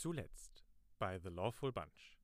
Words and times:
Zuletzt 0.00 0.64
bei 0.98 1.18
The 1.18 1.28
Lawful 1.28 1.72
Bunch. 1.72 2.16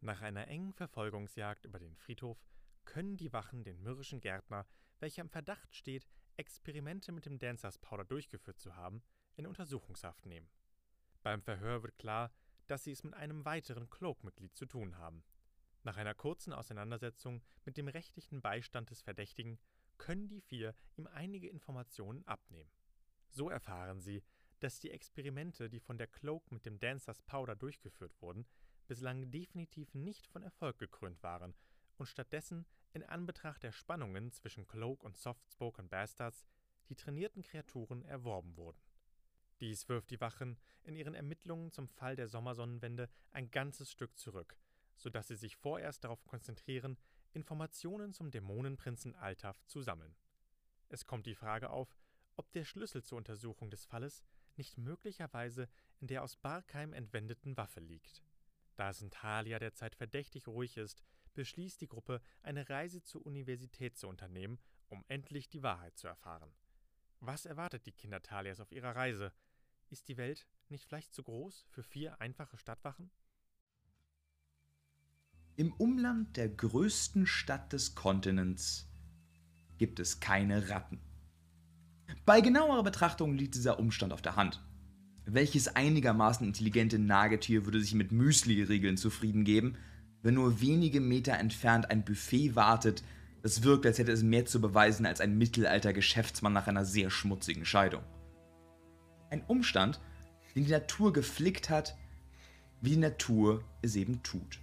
Nach 0.00 0.22
einer 0.22 0.48
engen 0.48 0.72
Verfolgungsjagd 0.72 1.66
über 1.66 1.78
den 1.78 1.94
Friedhof 1.94 2.42
können 2.86 3.18
die 3.18 3.34
Wachen 3.34 3.64
den 3.64 3.82
mürrischen 3.82 4.22
Gärtner, 4.22 4.66
welcher 4.98 5.20
im 5.20 5.28
Verdacht 5.28 5.74
steht, 5.74 6.08
Experimente 6.38 7.12
mit 7.12 7.26
dem 7.26 7.38
Dancers 7.38 7.76
Powder 7.76 8.06
durchgeführt 8.06 8.58
zu 8.58 8.76
haben, 8.76 9.02
in 9.36 9.46
Untersuchungshaft 9.46 10.24
nehmen. 10.24 10.48
Beim 11.22 11.42
Verhör 11.42 11.82
wird 11.82 11.98
klar, 11.98 12.32
dass 12.66 12.84
sie 12.84 12.92
es 12.92 13.04
mit 13.04 13.12
einem 13.12 13.44
weiteren 13.44 13.90
Cloak-Mitglied 13.90 14.56
zu 14.56 14.64
tun 14.64 14.96
haben. 14.96 15.22
Nach 15.82 15.98
einer 15.98 16.14
kurzen 16.14 16.54
Auseinandersetzung 16.54 17.42
mit 17.66 17.76
dem 17.76 17.88
rechtlichen 17.88 18.40
Beistand 18.40 18.88
des 18.88 19.02
Verdächtigen 19.02 19.58
können 19.98 20.28
die 20.28 20.40
vier 20.40 20.74
ihm 20.96 21.06
einige 21.08 21.50
Informationen 21.50 22.26
abnehmen. 22.26 22.70
So 23.28 23.50
erfahren 23.50 24.00
sie, 24.00 24.22
dass 24.60 24.78
die 24.78 24.90
Experimente, 24.90 25.68
die 25.68 25.80
von 25.80 25.98
der 25.98 26.06
Cloak 26.06 26.52
mit 26.52 26.66
dem 26.66 26.78
Dancers 26.78 27.22
Powder 27.22 27.56
durchgeführt 27.56 28.12
wurden, 28.20 28.46
bislang 28.86 29.30
definitiv 29.30 29.94
nicht 29.94 30.26
von 30.26 30.42
Erfolg 30.42 30.78
gekrönt 30.78 31.22
waren 31.22 31.54
und 31.96 32.06
stattdessen 32.06 32.66
in 32.92 33.02
Anbetracht 33.02 33.62
der 33.62 33.72
Spannungen 33.72 34.32
zwischen 34.32 34.66
Cloak 34.66 35.02
und 35.02 35.16
Soft-Spoken 35.16 35.88
Bastards 35.88 36.44
die 36.88 36.96
trainierten 36.96 37.42
Kreaturen 37.42 38.02
erworben 38.02 38.56
wurden. 38.56 38.80
Dies 39.60 39.88
wirft 39.88 40.10
die 40.10 40.20
Wachen 40.20 40.58
in 40.82 40.96
ihren 40.96 41.14
Ermittlungen 41.14 41.70
zum 41.70 41.88
Fall 41.88 42.16
der 42.16 42.28
Sommersonnenwende 42.28 43.08
ein 43.30 43.50
ganzes 43.50 43.90
Stück 43.90 44.18
zurück, 44.18 44.56
so 44.96 45.10
dass 45.10 45.28
sie 45.28 45.36
sich 45.36 45.56
vorerst 45.56 46.02
darauf 46.04 46.24
konzentrieren, 46.24 46.96
Informationen 47.32 48.12
zum 48.12 48.30
Dämonenprinzen 48.30 49.14
Altaf 49.14 49.62
zu 49.66 49.82
sammeln. 49.82 50.16
Es 50.88 51.06
kommt 51.06 51.26
die 51.26 51.34
Frage 51.34 51.70
auf, 51.70 51.94
ob 52.36 52.50
der 52.52 52.64
Schlüssel 52.64 53.04
zur 53.04 53.18
Untersuchung 53.18 53.70
des 53.70 53.84
Falles 53.84 54.24
nicht 54.56 54.78
möglicherweise 54.78 55.68
in 56.00 56.06
der 56.06 56.22
aus 56.22 56.36
Barkheim 56.36 56.92
entwendeten 56.92 57.56
Waffe 57.56 57.80
liegt. 57.80 58.22
Da 58.76 58.90
es 58.90 59.02
in 59.02 59.10
Thalia 59.10 59.58
derzeit 59.58 59.94
verdächtig 59.94 60.46
ruhig 60.48 60.76
ist, 60.76 61.02
beschließt 61.34 61.80
die 61.80 61.88
Gruppe, 61.88 62.20
eine 62.42 62.68
Reise 62.68 63.02
zur 63.02 63.24
Universität 63.26 63.96
zu 63.96 64.08
unternehmen, 64.08 64.58
um 64.88 65.04
endlich 65.08 65.48
die 65.48 65.62
Wahrheit 65.62 65.96
zu 65.98 66.08
erfahren. 66.08 66.52
Was 67.20 67.46
erwartet 67.46 67.86
die 67.86 67.92
Kinder 67.92 68.22
Thalias 68.22 68.60
auf 68.60 68.72
ihrer 68.72 68.96
Reise? 68.96 69.32
Ist 69.90 70.08
die 70.08 70.16
Welt 70.16 70.46
nicht 70.68 70.86
vielleicht 70.86 71.12
zu 71.12 71.22
groß 71.22 71.66
für 71.68 71.82
vier 71.82 72.20
einfache 72.20 72.56
Stadtwachen? 72.56 73.10
Im 75.56 75.72
Umland 75.74 76.36
der 76.38 76.48
größten 76.48 77.26
Stadt 77.26 77.72
des 77.72 77.94
Kontinents 77.94 78.88
gibt 79.76 80.00
es 80.00 80.20
keine 80.20 80.70
Ratten. 80.70 81.00
Bei 82.26 82.40
genauerer 82.40 82.82
Betrachtung 82.82 83.34
liegt 83.34 83.54
dieser 83.54 83.78
Umstand 83.78 84.12
auf 84.12 84.22
der 84.22 84.36
Hand. 84.36 84.62
Welches 85.24 85.68
einigermaßen 85.76 86.46
intelligente 86.46 86.98
Nagetier 86.98 87.64
würde 87.64 87.80
sich 87.80 87.94
mit 87.94 88.12
Müsli-Riegeln 88.12 88.96
zufrieden 88.96 89.44
geben, 89.44 89.76
wenn 90.22 90.34
nur 90.34 90.60
wenige 90.60 91.00
Meter 91.00 91.38
entfernt 91.38 91.90
ein 91.90 92.04
Buffet 92.04 92.54
wartet, 92.54 93.02
das 93.42 93.62
wirkt, 93.62 93.86
als 93.86 93.98
hätte 93.98 94.12
es 94.12 94.22
mehr 94.22 94.44
zu 94.44 94.60
beweisen 94.60 95.06
als 95.06 95.20
ein 95.20 95.38
mittelalter 95.38 95.92
Geschäftsmann 95.92 96.52
nach 96.52 96.66
einer 96.66 96.84
sehr 96.84 97.10
schmutzigen 97.10 97.64
Scheidung. 97.64 98.02
Ein 99.30 99.42
Umstand, 99.46 100.00
den 100.54 100.64
die 100.64 100.72
Natur 100.72 101.12
geflickt 101.12 101.70
hat, 101.70 101.96
wie 102.82 102.90
die 102.90 102.96
Natur 102.96 103.62
es 103.82 103.96
eben 103.96 104.22
tut. 104.22 104.58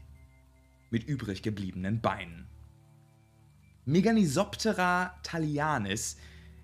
Mit 0.92 1.08
übrig 1.08 1.42
gebliebenen 1.42 2.02
Beinen. 2.02 2.48
Meganisoptera 3.86 5.16
thalianis 5.24 6.18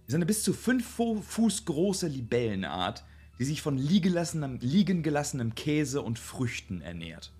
ist 0.07 0.15
eine 0.15 0.25
bis 0.25 0.43
zu 0.43 0.53
5 0.53 1.23
Fuß 1.23 1.65
große 1.65 2.07
Libellenart, 2.07 3.03
die 3.39 3.45
sich 3.45 3.61
von 3.61 3.77
liegen 3.77 5.03
gelassenem 5.03 5.55
Käse 5.55 6.01
und 6.01 6.19
Früchten 6.19 6.81
ernährt. 6.81 7.31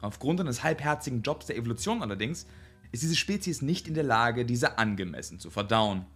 Aufgrund 0.00 0.40
eines 0.40 0.62
halbherzigen 0.62 1.22
Jobs 1.22 1.46
der 1.46 1.56
Evolution 1.56 2.02
allerdings 2.02 2.46
ist 2.92 3.02
diese 3.02 3.16
Spezies 3.16 3.62
nicht 3.62 3.88
in 3.88 3.94
der 3.94 4.04
Lage, 4.04 4.44
diese 4.44 4.78
angemessen 4.78 5.38
zu 5.38 5.50
verdauen, 5.50 6.06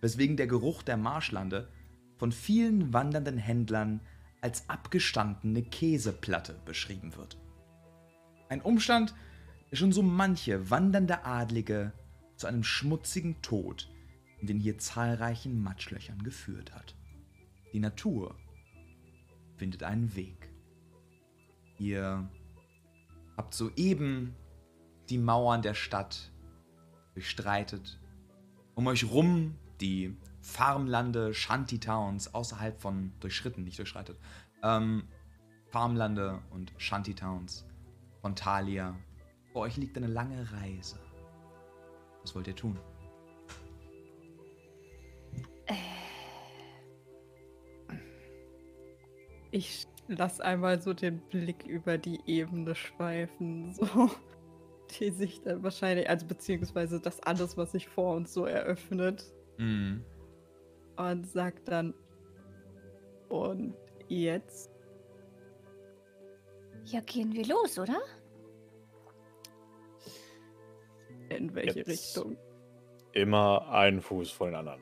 weswegen 0.00 0.36
der 0.36 0.46
Geruch 0.46 0.82
der 0.82 0.96
Marschlande 0.96 1.68
von 2.16 2.32
vielen 2.32 2.92
wandernden 2.92 3.38
Händlern 3.38 4.00
als 4.40 4.68
abgestandene 4.68 5.62
Käseplatte 5.62 6.60
beschrieben 6.64 7.16
wird. 7.16 7.38
Ein 8.48 8.62
Umstand, 8.62 9.14
der 9.70 9.76
schon 9.76 9.92
so 9.92 10.02
manche 10.02 10.70
wandernde 10.70 11.24
Adlige 11.24 11.92
zu 12.36 12.46
einem 12.46 12.62
schmutzigen 12.62 13.40
Tod 13.42 13.88
in 14.40 14.46
den 14.46 14.60
hier 14.60 14.78
zahlreichen 14.78 15.62
Matschlöchern 15.62 16.22
geführt 16.22 16.74
hat. 16.74 16.94
Die 17.72 17.80
Natur 17.80 18.36
findet 19.56 19.82
einen 19.82 20.14
Weg. 20.14 20.48
Ihr 21.78 22.28
habt 23.36 23.54
soeben 23.54 24.34
die 25.08 25.18
Mauern 25.18 25.62
der 25.62 25.74
Stadt 25.74 26.32
durchstreitet. 27.14 27.98
Um 28.74 28.86
euch 28.86 29.10
rum 29.10 29.56
die 29.80 30.16
Farmlande, 30.40 31.34
Shantytowns 31.34 32.32
außerhalb 32.34 32.80
von 32.80 33.12
durchschritten, 33.20 33.64
nicht 33.64 33.78
durchschreitet. 33.78 34.18
Ähm, 34.62 35.04
Farmlande 35.70 36.40
und 36.50 36.72
Shantytowns 36.78 37.66
von 38.20 38.34
Thalia. 38.34 38.96
Vor 39.52 39.62
euch 39.62 39.76
liegt 39.76 39.96
eine 39.96 40.06
lange 40.06 40.50
Reise. 40.52 40.98
Was 42.22 42.34
wollt 42.34 42.46
ihr 42.46 42.56
tun? 42.56 42.78
Ich 49.50 49.86
lass 50.08 50.40
einmal 50.40 50.80
so 50.80 50.92
den 50.92 51.20
Blick 51.28 51.66
über 51.66 51.98
die 51.98 52.20
Ebene 52.26 52.74
schweifen, 52.74 53.72
so 53.74 54.10
die 54.98 55.10
sich 55.10 55.42
dann 55.42 55.62
wahrscheinlich, 55.62 56.08
also 56.08 56.26
beziehungsweise 56.26 57.00
das 57.00 57.20
alles, 57.22 57.56
was 57.56 57.72
sich 57.72 57.88
vor 57.88 58.16
uns 58.16 58.32
so 58.32 58.46
eröffnet. 58.46 59.24
Mhm. 59.58 60.04
Und 60.96 61.26
sag 61.26 61.64
dann, 61.64 61.94
und 63.28 63.74
jetzt? 64.08 64.70
Ja, 66.84 67.00
gehen 67.00 67.32
wir 67.34 67.46
los, 67.46 67.78
oder? 67.78 68.00
In 71.28 71.54
welche 71.54 71.80
Jetzt. 71.80 71.88
Richtung? 71.88 72.38
Immer 73.12 73.68
einen 73.68 74.00
Fuß 74.00 74.30
vor 74.30 74.46
den 74.46 74.56
anderen. 74.56 74.80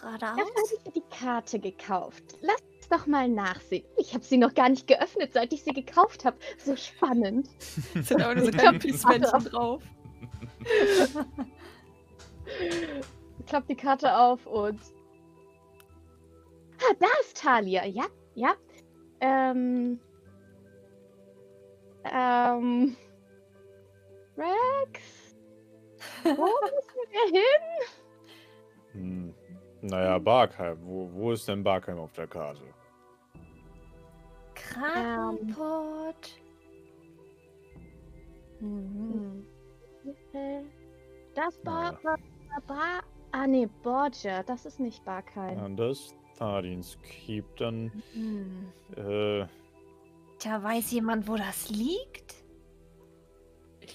Geradeaus? 0.00 0.36
Dafür 0.36 0.44
habe 0.44 0.74
ich 0.74 0.84
mir 0.84 0.92
die 0.92 1.16
Karte 1.16 1.58
gekauft. 1.58 2.24
Lass 2.40 2.60
uns 2.60 2.88
doch 2.88 3.06
mal 3.06 3.28
nachsehen. 3.28 3.84
Ich 3.96 4.14
habe 4.14 4.24
sie 4.24 4.36
noch 4.36 4.54
gar 4.54 4.68
nicht 4.68 4.86
geöffnet, 4.86 5.32
seit 5.32 5.52
ich 5.52 5.64
sie 5.64 5.72
gekauft 5.72 6.24
habe. 6.24 6.36
So 6.58 6.76
spannend. 6.76 7.48
Sind 7.94 8.22
hab 8.22 8.34
die 8.80 8.88
Pissmännchen 8.88 9.30
Karte 9.30 9.50
drauf. 9.50 9.82
Ich 13.38 13.46
klappe 13.46 13.66
die 13.68 13.76
Karte 13.76 14.16
auf 14.16 14.46
und. 14.46 14.80
Ah, 16.78 16.94
da 16.98 17.06
ist 17.20 17.40
Talia. 17.40 17.84
Ja, 17.86 18.06
ja. 18.34 18.54
Ähm. 19.20 20.00
Ähm. 22.04 22.96
Rex? 24.36 25.00
Wo 26.24 26.30
müssen 26.46 27.02
wir 27.10 27.40
hin? 27.40 27.52
Hm. 28.92 29.34
Naja, 29.88 30.18
Barkheim. 30.18 30.78
Wo, 30.82 31.10
wo 31.12 31.32
ist 31.32 31.46
denn 31.48 31.62
Barkheim 31.62 31.98
auf 31.98 32.12
der 32.12 32.26
Karte? 32.26 32.62
Krakenport. 34.54 36.40
Mhm. 38.60 39.46
Hm. 40.32 40.66
Das 41.34 41.64
war. 41.64 41.92
Naja. 41.92 42.04
war, 42.04 42.18
war 42.66 43.02
ah, 43.30 43.46
nee, 43.46 43.68
Borgia. 43.82 44.42
Das 44.42 44.66
ist 44.66 44.80
nicht 44.80 45.04
Barkheim. 45.04 45.58
Anders. 45.58 46.14
Thadins 46.36 46.98
Keep 47.02 47.56
dann. 47.56 47.92
Hm. 48.12 48.72
Äh, 48.96 49.46
Tja, 50.38 50.62
weiß 50.62 50.90
jemand, 50.90 51.28
wo 51.28 51.36
das 51.36 51.70
liegt? 51.70 52.34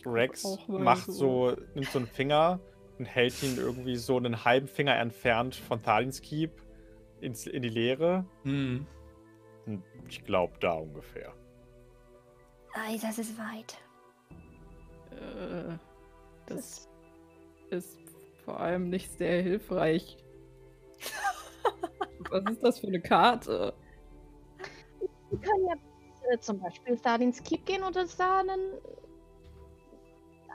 Rex 0.06 0.58
macht 0.68 1.12
so, 1.12 1.56
nimmt 1.76 1.90
so 1.90 2.00
einen 2.00 2.08
Finger 2.08 2.60
und 3.02 3.08
hält 3.08 3.42
ihn 3.42 3.58
irgendwie 3.58 3.96
so 3.96 4.16
einen 4.16 4.46
halben 4.46 4.68
Finger 4.68 4.96
entfernt 4.96 5.56
von 5.56 5.82
Thadins 5.82 6.22
Keep 6.22 6.62
ins, 7.20 7.48
in 7.48 7.64
die 7.64 7.70
Leere. 7.70 8.28
Mhm. 8.44 8.86
Und 9.66 9.84
Ich 10.08 10.24
glaube 10.24 10.54
da 10.60 10.74
ungefähr. 10.74 11.34
Ei, 12.76 13.00
das 13.02 13.18
ist 13.18 13.36
weit. 13.40 13.76
Äh, 15.10 15.80
das 16.46 16.88
ist 17.72 17.98
vor 18.46 18.60
allem 18.60 18.92
nicht 18.92 19.18
sehr 19.18 19.42
hilfreich. 19.42 20.18
Was 22.30 22.52
ist 22.52 22.64
das 22.64 22.80
für 22.80 22.88
eine 22.88 23.02
Karte? 23.02 23.74
Wir 25.32 25.40
können 25.40 25.68
ja 25.70 25.76
äh, 26.32 26.38
zum 26.38 26.60
Beispiel 26.60 26.96
Stardins 27.00 27.42
Keep 27.42 27.66
gehen 27.66 27.82
und 27.82 27.98
uns 27.98 28.16
da 28.16 28.42
eine 28.42 28.80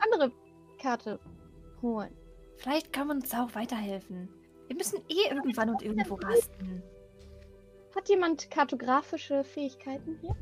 andere 0.00 0.30
Karte 0.80 1.18
holen. 1.82 2.16
Vielleicht 2.56 2.92
kann 2.92 3.10
uns 3.10 3.32
auch 3.34 3.54
weiterhelfen. 3.54 4.28
Wir 4.68 4.76
müssen 4.76 5.00
eh 5.08 5.30
irgendwann 5.30 5.70
und 5.70 5.82
irgendwo 5.82 6.14
rasten. 6.14 6.82
Hat 7.94 8.08
jemand 8.08 8.50
kartografische 8.50 9.44
Fähigkeiten 9.44 10.18
hier? 10.20 10.36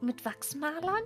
Mit 0.00 0.24
Wachsmalern? 0.24 1.04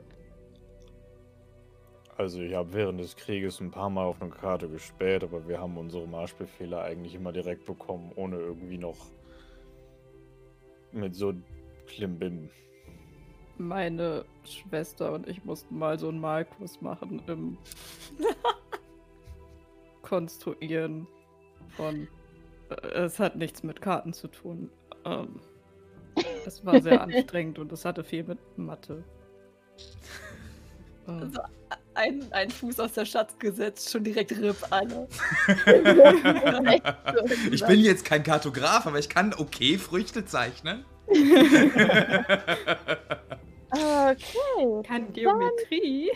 Also 2.17 2.43
ich 2.43 2.55
habe 2.55 2.75
während 2.75 3.00
des 3.00 3.17
Krieges 3.17 3.61
ein 3.61 3.70
paar 3.70 3.88
Mal 3.88 4.05
auf 4.05 4.20
eine 4.20 4.31
Karte 4.31 4.69
gespäht, 4.69 5.25
aber 5.25 5.49
wir 5.49 5.58
haben 5.58 5.79
unsere 5.79 6.06
Marschbefehle 6.06 6.79
eigentlich 6.79 7.14
immer 7.14 7.32
direkt 7.32 7.64
bekommen, 7.64 8.12
ohne 8.14 8.37
irgendwie 8.37 8.76
noch 8.76 9.11
mit 10.93 11.14
so 11.14 11.32
Klimbim. 11.87 12.50
Meine 13.60 14.24
Schwester 14.44 15.12
und 15.12 15.28
ich 15.28 15.44
mussten 15.44 15.78
mal 15.78 15.98
so 15.98 16.08
einen 16.08 16.18
Malkurs 16.18 16.80
machen 16.80 17.20
im 17.26 17.58
Konstruieren 20.02 21.06
von. 21.76 22.08
äh, 22.70 22.74
Es 23.04 23.18
hat 23.20 23.36
nichts 23.36 23.62
mit 23.62 23.82
Karten 23.82 24.14
zu 24.14 24.28
tun. 24.28 24.70
Ähm, 25.04 25.40
es 26.46 26.64
war 26.64 26.80
sehr 26.80 27.00
anstrengend 27.02 27.58
und 27.58 27.70
es 27.70 27.84
hatte 27.84 28.02
viel 28.02 28.24
mit 28.24 28.38
Mathe. 28.56 29.04
Ähm, 31.08 31.22
Also, 31.22 31.40
ein, 31.94 32.30
ein 32.32 32.50
Fuß 32.50 32.78
aus 32.78 32.92
der 32.92 33.06
Schatz 33.06 33.38
gesetzt, 33.38 33.90
schon 33.90 34.04
direkt 34.04 34.32
RIP 34.32 34.56
alle. 34.68 35.08
ich 37.50 37.64
bin 37.64 37.80
jetzt 37.80 38.04
kein 38.04 38.22
Kartograf, 38.22 38.86
aber 38.86 38.98
ich 38.98 39.08
kann 39.08 39.32
okay 39.32 39.78
Früchte 39.78 40.26
zeichnen. 40.26 40.84
Okay. 43.80 44.82
Kann 44.86 45.12
Geometrie. 45.12 46.10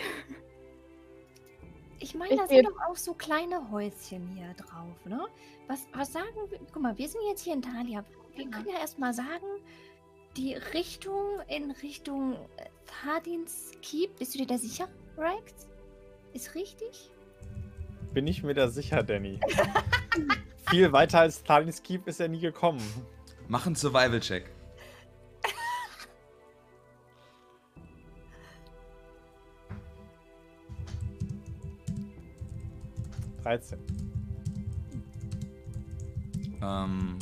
Ich 1.99 2.14
meine, 2.14 2.37
da 2.37 2.46
sind 2.46 2.66
doch 2.66 2.78
auch 2.88 2.96
so 2.96 3.14
kleine 3.14 3.70
Häuschen 3.70 4.28
hier 4.28 4.52
drauf, 4.55 5.06
ne? 5.06 5.26
Was, 5.69 5.87
was 5.94 6.12
sagen 6.12 6.37
wir? 6.50 6.58
Guck 6.70 6.82
mal, 6.82 6.96
wir 6.99 7.08
sind 7.08 7.22
jetzt 7.28 7.43
hier 7.43 7.55
in 7.55 7.62
Thalia. 7.62 8.05
Wir 8.34 8.50
können 8.50 8.69
ja 8.69 8.78
erstmal 8.78 9.14
sagen, 9.14 9.46
die 10.37 10.55
Richtung 10.55 11.40
in 11.49 11.70
Richtung 11.70 12.34
äh, 12.56 12.66
Thadins 12.87 13.70
Keep, 13.81 14.19
bist 14.19 14.34
du 14.34 14.38
dir 14.38 14.46
da 14.46 14.58
sicher, 14.58 14.88
Rex? 15.16 15.69
Ist 16.34 16.55
richtig? 16.55 17.11
Bin 18.12 18.26
ich 18.26 18.43
mir 18.43 18.55
da 18.55 18.69
sicher, 18.69 19.02
Danny. 19.02 19.40
Viel 20.70 20.93
weiter 20.93 21.20
als 21.20 21.40
Stalins 21.40 21.82
Keep 21.82 22.06
ist 22.08 22.20
er 22.20 22.28
nie 22.28 22.40
gekommen. 22.40 22.82
Mach 23.49 23.66
einen 23.66 23.76
Survival-Check. 23.76 24.50
13. 33.44 33.79
Ähm. 36.62 37.19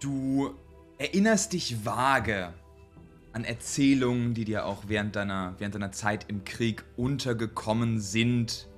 Du 0.00 0.54
erinnerst 0.98 1.52
dich 1.52 1.84
vage 1.84 2.52
an 3.32 3.44
Erzählungen, 3.44 4.34
die 4.34 4.44
dir 4.44 4.66
auch 4.66 4.84
während 4.88 5.16
deiner, 5.16 5.54
während 5.58 5.76
deiner 5.76 5.92
Zeit 5.92 6.26
im 6.28 6.44
Krieg 6.44 6.84
untergekommen 6.96 8.00
sind. 8.00 8.68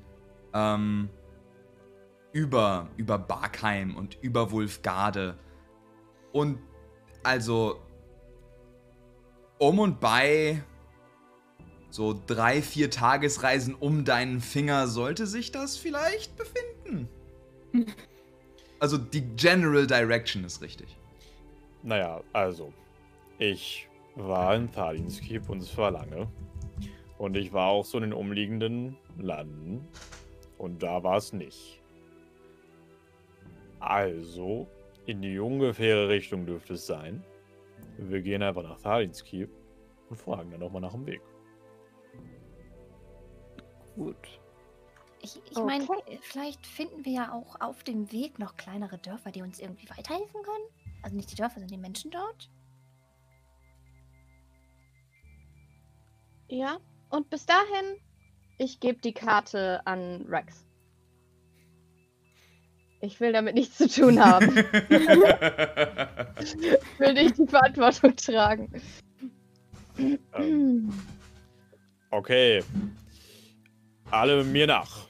Ähm, 0.52 1.08
über, 2.32 2.90
über 2.98 3.18
Barkheim 3.18 3.96
und 3.96 4.18
über 4.20 4.50
Wulfgarde. 4.50 5.38
Und 6.32 6.58
also 7.22 7.80
um 9.58 9.78
und 9.78 10.00
bei 10.00 10.62
so 11.96 12.14
drei, 12.26 12.60
vier 12.60 12.90
Tagesreisen 12.90 13.74
um 13.74 14.04
deinen 14.04 14.42
Finger 14.42 14.86
sollte 14.86 15.26
sich 15.26 15.50
das 15.50 15.76
vielleicht 15.76 16.36
befinden. 16.36 17.08
Also 18.78 18.98
die 18.98 19.22
General 19.22 19.86
Direction 19.86 20.44
ist 20.44 20.60
richtig. 20.60 20.98
Naja, 21.82 22.20
also. 22.34 22.74
Ich 23.38 23.88
war 24.16 24.54
in 24.54 24.70
Thalins 24.70 25.18
Keep 25.18 25.48
und 25.48 25.62
es 25.62 25.74
war 25.78 25.92
lange. 25.92 26.28
Und 27.16 27.38
ich 27.38 27.54
war 27.54 27.68
auch 27.68 27.86
so 27.86 27.96
in 27.96 28.02
den 28.02 28.12
umliegenden 28.12 28.98
Landen. 29.16 29.88
Und 30.58 30.82
da 30.82 31.02
war 31.02 31.16
es 31.16 31.32
nicht. 31.32 31.80
Also, 33.80 34.68
in 35.06 35.22
die 35.22 35.38
ungefähre 35.38 36.10
Richtung 36.10 36.44
dürfte 36.44 36.74
es 36.74 36.84
sein. 36.84 37.24
Wir 37.96 38.20
gehen 38.20 38.42
einfach 38.42 38.62
nach 38.62 38.78
Thalins 38.82 39.24
Keep 39.24 39.48
und 40.10 40.16
fragen 40.16 40.50
dann 40.50 40.60
nochmal 40.60 40.82
nach 40.82 40.92
dem 40.92 41.06
Weg. 41.06 41.22
Gut. 43.96 44.16
Ich, 45.22 45.40
ich 45.50 45.58
meine, 45.58 45.84
Okay. 45.84 46.18
vielleicht 46.22 46.66
finden 46.66 47.04
wir 47.04 47.12
ja 47.12 47.32
auch 47.32 47.60
auf 47.60 47.82
dem 47.82 48.12
Weg 48.12 48.38
noch 48.38 48.56
kleinere 48.56 48.98
Dörfer, 48.98 49.32
die 49.32 49.42
uns 49.42 49.58
irgendwie 49.58 49.88
weiterhelfen 49.88 50.42
können. 50.42 50.64
Also 51.02 51.16
nicht 51.16 51.32
die 51.32 51.34
Dörfer, 51.36 51.54
sondern 51.54 51.70
die 51.70 51.78
Menschen 51.78 52.10
dort. 52.10 52.50
Ja. 56.48 56.78
Und 57.10 57.30
bis 57.30 57.46
dahin, 57.46 57.96
ich 58.58 58.78
gebe 58.80 59.00
die 59.00 59.12
Karte 59.12 59.80
an 59.86 60.26
Rex. 60.28 60.66
Ich 63.00 63.20
will 63.20 63.32
damit 63.32 63.54
nichts 63.54 63.78
zu 63.78 63.88
tun 63.88 64.20
haben. 64.24 64.46
Ich 66.38 66.54
will 66.98 67.14
nicht 67.14 67.38
die 67.38 67.46
Verantwortung 67.46 68.14
tragen. 68.16 68.70
Ähm, 70.34 70.92
okay. 72.10 72.62
Alle 74.10 74.44
mir 74.44 74.66
nach. 74.68 75.08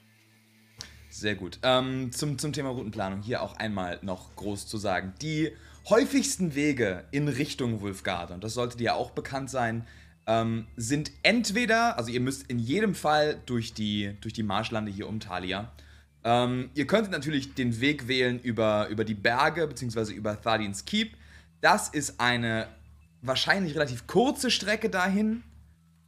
Sehr 1.11 1.35
gut. 1.35 1.59
Ähm, 1.63 2.13
zum, 2.13 2.39
zum 2.39 2.53
Thema 2.53 2.71
Routenplanung 2.71 3.21
hier 3.21 3.43
auch 3.43 3.57
einmal 3.57 3.99
noch 4.03 4.35
groß 4.37 4.67
zu 4.67 4.79
sagen. 4.79 5.13
Die 5.21 5.53
häufigsten 5.89 6.55
Wege 6.55 7.05
in 7.11 7.29
Richtung 7.29 7.81
Wulfgarde, 7.81 8.35
und 8.35 8.43
das 8.43 8.55
sollte 8.55 8.79
dir 8.79 8.97
auch 8.97 9.11
bekannt 9.11 9.51
sein, 9.51 9.87
ähm, 10.27 10.67
sind 10.77 11.13
entweder, 11.23 11.99
also 11.99 12.11
ihr 12.11 12.21
müsst 12.21 12.51
in 12.51 12.59
jedem 12.59 12.95
Fall 12.95 13.41
durch 13.47 13.75
die, 13.75 14.17
durch 14.21 14.33
die 14.33 14.43
Marschlande 14.43 14.91
hier 14.91 15.09
um 15.09 15.21
Thalia. 15.21 15.73
Ähm, 16.25 16.71
ihr 16.75 16.87
könntet 16.87 17.13
natürlich 17.13 17.55
den 17.55 17.81
Weg 17.81 18.09
wählen 18.09 18.41
über, 18.41 18.89
über 18.89 19.05
die 19.05 19.15
Berge, 19.15 19.67
beziehungsweise 19.67 20.13
über 20.13 20.41
Thadins 20.41 20.85
Keep. 20.87 21.17
Das 21.61 21.89
ist 21.89 22.19
eine 22.19 22.67
wahrscheinlich 23.21 23.75
relativ 23.75 24.07
kurze 24.07 24.51
Strecke 24.51 24.91
dahin, 24.91 25.45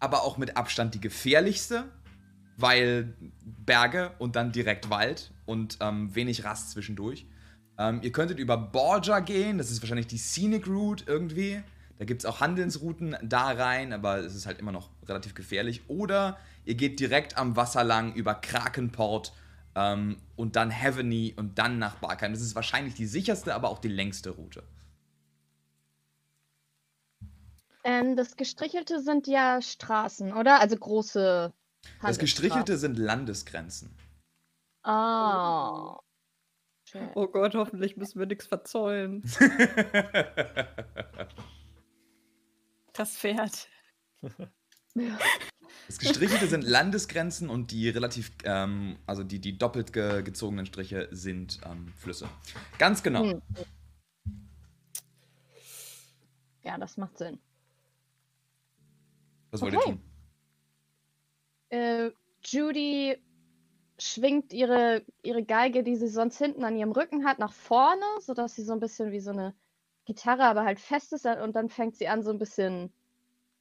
aber 0.01 0.23
auch 0.23 0.39
mit 0.39 0.57
Abstand 0.57 0.95
die 0.95 1.01
gefährlichste 1.01 1.85
weil 2.59 3.15
Berge 3.43 4.13
und 4.19 4.37
dann 4.37 4.53
direkt 4.53 4.91
Wald 4.91 5.33
und 5.47 5.79
ähm, 5.81 6.15
wenig 6.15 6.45
Rast 6.45 6.73
zwischendurch. 6.73 7.27
Ähm, 7.79 8.01
ihr 8.03 8.13
könntet 8.13 8.39
über 8.39 8.59
Borgia 8.59 9.21
gehen, 9.21 9.57
das 9.57 9.71
ist 9.71 9.81
wahrscheinlich 9.81 10.09
die 10.09 10.19
Scenic 10.19 10.67
Route 10.67 11.05
irgendwie. 11.07 11.63
Da 11.99 12.05
gibt 12.05 12.23
es 12.23 12.27
auch 12.27 12.41
Handelsrouten 12.41 13.17
da 13.23 13.51
rein, 13.51 13.93
aber 13.93 14.19
es 14.19 14.35
ist 14.35 14.47
halt 14.47 14.59
immer 14.59 14.73
noch 14.73 14.91
relativ 15.07 15.35
gefährlich. 15.35 15.83
Oder 15.89 16.39
ihr 16.65 16.75
geht 16.75 17.01
direkt 17.01 17.37
am 17.39 17.57
Wasser 17.57 17.83
lang 17.83 18.15
über 18.15 18.35
Krakenport 18.35 19.33
ähm, 19.75 20.17
und 20.37 20.57
dann 20.57 20.71
Heavenly 20.71 21.35
und 21.37 21.59
dann 21.59 21.79
nach 21.79 21.97
Barkheim. 21.97 22.33
Das 22.33 22.43
ist 22.43 22.55
wahrscheinlich 22.55 22.95
die 22.95 23.07
sicherste, 23.07 23.55
aber 23.55 23.69
auch 23.69 23.79
die 23.79 23.89
längste 23.89 24.31
Route. 24.31 24.63
Ähm, 27.85 28.17
das 28.17 28.37
Gestrichelte 28.37 29.01
sind 29.01 29.27
ja 29.27 29.63
Straßen, 29.63 30.33
oder? 30.33 30.61
Also 30.61 30.77
große. 30.77 31.53
Das 32.03 32.19
Gestrichelte 32.19 32.77
sind 32.79 32.99
Landesgrenzen. 32.99 33.91
Ah. 34.83 35.99
Schön. 36.85 37.11
Oh 37.15 37.27
Gott, 37.27 37.55
hoffentlich 37.55 37.97
müssen 37.97 38.19
wir 38.19 38.27
nichts 38.27 38.47
verzollen. 38.47 39.23
Das 42.95 43.17
Pferd. 43.17 43.69
Das 45.87 45.99
Gestrichelte 46.01 46.49
sind 46.49 46.63
Landesgrenzen 46.63 47.49
und 47.49 47.71
die 47.71 47.89
relativ, 47.89 48.33
ähm, 48.43 48.99
also 49.07 49.23
die, 49.23 49.39
die 49.41 49.57
doppelt 49.57 49.93
ge 49.93 50.25
gezogenen 50.25 50.67
Striche 50.67 51.09
sind 51.13 51.61
ähm, 51.65 51.93
Flüsse. 51.97 52.29
Ganz 52.79 53.05
genau. 53.05 53.23
Hm. 53.23 53.43
Ja, 56.63 56.77
das 56.77 56.97
macht 56.97 57.17
Sinn. 57.19 57.39
Was 59.53 59.61
wollt 59.61 59.77
Okay. 59.77 59.91
ihr 59.91 59.95
tun? 59.95 60.03
Äh, 61.71 62.11
Judy 62.43 63.23
schwingt 63.99 64.53
ihre, 64.53 65.05
ihre 65.23 65.45
Geige, 65.45 65.83
die 65.83 65.97
sie 65.97 66.09
sonst 66.09 66.39
hinten 66.39 66.65
an 66.65 66.77
ihrem 66.77 66.93
Rücken 66.93 67.25
hat, 67.27 67.39
nach 67.39 67.53
vorne, 67.53 68.05
sodass 68.21 68.55
sie 68.55 68.63
so 68.63 68.73
ein 68.73 68.81
bisschen 68.81 69.11
wie 69.11 69.21
so 69.21 69.33
eine 69.33 69.55
Gitarre, 70.05 70.45
aber 70.45 70.65
halt 70.65 70.81
fest 70.81 71.13
ist. 71.13 71.27
Und 71.27 71.57
dann 71.57 71.69
fängt 71.69 71.97
sie 71.97 72.09
an, 72.09 72.23
so 72.23 72.31
ein 72.31 72.39
bisschen 72.39 72.93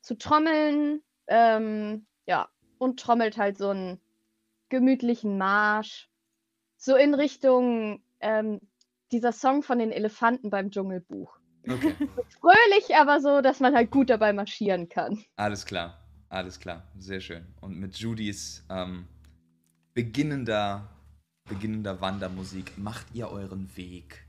zu 0.02 0.16
trommeln. 0.16 1.02
Ähm, 1.28 2.06
ja, 2.26 2.48
und 2.78 3.00
trommelt 3.00 3.38
halt 3.38 3.58
so 3.58 3.70
einen 3.70 4.00
gemütlichen 4.70 5.38
Marsch. 5.38 6.10
So 6.78 6.96
in 6.96 7.14
Richtung 7.14 8.02
ähm, 8.20 8.62
dieser 9.12 9.32
Song 9.32 9.64
von 9.64 9.80
den 9.80 9.92
Elefanten 9.92 10.50
beim 10.50 10.70
Dschungelbuch. 10.70 11.38
Okay, 11.70 11.96
Fröhlich, 12.40 12.96
aber 12.96 13.20
so, 13.20 13.42
dass 13.42 13.60
man 13.60 13.76
halt 13.76 13.92
gut 13.92 14.10
dabei 14.10 14.32
marschieren 14.32 14.88
kann. 14.88 15.24
alles 15.36 15.66
klar. 15.66 16.07
Alles 16.30 16.60
klar. 16.60 16.84
Sehr 16.98 17.22
schön. 17.22 17.46
Und 17.62 17.80
mit 17.80 17.98
Judys 17.98 18.66
ähm, 18.70 19.08
beginnender 19.94 20.90
beginnender 21.48 22.02
Wandermusik 22.02 22.78
macht 22.78 23.08
ihr 23.14 23.30
euren 23.30 23.76
Weg 23.78 24.28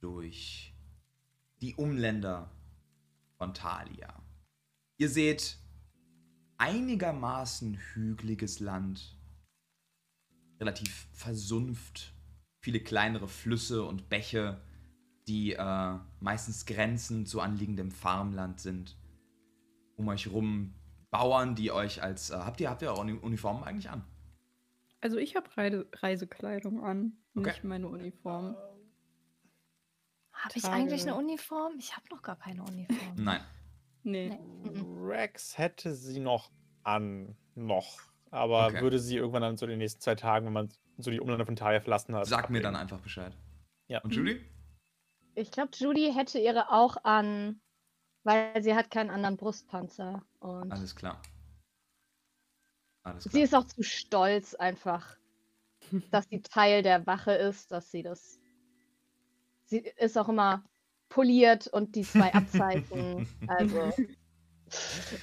durch 0.00 0.74
die 1.60 1.74
Umländer 1.74 2.50
von 3.36 3.54
Thalia. 3.54 4.22
Ihr 4.96 5.08
seht 5.08 5.58
einigermaßen 6.58 7.76
hügeliges 7.94 8.60
Land, 8.60 9.16
relativ 10.60 11.08
versumpft, 11.12 12.14
viele 12.60 12.80
kleinere 12.80 13.28
Flüsse 13.28 13.84
und 13.84 14.08
Bäche, 14.08 14.60
die 15.28 15.52
äh, 15.52 15.98
meistens 16.20 16.66
grenzend 16.66 17.28
zu 17.28 17.40
anliegendem 17.40 17.90
Farmland 17.90 18.60
sind. 18.60 18.96
Um 19.96 20.08
euch 20.08 20.28
rum 20.28 20.74
Bauern, 21.12 21.54
die 21.54 21.70
euch 21.70 22.02
als. 22.02 22.30
Äh, 22.30 22.36
habt 22.38 22.60
ihr, 22.60 22.68
habt 22.70 22.82
ihr 22.82 22.92
auch 22.92 22.98
Uni- 22.98 23.18
Uniformen 23.20 23.62
eigentlich 23.62 23.88
an? 23.90 24.02
Also 25.00 25.18
ich 25.18 25.36
habe 25.36 25.48
Reise 25.56 25.86
Reisekleidung 25.94 26.82
an, 26.82 27.12
Okay. 27.36 27.50
nicht 27.50 27.64
meine 27.64 27.86
Uniform. 27.88 28.56
Habe 30.32 30.54
ich 30.56 30.64
eigentlich 30.64 31.02
eine 31.02 31.14
Uniform? 31.14 31.74
Ich 31.78 31.94
habe 31.96 32.06
noch 32.10 32.22
gar 32.22 32.36
keine 32.36 32.62
Uniform. 32.62 33.14
Nein. 33.16 33.40
Nee. 34.02 34.38
Nee. 34.62 34.82
Rex 35.00 35.56
hätte 35.58 35.94
sie 35.94 36.18
noch 36.18 36.50
an, 36.82 37.36
noch. 37.54 38.00
Aber 38.30 38.68
Okay. 38.68 38.80
würde 38.80 38.98
sie 38.98 39.16
irgendwann 39.16 39.42
dann 39.42 39.56
so 39.56 39.66
den 39.66 39.78
nächsten 39.78 40.00
zwei 40.00 40.14
Tagen, 40.14 40.46
wenn 40.46 40.52
man 40.52 40.68
so 40.98 41.10
die 41.10 41.20
Umlande 41.20 41.44
von 41.46 41.54
Talia 41.56 41.80
verlassen 41.80 42.14
hat. 42.14 42.26
Sag 42.26 42.48
mir 42.50 42.62
dann 42.62 42.74
einfach 42.74 42.98
Bescheid. 43.00 43.36
Ja. 43.88 44.00
Und 44.00 44.14
Judy? 44.14 44.40
Ich 45.34 45.50
glaube, 45.50 45.70
Judy 45.74 46.12
hätte 46.12 46.38
ihre 46.38 46.70
auch 46.72 46.96
an, 47.04 47.60
weil 48.24 48.62
sie 48.62 48.74
hat 48.74 48.90
keinen 48.90 49.10
anderen 49.10 49.36
Brustpanzer. 49.36 50.24
Und 50.42 50.72
Alles 50.72 50.94
klar. 50.96 51.20
Alles 53.04 53.24
sie 53.24 53.30
klar. 53.30 53.42
ist 53.44 53.54
auch 53.54 53.64
zu 53.64 53.82
stolz 53.82 54.54
einfach, 54.54 55.16
dass 56.10 56.28
sie 56.28 56.42
Teil 56.42 56.82
der 56.82 57.06
Wache 57.06 57.32
ist, 57.32 57.70
dass 57.70 57.90
sie 57.90 58.02
das. 58.02 58.38
Sie 59.64 59.78
ist 59.78 60.18
auch 60.18 60.28
immer 60.28 60.64
poliert 61.08 61.68
und 61.68 61.94
die 61.94 62.02
zwei 62.02 62.32
Abzeichen. 62.34 63.26
also. 63.46 63.92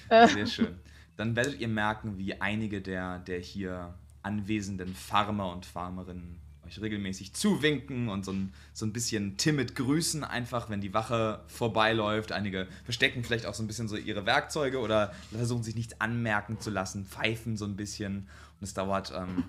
Äh, 0.10 0.28
Sehr 0.28 0.46
schön. 0.46 0.80
Dann 1.16 1.36
werdet 1.36 1.60
ihr 1.60 1.68
merken, 1.68 2.20
wie 2.20 2.40
einige 2.40 2.84
der, 2.84 3.18
der 3.18 3.40
hier 3.40 3.98
anwesenden 4.22 4.94
Farmer 4.94 5.52
und 5.52 5.66
Farmerinnen 5.66 6.40
euch 6.70 6.82
regelmäßig 6.82 7.34
zuwinken 7.34 8.10
und 8.10 8.26
so 8.26 8.32
ein, 8.32 8.54
so 8.74 8.86
ein 8.86 8.94
bisschen 8.94 9.38
timid 9.38 9.76
grüßen, 9.76 10.24
einfach 10.24 10.70
wenn 10.70 10.82
die 10.82 10.94
Wache 10.94 11.44
vorbeiläuft. 11.48 12.32
Einige 12.32 12.68
verstecken 12.84 13.24
vielleicht 13.24 13.46
auch 13.46 13.54
so 13.54 13.64
ein 13.64 13.68
bisschen 13.68 13.88
so 13.88 13.98
ihre 13.98 14.26
Werkzeuge 14.26 14.80
oder 14.80 15.14
versuchen 15.32 15.64
sich 15.64 15.76
nichts 15.76 16.00
anmerken 16.00 16.60
zu 16.60 16.70
lassen, 16.70 17.06
pfeifen 17.06 17.58
so 17.58 17.66
ein 17.66 17.76
bisschen. 17.76 18.28
Und 18.60 18.64
es 18.64 18.74
dauert 18.74 19.14
ähm, 19.16 19.44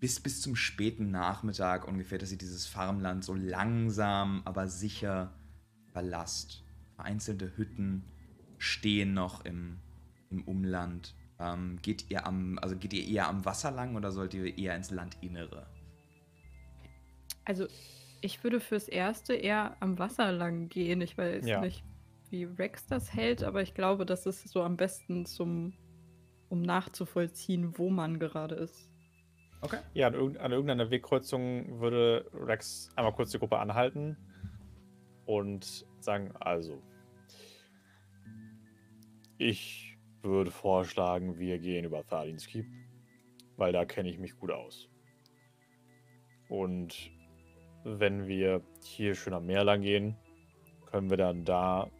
bis, 0.00 0.20
bis 0.20 0.40
zum 0.40 0.56
späten 0.56 1.10
Nachmittag 1.10 1.86
ungefähr, 1.86 2.18
dass 2.18 2.32
ihr 2.32 2.38
dieses 2.38 2.66
Farmland 2.66 3.24
so 3.24 3.34
langsam, 3.34 4.42
aber 4.44 4.68
sicher 4.68 5.32
verlasst. 5.92 6.64
Vereinzelte 6.96 7.56
Hütten 7.56 8.04
stehen 8.58 9.14
noch 9.14 9.44
im, 9.44 9.78
im 10.30 10.42
Umland. 10.42 11.14
Ähm, 11.38 11.78
geht 11.82 12.10
ihr 12.10 12.26
am, 12.26 12.58
also 12.58 12.76
geht 12.76 12.92
ihr 12.92 13.06
eher 13.06 13.28
am 13.28 13.44
Wasser 13.44 13.70
lang 13.70 13.96
oder 13.96 14.12
sollt 14.12 14.34
ihr 14.34 14.58
eher 14.58 14.76
ins 14.76 14.90
Landinnere? 14.90 15.66
Also 17.44 17.66
ich 18.20 18.42
würde 18.44 18.60
fürs 18.60 18.88
Erste 18.88 19.34
eher 19.34 19.76
am 19.80 19.98
Wasser 19.98 20.30
lang 20.32 20.68
gehen. 20.68 21.00
Ich 21.00 21.18
weiß 21.18 21.46
Ja. 21.46 21.60
nicht, 21.60 21.84
wie 22.30 22.44
Rex 22.44 22.86
das 22.86 23.12
hält, 23.12 23.42
aber 23.42 23.62
ich 23.62 23.74
glaube, 23.74 24.06
das 24.06 24.26
ist 24.26 24.48
so 24.48 24.62
am 24.62 24.76
besten 24.76 25.26
zum, 25.26 25.72
um 26.48 26.62
nachzuvollziehen, 26.62 27.76
wo 27.78 27.90
man 27.90 28.18
gerade 28.18 28.54
ist. 28.54 28.88
Okay. 29.60 29.78
Ja, 29.94 30.08
an, 30.08 30.14
irgend, 30.14 30.38
an 30.38 30.50
irgendeiner 30.52 30.90
Wegkreuzung 30.90 31.80
würde 31.80 32.28
Rex 32.32 32.88
einmal 32.96 33.12
kurz 33.12 33.30
die 33.30 33.38
Gruppe 33.38 33.58
anhalten 33.58 34.16
und 35.26 35.86
sagen, 36.00 36.32
also, 36.40 36.82
ich 39.38 39.98
würde 40.22 40.50
vorschlagen, 40.50 41.38
wir 41.38 41.58
gehen 41.58 41.84
über 41.84 42.04
Thadins 42.06 42.46
Keep, 42.46 42.66
weil 43.56 43.72
da 43.72 43.84
kenne 43.84 44.08
ich 44.08 44.18
mich 44.18 44.36
gut 44.36 44.50
aus. 44.50 44.88
Und 46.48 47.10
wenn 47.84 48.26
wir 48.26 48.62
hier 48.82 49.14
schön 49.14 49.34
am 49.34 49.46
Meer 49.46 49.64
lang 49.64 49.82
gehen, 49.82 50.16
können 50.86 51.10
wir 51.10 51.16
dann 51.16 51.44
da 51.44 51.90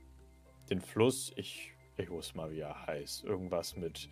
den 0.70 0.80
Fluss, 0.80 1.32
ich, 1.36 1.72
ich 1.96 2.10
wusste 2.10 2.36
mal, 2.36 2.50
wie 2.50 2.60
er 2.60 2.86
heißt, 2.86 3.24
irgendwas 3.24 3.76
mit 3.76 4.08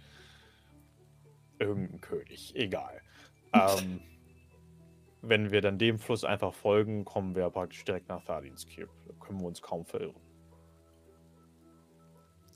irgendein 1.59 2.01
König, 2.01 2.55
egal. 2.57 3.01
ähm, 3.53 4.01
wenn 5.23 5.51
wir 5.51 5.61
dann 5.61 5.79
dem 5.79 5.99
Fluss 5.99 6.25
einfach 6.25 6.55
folgen, 6.55 7.05
kommen 7.05 7.35
wir 7.35 7.51
praktisch 7.51 7.85
direkt 7.85 8.09
nach 8.09 8.25
Thadins 8.25 8.67
Keep. 8.67 8.89
Da 9.07 9.15
können 9.25 9.41
wir 9.41 9.47
uns 9.47 9.61
kaum 9.61 9.85
verirren. 9.85 10.21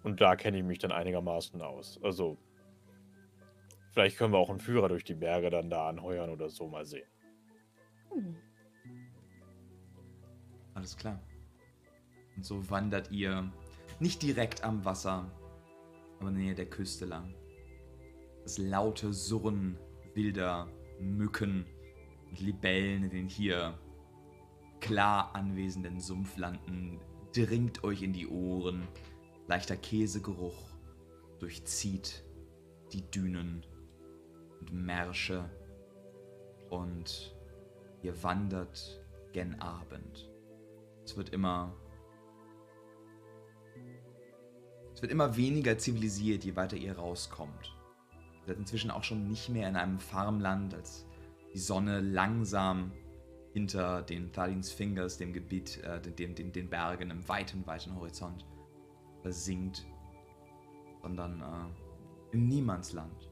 Und 0.03 0.21
da 0.21 0.37
kenne 0.37 0.59
ich 0.59 0.65
mich 0.65 0.79
dann 0.79 0.93
einigermaßen 0.93 1.61
aus. 1.63 1.99
Also, 2.03 2.39
vielleicht 3.93 4.19
können 4.19 4.33
wir 4.33 4.39
auch 4.39 4.51
einen 4.51 4.61
Führer 4.61 4.89
durch 4.89 5.05
die 5.05 5.15
Berge 5.15 5.51
dann 5.51 5.71
da 5.71 5.89
anheuern 5.89 6.31
oder 6.31 6.49
so 6.49 6.69
mal 6.69 6.85
sehen. 6.85 7.09
hm. 8.13 8.37
Alles 10.75 10.97
klar. 10.97 11.21
Und 12.37 12.45
so 12.45 12.69
wandert 12.71 13.11
ihr 13.11 13.51
nicht 14.01 14.23
direkt 14.23 14.65
am 14.65 14.85
Wasser, 14.85 15.31
aber 16.19 16.29
in 16.29 16.35
der 16.35 16.45
Nähe 16.45 16.55
der 16.55 16.69
Küste 16.69 17.05
lang. 17.05 17.35
Das 18.43 18.59
laute 18.59 19.13
Surren 19.13 19.79
wilder 20.15 20.69
Mücken 21.01 21.65
und 22.29 22.41
Libellen 22.41 23.05
in 23.05 23.11
den 23.11 23.29
hier 23.29 23.79
klar 24.81 25.35
anwesenden 25.35 26.01
Sumpflanden 26.01 27.01
dringt 27.35 27.85
euch 27.85 28.03
in 28.03 28.13
die 28.13 28.29
Ohren. 28.29 28.87
Leichter 29.47 29.77
Käsegeruch 29.77 30.71
durchzieht 31.39 32.25
die 32.93 33.03
Dünen 33.11 33.65
und 34.61 34.73
Märsche 34.73 35.49
und 36.71 37.35
ihr 38.03 38.23
wandert 38.23 39.01
gen 39.33 39.61
Abend. 39.61 40.34
Es 41.05 41.17
wird 41.17 41.31
immer. 41.31 41.75
Es 44.95 45.03
wird 45.03 45.13
immer 45.13 45.37
weniger 45.37 45.77
zivilisiert, 45.77 46.45
je 46.45 46.57
weiter 46.57 46.77
ihr 46.77 46.97
rauskommt. 46.97 47.77
Ihr 48.41 48.47
seid 48.47 48.59
inzwischen 48.59 48.91
auch 48.91 49.03
schon 49.03 49.27
nicht 49.29 49.49
mehr 49.49 49.69
in 49.69 49.77
einem 49.77 49.99
Farmland, 49.99 50.75
als 50.75 51.07
die 51.53 51.59
Sonne 51.59 52.01
langsam 52.01 52.93
hinter 53.53 54.03
den 54.03 54.33
Thadins 54.33 54.73
Fingers, 54.73 55.19
dem 55.19 55.33
Gebiet, 55.33 55.83
äh, 55.83 56.01
den, 56.01 56.35
den, 56.35 56.53
den 56.53 56.69
Bergen 56.69 57.11
im 57.11 57.27
weiten, 57.29 57.67
weiten 57.67 57.95
Horizont 57.95 58.45
versinkt, 59.23 59.87
sondern 61.03 61.41
äh, 61.41 62.35
im 62.35 62.49
Niemandsland 62.49 63.31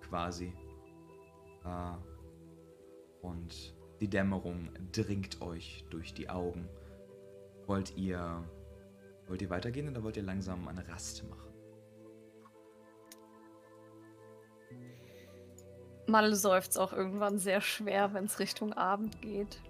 quasi. 0.00 0.52
Äh, 1.64 1.92
und 3.22 3.74
die 4.00 4.08
Dämmerung 4.08 4.70
dringt 4.92 5.40
euch 5.40 5.84
durch 5.90 6.14
die 6.14 6.30
Augen. 6.30 6.68
Wollt 7.68 7.96
ihr. 7.96 8.44
Wollt 9.26 9.42
ihr 9.42 9.50
weitergehen 9.50 9.90
oder 9.90 10.02
wollt 10.02 10.16
ihr 10.16 10.22
langsam 10.22 10.66
eine 10.66 10.88
Rast 10.88 11.22
machen? 11.28 11.52
Mal 16.06 16.34
seufzt 16.34 16.78
auch 16.78 16.94
irgendwann 16.94 17.38
sehr 17.38 17.60
schwer, 17.60 18.14
wenn 18.14 18.24
es 18.24 18.38
Richtung 18.40 18.72
Abend 18.72 19.20
geht. 19.20 19.60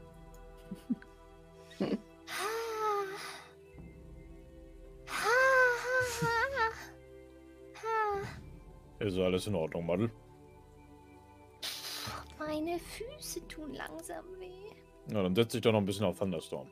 Ist 9.00 9.18
alles 9.18 9.46
in 9.48 9.56
Ordnung, 9.56 9.86
Madel? 9.86 10.10
Meine 12.38 12.78
Füße 12.78 13.46
tun 13.48 13.74
langsam 13.74 14.24
weh. 14.38 14.70
Na, 15.08 15.22
dann 15.24 15.34
setz 15.34 15.52
dich 15.52 15.62
doch 15.62 15.72
noch 15.72 15.80
ein 15.80 15.86
bisschen 15.86 16.04
auf 16.06 16.18
Thunderstorm. 16.18 16.68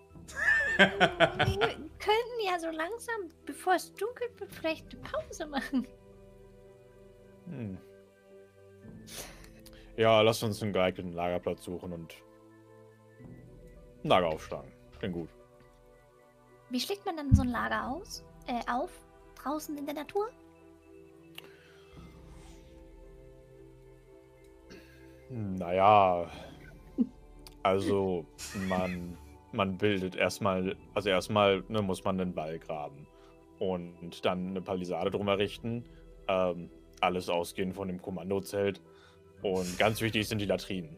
Wir 0.76 1.68
könnten 1.98 2.40
ja 2.44 2.58
so 2.58 2.70
langsam, 2.70 3.30
bevor 3.44 3.74
es 3.74 3.92
dunkelt 3.94 4.38
wird, 4.38 4.52
vielleicht 4.52 4.92
eine 4.92 5.02
Pause 5.02 5.46
machen. 5.46 5.86
Hm. 7.46 7.78
Ja, 9.96 10.20
lass 10.20 10.42
uns 10.42 10.62
einen 10.62 10.72
geeigneten 10.72 11.12
Lagerplatz 11.12 11.64
suchen 11.64 11.92
und 11.92 12.14
ein 14.04 14.08
Lager 14.08 14.28
aufschlagen. 14.28 14.70
Klingt 14.98 15.14
gut. 15.14 15.30
Wie 16.70 16.80
schlägt 16.80 17.06
man 17.06 17.16
dann 17.16 17.34
so 17.34 17.42
ein 17.42 17.48
Lager 17.48 17.88
aus? 17.88 18.24
Äh, 18.46 18.60
auf? 18.70 18.90
Draußen 19.36 19.76
in 19.78 19.86
der 19.86 19.94
Natur? 19.94 20.28
Naja, 25.28 26.30
also 27.62 28.24
man, 28.68 29.18
man 29.56 29.78
bildet 29.78 30.14
erstmal, 30.16 30.76
also 30.94 31.08
erstmal 31.08 31.64
ne, 31.68 31.82
muss 31.82 32.04
man 32.04 32.20
einen 32.20 32.36
Wall 32.36 32.58
graben 32.58 33.06
und 33.58 34.24
dann 34.24 34.48
eine 34.48 34.60
Palisade 34.60 35.10
drum 35.10 35.28
errichten. 35.28 35.84
Ähm, 36.28 36.70
alles 37.00 37.28
ausgehend 37.28 37.74
von 37.74 37.88
dem 37.88 38.00
Kommandozelt. 38.00 38.80
Und 39.42 39.78
ganz 39.78 40.00
wichtig 40.00 40.28
sind 40.28 40.38
die 40.40 40.46
Latrinen. 40.46 40.96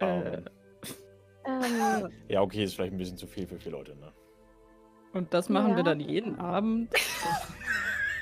Äh, 0.00 0.42
Ähm, 1.46 2.10
Ja, 2.28 2.42
okay, 2.42 2.62
ist 2.64 2.74
vielleicht 2.74 2.92
ein 2.92 2.98
bisschen 2.98 3.16
zu 3.16 3.26
viel 3.26 3.46
für 3.46 3.58
vier 3.58 3.72
Leute, 3.72 3.96
ne? 3.96 4.12
und 5.14 5.32
das 5.32 5.48
machen 5.48 5.70
wir 5.70 5.78
Ja. 5.78 5.82
dann 5.84 6.00
jeden 6.00 6.38
Abend. 6.38 6.90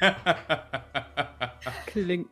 Klingt 1.87 2.29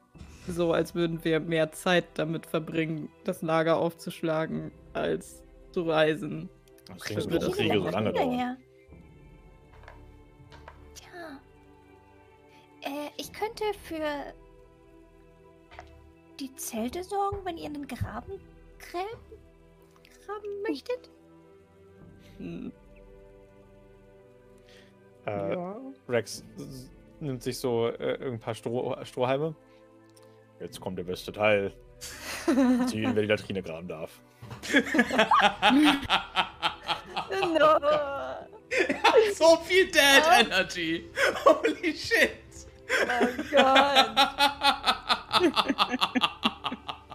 so, 0.47 0.73
als 0.73 0.95
würden 0.95 1.25
wir 1.25 1.41
mehr 1.41 1.73
Zeit 1.73 2.05
damit 2.15 2.47
verbringen, 2.47 3.09
das 3.25 3.43
Lager 3.43 3.79
aufzuschlagen, 3.79 4.71
als 4.93 5.43
zu 5.73 5.83
reisen. 5.83 6.49
Das 6.87 7.03
klingt 7.03 7.23
so, 7.23 7.29
das 7.31 7.53
Kriege 7.53 7.81
so 7.81 7.89
lange 7.89 8.13
dauern. 8.13 8.57
Tja. 10.95 11.41
Äh, 12.83 13.11
ich 13.17 13.33
könnte 13.33 13.65
für 13.83 14.35
die 16.41 16.55
Zelte 16.57 17.03
sorgen, 17.05 17.39
wenn 17.45 17.57
ihr 17.57 17.67
einen 17.67 17.87
Graben 17.87 18.41
gräben, 18.79 19.41
graben 20.27 20.63
möchtet. 20.63 21.11
Hm, 22.39 22.73
Äh, 25.27 25.55
ja. 25.55 25.77
Rex 26.09 26.45
nimmt 27.21 27.43
sich 27.43 27.59
so 27.59 27.89
äh, 27.89 28.19
ein 28.27 28.39
paar 28.39 28.55
Stroh, 28.55 28.97
Strohhalme. 29.05 29.55
Jetzt 30.61 30.81
kommt 30.81 30.99
der 30.99 31.05
beste 31.05 31.33
Teil. 31.33 31.73
Ziehen, 32.87 33.15
wer 33.15 33.23
die 33.23 33.29
Latrine 33.29 33.63
graben 33.63 33.89
darf. 33.89 34.21
No. 37.41 37.79
so 39.35 39.57
viel 39.65 39.91
Dead 39.91 40.23
Energy. 40.41 41.11
Holy 41.45 41.97
shit. 41.97 42.31
Oh 42.91 43.27
Gott. 43.51 44.11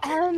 ähm, 0.04 0.36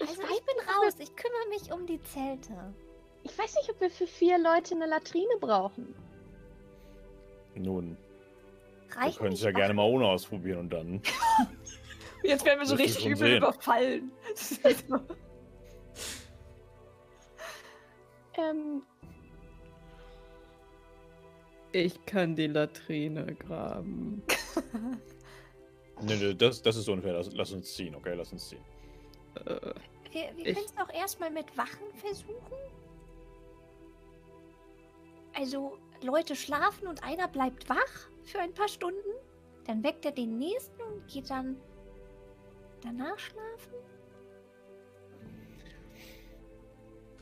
Also 0.00 0.22
ich 0.22 0.44
bin 0.44 0.56
raus. 0.66 0.94
Ich 0.98 1.14
kümmere 1.14 1.48
mich 1.50 1.72
um 1.72 1.86
die 1.86 2.02
Zelte. 2.02 2.54
ich 3.22 3.38
weiß 3.38 3.54
nicht, 3.56 3.70
ob 3.70 3.80
wir 3.80 3.90
für 3.90 4.06
vier 4.06 4.38
Leute 4.38 4.74
eine 4.74 4.86
Latrine 4.86 5.36
brauchen. 5.40 5.94
Nun, 7.54 7.96
wir 8.88 8.96
Reichen 8.96 9.18
können 9.18 9.32
es 9.34 9.42
ja 9.42 9.50
gerne 9.50 9.74
mal 9.74 9.84
ohne 9.84 10.06
ausprobieren 10.06 10.60
und 10.60 10.70
dann. 10.70 11.02
Jetzt 12.22 12.44
werden 12.44 12.60
wir 12.60 12.66
so 12.66 12.74
richtig 12.74 13.06
übel 13.06 13.16
sehen. 13.16 13.36
überfallen. 13.38 14.12
Ähm, 18.40 18.82
Ich 21.72 22.04
kann 22.06 22.34
die 22.34 22.46
Latrine 22.48 23.34
graben. 23.34 24.22
Nee, 26.02 26.16
nee, 26.16 26.32
das, 26.34 26.62
das 26.62 26.76
ist 26.76 26.88
unfair. 26.88 27.12
Lass, 27.12 27.30
lass 27.34 27.52
uns 27.52 27.74
ziehen, 27.74 27.94
okay? 27.94 28.14
Lass 28.14 28.32
uns 28.32 28.48
ziehen. 28.48 28.64
Äh, 29.34 29.74
Wir, 30.10 30.34
wir 30.34 30.46
Ich- 30.46 30.54
können 30.54 30.64
es 30.66 30.74
doch 30.74 30.88
erstmal 30.94 31.30
mit 31.30 31.54
Wachen 31.58 31.92
versuchen. 31.96 32.56
Also, 35.36 35.76
Leute 36.02 36.34
schlafen 36.34 36.88
und 36.88 37.04
einer 37.04 37.28
bleibt 37.28 37.68
wach 37.68 38.08
für 38.24 38.38
ein 38.40 38.54
paar 38.54 38.68
Stunden. 38.68 39.10
Dann 39.66 39.84
weckt 39.84 40.06
er 40.06 40.12
den 40.12 40.38
nächsten 40.38 40.80
und 40.80 41.06
geht 41.06 41.28
dann 41.28 41.60
danach 42.82 43.18
schlafen. 43.18 43.74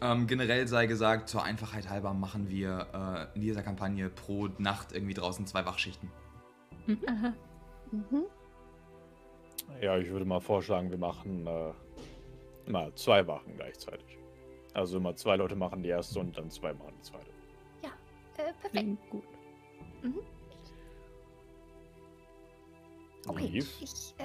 Ähm, 0.00 0.26
generell 0.28 0.68
sei 0.68 0.86
gesagt, 0.86 1.28
zur 1.28 1.42
Einfachheit 1.42 1.88
halber 1.90 2.14
machen 2.14 2.48
wir 2.48 3.28
äh, 3.32 3.34
in 3.36 3.40
dieser 3.42 3.62
Kampagne 3.62 4.08
pro 4.10 4.48
Nacht 4.58 4.92
irgendwie 4.92 5.14
draußen 5.14 5.46
zwei 5.46 5.64
Wachschichten. 5.66 6.10
Aha. 7.06 7.32
mhm. 7.90 8.24
Ja, 9.82 9.98
ich 9.98 10.08
würde 10.10 10.24
mal 10.24 10.40
vorschlagen, 10.40 10.90
wir 10.90 10.98
machen 10.98 11.46
äh, 11.46 11.72
mal 12.70 12.94
zwei 12.94 13.26
Wachen 13.26 13.54
gleichzeitig. 13.56 14.18
Also 14.72 14.98
immer 14.98 15.16
zwei 15.16 15.36
Leute 15.36 15.56
machen 15.56 15.82
die 15.82 15.88
erste 15.88 16.20
und 16.20 16.36
dann 16.38 16.50
zwei 16.50 16.72
machen 16.72 16.94
die 16.96 17.02
zweite. 17.02 17.30
Äh, 17.82 17.88
perfekt. 18.34 18.72
klingt 18.72 19.10
gut. 19.10 19.24
Okay. 23.26 23.46
Lief. 23.48 23.82
Ich, 23.82 24.14
äh, 24.18 24.24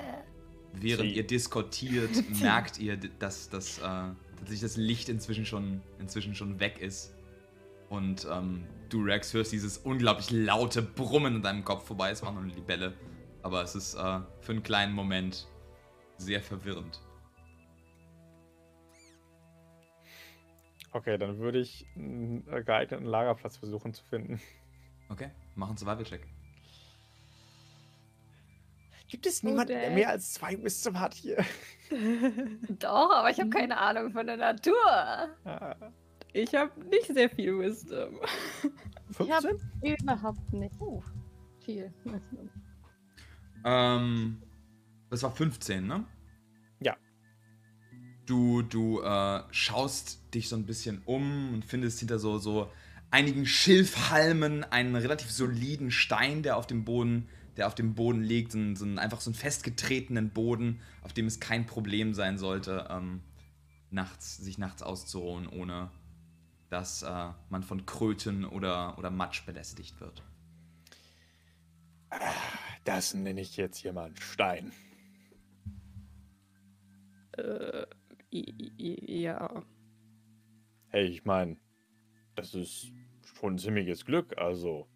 Während 0.74 1.10
Sie- 1.10 1.18
ihr 1.18 1.28
diskutiert, 1.28 2.12
merkt 2.42 2.80
ihr, 2.80 2.98
dass 2.98 3.50
das, 3.50 3.80
äh, 3.80 3.84
tatsächlich 4.44 4.62
das 4.62 4.78
Licht 4.78 5.10
inzwischen 5.10 5.46
schon, 5.46 5.82
inzwischen 6.00 6.36
schon 6.36 6.60
weg 6.60 6.80
ist. 6.80 7.16
Und 7.90 8.28
ähm, 8.32 8.66
du, 8.90 9.04
Rex, 9.04 9.34
hörst 9.34 9.52
dieses 9.52 9.78
unglaublich 9.78 10.32
laute 10.32 10.82
Brummen 10.82 11.38
in 11.38 11.42
deinem 11.42 11.64
Kopf 11.64 11.86
vorbei. 11.86 12.12
Es 12.12 12.24
war 12.24 12.32
nur 12.32 12.44
eine 12.44 12.54
Libelle. 12.54 12.94
Aber 13.42 13.62
es 13.62 13.76
ist 13.76 13.96
äh, 13.96 14.20
für 14.42 14.52
einen 14.52 14.64
kleinen 14.64 14.94
Moment 14.94 15.48
sehr 16.18 16.42
verwirrend. 16.42 17.02
Okay, 20.92 21.18
dann 21.18 21.40
würde 21.40 21.60
ich 21.60 21.86
einen 21.96 22.46
geeigneten 22.66 23.06
Lagerplatz 23.06 23.58
versuchen 23.58 23.94
zu 23.94 24.04
finden. 24.06 24.40
Okay, 25.10 25.32
mach 25.56 25.68
einen 25.68 25.78
Survival-Check. 25.78 26.28
Gibt 29.14 29.28
es 29.28 29.44
niemanden, 29.44 29.74
der 29.80 29.92
mehr 29.92 30.10
als 30.10 30.34
zwei 30.34 30.58
Wisdom 30.64 31.00
hat 31.00 31.14
hier? 31.14 31.38
Doch, 32.80 33.12
aber 33.12 33.30
ich 33.30 33.40
habe 33.40 33.52
keine 33.52 33.78
Ahnung 33.78 34.12
von 34.12 34.26
der 34.26 34.38
Natur. 34.38 34.74
Ah, 35.46 35.76
Ich 36.34 36.56
habe 36.56 36.72
nicht 36.86 37.14
sehr 37.14 37.30
viel 37.30 37.60
Wisdom. 37.60 38.20
Ich 39.20 39.30
habe 39.32 39.60
überhaupt 39.84 40.52
nicht 40.54 40.74
viel. 41.64 41.94
Ähm, 43.64 44.42
das 45.12 45.22
war 45.22 45.32
15, 45.32 45.86
ne? 45.86 46.08
Ja. 46.82 46.98
Du, 48.26 48.64
du 48.64 49.00
äh, 49.02 49.44
schaust 49.52 50.34
dich 50.34 50.50
so 50.50 50.56
ein 50.56 50.66
bisschen 50.66 51.04
um 51.06 51.54
und 51.54 51.66
findest 51.66 52.00
hinter 52.00 52.18
so, 52.18 52.40
so 52.40 52.72
einigen 53.12 53.46
Schilfhalmen 53.46 54.64
einen 54.64 54.96
relativ 54.96 55.30
soliden 55.30 55.92
Stein, 55.92 56.42
der 56.42 56.58
auf 56.58 56.66
dem 56.66 56.84
Boden, 56.84 57.30
der 57.58 57.68
auf 57.68 57.76
dem 57.76 57.96
Boden 57.96 58.24
liegt, 58.24 58.52
so, 58.52 58.58
einen- 58.58 58.76
so 58.76 58.86
einfach 58.86 59.22
so 59.22 59.30
einen 59.30 59.36
festgetretenen 59.36 60.30
Boden, 60.32 60.82
auf 61.02 61.14
dem 61.14 61.28
es 61.28 61.40
kein 61.40 61.66
Problem 61.66 62.14
sein 62.14 62.38
sollte, 62.38 62.88
ähm, 62.90 63.22
nachts, 63.92 64.38
sich 64.38 64.58
nachts 64.58 64.82
auszuruhen, 64.84 65.48
ohne 65.48 65.92
dass 66.70 67.04
äh, 67.04 67.30
man 67.50 67.64
von 67.64 67.86
Kröten 67.86 68.46
oder, 68.46 68.98
oder 68.98 69.12
Matsch 69.12 69.46
belästigt 69.46 70.00
wird. 70.02 70.24
Das 72.84 73.14
nenne 73.14 73.42
ich 73.42 73.58
jetzt 73.58 73.78
hier 73.78 73.94
mal 73.94 74.06
einen 74.06 74.18
Stein. 74.18 74.72
Äh, 77.38 77.86
ja. 78.32 79.64
Hey, 80.90 81.06
ich 81.08 81.26
meine, 81.26 81.58
das 82.36 82.54
ist 82.56 82.92
schon 83.24 83.56
ein 83.56 83.60
ziemliches 83.60 84.06
Glück. 84.06 84.38
Also, 84.38 84.88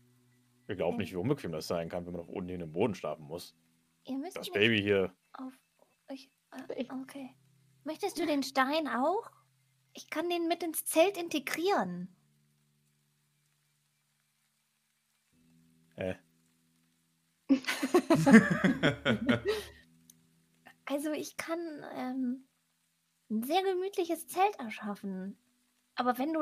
ich 0.68 0.78
glaube 0.78 0.98
nicht, 0.98 1.12
wie 1.12 1.16
unbequem 1.18 1.52
das 1.52 1.68
sein 1.68 1.90
kann, 1.90 2.06
wenn 2.06 2.14
man 2.14 2.22
auf 2.22 2.30
unten 2.30 2.50
in 2.50 2.60
den 2.60 2.72
Boden 2.72 2.96
schlafen 2.96 3.24
muss. 3.26 3.56
ihr 4.06 4.18
müsst 4.18 4.38
Das 4.38 4.50
Baby 4.52 4.82
hier. 4.82 5.14
auf. 5.34 5.54
Ich, 6.10 6.30
äh, 6.52 6.86
okay. 7.02 7.36
Möchtest 7.84 8.20
du 8.20 8.26
den 8.26 8.44
Stein 8.44 8.88
auch? 8.88 9.30
Ich 9.94 10.10
kann 10.10 10.30
den 10.30 10.48
mit 10.48 10.64
ins 10.64 10.86
Zelt 10.86 11.18
integrieren. 11.18 12.14
Äh, 15.96 16.16
Also 20.90 21.12
ich 21.12 21.36
kann 21.36 21.60
ähm, 21.96 22.48
ein 23.30 23.44
sehr 23.44 23.62
gemütliches 23.62 24.26
Zelt 24.28 24.56
erschaffen. 24.58 25.38
Aber 25.96 26.18
wenn 26.18 26.32
du 26.32 26.42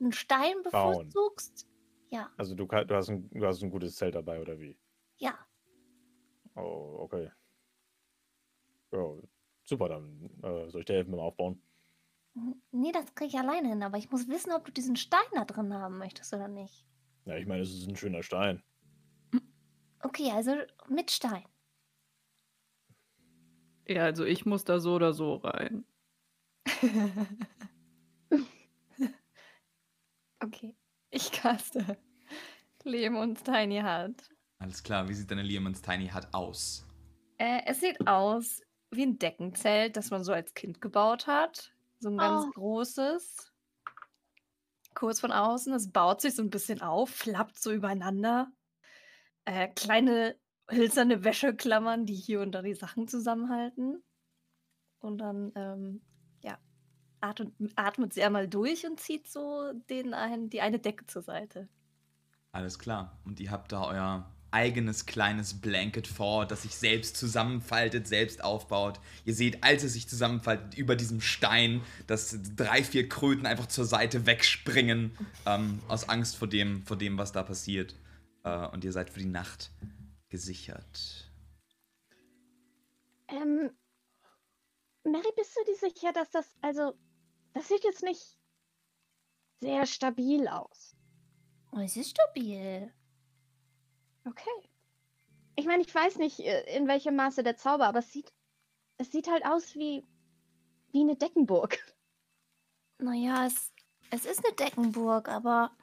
einen 0.00 0.12
Stein 0.12 0.54
Bauen. 0.70 1.08
bevorzugst, 1.08 1.66
ja, 2.12 2.30
also 2.36 2.54
du, 2.54 2.66
du, 2.66 2.94
hast 2.94 3.08
ein, 3.08 3.28
du 3.30 3.46
hast 3.46 3.62
ein 3.62 3.70
gutes 3.70 3.96
Zelt 3.96 4.14
dabei, 4.14 4.40
oder 4.40 4.58
wie? 4.60 4.78
ja. 5.18 5.38
Oh, 6.54 6.98
okay. 7.00 7.30
Ja, 8.92 9.14
super, 9.64 9.88
dann 9.88 10.30
äh, 10.42 10.68
soll 10.68 10.80
ich 10.80 10.86
dir 10.86 10.94
helfen 10.96 11.12
beim 11.12 11.20
Aufbauen? 11.20 11.62
Nee, 12.70 12.92
das 12.92 13.14
kriege 13.14 13.28
ich 13.28 13.38
alleine 13.38 13.68
hin, 13.68 13.82
aber 13.82 13.98
ich 13.98 14.10
muss 14.10 14.28
wissen, 14.28 14.52
ob 14.52 14.64
du 14.64 14.72
diesen 14.72 14.96
Stein 14.96 15.20
da 15.32 15.44
drin 15.44 15.72
haben 15.72 15.98
möchtest 15.98 16.32
oder 16.34 16.48
nicht. 16.48 16.86
Ja, 17.24 17.36
ich 17.36 17.46
meine, 17.46 17.62
es 17.62 17.70
ist 17.70 17.88
ein 17.88 17.96
schöner 17.96 18.22
Stein. 18.22 18.62
Okay, 20.00 20.30
also 20.30 20.56
mit 20.88 21.10
Stein. 21.10 21.44
Ja, 23.86 24.04
also 24.04 24.24
ich 24.24 24.46
muss 24.46 24.64
da 24.64 24.78
so 24.80 24.94
oder 24.94 25.12
so 25.12 25.36
rein. 25.36 25.84
okay. 30.40 30.74
Ich 31.14 31.30
caste 31.30 31.98
Lemons 32.84 33.42
Tiny 33.42 33.80
Hut. 33.80 34.16
Alles 34.58 34.82
klar, 34.82 35.08
wie 35.08 35.14
sieht 35.14 35.30
deine 35.30 35.42
Lehmanns 35.42 35.82
Tiny 35.82 36.08
Hut 36.08 36.26
aus? 36.32 36.86
Äh, 37.36 37.60
es 37.66 37.80
sieht 37.80 38.06
aus 38.06 38.62
wie 38.90 39.02
ein 39.02 39.18
Deckenzelt, 39.18 39.96
das 39.96 40.10
man 40.10 40.24
so 40.24 40.32
als 40.32 40.54
Kind 40.54 40.80
gebaut 40.80 41.26
hat. 41.26 41.74
So 41.98 42.08
ein 42.08 42.16
ganz 42.16 42.46
Oh. 42.46 42.50
großes. 42.52 43.52
Kurz 44.94 45.20
von 45.20 45.32
außen. 45.32 45.72
Es 45.74 45.90
baut 45.92 46.22
sich 46.22 46.34
so 46.34 46.42
ein 46.42 46.50
bisschen 46.50 46.80
auf, 46.80 47.10
flappt 47.10 47.58
so 47.60 47.72
übereinander. 47.72 48.50
Äh, 49.44 49.68
kleine 49.68 50.36
hölzerne 50.70 51.24
Wäscheklammern, 51.24 52.06
die 52.06 52.14
hier 52.14 52.40
und 52.40 52.52
da 52.52 52.62
die 52.62 52.74
Sachen 52.74 53.06
zusammenhalten. 53.06 54.02
Und 55.00 55.18
dann, 55.18 55.52
ähm, 55.56 56.02
atmet, 57.22 57.52
atmet 57.76 58.12
sie 58.12 58.22
einmal 58.22 58.48
durch 58.48 58.84
und 58.84 59.00
zieht 59.00 59.28
so 59.28 59.72
den 59.88 60.14
ein, 60.14 60.50
die 60.50 60.60
eine 60.60 60.78
Decke 60.78 61.06
zur 61.06 61.22
Seite. 61.22 61.68
Alles 62.52 62.78
klar. 62.78 63.18
Und 63.24 63.40
ihr 63.40 63.50
habt 63.50 63.72
da 63.72 63.86
euer 63.86 64.30
eigenes 64.50 65.06
kleines 65.06 65.60
Blanket 65.60 66.06
vor, 66.06 66.46
das 66.46 66.62
sich 66.62 66.76
selbst 66.76 67.16
zusammenfaltet, 67.16 68.06
selbst 68.06 68.44
aufbaut. 68.44 69.00
Ihr 69.24 69.34
seht, 69.34 69.64
als 69.64 69.82
es 69.82 69.94
sich 69.94 70.08
zusammenfaltet, 70.08 70.76
über 70.76 70.94
diesem 70.94 71.22
Stein, 71.22 71.80
dass 72.06 72.38
drei, 72.54 72.84
vier 72.84 73.08
Kröten 73.08 73.46
einfach 73.46 73.66
zur 73.66 73.86
Seite 73.86 74.26
wegspringen, 74.26 75.16
ähm, 75.46 75.80
aus 75.88 76.08
Angst 76.08 76.36
vor 76.36 76.48
dem, 76.48 76.84
vor 76.84 76.98
dem, 76.98 77.16
was 77.16 77.32
da 77.32 77.42
passiert. 77.42 77.94
Äh, 78.44 78.66
und 78.68 78.84
ihr 78.84 78.92
seid 78.92 79.08
für 79.08 79.20
die 79.20 79.26
Nacht 79.26 79.70
gesichert. 80.28 81.32
Ähm, 83.28 83.70
Mary, 85.04 85.32
bist 85.34 85.56
du 85.56 85.64
dir 85.64 85.78
sicher, 85.78 86.12
dass 86.12 86.30
das, 86.30 86.46
also, 86.60 86.94
das 87.52 87.68
sieht 87.68 87.84
jetzt 87.84 88.02
nicht 88.02 88.38
sehr 89.60 89.86
stabil 89.86 90.48
aus. 90.48 90.96
Oh, 91.72 91.78
es 91.78 91.96
ist 91.96 92.10
stabil. 92.10 92.92
Okay. 94.24 94.68
Ich 95.56 95.66
meine, 95.66 95.82
ich 95.82 95.94
weiß 95.94 96.16
nicht, 96.16 96.40
äh, 96.40 96.76
in 96.76 96.88
welchem 96.88 97.16
Maße 97.16 97.42
der 97.42 97.56
Zauber, 97.56 97.86
aber 97.86 98.00
es 98.00 98.12
sieht, 98.12 98.32
es 98.98 99.10
sieht 99.10 99.28
halt 99.28 99.44
aus 99.44 99.74
wie, 99.74 100.06
wie 100.92 101.00
eine 101.00 101.16
Deckenburg. 101.16 101.78
Naja, 102.98 103.46
es, 103.46 103.72
es 104.10 104.24
ist 104.24 104.44
eine 104.44 104.54
Deckenburg, 104.54 105.28
aber 105.28 105.76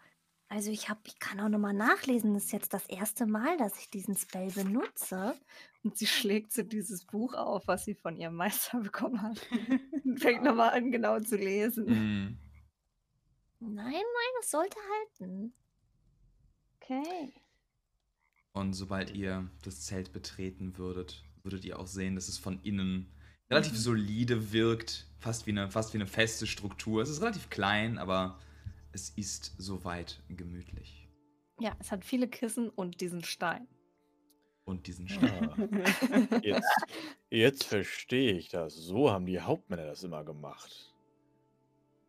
also 0.49 0.71
ich 0.71 0.89
hab, 0.89 1.07
ich 1.07 1.19
kann 1.19 1.39
auch 1.39 1.47
nochmal 1.47 1.75
nachlesen. 1.75 2.33
Das 2.33 2.45
ist 2.45 2.51
jetzt 2.51 2.73
das 2.73 2.87
erste 2.87 3.27
Mal, 3.27 3.55
dass 3.57 3.79
ich 3.79 3.89
diesen 3.91 4.17
Spell 4.17 4.49
benutze. 4.51 5.35
Und 5.83 5.95
sie 5.95 6.07
schlägt 6.07 6.51
so 6.51 6.63
dieses 6.63 7.05
Buch 7.05 7.35
auf, 7.35 7.67
was 7.67 7.85
sie 7.85 7.93
von 7.93 8.17
ihrem 8.17 8.33
Meister 8.33 8.79
bekommen 8.83 9.21
hat. 9.21 9.39
und 10.03 10.19
fängt 10.19 10.43
nochmal 10.43 10.71
an, 10.71 10.91
genau 10.91 11.19
zu 11.19 11.37
lesen. 11.37 11.85
Mhm. 11.85 12.37
Nein, 13.59 13.93
nein, 13.93 14.33
es 14.41 14.49
sollte 14.49 14.77
halten. 14.91 15.53
Okay. 16.81 17.31
Und 18.53 18.73
sobald 18.73 19.13
ihr 19.13 19.47
das 19.63 19.81
Zelt 19.85 20.11
betreten 20.11 20.77
würdet, 20.77 21.23
würdet 21.43 21.63
ihr 21.63 21.77
auch 21.77 21.87
sehen, 21.87 22.15
dass 22.15 22.27
es 22.27 22.39
von 22.39 22.59
innen 22.63 23.13
relativ 23.51 23.77
solide 23.77 24.51
wirkt, 24.51 25.07
fast 25.19 25.45
wie 25.45 25.51
eine, 25.51 25.69
fast 25.69 25.93
wie 25.93 25.97
eine 25.97 26.07
feste 26.07 26.47
Struktur. 26.47 27.03
Es 27.03 27.09
ist 27.09 27.21
relativ 27.21 27.49
klein, 27.51 27.99
aber 27.99 28.39
es 28.91 29.09
ist 29.11 29.55
soweit 29.57 30.21
gemütlich. 30.29 31.07
Ja, 31.59 31.75
es 31.79 31.91
hat 31.91 32.05
viele 32.05 32.27
Kissen 32.27 32.69
und 32.69 33.01
diesen 33.01 33.23
Stein. 33.23 33.67
Und 34.65 34.87
diesen 34.87 35.07
Stein. 35.09 35.49
Ah, 35.49 36.39
jetzt, 36.43 36.85
jetzt 37.29 37.63
verstehe 37.63 38.33
ich 38.33 38.49
das. 38.49 38.75
So 38.75 39.11
haben 39.11 39.25
die 39.25 39.39
Hauptmänner 39.39 39.85
das 39.85 40.03
immer 40.03 40.23
gemacht. 40.23 40.93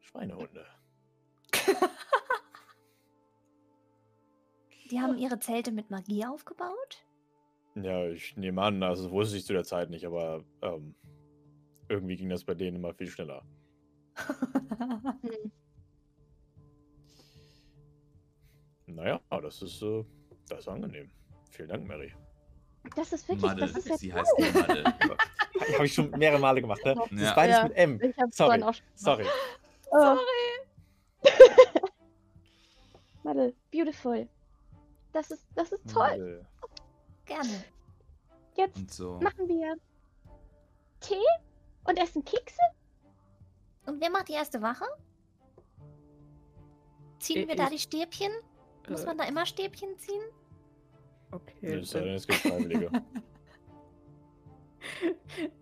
Schweinehunde. 0.00 0.66
Die 4.90 5.00
haben 5.00 5.16
ihre 5.18 5.38
Zelte 5.38 5.70
mit 5.70 5.90
Magie 5.90 6.26
aufgebaut? 6.26 7.06
Ja, 7.76 8.08
ich 8.08 8.36
nehme 8.36 8.60
an, 8.62 8.82
also 8.82 9.04
das 9.04 9.12
wusste 9.12 9.36
ich 9.36 9.44
zu 9.46 9.52
der 9.52 9.62
Zeit 9.62 9.88
nicht, 9.88 10.04
aber 10.04 10.44
ähm, 10.62 10.96
irgendwie 11.88 12.16
ging 12.16 12.28
das 12.28 12.44
bei 12.44 12.54
denen 12.54 12.76
immer 12.76 12.92
viel 12.92 13.06
schneller. 13.06 13.44
Naja, 18.94 19.20
aber 19.28 19.42
das 19.42 19.62
ist, 19.62 19.82
äh, 19.82 20.04
das 20.48 20.60
ist 20.60 20.68
angenehm. 20.68 21.10
Vielen 21.50 21.68
Dank, 21.68 21.86
Mary. 21.86 22.12
Das 22.96 23.12
ist 23.12 23.28
wirklich, 23.28 23.42
Madel, 23.42 23.60
das 23.68 23.76
ist 23.76 23.88
ja 23.88 23.96
sie 23.98 24.12
heißt 24.12 24.32
nur 24.38 24.52
Madel. 24.62 24.84
Habe 25.74 25.86
ich 25.86 25.92
schon 25.92 26.10
mehrere 26.12 26.38
Male 26.40 26.60
gemacht, 26.60 26.84
ne? 26.84 26.94
Das 26.94 27.10
Ja. 27.20 27.28
ist 27.28 27.34
beides 27.34 27.56
Ja, 27.56 27.62
mit 27.64 27.76
M. 27.76 28.00
Ich 28.02 28.18
hab's 28.18 28.36
Sorry, 28.36 28.48
vorhin 28.48 28.62
auch 28.64 28.74
schon 28.74 28.86
sorry. 28.94 29.22
gemacht. 29.24 29.36
Oh. 29.92 30.16
Madel, 33.22 33.54
beautiful. 33.70 34.28
Das 35.12 35.30
ist, 35.30 35.44
das 35.54 35.72
ist 35.72 35.90
toll. 35.92 36.08
Madel. 36.08 36.46
Gerne. 37.26 37.64
Jetzt 38.56 38.76
Und 38.76 38.92
so. 38.92 39.18
machen 39.20 39.46
wir 39.48 39.76
Tee 41.00 41.14
und 41.84 41.98
essen 41.98 42.24
Kekse. 42.24 42.60
Und 43.86 44.00
wer 44.00 44.10
macht 44.10 44.28
die 44.28 44.32
erste 44.34 44.60
Wache? 44.62 44.84
Ziehen 47.18 47.48
wir 47.48 47.56
da 47.56 47.64
Ich- 47.64 47.70
die 47.70 47.78
Stäbchen? 47.98 48.32
Muss 48.90 49.06
man 49.06 49.16
da 49.18 49.24
immer 49.24 49.46
Stäbchen 49.46 49.96
ziehen? 49.98 50.22
Okay. 51.30 51.74
Es 51.76 51.90
sei 51.90 52.00
denn, 52.00 52.08
dann- 52.08 52.16
es 52.16 52.26
gibt 52.26 52.40
Freiwillige. 52.40 52.90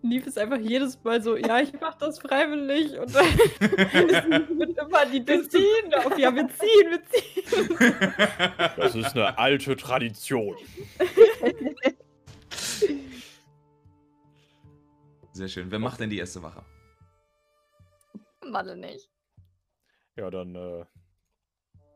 Lief 0.01 0.25
ist 0.25 0.37
einfach 0.39 0.57
jedes 0.57 1.01
Mal 1.03 1.21
so, 1.21 1.35
ja, 1.35 1.59
ich 1.59 1.71
mach 1.79 1.93
das 1.95 2.19
freiwillig 2.19 2.97
und 2.97 3.13
dann 3.13 3.25
wird 4.59 4.77
immer 4.77 5.05
die 5.05 5.25
wir 5.27 5.47
ziehen 5.49 5.93
auf, 5.93 6.17
ja, 6.17 6.33
wir 6.33 6.47
ziehen, 6.47 6.89
wir 6.89 7.03
ziehen. 7.05 8.73
Das 8.77 8.95
ist 8.95 9.13
eine 9.15 9.37
alte 9.37 9.75
Tradition. 9.75 10.55
Sehr 15.33 15.47
schön. 15.47 15.69
Wer 15.71 15.79
macht 15.79 15.99
denn 15.99 16.09
die 16.09 16.17
erste 16.17 16.41
Wache? 16.41 16.63
Malle 18.45 18.75
nicht. 18.75 19.09
Ja, 20.15 20.29
dann 20.29 20.55
äh, 20.55 20.85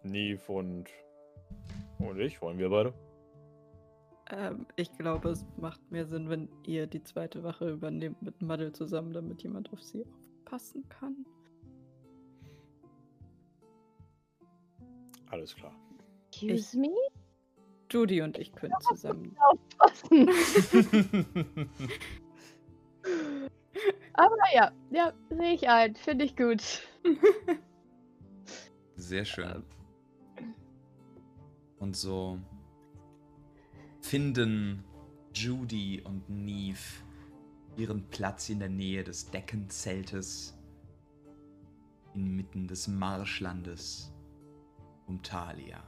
Neve 0.04 0.52
und, 0.52 0.90
und 2.00 2.20
ich, 2.20 2.42
wollen 2.42 2.58
wir 2.58 2.70
beide? 2.70 2.94
Ähm, 4.32 4.66
ich 4.76 4.92
glaube, 4.98 5.30
es 5.30 5.46
macht 5.58 5.80
mehr 5.92 6.06
Sinn, 6.06 6.30
wenn 6.30 6.50
ihr 6.66 6.88
die 6.88 7.04
zweite 7.04 7.44
Wache 7.44 7.70
übernehmt 7.70 8.22
mit 8.22 8.42
Madel 8.42 8.72
zusammen, 8.72 9.14
damit 9.14 9.44
jemand 9.44 9.72
auf 9.74 9.82
sie 9.82 10.06
aufpassen 10.54 10.88
kann. 10.90 11.26
Alles 15.30 15.56
klar. 15.56 15.74
Excuse 16.32 16.78
me? 16.78 16.94
Judy 17.90 18.22
und 18.22 18.38
ich 18.38 18.54
können 18.54 18.74
zusammen. 18.82 19.36
Aufpassen. 19.40 20.30
Aber 24.14 24.38
ja, 24.54 24.72
ja, 24.92 25.12
sehe 25.30 25.54
ich 25.54 25.68
ein. 25.68 25.96
Finde 25.96 26.26
ich 26.26 26.36
gut. 26.36 26.62
Sehr 28.96 29.26
schön. 29.26 29.64
Und 31.84 31.98
so 31.98 32.40
finden 34.00 34.86
Judy 35.34 36.02
und 36.02 36.30
Neve 36.30 36.80
ihren 37.76 38.08
Platz 38.08 38.48
in 38.48 38.60
der 38.60 38.70
Nähe 38.70 39.04
des 39.04 39.30
Deckenzeltes 39.32 40.58
inmitten 42.14 42.70
des 42.70 42.88
Marschlandes 42.88 44.14
um 45.08 45.22
Thalia. 45.24 45.84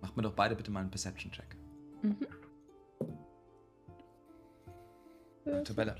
Macht 0.00 0.16
mir 0.16 0.22
doch 0.22 0.34
beide 0.34 0.54
bitte 0.54 0.70
mal 0.70 0.78
einen 0.78 0.90
Perception-Check. 0.90 1.56
Mhm. 2.02 2.18
Tabelle. 5.64 5.96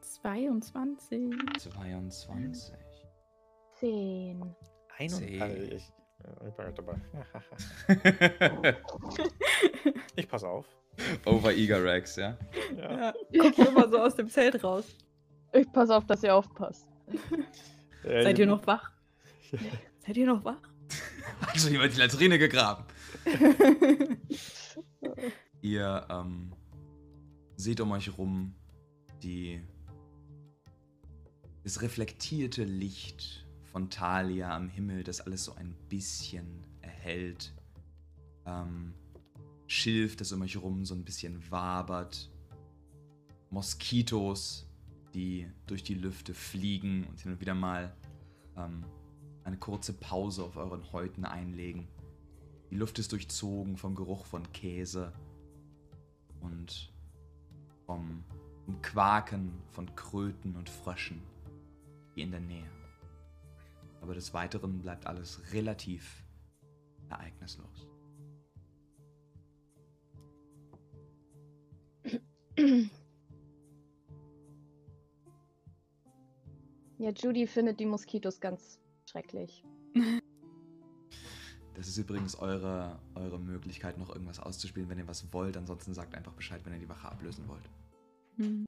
22. 0.00 1.30
22. 1.60 2.74
Zehn. 3.78 4.42
Ein 4.98 5.12
und 5.12 5.18
Zehn. 5.18 5.42
also 5.42 5.95
ich, 6.26 6.42
ja, 6.42 6.48
ich 6.48 6.54
bin 6.54 6.66
mit 6.66 6.78
dabei. 6.78 7.00
ich 10.16 10.28
pass 10.28 10.44
auf. 10.44 10.66
Over 11.24 11.52
Eager 11.52 11.82
Rex, 11.82 12.16
ja? 12.16 12.36
Ja. 12.76 13.14
Ja, 13.30 13.42
guckt 13.42 13.58
immer 13.58 13.88
so 13.88 13.98
aus 13.98 14.14
dem 14.14 14.28
Zelt 14.28 14.62
raus. 14.64 14.84
Ich 15.52 15.70
pass 15.72 15.90
auf, 15.90 16.06
dass 16.06 16.22
ihr 16.22 16.34
aufpasst. 16.34 16.88
Äh, 18.04 18.22
Seid 18.22 18.38
ihr 18.38 18.46
noch 18.46 18.66
wach? 18.66 18.90
Seid 19.98 20.16
ihr 20.16 20.26
noch 20.26 20.44
wach? 20.44 20.60
Hat 21.40 21.58
schon 21.58 21.72
jemand 21.72 21.94
die 21.94 21.98
Latrine 21.98 22.38
gegraben? 22.38 22.84
Ihr 25.60 26.06
ähm, 26.10 26.52
seht 27.56 27.80
um 27.80 27.92
euch 27.92 28.16
rum 28.16 28.54
die, 29.22 29.60
das 31.64 31.82
reflektierte 31.82 32.64
Licht 32.64 33.45
von 33.76 33.90
Thalia 33.90 34.56
am 34.56 34.70
Himmel, 34.70 35.04
das 35.04 35.20
alles 35.20 35.44
so 35.44 35.54
ein 35.56 35.76
bisschen 35.90 36.64
erhellt. 36.80 37.52
Ähm, 38.46 38.94
Schilf, 39.66 40.16
das 40.16 40.32
um 40.32 40.40
euch 40.40 40.56
rum 40.56 40.86
so 40.86 40.94
ein 40.94 41.04
bisschen 41.04 41.50
wabert. 41.50 42.30
Moskitos, 43.50 44.66
die 45.12 45.46
durch 45.66 45.82
die 45.82 45.92
Lüfte 45.92 46.32
fliegen 46.32 47.04
und 47.04 47.20
hin 47.20 47.32
und 47.32 47.40
wieder 47.42 47.54
mal 47.54 47.94
ähm, 48.56 48.82
eine 49.44 49.58
kurze 49.58 49.92
Pause 49.92 50.44
auf 50.44 50.56
euren 50.56 50.90
Häuten 50.92 51.26
einlegen. 51.26 51.86
Die 52.70 52.76
Luft 52.76 52.98
ist 52.98 53.12
durchzogen 53.12 53.76
vom 53.76 53.94
Geruch 53.94 54.24
von 54.24 54.50
Käse 54.54 55.12
und 56.40 56.94
vom, 57.84 58.24
vom 58.64 58.80
Quaken 58.80 59.52
von 59.68 59.94
Kröten 59.94 60.56
und 60.56 60.70
Fröschen 60.70 61.20
hier 62.14 62.24
in 62.24 62.30
der 62.30 62.40
Nähe. 62.40 62.75
Aber 64.00 64.14
des 64.14 64.32
Weiteren 64.34 64.80
bleibt 64.82 65.06
alles 65.06 65.52
relativ 65.52 66.24
ereignislos. 67.08 67.88
Ja, 76.98 77.10
Judy 77.10 77.46
findet 77.46 77.78
die 77.78 77.84
Moskitos 77.84 78.40
ganz 78.40 78.80
schrecklich. 79.10 79.62
Das 81.74 81.88
ist 81.88 81.98
übrigens 81.98 82.36
eure, 82.36 82.98
eure 83.14 83.38
Möglichkeit, 83.38 83.98
noch 83.98 84.08
irgendwas 84.08 84.40
auszuspielen, 84.40 84.88
wenn 84.88 84.96
ihr 84.96 85.06
was 85.06 85.30
wollt. 85.34 85.58
Ansonsten 85.58 85.92
sagt 85.92 86.14
einfach 86.14 86.32
Bescheid, 86.32 86.62
wenn 86.64 86.72
ihr 86.72 86.78
die 86.78 86.88
Wache 86.88 87.06
ablösen 87.06 87.46
wollt. 87.46 87.68
Hm. 88.36 88.64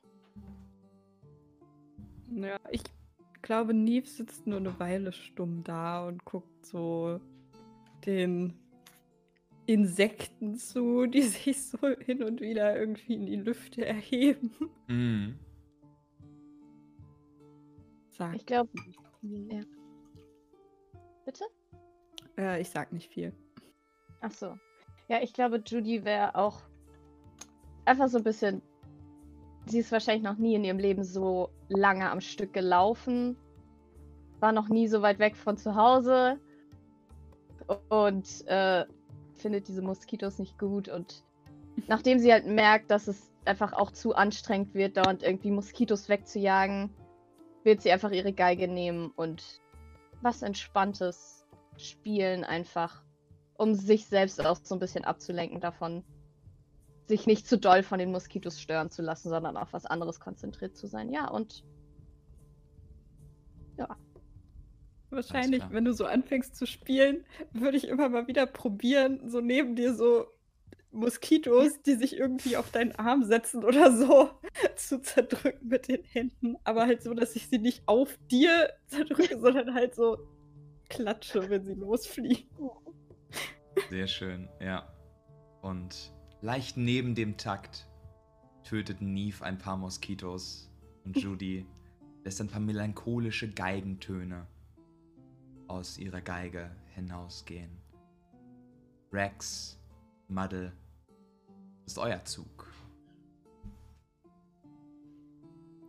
Ja, 2.30 2.60
ich 2.70 2.82
glaube, 3.42 3.74
Neve 3.74 4.08
sitzt 4.08 4.46
nur 4.46 4.58
eine 4.58 4.78
Weile 4.78 5.12
stumm 5.12 5.62
da 5.64 6.06
und 6.06 6.24
guckt 6.24 6.66
so 6.66 7.20
den 8.06 8.54
Insekten 9.66 10.56
zu, 10.56 11.06
die 11.06 11.22
sich 11.22 11.62
so 11.62 11.78
hin 12.00 12.22
und 12.22 12.40
wieder 12.40 12.78
irgendwie 12.78 13.14
in 13.14 13.26
die 13.26 13.36
Lüfte 13.36 13.84
erheben. 13.84 14.50
Mhm. 14.86 15.38
Sag, 18.10 18.34
Ich 18.34 18.46
glaube. 18.46 18.70
Ja. 19.22 19.60
Bitte? 21.24 21.44
äh, 22.38 22.60
ich 22.60 22.70
sag 22.70 22.92
nicht 22.92 23.12
viel. 23.12 23.32
Ach 24.20 24.32
so. 24.32 24.56
Ja, 25.08 25.22
ich 25.22 25.32
glaube, 25.32 25.62
Judy 25.64 26.04
wäre 26.04 26.34
auch 26.34 26.62
einfach 27.84 28.08
so 28.08 28.18
ein 28.18 28.24
bisschen. 28.24 28.62
Sie 29.68 29.78
ist 29.78 29.92
wahrscheinlich 29.92 30.24
noch 30.24 30.38
nie 30.38 30.54
in 30.54 30.64
ihrem 30.64 30.78
Leben 30.78 31.04
so 31.04 31.50
lange 31.68 32.10
am 32.10 32.20
Stück 32.20 32.52
gelaufen. 32.52 33.36
War 34.40 34.52
noch 34.52 34.68
nie 34.68 34.88
so 34.88 35.02
weit 35.02 35.18
weg 35.18 35.36
von 35.36 35.56
zu 35.56 35.74
Hause. 35.74 36.38
Und 37.88 38.46
äh, 38.46 38.86
findet 39.34 39.68
diese 39.68 39.82
Moskitos 39.82 40.38
nicht 40.38 40.58
gut. 40.58 40.88
Und 40.88 41.24
nachdem 41.86 42.18
sie 42.18 42.32
halt 42.32 42.46
merkt, 42.46 42.90
dass 42.90 43.08
es 43.08 43.30
einfach 43.44 43.72
auch 43.72 43.90
zu 43.90 44.14
anstrengend 44.14 44.74
wird, 44.74 44.96
dauernd 44.96 45.22
irgendwie 45.22 45.50
Moskitos 45.50 46.08
wegzujagen, 46.08 46.90
wird 47.64 47.82
sie 47.82 47.92
einfach 47.92 48.10
ihre 48.10 48.32
Geige 48.32 48.68
nehmen 48.68 49.10
und 49.16 49.60
was 50.22 50.42
Entspanntes 50.42 51.46
spielen 51.76 52.44
einfach 52.44 53.02
um 53.58 53.74
sich 53.74 54.06
selbst 54.06 54.44
auch 54.44 54.56
so 54.62 54.74
ein 54.76 54.78
bisschen 54.78 55.04
abzulenken 55.04 55.60
davon, 55.60 56.04
sich 57.08 57.26
nicht 57.26 57.46
zu 57.46 57.58
doll 57.58 57.82
von 57.82 57.98
den 57.98 58.12
Moskitos 58.12 58.60
stören 58.60 58.90
zu 58.90 59.02
lassen, 59.02 59.30
sondern 59.30 59.56
auf 59.56 59.72
was 59.72 59.86
anderes 59.86 60.20
konzentriert 60.20 60.76
zu 60.76 60.86
sein. 60.86 61.10
Ja, 61.10 61.28
und 61.28 61.64
Wahrscheinlich, 65.10 65.60
klar. 65.60 65.72
wenn 65.72 65.84
du 65.84 65.92
so 65.92 66.04
anfängst 66.04 66.56
zu 66.56 66.66
spielen, 66.66 67.24
würde 67.52 67.78
ich 67.78 67.88
immer 67.88 68.08
mal 68.08 68.26
wieder 68.26 68.46
probieren, 68.46 69.28
so 69.28 69.40
neben 69.40 69.74
dir 69.74 69.94
so 69.94 70.26
Moskitos, 70.90 71.80
die 71.82 71.94
sich 71.94 72.16
irgendwie 72.16 72.56
auf 72.56 72.70
deinen 72.70 72.92
Arm 72.92 73.24
setzen 73.24 73.64
oder 73.64 73.92
so, 73.92 74.30
zu 74.76 75.00
zerdrücken 75.00 75.68
mit 75.68 75.88
den 75.88 76.02
Händen. 76.02 76.56
Aber 76.64 76.86
halt 76.86 77.02
so, 77.02 77.14
dass 77.14 77.36
ich 77.36 77.48
sie 77.48 77.58
nicht 77.58 77.82
auf 77.86 78.18
dir 78.30 78.70
zerdrücke, 78.86 79.38
sondern 79.40 79.74
halt 79.74 79.94
so 79.94 80.18
klatsche, 80.90 81.48
wenn 81.48 81.64
sie 81.64 81.74
losfliegen. 81.74 82.48
Sehr 83.90 84.06
schön, 84.06 84.48
ja. 84.60 84.92
Und 85.62 86.12
leicht 86.40 86.76
neben 86.76 87.14
dem 87.14 87.36
Takt 87.36 87.88
tötet 88.64 89.00
Neve 89.00 89.44
ein 89.44 89.58
paar 89.58 89.76
Moskitos 89.76 90.70
und 91.04 91.16
Judy 91.22 91.66
lässt 92.24 92.40
ein 92.40 92.48
paar 92.48 92.60
melancholische 92.60 93.50
Geigentöne 93.50 94.46
aus 95.66 95.98
ihrer 95.98 96.20
Geige 96.20 96.70
hinausgehen. 96.94 97.70
Rex, 99.12 99.78
Muddle, 100.28 100.72
ist 101.86 101.98
euer 101.98 102.24
Zug. 102.24 102.68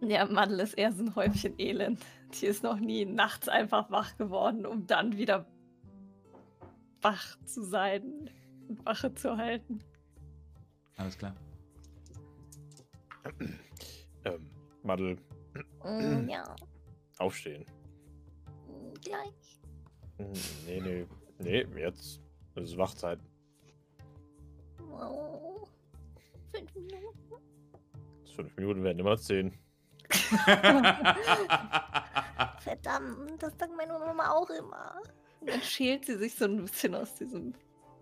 Ja, 0.02 0.26
Madel 0.26 0.62
ist 0.62 0.76
eher 0.76 0.94
so 0.94 1.04
ein 1.04 1.16
Häufchen 1.16 1.60
Elend. 1.60 2.00
Die 2.40 2.46
ist 2.46 2.64
noch 2.64 2.80
nie 2.80 3.06
nachts 3.06 3.50
einfach 3.50 3.92
wach 3.92 4.16
geworden, 4.18 4.66
um 4.66 4.88
dann 4.88 5.18
wieder 5.18 5.46
wach 7.02 7.38
zu 7.44 7.64
sein 7.64 8.30
und 8.70 8.86
Wache 8.86 9.14
zu 9.14 9.36
halten. 9.36 9.84
Alles 11.00 11.18
klar. 11.18 11.34
Ähm, 14.26 14.46
Madel, 14.84 15.18
Mm, 15.84 16.28
ja, 16.30 16.44
aufstehen. 17.18 17.66
mm, 18.68 18.94
gleich. 19.04 19.60
Hm, 20.18 20.34
Nee, 20.66 20.82
nee, 20.82 21.08
nee, 21.40 21.66
jetzt. 21.82 22.22
Es 22.56 22.72
ist 22.72 22.78
Wachzeit. 22.78 23.20
Oh, 24.92 25.66
fünf 26.54 26.76
Minuten. 26.76 27.34
Fünf 28.36 28.58
Minuten 28.58 28.84
werden 28.84 29.00
immer 29.00 29.18
zehn. 29.18 29.54
Verdammt, 32.60 33.42
das 33.42 33.58
sagt 33.58 33.76
meine 33.78 33.94
Mama 33.94 34.32
auch 34.32 34.50
immer. 34.50 35.02
Und 35.40 35.50
dann 35.50 35.62
schält 35.62 36.06
sie 36.06 36.18
sich 36.18 36.36
so 36.36 36.46
ein 36.46 36.58
bisschen 36.66 36.96
aus 36.96 37.14
diesem 37.16 37.54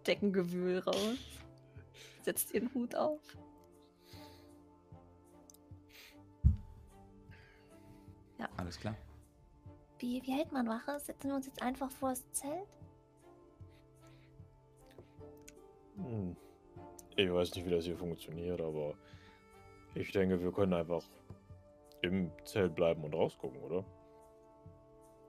Deckengewühl 0.05 0.79
raus. 0.79 1.17
Setzt 2.27 2.53
ihren 2.53 2.73
Hut 2.73 2.93
auf. 2.93 3.21
Alles 8.57 8.77
klar. 8.77 8.97
Wie, 9.99 10.21
wie 10.23 10.33
hält 10.33 10.51
man 10.51 10.67
Wache? 10.67 10.99
Setzen 10.99 11.29
wir 11.29 11.35
uns 11.37 11.45
jetzt 11.45 11.61
einfach 11.61 11.89
vor 11.89 12.09
das 12.09 12.29
Zelt? 12.33 12.67
Hm. 15.95 16.35
Ich 17.15 17.31
weiß 17.31 17.55
nicht, 17.55 17.65
wie 17.65 17.69
das 17.69 17.85
hier 17.85 17.95
funktioniert, 17.95 18.59
aber 18.59 18.93
ich 19.95 20.11
denke, 20.11 20.41
wir 20.41 20.51
können 20.51 20.73
einfach 20.73 21.05
im 22.01 22.29
Zelt 22.43 22.75
bleiben 22.75 23.05
und 23.05 23.13
rausgucken, 23.13 23.61
oder? 23.61 23.85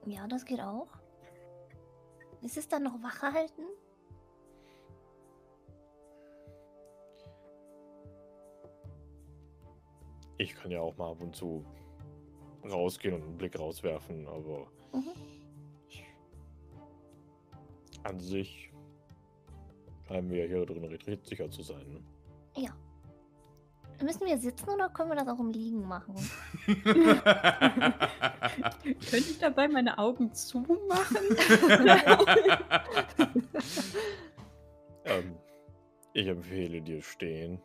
Ja, 0.04 0.26
das 0.26 0.44
geht 0.44 0.60
auch. 0.60 0.88
Ist 2.42 2.56
es 2.56 2.66
dann 2.66 2.82
noch 2.82 3.00
Wache 3.04 3.32
halten? 3.32 3.62
Ich 10.38 10.54
kann 10.54 10.70
ja 10.70 10.80
auch 10.80 10.96
mal 10.96 11.10
ab 11.10 11.20
und 11.20 11.34
zu 11.34 11.64
rausgehen 12.64 13.14
und 13.14 13.22
einen 13.22 13.38
Blick 13.38 13.58
rauswerfen, 13.58 14.26
aber 14.26 14.66
Mhm. 14.92 15.12
an 18.04 18.18
sich 18.20 18.72
scheinen 20.06 20.30
wir 20.30 20.46
hier 20.46 20.64
drin 20.64 20.84
recht 20.84 21.26
sicher 21.26 21.50
zu 21.50 21.62
sein. 21.62 21.86
Ne? 21.92 22.00
Ja. 22.56 22.70
Müssen 24.00 24.26
wir 24.26 24.38
sitzen 24.38 24.68
oder 24.70 24.88
können 24.90 25.10
wir 25.10 25.16
das 25.16 25.26
auch 25.28 25.40
im 25.40 25.50
Liegen 25.50 25.86
machen? 25.86 26.14
Könnte 28.84 29.16
ich 29.16 29.38
dabei 29.40 29.66
meine 29.68 29.98
Augen 29.98 30.32
zumachen? 30.32 30.78
Ähm, 35.04 35.36
ich 36.12 36.26
empfehle 36.26 36.82
dir 36.82 37.00
stehen 37.00 37.62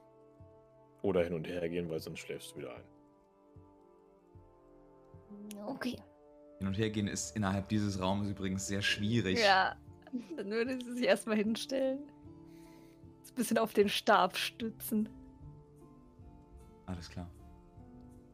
oder 1.03 1.23
hin 1.23 1.33
und 1.33 1.47
her 1.47 1.69
gehen, 1.69 1.89
weil 1.89 1.99
sonst 1.99 2.19
schläfst 2.21 2.53
du 2.53 2.59
wieder 2.59 2.75
ein. 2.75 2.83
Okay. 5.67 5.97
Hin 6.57 6.67
und 6.67 6.73
her 6.73 6.89
gehen 6.89 7.07
ist 7.07 7.35
innerhalb 7.35 7.69
dieses 7.69 8.01
Raumes 8.01 8.29
übrigens 8.29 8.65
sehr 8.65 8.81
schwierig. 8.81 9.39
Ja, 9.39 9.75
dann 10.35 10.49
würde 10.49 10.79
sie 10.81 10.93
sich 10.93 11.05
erstmal 11.05 11.37
hinstellen. 11.37 11.99
Ein 11.99 13.35
bisschen 13.35 13.57
auf 13.57 13.73
den 13.73 13.89
Stab 13.89 14.37
stützen. 14.37 15.09
Alles 16.85 17.09
klar. 17.09 17.29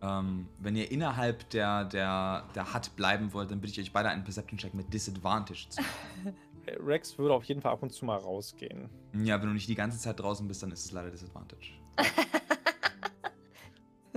Ähm, 0.02 0.48
wenn 0.60 0.76
ihr 0.76 0.92
innerhalb 0.92 1.50
der, 1.50 1.86
der, 1.86 2.48
der 2.56 2.74
Hut 2.74 2.96
bleiben 2.96 3.34
wollt, 3.34 3.52
dann 3.52 3.60
bitte 3.60 3.74
ich 3.74 3.88
euch 3.88 3.94
beide 3.94 4.10
einen 4.10 4.24
Perception-Check 4.24 4.74
mit 4.74 4.94
Disadvantage 4.94 5.70
zu 5.70 5.82
machen. 5.82 6.36
Äh, 6.66 6.76
Rex 6.84 7.18
würde 7.18 7.34
auf 7.34 7.46
jeden 7.46 7.62
Fall 7.62 7.72
ab 7.72 7.82
und 7.82 7.94
zu 7.94 8.04
mal 8.04 8.18
rausgehen. 8.18 8.90
Ja, 9.14 9.40
wenn 9.40 9.48
du 9.48 9.54
nicht 9.54 9.70
die 9.70 9.76
ganze 9.76 9.98
Zeit 9.98 10.20
draußen 10.20 10.46
bist, 10.46 10.62
dann 10.62 10.72
ist 10.72 10.84
es 10.84 10.92
leider 10.92 11.10
Disadvantage. 11.10 11.72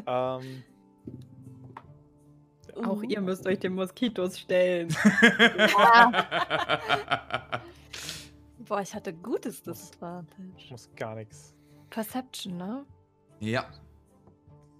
ähm, 0.06 0.62
Auch 2.84 3.02
ihr 3.02 3.20
müsst 3.20 3.46
euch 3.46 3.58
den 3.58 3.74
Moskitos 3.74 4.38
stellen. 4.38 4.88
Boah, 8.66 8.80
ich 8.80 8.94
hatte 8.94 9.12
gutes 9.12 9.62
Disadvantage. 9.62 10.70
muss 10.70 10.88
gar 10.96 11.14
nichts. 11.16 11.54
Perception, 11.90 12.56
ne? 12.56 12.86
ja, 13.40 13.66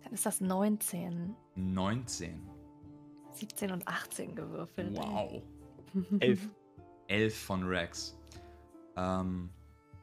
Dann 0.03 0.13
ist 0.15 0.25
das 0.25 0.41
19. 0.41 1.35
19. 1.57 2.49
17 3.33 3.71
und 3.73 3.87
18 3.87 4.35
gewürfelt. 4.35 4.97
Wow. 4.97 5.43
Elf. 6.21 6.49
11 7.09 7.37
von 7.39 7.65
Rex. 7.65 8.17
Ähm, 8.97 9.51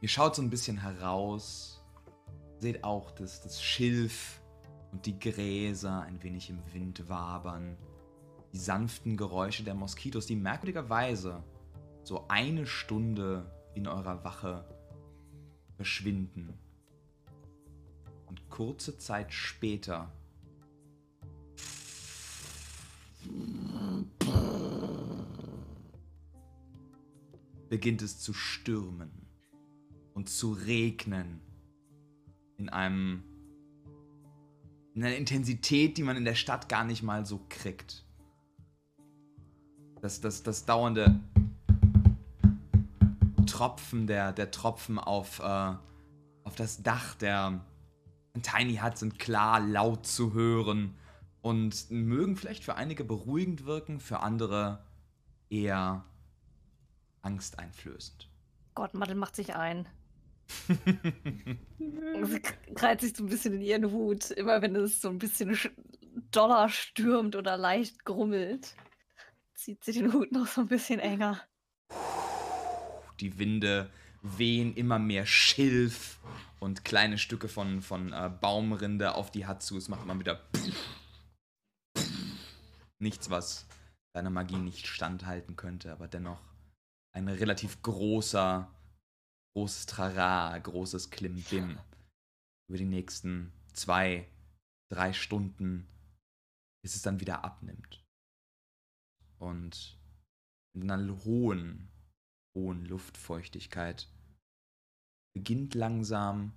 ihr 0.02 0.10
schaut 0.10 0.36
so 0.36 0.42
ein 0.42 0.50
bisschen 0.50 0.78
heraus, 0.78 1.84
seht 2.60 2.84
auch 2.84 3.12
das, 3.12 3.42
das 3.42 3.64
Schilf 3.64 4.39
und 4.92 5.06
die 5.06 5.20
Gräser 5.20 6.02
ein 6.02 6.22
wenig 6.24 6.50
im 6.50 6.60
Wind 6.74 7.08
wabern. 7.10 7.78
Die 8.54 8.58
sanften 8.58 9.18
Geräusche 9.18 9.64
der 9.64 9.76
Moskitos, 9.76 10.26
die 10.26 10.36
merkwürdigerweise 10.36 11.44
so 12.04 12.26
eine 12.28 12.66
Stunde 12.66 13.52
in 13.76 13.88
eurer 13.88 14.24
Wache 14.24 14.66
verschwinden. 15.76 16.54
Und 18.26 18.50
kurze 18.50 18.98
Zeit 18.98 19.32
später 19.32 20.12
beginnt 27.70 28.02
es 28.02 28.20
zu 28.20 28.34
stürmen 28.34 29.12
und 30.14 30.30
zu 30.30 30.52
regnen 30.52 31.42
in 32.58 32.70
einem 32.70 33.24
in 35.00 35.06
einer 35.06 35.16
Intensität, 35.16 35.98
die 35.98 36.04
man 36.04 36.18
in 36.18 36.26
der 36.26 36.36
Stadt 36.36 36.68
gar 36.68 36.84
nicht 36.84 37.04
mal 37.04 37.26
so 37.26 37.40
kriegt. 37.48 38.04
Das, 40.02 40.20
das, 40.20 40.44
das 40.44 40.66
dauernde 40.66 41.22
Tropfen, 43.46 44.08
der, 44.08 44.34
der 44.34 44.52
Tropfen 44.52 45.00
auf, 45.00 45.40
äh, 45.40 45.74
auf 46.44 46.56
das 46.58 46.84
Dach 46.84 47.16
der 47.16 47.62
Tiny 48.42 48.76
Hut 48.84 48.98
sind 48.98 49.20
klar 49.20 49.62
laut 49.62 50.06
zu 50.06 50.34
hören 50.34 50.98
und 51.42 51.90
mögen 51.90 52.36
vielleicht 52.36 52.66
für 52.66 52.76
einige 52.76 53.06
beruhigend 53.06 53.66
wirken, 53.66 54.02
für 54.02 54.20
andere 54.20 54.84
eher 55.50 56.04
angsteinflößend. 57.22 58.28
Gott, 58.76 58.94
Madel 58.94 59.16
macht 59.16 59.38
sich 59.38 59.56
ein. 59.56 59.88
Sie 61.78 62.42
krallt 62.76 63.02
sich 63.02 63.16
so 63.16 63.24
ein 63.24 63.30
bisschen 63.30 63.54
in 63.56 63.62
ihren 63.62 63.92
Hut, 63.92 64.32
immer 64.32 64.62
wenn 64.62 64.76
es 64.76 65.02
so 65.02 65.10
ein 65.10 65.20
bisschen 65.20 65.54
sch- 65.54 65.72
doller 66.32 66.70
stürmt 66.70 67.36
oder 67.36 67.58
leicht 67.58 68.04
grummelt. 68.06 68.76
Zieht 69.56 69.84
sie 69.84 69.92
den 69.94 70.14
Hut 70.14 70.32
noch 70.32 70.48
so 70.48 70.62
ein 70.62 70.68
bisschen 70.68 71.00
enger. 71.00 71.42
Die 73.20 73.38
Winde 73.38 73.90
wehen 74.22 74.74
immer 74.76 75.00
mehr 75.00 75.26
Schilf 75.26 76.20
und 76.60 76.84
kleine 76.86 77.18
Stücke 77.18 77.48
von, 77.48 77.82
von 77.82 78.12
äh, 78.14 78.30
Baumrinde 78.42 79.16
auf 79.16 79.32
die 79.32 79.48
Hut 79.48 79.62
zu. 79.62 79.78
Es 79.78 79.88
macht 79.88 80.04
immer 80.04 80.20
wieder 80.20 80.42
nichts, 83.00 83.30
was 83.30 83.66
deiner 84.14 84.30
Magie 84.30 84.58
nicht 84.58 84.88
standhalten 84.88 85.56
könnte, 85.56 85.92
aber 85.92 86.08
dennoch 86.08 86.42
ein 87.14 87.28
relativ 87.28 87.82
großer, 87.82 88.70
großes 89.60 89.88
Trara, 89.88 90.58
großes 90.58 91.10
Klimbim 91.10 91.78
über 92.70 92.78
die 92.78 92.86
nächsten 92.86 93.52
zwei, 93.74 94.26
drei 94.90 95.12
Stunden, 95.12 95.86
bis 96.82 96.96
es 96.96 97.02
dann 97.02 97.20
wieder 97.20 97.44
abnimmt. 97.44 98.02
Und 99.38 100.00
in 100.78 100.90
einer 100.90 101.26
hohen, 101.26 101.92
hohen 102.56 102.86
Luftfeuchtigkeit 102.86 104.08
beginnt 105.36 105.76
langsam 105.76 106.54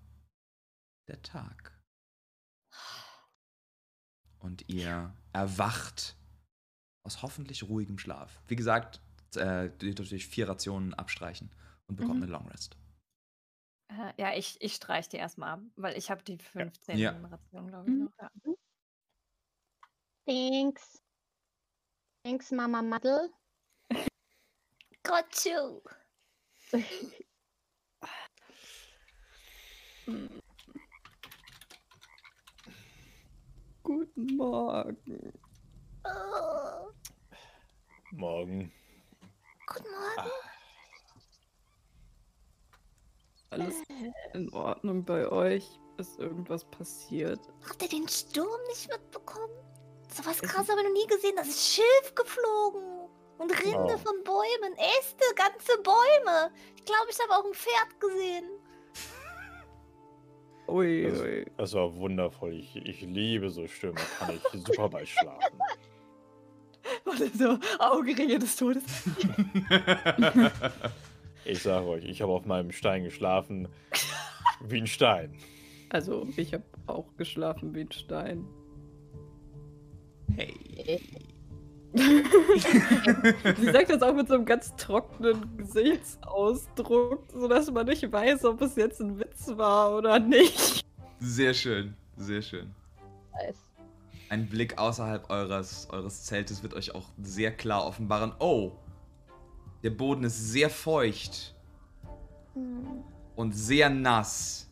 der 1.08 1.22
Tag. 1.22 1.76
Und 4.38 4.68
ihr 4.68 5.12
erwacht 5.32 6.16
aus 7.04 7.22
hoffentlich 7.22 7.64
ruhigem 7.64 7.98
Schlaf. 7.98 8.40
Wie 8.46 8.56
gesagt, 8.56 9.00
äh, 9.34 9.66
ihr 9.84 9.94
dürft 9.96 10.12
euch 10.12 10.26
vier 10.26 10.48
Rationen 10.48 10.94
abstreichen 10.94 11.50
und 11.88 11.96
bekommt 11.96 12.18
Mhm. 12.18 12.22
eine 12.22 12.32
Long 12.32 12.48
Rest. 12.48 12.76
Äh, 13.98 14.12
ja, 14.20 14.32
ich, 14.34 14.60
ich 14.60 14.74
streich 14.74 15.08
die 15.08 15.16
erstmal 15.18 15.50
ab, 15.54 15.60
weil 15.76 15.96
ich 15.96 16.10
habe 16.10 16.22
die 16.22 16.38
15 16.38 16.98
Ja. 16.98 17.10
Rationen, 17.26 17.68
glaube 17.68 17.88
ich, 17.90 17.94
Mhm. 17.96 18.04
noch. 18.04 18.12
Ja. 18.18 18.30
Thanks. 20.26 21.02
Thanks, 22.24 22.50
Mama 22.52 22.80
Muddle. 22.82 23.30
Got 25.02 25.44
you. 25.44 25.82
Guten 33.82 34.36
Morgen. 34.36 35.32
Oh, 36.04 36.90
Morgen. 38.12 38.72
guten 39.66 39.90
Morgen. 39.90 40.30
Alles 43.52 43.74
in 44.34 44.52
Ordnung 44.52 45.04
bei 45.04 45.28
euch? 45.28 45.78
Ist 45.98 46.18
irgendwas 46.18 46.64
passiert? 46.64 47.40
Habt 47.68 47.82
ihr 47.82 47.88
den 47.88 48.08
Sturm 48.08 48.60
nicht 48.68 48.88
mitbekommen? 48.90 49.52
So 50.14 50.24
was 50.24 50.42
Es- 50.42 50.48
krass 50.50 50.68
habe 50.68 50.80
ich 50.80 50.86
noch 50.86 50.92
nie 50.94 51.06
gesehen. 51.06 51.34
Das 51.36 51.48
ist 51.48 51.74
Schilf 51.74 52.14
geflogen. 52.14 52.82
Und 53.38 53.50
Rinde 53.64 53.94
Oh. 53.94 53.98
von 53.98 54.22
Bäumen, 54.24 54.76
Äste, 55.00 55.24
ganze 55.34 55.76
Bäume. 55.82 56.50
Ich 56.76 56.84
glaube, 56.84 57.06
ich 57.10 57.18
habe 57.20 57.32
auch 57.36 57.44
ein 57.44 57.54
Pferd 57.54 57.98
gesehen. 58.00 58.44
Ui, 60.68 61.02
Das, 61.10 61.20
ui. 61.20 61.46
das 61.56 61.72
war 61.74 61.94
wundervoll. 61.96 62.52
Ich, 62.54 62.76
ich 62.76 63.00
liebe 63.02 63.50
so 63.50 63.66
Stürme. 63.66 64.00
Kann 64.18 64.36
ich 64.36 64.64
super 64.66 64.88
bei 64.88 65.04
schlafen. 65.04 65.58
Warte, 67.04 67.30
so 67.36 67.58
Augenringe 67.78 68.38
des 68.38 68.54
Todes. 68.56 68.82
Ich 71.44 71.62
sage 71.62 71.86
euch, 71.86 72.04
ich 72.04 72.22
habe 72.22 72.32
auf 72.32 72.44
meinem 72.44 72.72
Stein 72.72 73.04
geschlafen 73.04 73.68
wie 74.60 74.78
ein 74.78 74.86
Stein. 74.86 75.34
Also, 75.88 76.26
ich 76.36 76.54
habe 76.54 76.64
auch 76.86 77.06
geschlafen 77.16 77.74
wie 77.74 77.80
ein 77.80 77.92
Stein. 77.92 78.44
hey. 80.36 81.00
Sie 81.94 83.70
sagt 83.70 83.90
das 83.90 84.00
auch 84.00 84.14
mit 84.14 84.26
so 84.26 84.34
einem 84.34 84.46
ganz 84.46 84.74
trockenen 84.76 85.58
Gesichtsausdruck, 85.58 87.24
sodass 87.30 87.70
man 87.70 87.86
nicht 87.86 88.10
weiß, 88.10 88.46
ob 88.46 88.62
es 88.62 88.76
jetzt 88.76 89.02
ein 89.02 89.18
Witz 89.18 89.50
war 89.56 89.94
oder 89.98 90.18
nicht. 90.18 90.86
Sehr 91.20 91.52
schön, 91.52 91.94
sehr 92.16 92.40
schön. 92.40 92.74
Nice. 93.34 93.58
Ein 94.30 94.48
Blick 94.48 94.78
außerhalb 94.78 95.28
eures, 95.28 95.86
eures 95.90 96.24
Zeltes 96.24 96.62
wird 96.62 96.72
euch 96.72 96.94
auch 96.94 97.10
sehr 97.22 97.50
klar 97.50 97.84
offenbaren. 97.84 98.32
Oh, 98.38 98.72
der 99.82 99.90
Boden 99.90 100.24
ist 100.24 100.52
sehr 100.52 100.70
feucht 100.70 101.54
und 103.36 103.52
sehr 103.52 103.90
nass. 103.90 104.68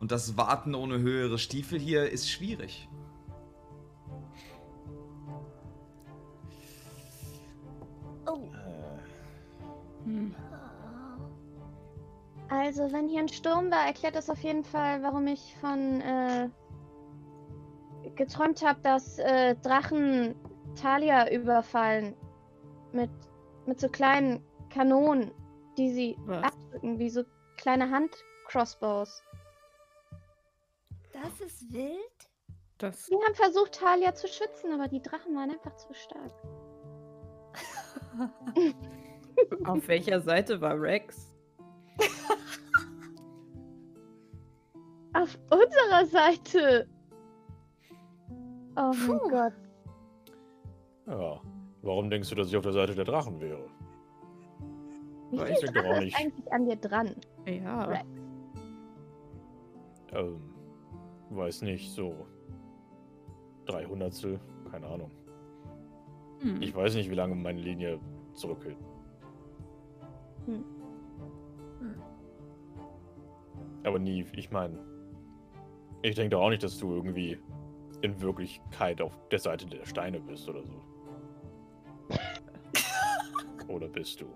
Und 0.00 0.12
das 0.12 0.36
Warten 0.36 0.74
ohne 0.74 0.98
höhere 0.98 1.38
Stiefel 1.38 1.78
hier 1.78 2.10
ist 2.10 2.30
schwierig. 2.30 2.88
Oh. 8.26 8.48
Äh, 8.52 8.76
Hm. 10.06 10.34
Also, 12.48 12.92
wenn 12.92 13.08
hier 13.08 13.20
ein 13.20 13.28
Sturm 13.28 13.70
war, 13.72 13.86
erklärt 13.86 14.14
das 14.14 14.30
auf 14.30 14.38
jeden 14.38 14.62
Fall, 14.62 15.02
warum 15.02 15.26
ich 15.26 15.56
von 15.60 16.00
äh, 16.00 16.48
geträumt 18.14 18.64
habe, 18.64 18.80
dass 18.82 19.18
äh, 19.18 19.56
Drachen 19.56 20.36
Talia 20.80 21.28
überfallen 21.30 22.14
mit, 22.92 23.10
mit 23.66 23.80
so 23.80 23.88
kleinen 23.88 24.44
Kanonen, 24.70 25.32
die 25.76 25.90
sie 25.90 26.16
Was? 26.26 26.44
abdrücken, 26.44 26.98
wie 26.98 27.10
so 27.10 27.24
kleine 27.56 27.90
Hand-Crossbows. 27.90 29.22
Das 31.12 31.40
ist 31.40 31.72
wild. 31.72 31.96
Das 32.78 33.06
Sie 33.06 33.14
haben 33.14 33.34
versucht, 33.34 33.72
Talia 33.72 34.14
zu 34.14 34.28
schützen, 34.28 34.72
aber 34.72 34.86
die 34.88 35.00
Drachen 35.00 35.34
waren 35.34 35.50
einfach 35.50 35.74
zu 35.76 35.94
stark. 35.94 36.32
auf 39.64 39.88
welcher 39.88 40.20
Seite 40.20 40.60
war 40.60 40.78
Rex? 40.80 41.32
Auf 45.14 45.38
unserer 45.50 46.04
Seite! 46.06 46.86
Oh 48.76 48.92
mein 48.92 49.18
Puh. 49.18 49.28
Gott. 49.30 49.52
ja. 51.06 51.40
Warum 51.86 52.10
denkst 52.10 52.28
du, 52.30 52.34
dass 52.34 52.48
ich 52.48 52.56
auf 52.56 52.64
der 52.64 52.72
Seite 52.72 52.96
der 52.96 53.04
Drachen 53.04 53.40
wäre? 53.40 53.64
Wie 55.30 55.38
viel 55.38 55.50
ich 55.50 55.60
doch 55.60 55.68
auch 55.68 55.72
Drache 55.72 55.94
ist 55.98 56.04
nicht. 56.04 56.16
eigentlich 56.18 56.52
an 56.52 56.64
dir 56.64 56.76
dran? 56.76 57.14
Ja. 57.46 57.84
Rex. 57.84 58.04
Ähm, 60.12 60.40
weiß 61.30 61.62
nicht, 61.62 61.92
so 61.92 62.26
300 63.66 64.40
keine 64.68 64.86
Ahnung. 64.88 65.12
Hm. 66.40 66.60
Ich 66.60 66.74
weiß 66.74 66.96
nicht, 66.96 67.08
wie 67.08 67.14
lange 67.14 67.36
meine 67.36 67.60
Linie 67.60 68.00
zurückgeht. 68.34 68.78
Hm. 70.46 70.64
Hm. 71.78 72.02
Aber 73.84 74.00
nie, 74.00 74.26
ich 74.34 74.50
meine, 74.50 74.76
ich 76.02 76.16
denke 76.16 76.30
doch 76.30 76.42
auch 76.42 76.50
nicht, 76.50 76.64
dass 76.64 76.78
du 76.78 76.92
irgendwie 76.92 77.38
in 78.02 78.20
Wirklichkeit 78.20 79.00
auf 79.00 79.16
der 79.30 79.38
Seite 79.38 79.66
der 79.66 79.84
Steine 79.86 80.18
bist 80.18 80.48
oder 80.48 80.64
so. 80.64 80.95
Oder 83.68 83.88
bist 83.88 84.20
du? 84.20 84.26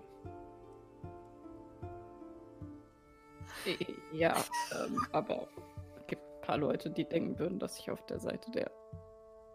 Ja, 4.11 4.35
ähm, 4.83 5.05
aber 5.11 5.47
es 5.97 6.07
gibt 6.07 6.21
ein 6.21 6.41
paar 6.41 6.57
Leute, 6.57 6.89
die 6.89 7.05
denken 7.07 7.37
würden, 7.37 7.59
dass 7.59 7.77
ich 7.79 7.91
auf 7.91 8.03
der 8.07 8.19
Seite 8.19 8.49
der 8.51 8.71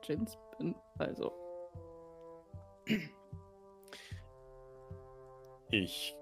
Jins 0.04 0.38
bin. 0.58 0.74
Also, 0.98 1.32
Ich, 5.70 6.16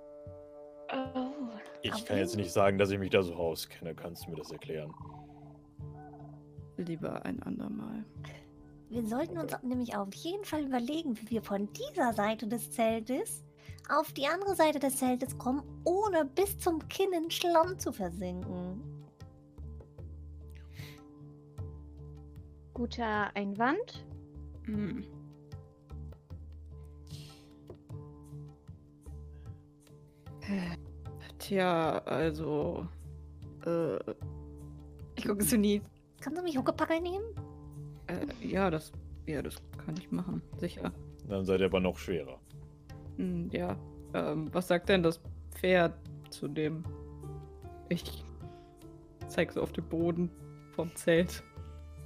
Oh. 0.92 1.30
ich 1.82 2.05
kann 2.05 2.18
jetzt 2.18 2.36
nicht 2.36 2.52
sagen, 2.52 2.78
dass 2.78 2.90
ich 2.90 2.98
mich 2.98 3.11
da 3.11 3.22
so 3.22 3.34
auskenne. 3.34 3.94
Kannst 3.94 4.26
du 4.26 4.30
mir 4.30 4.36
das 4.36 4.50
erklären? 4.52 4.92
lieber 6.76 7.24
ein 7.24 7.40
andermal. 7.42 8.05
Wir 8.95 9.05
sollten 9.05 9.38
uns 9.38 9.53
nämlich 9.64 9.97
auf 9.97 10.14
jeden 10.14 10.45
Fall 10.45 10.62
überlegen, 10.62 11.18
wie 11.18 11.30
wir 11.30 11.42
von 11.42 11.68
dieser 11.72 12.12
Seite 12.12 12.47
des 12.47 12.70
Zeltes 12.70 13.42
auf 13.88 14.12
die 14.12 14.28
andere 14.28 14.55
Seite 14.55 14.78
des 14.78 14.99
Zeltes 14.99 15.36
kommen, 15.36 15.64
ohne 15.82 16.24
bis 16.24 16.57
zum 16.61 16.78
Kinn 16.88 17.12
in 17.12 17.28
Schlamm 17.28 17.76
zu 17.76 17.92
versinken. 17.92 18.80
Guter 22.72 23.34
Einwand. 23.34 24.07
Hm. 24.66 25.05
Tja, 31.40 31.99
also. 32.05 32.86
Äh, 33.66 33.99
Ich 35.16 35.26
gucke 35.26 35.45
zu 35.45 35.59
nie. 35.59 35.82
Kannst 36.20 36.38
du 36.38 36.45
mich 36.45 36.57
Huckepacker 36.57 37.01
nehmen? 37.01 37.24
Äh, 38.07 38.46
ja, 38.46 38.70
das, 38.70 38.92
ja, 39.26 39.42
das 39.42 39.57
kann 39.84 39.96
ich 39.98 40.11
machen, 40.11 40.42
sicher. 40.59 40.92
Dann 41.28 41.44
seid 41.44 41.61
ihr 41.61 41.66
aber 41.66 41.80
noch 41.80 41.98
schwerer. 41.98 42.38
Hm, 43.16 43.48
ja. 43.50 43.76
Ähm, 44.12 44.48
was 44.52 44.68
sagt 44.68 44.88
denn 44.88 45.02
das 45.02 45.20
Pferd 45.52 45.94
zu 46.30 46.48
dem? 46.48 46.84
Ich 47.88 48.24
zeig 49.28 49.52
so 49.52 49.62
auf 49.62 49.72
den 49.72 49.84
Boden 49.88 50.30
vom 50.72 50.94
Zelt. 50.94 51.42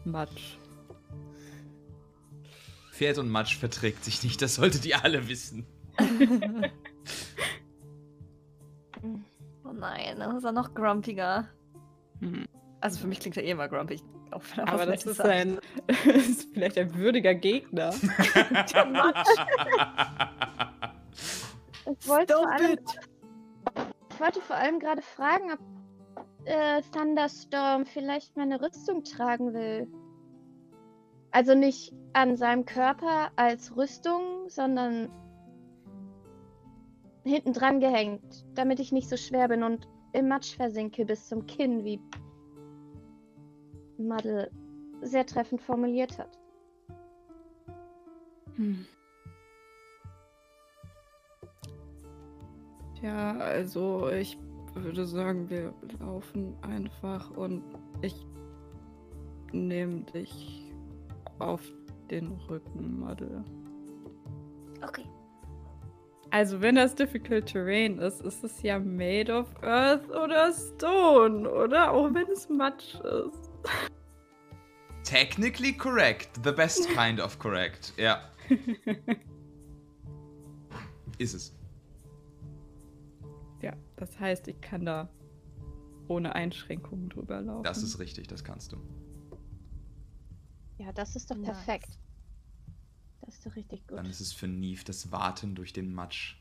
Matsch. 0.05 0.59
Pferd 2.92 3.18
und 3.18 3.28
Matsch 3.28 3.57
verträgt 3.57 4.05
sich 4.05 4.22
nicht, 4.24 4.40
das 4.42 4.57
solltet 4.57 4.84
ihr 4.86 5.05
alle 5.05 5.28
wissen. 5.28 5.66
Oh 9.68 9.72
nein, 9.72 10.18
das 10.18 10.34
ist 10.34 10.44
er 10.44 10.53
noch 10.53 10.72
grumpiger. 10.74 11.46
Hm. 12.20 12.46
Also 12.80 13.01
für 13.01 13.07
mich 13.07 13.20
klingt 13.20 13.36
er 13.36 13.44
eh 13.44 13.51
immer 13.51 13.68
grumpy. 13.68 14.01
Auch 14.31 14.43
wenn 14.55 14.66
er 14.66 14.72
Aber 14.72 14.89
was 14.89 15.05
das 15.05 15.07
ist 15.07 15.20
ein, 15.20 15.59
ist 16.05 16.53
vielleicht 16.53 16.79
ein 16.79 16.95
würdiger 16.95 17.35
Gegner. 17.35 17.95
Ich 22.01 22.07
wollte, 22.07 22.37
allem, 22.37 22.79
ich 24.11 24.20
wollte 24.20 24.41
vor 24.43 24.57
allem 24.57 24.79
gerade 24.79 25.01
fragen, 25.01 25.53
ob 25.53 25.59
äh, 26.45 26.83
Thunderstorm 26.93 27.87
vielleicht 27.87 28.37
meine 28.37 28.61
Rüstung 28.61 29.05
tragen 29.05 29.55
will. 29.55 29.89
Also 31.31 31.55
nicht 31.55 31.95
an 32.12 32.37
seinem 32.37 32.66
Körper 32.66 33.31
als 33.37 33.74
Rüstung, 33.74 34.49
sondern 34.49 35.09
hinten 37.24 37.53
dran 37.53 37.81
gehängt, 37.81 38.45
damit 38.55 38.81
ich 38.81 38.93
nicht 38.93 39.09
so 39.09 39.16
schwer 39.16 39.49
bin 39.49 39.62
und 39.62 39.89
im 40.12 40.29
Matsch 40.29 40.57
versinke 40.57 41.05
bis 41.05 41.29
zum 41.29 41.47
Kinn, 41.47 41.85
wie 41.85 42.01
Madel 43.99 44.51
sehr 45.03 45.26
treffend 45.26 45.61
formuliert 45.61 46.18
hat. 46.18 46.38
Hm. 48.57 48.86
Ja, 53.03 53.36
also 53.38 54.09
ich 54.09 54.38
würde 54.74 55.07
sagen, 55.07 55.49
wir 55.51 55.72
laufen 56.01 56.57
einfach 56.62 57.30
und 57.30 57.62
ich 58.03 58.26
nehme 59.53 60.03
dich 60.03 60.72
auf 61.38 61.62
den 62.11 62.32
Rücken, 62.49 63.01
Madel. 63.01 63.44
Okay. 64.82 65.05
Also 66.30 66.61
wenn 66.61 66.74
das 66.74 66.94
Difficult 66.94 67.46
Terrain 67.46 67.99
ist, 67.99 68.20
ist 68.22 68.44
es 68.44 68.62
ja 68.62 68.78
made 68.78 69.32
of 69.32 69.46
Earth 69.62 70.11
oder 70.11 70.53
Stone, 70.53 71.51
oder? 71.51 71.92
Auch 71.92 72.12
wenn 72.12 72.26
es 72.28 72.49
Matsch 72.49 72.96
ist. 72.96 73.47
Technically 75.19 75.73
correct. 75.73 76.29
The 76.45 76.53
best 76.53 76.89
kind 76.91 77.19
of 77.19 77.41
correct. 77.41 77.93
Ja. 77.97 78.31
Ist 81.19 81.35
es. 81.35 81.53
Ja, 83.61 83.73
das 83.97 84.21
heißt, 84.21 84.47
ich 84.47 84.61
kann 84.61 84.87
da 84.87 85.09
ohne 86.07 86.37
Einschränkungen 86.37 87.09
drüber 87.09 87.41
laufen. 87.41 87.64
Das 87.64 87.83
ist 87.83 87.99
richtig, 87.99 88.29
das 88.29 88.45
kannst 88.45 88.71
du. 88.71 88.77
Ja, 90.79 90.93
das 90.93 91.16
ist 91.16 91.29
doch 91.33 91.37
Nice. 91.37 91.49
perfekt. 91.49 91.99
Das 93.23 93.35
ist 93.35 93.45
doch 93.45 93.57
richtig 93.57 93.89
gut. 93.89 93.99
Dann 93.99 94.07
ist 94.07 94.21
es 94.21 94.33
für 94.33 94.47
Neve 94.47 94.85
das 94.85 95.11
Warten 95.11 95.57
durch 95.57 95.73
den 95.73 95.93
Matsch. 95.93 96.37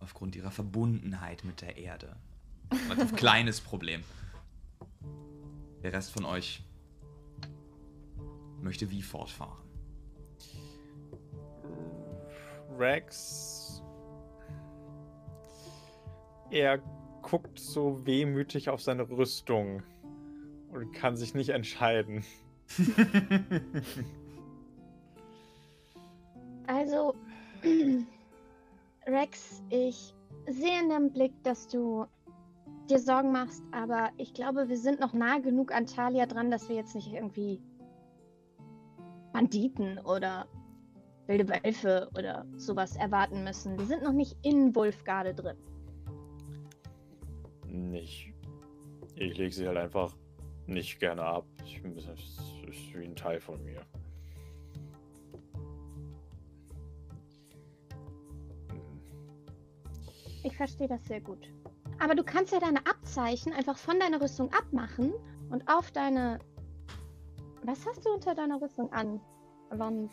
Aufgrund 0.00 0.36
ihrer 0.36 0.50
Verbundenheit 0.50 1.42
mit 1.44 1.62
der 1.62 1.78
Erde. 1.78 2.16
Relativ 2.90 3.12
kleines 3.16 3.62
Problem. 3.62 4.04
Der 5.82 5.94
Rest 5.94 6.10
von 6.10 6.26
euch 6.26 6.62
möchte 8.64 8.90
wie 8.90 9.02
fortfahren. 9.02 9.62
Rex. 12.76 13.82
Er 16.50 16.78
guckt 17.22 17.58
so 17.58 18.04
wehmütig 18.04 18.68
auf 18.68 18.80
seine 18.82 19.08
Rüstung 19.08 19.82
und 20.72 20.92
kann 20.92 21.16
sich 21.16 21.34
nicht 21.34 21.50
entscheiden. 21.50 22.24
Also, 26.66 27.14
Rex, 29.06 29.62
ich 29.68 30.14
sehe 30.48 30.80
in 30.80 30.88
deinem 30.88 31.10
Blick, 31.12 31.32
dass 31.42 31.68
du 31.68 32.06
dir 32.88 32.98
Sorgen 32.98 33.32
machst, 33.32 33.62
aber 33.70 34.10
ich 34.16 34.34
glaube, 34.34 34.68
wir 34.68 34.78
sind 34.78 35.00
noch 35.00 35.12
nah 35.12 35.38
genug 35.38 35.72
an 35.74 35.86
Talia 35.86 36.26
dran, 36.26 36.50
dass 36.50 36.68
wir 36.68 36.76
jetzt 36.76 36.94
nicht 36.94 37.12
irgendwie 37.12 37.60
Banditen 39.34 39.98
oder 39.98 40.46
wilde 41.26 41.48
Wölfe 41.48 42.08
oder 42.16 42.46
sowas 42.56 42.94
erwarten 42.94 43.42
müssen. 43.42 43.76
Wir 43.76 43.84
sind 43.84 44.04
noch 44.04 44.12
nicht 44.12 44.36
in 44.42 44.72
Wulfgarde 44.76 45.34
drin. 45.34 45.56
Nicht. 47.66 48.32
Ich 49.16 49.36
lege 49.36 49.52
sie 49.52 49.66
halt 49.66 49.78
einfach 49.78 50.14
nicht 50.68 51.00
gerne 51.00 51.22
ab. 51.22 51.44
Ich, 51.64 51.82
das 51.82 52.06
ist 52.06 52.94
wie 52.94 53.04
ein 53.04 53.16
Teil 53.16 53.40
von 53.40 53.62
mir. 53.64 53.80
Ich 60.44 60.56
verstehe 60.56 60.86
das 60.86 61.04
sehr 61.06 61.20
gut. 61.20 61.48
Aber 61.98 62.14
du 62.14 62.22
kannst 62.22 62.52
ja 62.52 62.60
deine 62.60 62.86
Abzeichen 62.86 63.52
einfach 63.52 63.78
von 63.78 63.98
deiner 63.98 64.20
Rüstung 64.20 64.52
abmachen 64.52 65.12
und 65.50 65.68
auf 65.68 65.90
deine. 65.90 66.38
Was 67.66 67.78
hast 67.86 68.04
du 68.04 68.10
unter 68.10 68.34
deiner 68.34 68.60
Rüstung 68.60 68.92
an? 68.92 69.18
Wann? 69.70 70.10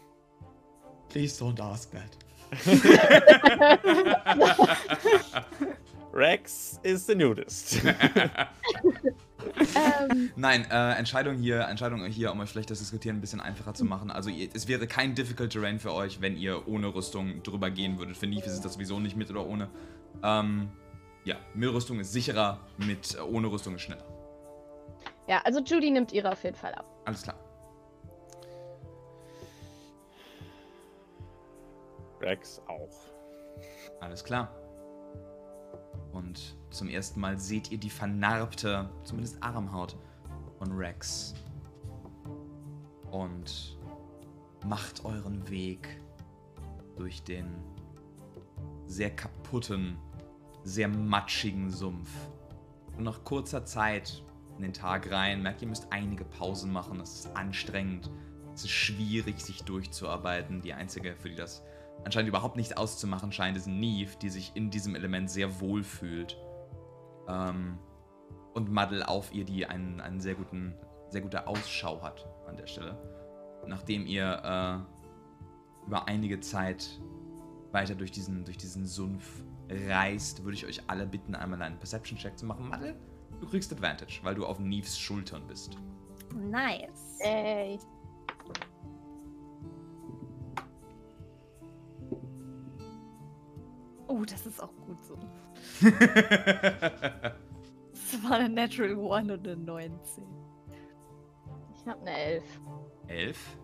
Please 1.09 1.37
don't 1.43 1.61
ask 1.61 1.91
that. 1.91 2.17
Rex 6.13 6.79
is 6.83 7.05
the 7.05 7.13
nudist. 7.13 7.81
ähm, 9.75 10.31
Nein, 10.37 10.65
äh, 10.71 10.93
Entscheidung 10.93 11.35
hier, 11.35 11.67
Entscheidung 11.67 12.05
hier, 12.05 12.31
um 12.31 12.39
euch 12.39 12.49
vielleicht 12.49 12.71
das 12.71 12.79
Diskutieren 12.79 13.17
ein 13.17 13.21
bisschen 13.21 13.41
einfacher 13.41 13.73
zu 13.73 13.83
machen. 13.83 14.11
Also 14.11 14.29
ihr, 14.29 14.47
es 14.53 14.69
wäre 14.69 14.87
kein 14.87 15.13
Difficult 15.13 15.51
Terrain 15.51 15.77
für 15.79 15.93
euch, 15.93 16.21
wenn 16.21 16.37
ihr 16.37 16.65
ohne 16.69 16.95
Rüstung 16.95 17.43
drüber 17.43 17.69
gehen 17.69 17.99
würdet. 17.99 18.15
Für 18.15 18.27
Neve 18.27 18.45
ist 18.45 18.53
es 18.53 18.61
das 18.61 18.75
sowieso 18.75 18.97
nicht 18.99 19.17
mit 19.17 19.29
oder 19.29 19.45
ohne. 19.45 19.67
Ähm, 20.23 20.69
ja, 21.25 21.35
mit 21.53 21.73
Rüstung 21.73 21.99
ist 21.99 22.13
sicherer, 22.13 22.59
mit 22.77 23.15
äh, 23.15 23.21
ohne 23.21 23.51
Rüstung 23.51 23.75
ist 23.75 23.81
schneller. 23.81 24.05
ja, 25.27 25.41
also 25.43 25.59
Judy 25.59 25.91
nimmt 25.91 26.13
ihre 26.13 26.31
auf 26.31 26.41
jeden 26.45 26.55
Fall 26.55 26.73
ab. 26.75 26.85
Alles 27.05 27.23
klar. 27.23 27.35
Rex 32.21 32.61
auch. 32.67 33.07
Alles 33.99 34.23
klar. 34.23 34.55
Und 36.11 36.57
zum 36.69 36.87
ersten 36.87 37.19
Mal 37.19 37.39
seht 37.39 37.71
ihr 37.71 37.77
die 37.77 37.89
vernarbte, 37.89 38.89
zumindest 39.03 39.41
Armhaut 39.41 39.95
von 40.57 40.71
Rex. 40.73 41.33
Und 43.11 43.77
macht 44.65 45.03
euren 45.05 45.49
Weg 45.49 46.01
durch 46.95 47.23
den 47.23 47.47
sehr 48.85 49.09
kaputten, 49.15 49.97
sehr 50.63 50.87
matschigen 50.87 51.71
Sumpf. 51.71 52.09
Und 52.97 53.03
nach 53.03 53.23
kurzer 53.23 53.65
Zeit 53.65 54.23
in 54.57 54.63
den 54.63 54.73
Tag 54.73 55.11
rein 55.11 55.41
merkt 55.41 55.61
ihr, 55.61 55.67
müsst 55.67 55.87
einige 55.91 56.23
Pausen 56.23 56.71
machen. 56.71 56.99
Es 56.99 57.13
ist 57.13 57.35
anstrengend. 57.35 58.09
Es 58.53 58.63
ist 58.63 58.71
schwierig, 58.71 59.39
sich 59.39 59.63
durchzuarbeiten. 59.63 60.61
Die 60.61 60.73
einzige, 60.73 61.15
für 61.15 61.29
die 61.29 61.35
das 61.35 61.63
anscheinend 62.03 62.29
überhaupt 62.29 62.57
nichts 62.57 62.75
auszumachen 62.75 63.31
scheint, 63.31 63.57
ist 63.57 63.67
Neve, 63.67 64.17
die 64.21 64.29
sich 64.29 64.51
in 64.55 64.69
diesem 64.69 64.95
Element 64.95 65.29
sehr 65.29 65.61
wohl 65.61 65.83
fühlt. 65.83 66.37
Ähm, 67.27 67.77
und 68.53 68.71
Muddle 68.71 69.07
auf 69.07 69.33
ihr, 69.33 69.45
die 69.45 69.65
einen, 69.65 70.01
einen 70.01 70.19
sehr 70.19 70.35
guten, 70.35 70.75
sehr 71.09 71.21
gute 71.21 71.47
Ausschau 71.47 72.01
hat 72.01 72.27
an 72.47 72.57
der 72.57 72.67
Stelle. 72.67 72.97
Nachdem 73.67 74.05
ihr 74.05 74.85
äh, 74.85 75.85
über 75.87 76.07
einige 76.07 76.39
Zeit 76.39 76.99
weiter 77.71 77.95
durch 77.95 78.11
diesen, 78.11 78.43
durch 78.43 78.57
diesen 78.57 78.85
Sumpf 78.85 79.43
reist, 79.69 80.43
würde 80.43 80.55
ich 80.55 80.65
euch 80.65 80.81
alle 80.87 81.07
bitten, 81.07 81.35
einmal 81.35 81.61
einen 81.61 81.77
Perception-Check 81.77 82.37
zu 82.37 82.45
machen. 82.45 82.67
Muddle, 82.67 82.95
du 83.39 83.47
kriegst 83.47 83.71
Advantage, 83.71 84.19
weil 84.23 84.35
du 84.35 84.45
auf 84.45 84.59
Neves 84.59 84.97
Schultern 84.97 85.45
bist. 85.47 85.77
Nice. 86.33 87.17
Ey. 87.19 87.79
Oh, 94.07 94.23
das 94.25 94.45
ist 94.45 94.61
auch 94.61 94.73
gut 94.85 95.03
so. 95.03 95.17
Das 98.11 98.23
war 98.23 98.39
eine 98.39 98.49
Natural 98.49 98.95
One 98.95 99.33
und 99.33 99.47
eine 99.47 99.55
19. 99.55 100.23
Ich 101.75 101.87
habe 101.87 102.01
eine 102.01 102.17
Elf. 102.17 102.61
Elf. 103.07 103.57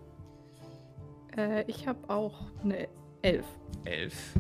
Äh, 1.36 1.64
ich 1.68 1.86
habe 1.86 2.10
auch 2.10 2.46
eine 2.64 2.88
11. 3.24 3.46
Elf. 3.84 4.40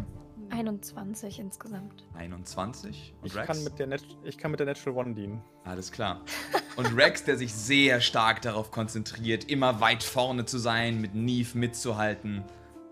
21 0.49 1.39
insgesamt. 1.39 2.05
21. 2.15 3.13
Und 3.21 3.27
Ich 3.27 3.35
Rex? 3.35 3.47
kann, 3.47 3.63
mit 3.63 3.79
der 3.79 3.99
ich 4.23 4.37
kann 4.37 4.51
mit 4.51 4.59
der 4.59 4.67
Natural 4.67 5.05
One 5.05 5.13
dienen. 5.13 5.41
Alles 5.63 5.91
klar. 5.91 6.21
Und 6.75 6.95
Rex, 6.95 7.23
der 7.23 7.37
sich 7.37 7.53
sehr 7.53 8.01
stark 8.01 8.41
darauf 8.43 8.69
konzentriert, 8.71 9.49
immer 9.49 9.81
weit 9.81 10.03
vorne 10.03 10.45
zu 10.45 10.59
sein, 10.59 11.01
mit 11.01 11.15
Neve 11.15 11.57
mitzuhalten 11.57 12.43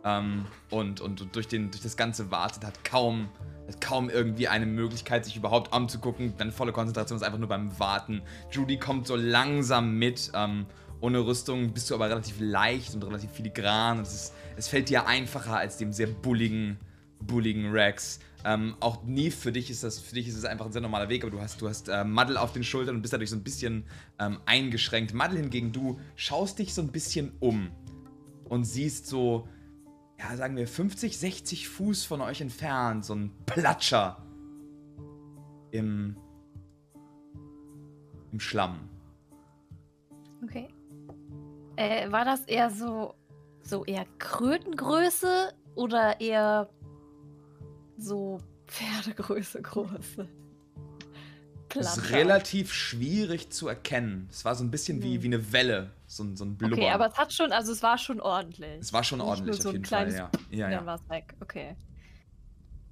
ähm, 0.05 0.45
und, 0.69 1.01
und, 1.01 1.21
und 1.21 1.35
durch, 1.35 1.47
den, 1.47 1.71
durch 1.71 1.81
das 1.83 1.97
Ganze 1.97 2.31
wartet, 2.31 2.63
hat 2.63 2.83
kaum, 2.85 3.29
hat 3.67 3.81
kaum 3.81 4.09
irgendwie 4.09 4.47
eine 4.47 4.67
Möglichkeit, 4.67 5.25
sich 5.25 5.35
überhaupt 5.35 5.73
anzugucken. 5.73 6.35
Dann 6.37 6.51
volle 6.51 6.71
Konzentration 6.71 7.17
ist 7.17 7.23
einfach 7.23 7.39
nur 7.39 7.49
beim 7.49 7.77
Warten. 7.79 8.21
Judy 8.51 8.77
kommt 8.77 9.07
so 9.07 9.15
langsam 9.15 9.97
mit. 9.97 10.31
Ähm, 10.33 10.67
ohne 11.01 11.19
Rüstung 11.25 11.73
bist 11.73 11.89
du 11.89 11.95
aber 11.95 12.09
relativ 12.09 12.37
leicht 12.39 12.93
und 12.93 13.03
relativ 13.03 13.31
filigran. 13.31 13.97
Und 13.97 14.03
es, 14.07 14.13
ist, 14.13 14.33
es 14.55 14.67
fällt 14.67 14.89
dir 14.89 15.07
einfacher 15.07 15.57
als 15.57 15.77
dem 15.77 15.91
sehr 15.91 16.07
bulligen, 16.07 16.79
bulligen 17.27 17.71
Rex. 17.71 18.19
Ähm, 18.43 18.75
auch 18.79 19.03
Neve, 19.03 19.35
für 19.35 19.51
dich 19.51 19.71
ist 19.71 19.83
das, 19.83 19.99
für 19.99 20.13
dich 20.13 20.27
ist 20.27 20.35
es 20.35 20.45
einfach 20.45 20.67
ein 20.67 20.71
sehr 20.71 20.81
normaler 20.81 21.09
Weg, 21.09 21.23
aber 21.23 21.31
du 21.31 21.41
hast, 21.41 21.61
du 21.61 21.67
hast 21.67 21.89
äh, 21.89 22.03
Muddle 22.03 22.39
auf 22.39 22.53
den 22.53 22.63
Schultern 22.63 22.95
und 22.95 23.01
bist 23.01 23.13
dadurch 23.13 23.31
so 23.31 23.35
ein 23.35 23.43
bisschen 23.43 23.85
ähm, 24.19 24.39
eingeschränkt. 24.45 25.15
Muddle 25.15 25.39
hingegen, 25.39 25.71
du 25.71 25.99
schaust 26.15 26.59
dich 26.59 26.73
so 26.73 26.83
ein 26.83 26.91
bisschen 26.91 27.31
um 27.39 27.71
und 28.43 28.65
siehst 28.65 29.07
so, 29.07 29.47
ja, 30.19 30.35
sagen 30.35 30.55
wir 30.55 30.67
50, 30.67 31.17
60 31.17 31.67
Fuß 31.69 32.05
von 32.05 32.21
euch 32.21 32.39
entfernt, 32.39 33.03
so 33.03 33.15
ein 33.15 33.31
Platscher 33.47 34.23
im, 35.71 36.15
im 38.31 38.39
Schlamm. 38.39 38.89
Okay. 40.43 40.67
Äh, 41.77 42.11
war 42.11 42.25
das 42.25 42.41
eher 42.41 42.69
so, 42.69 43.15
so 43.63 43.83
eher 43.85 44.05
Krötengröße 44.19 45.51
oder 45.73 46.21
eher 46.21 46.69
so 47.97 48.39
Pferdegröße 48.67 49.61
große? 49.61 50.27
Das 51.69 51.97
ist 51.97 52.11
relativ 52.11 52.71
schwierig 52.71 53.49
zu 53.51 53.67
erkennen. 53.67 54.29
Es 54.31 54.45
war 54.45 54.55
so 54.55 54.63
ein 54.63 54.71
bisschen 54.71 55.01
wie, 55.03 55.15
Hm. 55.15 55.23
wie 55.23 55.27
eine 55.27 55.51
Welle, 55.51 55.91
so, 56.07 56.23
ein- 56.23 56.37
so 56.37 56.45
ein 56.45 56.55
Blubber. 56.57 56.75
Okay, 56.77 56.89
aber 56.91 57.07
es 57.07 57.17
hat 57.17 57.33
schon, 57.33 57.51
also 57.51 57.71
es 57.73 57.83
war 57.83 57.97
schon 57.97 58.21
ordentlich. 58.21 58.79
es 58.79 58.93
war 58.93 59.03
schon 59.03 59.19
nicht 59.19 59.27
ordentlich 59.27 59.57
so 59.61 59.69
auf 59.69 59.73
ein 59.73 59.81
jeden 59.81 59.85
Fall, 59.85 60.05
kleines 60.05 60.17
ja. 60.17 60.31
Ja, 60.51 60.69
Dann 60.69 60.71
ja. 60.71 60.85
war 60.85 60.95
es 60.95 61.09
weg. 61.09 61.33
Okay. 61.41 61.75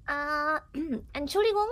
Äh, 0.06 0.78
Entschuldigung. 1.14 1.66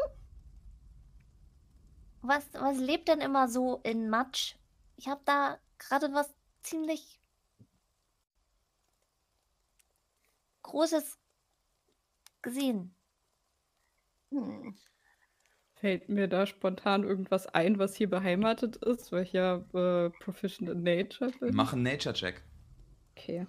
Was, 2.22 2.44
was 2.54 2.78
lebt 2.78 3.08
denn 3.08 3.20
immer 3.20 3.48
so 3.48 3.80
in 3.82 4.08
Matsch? 4.08 4.54
Ich 4.96 5.08
habe 5.08 5.20
da 5.26 5.58
gerade 5.78 6.12
was 6.14 6.32
ziemlich 6.62 7.20
Großes 10.62 11.18
gesehen. 12.40 12.94
Hm. 14.32 14.74
Fällt 15.74 16.08
mir 16.08 16.28
da 16.28 16.46
spontan 16.46 17.02
irgendwas 17.02 17.46
ein, 17.48 17.78
was 17.78 17.96
hier 17.96 18.08
beheimatet 18.08 18.76
ist, 18.76 19.10
weil 19.10 19.24
ich 19.24 19.32
ja 19.32 19.56
äh, 19.74 20.10
Proficient 20.10 20.70
in 20.70 20.82
Nature 20.84 21.32
bin? 21.40 21.54
Mach 21.54 21.72
einen 21.72 21.82
Nature-Check. 21.82 22.40
Okay. 23.16 23.46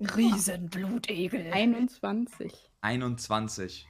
Riesenblutegel. 0.00 1.52
21. 1.52 2.70
21. 2.82 3.86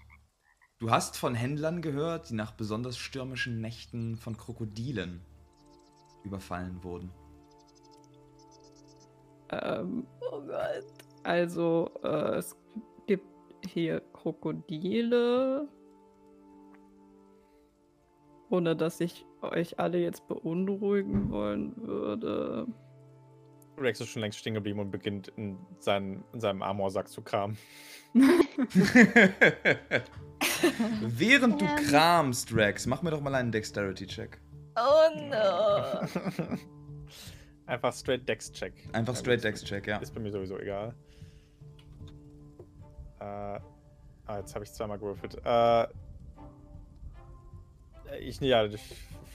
Du 0.78 0.90
hast 0.90 1.16
von 1.18 1.34
Händlern 1.34 1.82
gehört, 1.82 2.30
die 2.30 2.34
nach 2.34 2.52
besonders 2.52 2.96
stürmischen 2.96 3.60
Nächten 3.60 4.16
von 4.16 4.36
Krokodilen 4.36 5.20
überfallen 6.24 6.82
wurden. 6.82 7.10
Ähm, 9.50 10.06
Oh 10.30 10.40
Gott. 10.42 10.84
also, 11.24 11.90
äh, 12.02 12.36
es 12.36 12.56
gibt 13.06 13.26
hier 13.66 14.00
Krokodile. 14.22 15.68
Ohne 18.50 18.76
dass 18.76 19.00
ich 19.00 19.24
euch 19.42 19.78
alle 19.78 19.98
jetzt 19.98 20.26
beunruhigen 20.28 21.30
wollen 21.30 21.74
würde. 21.76 22.66
Rex 23.78 24.00
ist 24.00 24.08
schon 24.08 24.20
längst 24.22 24.38
stehen 24.38 24.54
geblieben 24.54 24.80
und 24.80 24.90
beginnt 24.90 25.28
in, 25.36 25.56
seinen, 25.78 26.24
in 26.34 26.40
seinem 26.40 26.62
Armorsack 26.62 27.08
zu 27.08 27.22
kramen. 27.22 27.56
Während 31.00 31.60
du 31.60 31.64
Ähm. 31.64 31.76
kramst, 31.88 32.54
Rex, 32.54 32.86
mach 32.86 33.02
mir 33.02 33.10
doch 33.10 33.20
mal 33.20 33.34
einen 33.34 33.52
Dexterity-Check. 33.52 34.38
Oh 34.76 35.08
no. 35.30 36.06
Einfach 37.66 37.94
straight 37.94 38.28
Dex-Check. 38.28 38.72
Einfach 38.92 39.14
Ja, 39.14 39.20
straight 39.20 39.44
Dex-Check, 39.44 39.86
ja. 39.86 39.98
Ist 39.98 40.12
bei 40.12 40.20
mir 40.20 40.32
sowieso 40.32 40.58
egal. 40.58 40.94
Äh, 43.20 43.60
ah, 44.30 44.38
jetzt 44.38 44.54
habe 44.54 44.64
ich 44.64 44.72
zweimal 44.72 44.98
gewürfelt. 44.98 45.36
Äh, 45.44 45.86
ich, 48.20 48.40
ja, 48.40 48.64
ich, 48.64 48.80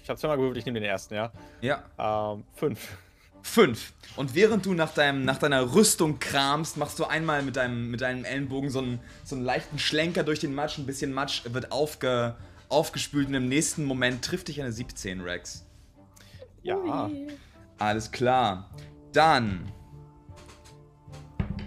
ich 0.03 0.09
habe 0.09 0.19
zweimal 0.19 0.37
gewürfelt, 0.37 0.59
ich 0.59 0.65
nehme 0.65 0.79
den 0.79 0.89
ersten, 0.89 1.15
ja. 1.15 1.31
Ja. 1.61 1.83
Ähm, 1.97 2.43
fünf. 2.53 2.97
Fünf. 3.41 3.93
Und 4.15 4.33
während 4.33 4.65
du 4.65 4.73
nach, 4.73 4.93
deinem, 4.93 5.23
nach 5.23 5.37
deiner 5.37 5.75
Rüstung 5.75 6.19
kramst, 6.19 6.77
machst 6.77 6.97
du 6.97 7.05
einmal 7.05 7.43
mit 7.43 7.57
deinem, 7.57 7.91
mit 7.91 8.01
deinem 8.01 8.25
Ellenbogen 8.25 8.71
so 8.71 8.79
einen, 8.79 8.99
so 9.23 9.35
einen 9.35 9.45
leichten 9.45 9.77
Schlenker 9.77 10.23
durch 10.23 10.39
den 10.39 10.55
Matsch. 10.55 10.79
Ein 10.79 10.87
bisschen 10.87 11.13
Matsch 11.13 11.43
wird 11.45 11.71
aufge, 11.71 12.35
aufgespült 12.69 13.27
und 13.27 13.35
im 13.35 13.47
nächsten 13.47 13.85
Moment 13.85 14.25
trifft 14.25 14.47
dich 14.47 14.61
eine 14.61 14.71
17, 14.71 15.21
Rex. 15.21 15.63
Ja. 16.63 16.77
Ui. 16.77 17.27
Alles 17.77 18.11
klar. 18.11 18.71
Dann 19.13 19.71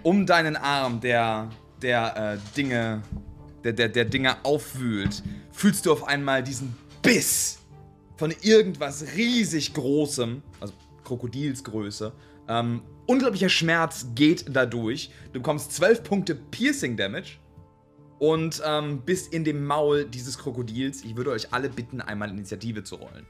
um 0.03 0.25
deinen 0.25 0.55
Arm, 0.57 0.99
der, 0.99 1.49
der 1.81 2.33
äh, 2.33 2.55
Dinge, 2.55 3.01
der, 3.63 3.73
der, 3.73 3.89
der 3.89 4.05
Dinge 4.05 4.43
aufwühlt, 4.43 5.23
fühlst 5.51 5.85
du 5.85 5.91
auf 5.91 6.07
einmal 6.07 6.43
diesen 6.43 6.75
Biss 7.01 7.59
von 8.17 8.33
irgendwas 8.41 9.15
riesig 9.15 9.73
Großem, 9.73 10.41
also 10.59 10.73
Krokodilsgröße. 11.03 12.11
Ähm, 12.47 12.81
unglaublicher 13.07 13.49
Schmerz 13.49 14.07
geht 14.15 14.45
dadurch. 14.49 15.11
Du 15.27 15.39
bekommst 15.39 15.71
12 15.73 16.03
Punkte 16.03 16.35
Piercing 16.35 16.97
Damage 16.97 17.37
und 18.19 18.61
ähm, 18.65 19.01
bist 19.05 19.33
in 19.33 19.43
dem 19.43 19.65
Maul 19.65 20.05
dieses 20.05 20.37
Krokodils. 20.37 21.03
Ich 21.03 21.15
würde 21.15 21.31
euch 21.31 21.53
alle 21.53 21.69
bitten, 21.69 22.01
einmal 22.01 22.29
Initiative 22.29 22.83
zu 22.83 22.95
rollen. 22.95 23.25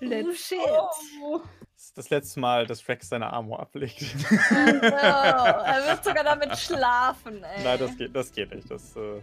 Oh 0.00 0.04
Let's 0.04 0.46
shit. 0.46 0.58
go. 0.58 1.42
Das 1.78 1.84
ist 1.84 1.96
das 1.98 2.10
letzte 2.10 2.40
Mal, 2.40 2.66
dass 2.66 2.88
Rex 2.88 3.08
seine 3.08 3.32
Armor 3.32 3.60
ablegt. 3.60 4.02
Oh, 4.30 4.34
no. 4.34 4.40
Er 4.90 5.86
wird 5.86 6.02
sogar 6.04 6.24
damit 6.24 6.58
schlafen, 6.58 7.44
ey. 7.44 7.62
Nein, 7.62 7.78
das 7.78 7.96
geht, 7.96 8.16
das 8.16 8.32
geht 8.32 8.52
nicht. 8.52 8.68
Das, 8.68 8.96
äh, 8.96 9.20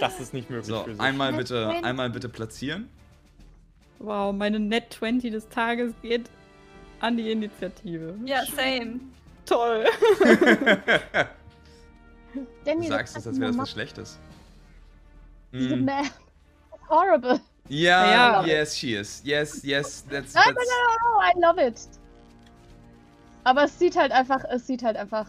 das 0.00 0.18
ist 0.18 0.34
nicht 0.34 0.50
möglich 0.50 0.66
So, 0.66 0.82
für 0.82 0.94
sie. 0.96 1.00
einmal 1.00 1.32
bitte, 1.32 1.68
einmal 1.84 2.10
bitte 2.10 2.28
platzieren. 2.28 2.90
Wow, 4.00 4.34
meine 4.34 4.58
Net 4.58 4.92
20 4.94 5.30
des 5.30 5.48
Tages 5.48 5.92
geht 6.02 6.28
an 6.98 7.16
die 7.16 7.30
Initiative. 7.30 8.16
Ja, 8.24 8.44
same. 8.46 8.98
Toll. 9.46 9.84
Danny, 12.64 12.82
Du 12.82 12.88
sagst 12.88 13.16
es, 13.16 13.28
als 13.28 13.38
wäre 13.38 13.52
das 13.52 13.58
was 13.58 13.70
Schlechtes. 13.70 14.18
Diese 15.52 15.76
Mm. 15.76 15.84
Man. 15.84 16.10
Horrible. 16.88 17.40
Ja, 17.70 18.10
Ja. 18.10 18.44
yes, 18.44 18.76
she 18.76 18.94
is. 18.94 19.22
Yes, 19.24 19.62
yes, 19.62 20.04
that's, 20.10 20.34
Nein, 20.34 20.54
that's 20.54 20.68
Oh, 21.04 21.20
I 21.22 21.40
love 21.40 21.64
it. 21.64 21.80
Aber 23.44 23.64
es 23.64 23.78
sieht 23.78 23.96
halt 23.96 24.10
einfach, 24.12 24.44
es 24.50 24.66
sieht 24.66 24.82
halt 24.82 24.96
einfach. 24.96 25.26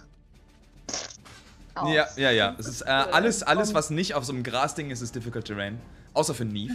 Aus. 1.75 1.93
Ja, 1.93 2.07
ja, 2.17 2.31
ja. 2.31 2.55
Es 2.57 2.67
ist 2.67 2.81
äh, 2.81 2.85
alles, 2.89 3.43
alles, 3.43 3.73
was 3.73 3.91
nicht 3.91 4.15
auf 4.15 4.25
so 4.25 4.33
einem 4.33 4.43
Grasding 4.43 4.89
ist, 4.89 5.01
ist 5.01 5.15
Difficult 5.15 5.45
Terrain. 5.45 5.79
Außer 6.13 6.33
für 6.33 6.43
Neve. 6.45 6.73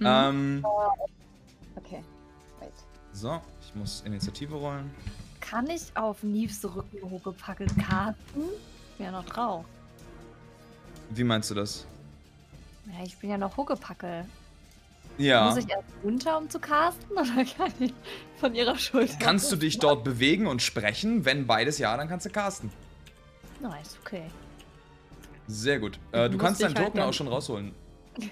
Aha. 0.00 0.28
Ähm, 0.30 0.64
Okay. 1.76 2.02
Wait. 2.58 2.72
so, 3.12 3.40
ich 3.60 3.74
muss 3.74 4.00
Initiative 4.06 4.54
rollen. 4.54 4.90
Kann 5.40 5.68
ich 5.68 5.82
auf 5.94 6.22
Neves 6.22 6.64
Rücken 6.64 6.98
hochgepackelt 7.10 7.70
casten? 7.76 8.48
Ja, 8.98 9.10
noch 9.12 9.24
drauf. 9.26 9.64
Wie 11.10 11.24
meinst 11.24 11.50
du 11.50 11.54
das? 11.54 11.86
Ja, 12.86 13.04
ich 13.04 13.16
bin 13.18 13.30
ja 13.30 13.38
noch 13.38 13.56
Huckepackelt. 13.56 14.26
Ja. 15.18 15.46
Muss 15.50 15.58
ich 15.58 15.68
erst 15.68 15.88
runter, 16.04 16.38
um 16.38 16.48
zu 16.48 16.58
casten? 16.60 17.12
Oder 17.12 17.44
kann 17.56 17.72
ich 17.80 17.92
von 18.36 18.54
ihrer 18.54 18.76
Schulter? 18.78 19.16
Kannst 19.18 19.50
du 19.52 19.56
dich 19.56 19.78
dort 19.78 20.04
bewegen 20.04 20.46
und 20.46 20.62
sprechen? 20.62 21.24
Wenn 21.24 21.46
beides 21.46 21.78
ja, 21.78 21.96
dann 21.96 22.08
kannst 22.08 22.24
du 22.26 22.30
casten. 22.30 22.70
Nice, 23.60 23.98
okay. 24.04 24.22
Sehr 25.48 25.80
gut. 25.80 25.98
Äh, 26.12 26.30
Du 26.30 26.38
kannst 26.38 26.62
deinen 26.62 26.74
halt 26.76 26.86
Token 26.86 27.00
auch 27.00 27.12
schon 27.12 27.28
rausholen. 27.28 27.72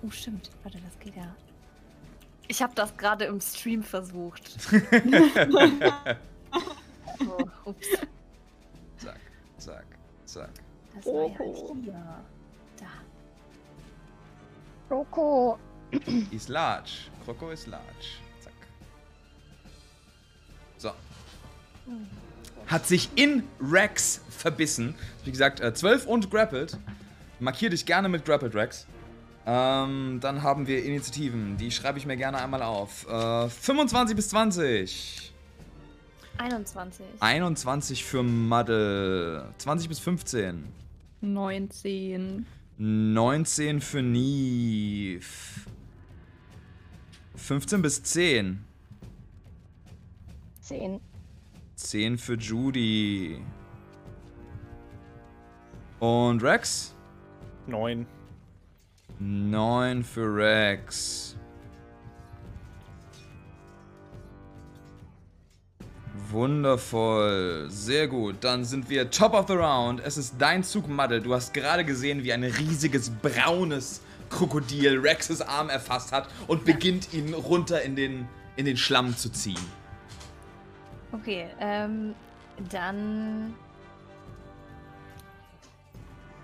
Oh, 0.00 0.10
stimmt. 0.10 0.48
Warte, 0.62 0.78
das 0.78 0.96
geht 1.00 1.16
ja. 1.16 1.34
Ich 2.46 2.62
habe 2.62 2.72
das 2.76 2.96
gerade 2.96 3.24
im 3.24 3.40
Stream 3.40 3.82
versucht. 3.82 4.56
Oh, 7.20 7.44
ups. 7.70 7.88
zack, 8.98 9.18
zack, 9.58 9.84
zack. 10.24 10.50
Das 10.94 11.06
war 11.06 11.26
ja 11.26 11.34
Oh. 11.40 11.76
hier. 11.82 12.24
Da. 14.88 14.94
Roko. 14.94 15.58
Ist 16.30 16.48
large. 16.48 16.90
Kroko 17.24 17.50
ist 17.50 17.66
large. 17.66 17.84
Zack. 18.40 18.52
So. 20.76 20.90
Hat 22.66 22.86
sich 22.86 23.08
in 23.14 23.44
Rex 23.60 24.20
verbissen. 24.28 24.94
Wie 25.24 25.30
gesagt, 25.30 25.60
äh, 25.60 25.72
12 25.72 26.06
und 26.06 26.30
grappled. 26.30 26.78
Markier 27.40 27.70
dich 27.70 27.86
gerne 27.86 28.08
mit 28.08 28.24
Grappled 28.24 28.54
Rex. 28.54 28.86
Ähm, 29.46 30.18
dann 30.20 30.42
haben 30.42 30.66
wir 30.66 30.84
Initiativen. 30.84 31.56
Die 31.56 31.70
schreibe 31.70 31.98
ich 31.98 32.04
mir 32.04 32.16
gerne 32.16 32.38
einmal 32.38 32.62
auf. 32.62 33.06
Äh, 33.08 33.48
25 33.48 34.14
bis 34.14 34.28
20. 34.28 35.32
21. 36.36 37.06
21 37.20 38.04
für 38.04 38.22
Muddle. 38.22 39.48
20 39.58 39.88
bis 39.88 39.98
15. 40.00 40.64
19. 41.20 42.46
19 42.78 43.80
für 43.80 44.02
Neve. 44.02 45.24
15 47.34 47.82
bis 47.82 48.02
10. 48.04 48.64
10. 50.60 51.00
10 51.74 52.18
für 52.18 52.34
Judy. 52.34 53.42
Und 55.98 56.42
Rex? 56.44 56.94
Neun. 57.66 58.06
9 59.18 60.04
für 60.04 60.36
Rex. 60.36 61.37
Wundervoll. 66.30 67.66
Sehr 67.70 68.08
gut. 68.08 68.36
Dann 68.40 68.64
sind 68.64 68.88
wir 68.90 69.10
top 69.10 69.34
of 69.34 69.46
the 69.48 69.54
round. 69.54 70.00
Es 70.00 70.16
ist 70.16 70.34
dein 70.38 70.62
Zug, 70.62 70.88
Muddle. 70.88 71.20
Du 71.20 71.34
hast 71.34 71.54
gerade 71.54 71.84
gesehen, 71.84 72.24
wie 72.24 72.32
ein 72.32 72.44
riesiges 72.44 73.10
braunes 73.10 74.02
Krokodil 74.30 74.98
Rexes 74.98 75.40
Arm 75.40 75.68
erfasst 75.70 76.12
hat 76.12 76.28
und 76.46 76.64
beginnt 76.64 77.12
ihn 77.14 77.34
runter 77.34 77.82
in 77.82 77.96
den, 77.96 78.28
in 78.56 78.66
den 78.66 78.76
Schlamm 78.76 79.16
zu 79.16 79.30
ziehen. 79.30 79.58
Okay, 81.12 81.48
ähm, 81.58 82.14
dann 82.70 83.54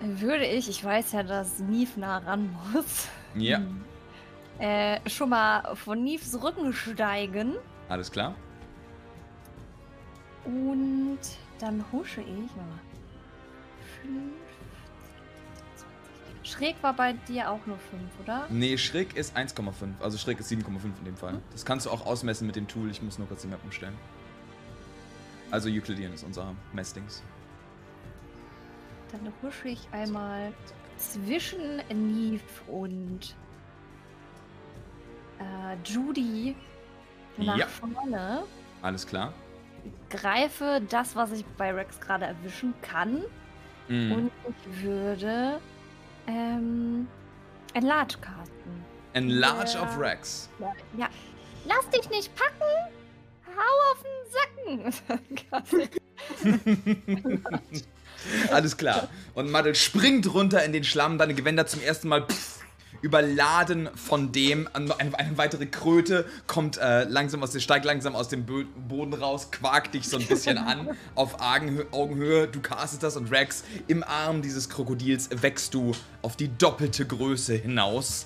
würde 0.01 0.47
ich, 0.47 0.69
ich 0.69 0.83
weiß 0.83 1.13
ja, 1.13 1.23
dass 1.23 1.59
Neve 1.59 2.01
nah 2.01 2.19
ran 2.19 2.55
muss, 2.73 3.09
Ja, 3.35 3.61
äh, 4.59 4.99
schon 5.11 5.29
mal 5.29 5.75
von 5.75 6.03
Neves 6.03 6.43
Rücken 6.43 6.73
steigen 6.73 7.57
alles 7.89 8.11
klar. 8.11 8.35
Und 10.45 11.19
dann 11.59 11.85
husche 11.93 12.21
ich 12.21 12.57
mal. 12.57 12.79
Schräg 16.43 16.77
war 16.83 16.93
bei 16.93 17.15
dir 17.15 17.51
auch 17.51 17.65
nur 17.67 17.79
5, 17.79 18.03
oder? 18.23 18.47
Nee, 18.51 18.77
schräg 18.77 19.17
ist 19.17 19.35
1,5. 19.37 19.73
Also 20.01 20.19
schräg 20.19 20.39
ist 20.41 20.51
7,5 20.53 20.67
in 20.99 21.05
dem 21.07 21.17
Fall. 21.17 21.41
Das 21.53 21.65
kannst 21.65 21.87
du 21.87 21.91
auch 21.91 22.05
ausmessen 22.05 22.47
mit 22.47 22.55
dem 22.57 22.69
Tool. 22.69 22.91
Ich 22.91 23.01
muss 23.01 23.19
nur 23.19 23.27
kurz 23.27 23.43
die 23.43 23.49
Map 23.49 23.61
umstellen. 23.65 23.95
Also 25.51 25.71
Euclidean 25.71 26.13
ist 26.13 26.23
unser 26.23 26.55
Messdings. 26.73 27.23
Dann 29.11 29.33
husche 29.43 29.69
ich 29.69 29.89
einmal 29.93 30.53
zwischen 30.99 31.79
Neve 31.89 32.43
und 32.67 33.35
äh, 35.39 35.77
Judy 35.85 36.55
nach 37.39 37.57
Ja. 37.57 37.67
vorne. 37.69 38.43
Alles 38.83 39.07
klar. 39.07 39.33
Greife 40.11 40.81
das, 40.89 41.15
was 41.17 41.33
ich 41.33 41.45
bei 41.59 41.73
Rex 41.73 41.99
gerade 42.01 42.25
erwischen 42.27 42.73
kann. 42.83 43.23
Mhm. 43.89 44.13
Und 44.13 44.31
ich 44.49 44.83
würde 44.83 45.61
ähm, 46.27 47.07
Enlarge 47.75 48.17
casten. 48.21 48.85
Enlarge 49.13 49.73
Ja. 49.75 49.83
of 49.83 49.99
Rex. 49.99 50.49
Ja. 50.97 51.09
Lass 51.67 51.89
dich 51.91 52.09
nicht 52.11 52.31
packen! 52.35 52.91
Hau 53.57 53.93
auf 53.93 54.03
den 54.75 54.93
Sacken! 55.11 55.81
Alles 58.51 58.77
klar. 58.77 59.09
Und 59.35 59.51
Muddle 59.51 59.75
springt 59.75 60.33
runter 60.33 60.65
in 60.65 60.73
den 60.73 60.85
Schlamm, 60.85 61.19
deine 61.19 61.35
Gewänder 61.35 61.67
zum 61.67 61.83
ersten 61.83 62.09
Mal 62.09 62.27
pff, 62.27 62.64
überladen 63.05 63.91
von 63.95 64.33
dem. 64.33 64.67
Eine, 64.73 64.99
eine 64.99 65.37
weitere 65.37 65.67
Kröte 65.67 66.25
kommt 66.47 66.79
äh, 66.79 67.05
langsam 67.05 67.43
aus 67.43 67.51
dem, 67.51 67.61
steigt 67.61 67.85
langsam 67.85 68.17
aus 68.17 68.29
dem 68.29 68.47
Bö 68.47 68.65
Boden 68.89 69.13
raus, 69.13 69.51
quakt 69.51 69.93
dich 69.93 70.09
so 70.09 70.17
ein 70.17 70.27
bisschen 70.27 70.57
an 70.57 70.89
auf 71.15 71.39
Augenhö 71.39 71.85
Augenhöhe. 71.91 72.49
Du 72.49 72.61
castest 72.61 73.03
das 73.03 73.19
und 73.19 73.31
Rex, 73.31 73.63
im 73.89 74.03
Arm 74.03 74.41
dieses 74.41 74.71
Krokodils 74.71 75.29
wächst 75.43 75.75
du 75.75 75.93
auf 76.23 76.37
die 76.37 76.49
doppelte 76.57 77.05
Größe 77.05 77.55
hinaus. 77.55 78.25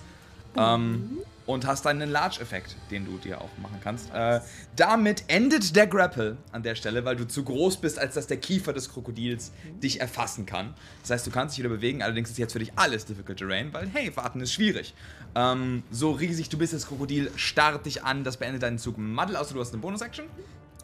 Ähm, 0.56 1.18
und 1.48 1.66
hast 1.66 1.86
einen 1.86 2.02
Enlarge-Effekt, 2.02 2.76
den 2.90 3.06
du 3.06 3.16
dir 3.16 3.40
auch 3.40 3.48
machen 3.56 3.80
kannst. 3.82 4.12
Äh, 4.12 4.40
damit 4.76 5.24
endet 5.28 5.74
der 5.74 5.86
Grapple 5.86 6.36
an 6.52 6.62
der 6.62 6.74
Stelle, 6.74 7.06
weil 7.06 7.16
du 7.16 7.26
zu 7.26 7.42
groß 7.42 7.78
bist, 7.78 7.98
als 7.98 8.14
dass 8.14 8.26
der 8.26 8.36
Kiefer 8.36 8.74
des 8.74 8.92
Krokodils 8.92 9.50
dich 9.82 9.98
erfassen 10.00 10.44
kann. 10.44 10.74
Das 11.00 11.10
heißt, 11.10 11.26
du 11.26 11.30
kannst 11.30 11.56
dich 11.56 11.64
wieder 11.64 11.74
bewegen, 11.74 12.02
allerdings 12.02 12.28
ist 12.28 12.36
jetzt 12.36 12.52
für 12.52 12.58
dich 12.58 12.72
alles 12.76 13.06
Difficult 13.06 13.38
Terrain, 13.38 13.72
weil, 13.72 13.88
hey, 13.88 14.14
warten 14.14 14.42
ist 14.42 14.52
schwierig. 14.52 14.94
Ähm, 15.34 15.82
so 15.90 16.10
riesig 16.10 16.50
du 16.50 16.58
bist, 16.58 16.74
das 16.74 16.86
Krokodil 16.86 17.30
starrt 17.36 17.86
dich 17.86 18.04
an, 18.04 18.24
das 18.24 18.36
beendet 18.36 18.62
deinen 18.62 18.78
Zug. 18.78 18.98
Muddle, 18.98 19.40
außer 19.40 19.54
du 19.54 19.60
hast 19.60 19.72
eine 19.72 19.80
Bonus-Action. 19.80 20.26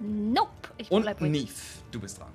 nope! 0.01 0.51
Ich 0.79 0.91
Und 0.91 1.03
bleib 1.03 1.21
ruhig. 1.21 1.31
Neve, 1.31 1.53
du 1.91 2.01
bist 2.01 2.19
dran. 2.19 2.29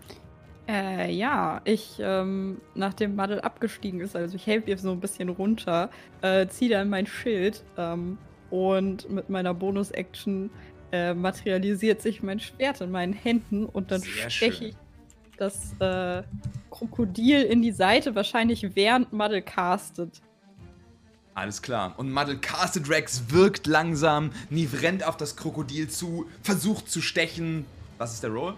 Äh, 0.70 1.12
ja, 1.12 1.62
ich, 1.66 1.96
ähm, 2.00 2.62
nachdem 2.76 3.16
Muddle 3.16 3.44
abgestiegen 3.44 4.02
ist, 4.02 4.16
also 4.16 4.36
ich 4.36 4.46
helfe 4.46 4.70
ihr 4.70 4.78
so 4.78 4.92
ein 4.92 5.00
bisschen 5.00 5.30
runter, 5.30 5.90
äh, 6.22 6.48
ziehe 6.48 6.70
dann 6.70 6.90
mein 6.90 7.08
Schild 7.08 7.64
ähm, 7.76 8.20
und 8.52 9.10
mit 9.10 9.32
meiner 9.32 9.56
Bonus-Action 9.56 10.52
äh, 10.92 11.16
materialisiert 11.16 12.04
sich 12.04 12.22
mein 12.22 12.40
Schwert 12.40 12.82
in 12.82 12.92
meinen 12.92 13.14
Händen 13.14 13.66
und 13.66 13.90
dann 13.90 14.02
Sehr 14.02 14.30
steche 14.30 14.66
ich 14.66 14.76
das 15.38 15.74
äh, 15.80 16.22
Krokodil 16.70 17.42
in 17.42 17.64
die 17.64 17.72
Seite, 17.72 18.14
wahrscheinlich 18.14 18.76
während 18.76 19.12
Muddle 19.12 19.42
castet. 19.42 20.22
Alles 21.34 21.64
klar. 21.64 21.96
Und 21.98 22.12
Muddle 22.12 22.38
castet 22.38 22.90
Rex, 22.90 23.24
wirkt 23.30 23.66
langsam. 23.66 24.34
Neve 24.52 24.84
rennt 24.84 25.04
auf 25.04 25.18
das 25.18 25.36
Krokodil 25.36 25.90
zu, 25.90 26.28
versucht 26.44 26.92
zu 26.92 27.02
stechen. 27.02 27.66
Was 27.98 28.14
ist 28.14 28.22
der 28.22 28.30
Roll? 28.30 28.54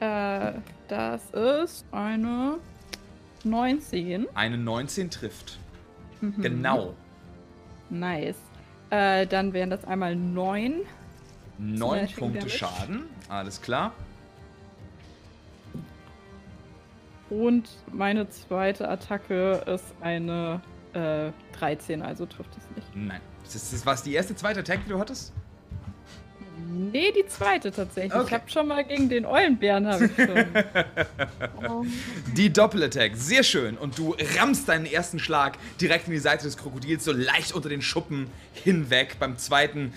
Äh, 0.00 0.52
das 0.88 1.30
ist 1.30 1.84
eine 1.92 2.58
19. 3.44 4.26
Eine 4.34 4.58
19 4.58 5.10
trifft. 5.10 5.58
Mhm. 6.20 6.42
Genau. 6.42 6.94
Nice. 7.90 8.36
Äh, 8.90 9.26
dann 9.26 9.52
wären 9.52 9.70
das 9.70 9.84
einmal 9.84 10.16
9. 10.16 10.80
9 11.58 11.78
Slashing 11.78 12.16
Punkte. 12.16 12.48
Schaden. 12.48 13.02
Alles 13.28 13.60
klar. 13.60 13.92
Und 17.28 17.68
meine 17.92 18.28
zweite 18.28 18.88
Attacke 18.88 19.62
ist 19.66 19.84
eine 20.00 20.60
äh, 20.94 21.30
13, 21.56 22.02
also 22.02 22.26
trifft 22.26 22.50
es 22.56 22.76
nicht. 22.76 22.96
Nein. 22.96 23.20
Das 23.44 23.54
ist, 23.54 23.72
das 23.72 23.86
was 23.86 24.02
die 24.02 24.14
erste, 24.14 24.34
zweite 24.34 24.60
Attack, 24.60 24.84
die 24.84 24.90
du 24.90 24.98
hattest? 24.98 25.32
Nee, 26.92 27.12
die 27.12 27.26
zweite 27.26 27.70
tatsächlich. 27.70 28.14
Okay. 28.14 28.24
Ich 28.26 28.32
habe 28.32 28.50
schon 28.50 28.68
mal 28.68 28.84
gegen 28.84 29.08
den 29.08 29.24
Eulenbären 29.26 29.86
habe 29.86 30.06
ich 30.06 30.12
schon. 30.16 30.44
Oh, 31.68 31.84
Die 32.36 32.52
Doppelattack. 32.52 33.12
Sehr 33.16 33.42
schön. 33.42 33.76
Und 33.76 33.98
du 33.98 34.16
rammst 34.38 34.68
deinen 34.68 34.86
ersten 34.86 35.18
Schlag 35.18 35.58
direkt 35.80 36.06
in 36.06 36.12
die 36.14 36.18
Seite 36.18 36.44
des 36.44 36.56
Krokodils, 36.56 37.04
so 37.04 37.12
leicht 37.12 37.52
unter 37.52 37.68
den 37.68 37.82
Schuppen 37.82 38.28
hinweg. 38.54 39.16
Beim 39.18 39.36
zweiten 39.38 39.92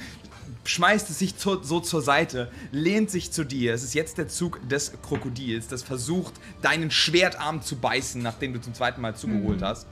schmeißt 0.66 1.09
es 1.09 1.20
sich 1.20 1.38
zu, 1.38 1.64
so 1.64 1.80
zur 1.80 2.01
Seite, 2.01 2.51
lehnt 2.72 3.09
sich 3.09 3.32
zu 3.32 3.43
dir. 3.43 3.74
Es 3.74 3.84
ist 3.84 3.93
jetzt 3.93 4.18
der 4.18 4.28
Zug 4.28 4.59
des 4.68 4.93
Krokodils, 5.01 5.68
das 5.68 5.84
versucht, 5.84 6.34
deinen 6.61 6.91
Schwertarm 6.91 7.61
zu 7.61 7.78
beißen, 7.78 8.22
nachdem 8.22 8.53
du 8.53 8.61
zum 8.61 8.74
zweiten 8.74 9.01
Mal 9.01 9.16
zugeholt 9.16 9.61
hast. 9.61 9.88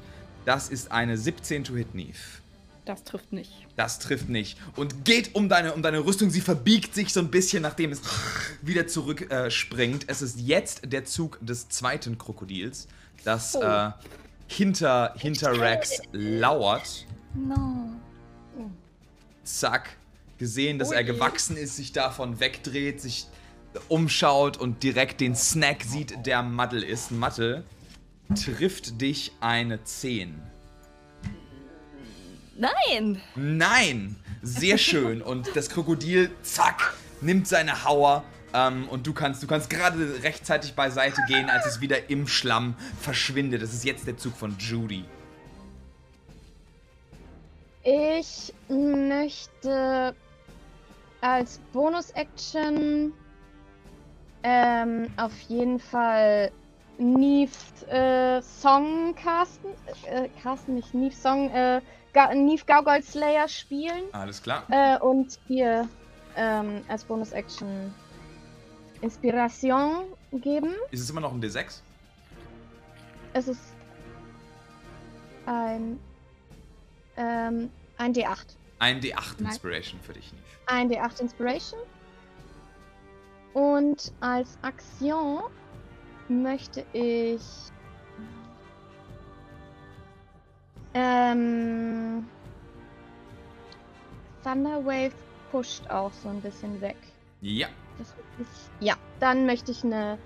Das 0.46 0.70
ist 0.70 0.92
eine 0.92 1.18
17 1.18 1.64
to 1.64 1.76
hit 1.76 1.94
Neve. 1.94 2.18
Das 2.86 3.04
trifft 3.04 3.32
nicht. 3.32 3.68
Das 3.82 3.98
trifft 3.98 4.30
nicht. 4.30 4.60
Und 4.76 5.06
geht 5.06 5.34
um 5.34 5.50
deine, 5.50 5.74
um 5.74 5.82
deine 5.82 6.06
Rüstung. 6.06 6.30
Sie 6.30 6.42
verbiegt 6.42 6.94
sich 6.94 7.12
so 7.12 7.20
ein 7.20 7.32
bisschen, 7.32 7.64
nachdem 7.64 7.92
es 7.92 8.02
wieder 8.62 8.86
zurück 8.86 9.32
äh. 9.32 9.50
Es 10.06 10.22
ist 10.22 10.40
jetzt 10.40 10.82
der 10.84 11.04
Zug 11.06 11.40
des 11.42 11.68
zweiten 11.68 12.20
Krokodils, 12.20 12.88
das 13.24 13.56
äh, 13.56 13.90
hinter, 14.46 15.16
hinter 15.18 15.60
Rex 15.60 16.00
lauert. 16.12 17.08
no. 17.34 17.96
Zack. 19.44 19.98
Gesehen, 20.38 20.78
dass 20.78 20.92
er 20.92 21.04
gewachsen 21.04 21.58
ist, 21.58 21.76
sich 21.76 21.92
davon 21.92 22.40
wegdreht, 22.40 23.02
sich 23.02 23.26
umschaut 23.88 24.58
und 24.58 24.84
direkt 24.84 25.22
den 25.22 25.36
Snack 25.36 25.82
sieht, 25.82 26.28
der 26.28 26.44
Muddle 26.44 26.86
ist. 26.86 27.10
Muddle 27.10 27.64
trifft 28.36 29.02
dich 29.02 29.32
eine 29.40 29.84
10. 29.84 30.51
Nein! 32.56 33.22
Nein! 33.36 34.16
Sehr 34.44 34.78
schön. 34.78 35.22
Und 35.22 35.56
das 35.56 35.70
Krokodil, 35.70 36.32
zack, 36.42 36.94
nimmt 37.22 37.48
seine 37.48 37.84
Hauer 37.86 38.24
Ähm, 38.54 38.90
und 38.90 39.08
du 39.08 39.14
kannst, 39.14 39.42
du 39.42 39.48
kannst 39.48 39.70
gerade 39.70 40.24
rechtzeitig 40.24 40.74
beiseite 40.74 41.22
gehen, 41.28 41.50
als 41.50 41.66
es 41.66 41.80
wieder 41.80 42.10
im 42.10 42.28
Schlamm 42.28 42.76
verschwindet. 43.00 43.62
Das 43.62 43.74
ist 43.74 43.86
jetzt 43.86 44.08
der 44.08 44.18
Zug 44.18 44.36
von 44.36 44.58
Judy. 44.58 45.06
Ich 47.84 48.54
möchte 48.68 50.14
als 51.22 51.60
Bonus-Action 51.72 53.14
ähm, 54.44 55.08
auf 55.18 55.40
jeden 55.48 55.80
Fall 55.80 56.52
Neve 56.98 57.52
äh, 57.90 58.42
Song 58.42 59.16
casten. 59.16 59.72
Äh, 60.06 60.28
casten 60.44 60.76
nicht 60.76 60.94
Neve 60.94 61.16
Song, 61.16 61.50
äh, 61.52 61.82
Ga 62.14 62.34
Neve 62.34 62.66
Gargoyle 62.66 63.04
Slayer 63.04 63.48
spielen. 63.48 64.04
Alles 64.12 64.42
klar. 64.42 64.66
Äh, 64.70 64.98
und 65.00 65.40
hier 65.48 65.88
ähm, 66.36 66.82
als 66.88 67.04
Bonus-Action 67.06 67.94
Inspiration 69.02 70.04
geben. 70.34 70.76
Ist 70.92 71.02
es 71.02 71.10
immer 71.10 71.22
noch 71.22 71.34
ein 71.34 71.42
D6? 71.42 71.80
Es 73.34 73.48
ist 73.48 73.74
ein, 75.46 76.00
ähm, 77.18 77.70
ein 77.98 78.14
D8. 78.14 78.56
Ein 78.80 79.00
D8 79.00 79.36
Nein. 79.38 79.48
Inspiration 79.48 80.00
für 80.02 80.14
dich, 80.14 80.32
Neve. 80.32 80.44
Ein 80.68 80.92
D8 80.92 81.22
Inspiration. 81.22 81.80
Und 83.54 84.12
als 84.22 84.58
Aktion 84.62 85.44
möchte 86.30 86.86
ich 86.94 87.42
ähm, 90.94 92.26
Thunderwave 94.44 95.14
pusht 95.52 95.88
auch 95.90 96.12
so 96.14 96.30
ein 96.30 96.42
bisschen 96.42 96.80
weg. 96.82 96.98
Ja. 97.42 97.68
Ist, 98.00 98.16
ja, 98.80 98.96
dann 99.20 99.46
möchte 99.46 99.72
ich 99.72 99.84
eine 99.84 100.18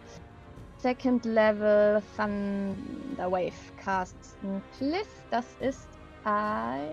Second 0.78 1.26
Level 1.26 2.02
Thunderwave 2.16 3.54
casten. 3.84 4.62
Cliff, 4.78 5.08
das 5.32 5.46
ist 5.60 5.88
ein 6.24 6.90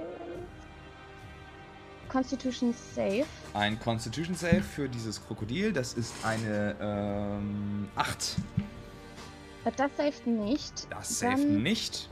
Constitution 2.09 2.75
Save. 2.95 3.25
Ein 3.55 3.79
Constitution 3.81 4.35
Save 4.35 4.63
für 4.63 4.89
dieses 4.89 5.25
Krokodil. 5.25 5.73
Das 5.73 5.95
ist 5.95 6.13
eine 6.25 6.77
ähm, 6.81 7.89
8. 7.97 8.37
Das 9.77 9.97
saved 9.97 10.27
nicht. 10.27 10.87
Das 10.91 11.19
saved 11.19 11.39
Dann 11.39 11.63
nicht. 11.63 12.11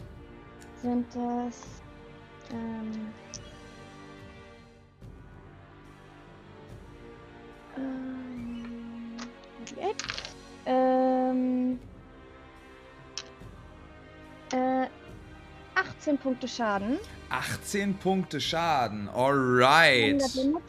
Sind 0.82 1.06
das 1.14 1.60
ähm, 2.52 3.12
ähm, 7.76 9.16
okay. 9.62 9.94
ähm, 10.66 11.80
äh, 14.52 14.86
18 15.74 16.18
Punkte 16.18 16.48
Schaden. 16.48 16.98
18 17.30 17.96
Punkte 17.98 18.40
Schaden. 18.40 19.08
Alright. 19.08 20.22
100 20.22 20.34
Limit. 20.34 20.62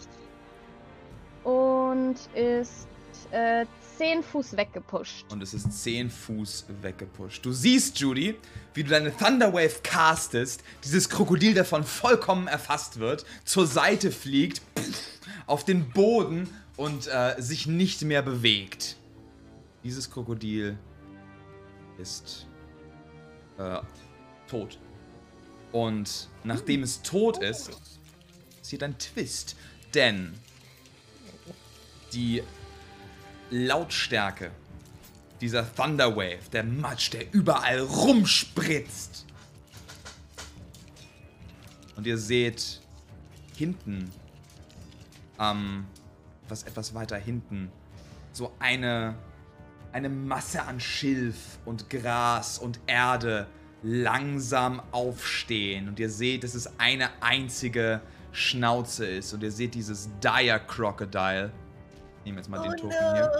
Und 1.43 2.15
ist 2.35 2.87
äh, 3.31 3.65
10 4.01 4.23
Fuß 4.23 4.57
weggepusht. 4.57 5.31
Und 5.31 5.43
es 5.43 5.53
ist 5.53 5.83
10 5.83 6.09
Fuß 6.09 6.65
weggepusht. 6.81 7.45
Du 7.45 7.51
siehst, 7.51 7.99
Judy, 7.99 8.35
wie 8.73 8.83
du 8.83 8.89
deine 8.89 9.15
Thunderwave 9.15 9.81
castest, 9.83 10.63
dieses 10.83 11.07
Krokodil 11.07 11.53
davon 11.53 11.83
vollkommen 11.83 12.47
erfasst 12.47 12.97
wird, 12.97 13.27
zur 13.45 13.67
Seite 13.67 14.11
fliegt, 14.11 14.63
auf 15.45 15.65
den 15.65 15.91
Boden 15.91 16.49
und 16.77 17.05
äh, 17.05 17.35
sich 17.37 17.67
nicht 17.67 18.01
mehr 18.01 18.23
bewegt. 18.23 18.95
Dieses 19.83 20.09
Krokodil 20.09 20.79
ist 21.99 22.47
äh, 23.59 23.81
tot. 24.49 24.79
Und 25.73 26.27
nachdem 26.43 26.81
es 26.81 27.03
tot 27.03 27.37
ist, 27.37 27.69
passiert 28.57 28.81
ein 28.81 28.97
Twist. 28.97 29.55
Denn 29.93 30.33
die 32.13 32.41
Lautstärke 33.51 34.51
dieser 35.41 35.73
Thunderwave, 35.75 36.49
der 36.51 36.63
Matsch, 36.63 37.11
der 37.11 37.33
überall 37.33 37.79
rumspritzt. 37.79 39.25
Und 41.95 42.07
ihr 42.07 42.17
seht 42.17 42.79
hinten, 43.55 44.11
ähm, 45.39 45.85
was 46.47 46.63
etwas 46.63 46.93
weiter 46.93 47.17
hinten, 47.17 47.71
so 48.31 48.53
eine, 48.59 49.15
eine 49.91 50.09
Masse 50.09 50.63
an 50.63 50.79
Schilf 50.79 51.59
und 51.65 51.89
Gras 51.89 52.57
und 52.57 52.79
Erde 52.87 53.47
langsam 53.83 54.81
aufstehen. 54.91 55.89
Und 55.89 55.99
ihr 55.99 56.09
seht, 56.09 56.43
dass 56.43 56.53
es 56.53 56.79
eine 56.79 57.09
einzige 57.21 58.01
Schnauze 58.31 59.05
ist. 59.05 59.33
Und 59.33 59.43
ihr 59.43 59.51
seht 59.51 59.75
dieses 59.75 60.09
Dire 60.23 60.61
Crocodile. 60.65 61.51
Ich 62.21 62.25
nehme 62.25 62.37
jetzt 62.37 62.49
mal 62.49 62.61
den 62.61 62.77
Token 62.77 62.91
hier. 63.13 63.31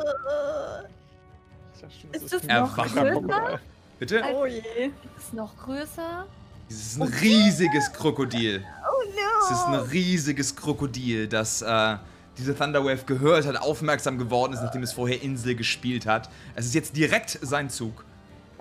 Ist 2.11 2.33
das 2.33 2.43
Er 2.45 2.61
noch 2.61 2.75
größer? 2.75 3.59
Bitte? 3.99 4.23
Oh 4.33 4.45
je. 4.45 4.91
Ist 5.17 5.33
noch 5.33 5.55
größer? 5.57 6.25
Es 6.67 6.75
ist 6.75 7.01
ein 7.01 7.07
riesiges 7.07 7.91
Krokodil. 7.93 8.63
Oh 8.65 9.03
no! 9.09 9.45
Es 9.45 9.51
ist 9.51 9.65
ein 9.65 9.75
riesiges 9.91 10.55
Krokodil, 10.55 11.27
das 11.27 11.61
äh, 11.61 11.97
diese 12.37 12.55
Thunderwave 12.55 13.03
gehört 13.05 13.45
hat, 13.45 13.57
aufmerksam 13.57 14.17
geworden 14.17 14.53
ist, 14.53 14.61
nachdem 14.63 14.81
es 14.81 14.93
vorher 14.93 15.21
Insel 15.21 15.55
gespielt 15.55 16.05
hat. 16.05 16.29
Es 16.55 16.65
ist 16.65 16.73
jetzt 16.73 16.95
direkt 16.95 17.37
sein 17.41 17.69
Zug. 17.69 18.03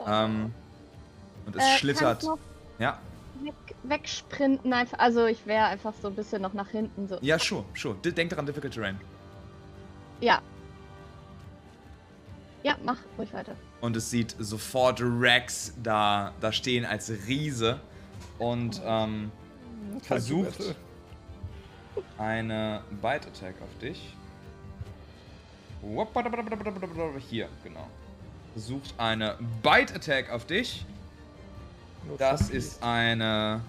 Ähm, 0.07 0.53
und 1.47 1.57
es 1.57 1.63
Äh, 1.65 1.79
schlittert. 1.79 2.25
Ja, 2.79 2.99
weg, 3.43 3.55
wegsprinten 3.85 4.73
einfach. 4.73 4.99
Also 4.99 5.27
ich 5.27 5.47
wäre 5.47 5.67
einfach 5.67 5.95
so 6.03 6.09
ein 6.09 6.15
bisschen 6.15 6.43
noch 6.43 6.53
nach 6.53 6.69
hinten 6.69 7.09
so. 7.09 7.19
ja, 7.23 7.39
sure, 7.39 7.65
sure. 7.75 7.95
Denk 7.97 8.29
daran, 8.31 8.45
Difficult 8.45 8.75
Terrain. 8.75 9.01
Ja. 10.21 10.41
Ja, 12.63 12.77
mach 12.85 12.99
ruhig 13.17 13.33
weiter. 13.33 13.57
Und 13.81 13.97
es 13.97 14.11
sieht 14.11 14.35
sofort 14.39 15.01
Rex 15.01 15.73
da, 15.83 16.33
da 16.41 16.53
stehen 16.53 16.85
als 16.85 17.11
Riese 17.27 17.81
und 18.39 18.81
ähm, 18.85 19.33
versucht 20.03 20.77
eine 22.19 22.83
Bite 23.01 23.29
Attack 23.29 23.55
auf 23.63 23.79
dich. 23.81 24.15
Hier, 27.31 27.49
genau. 27.65 27.87
Versucht 28.53 28.93
eine 28.99 29.39
Bite 29.63 29.95
Attack 29.95 30.31
auf 30.31 30.45
dich. 30.45 30.85
Das 32.19 32.51
ist 32.51 32.83
eine 32.83 33.63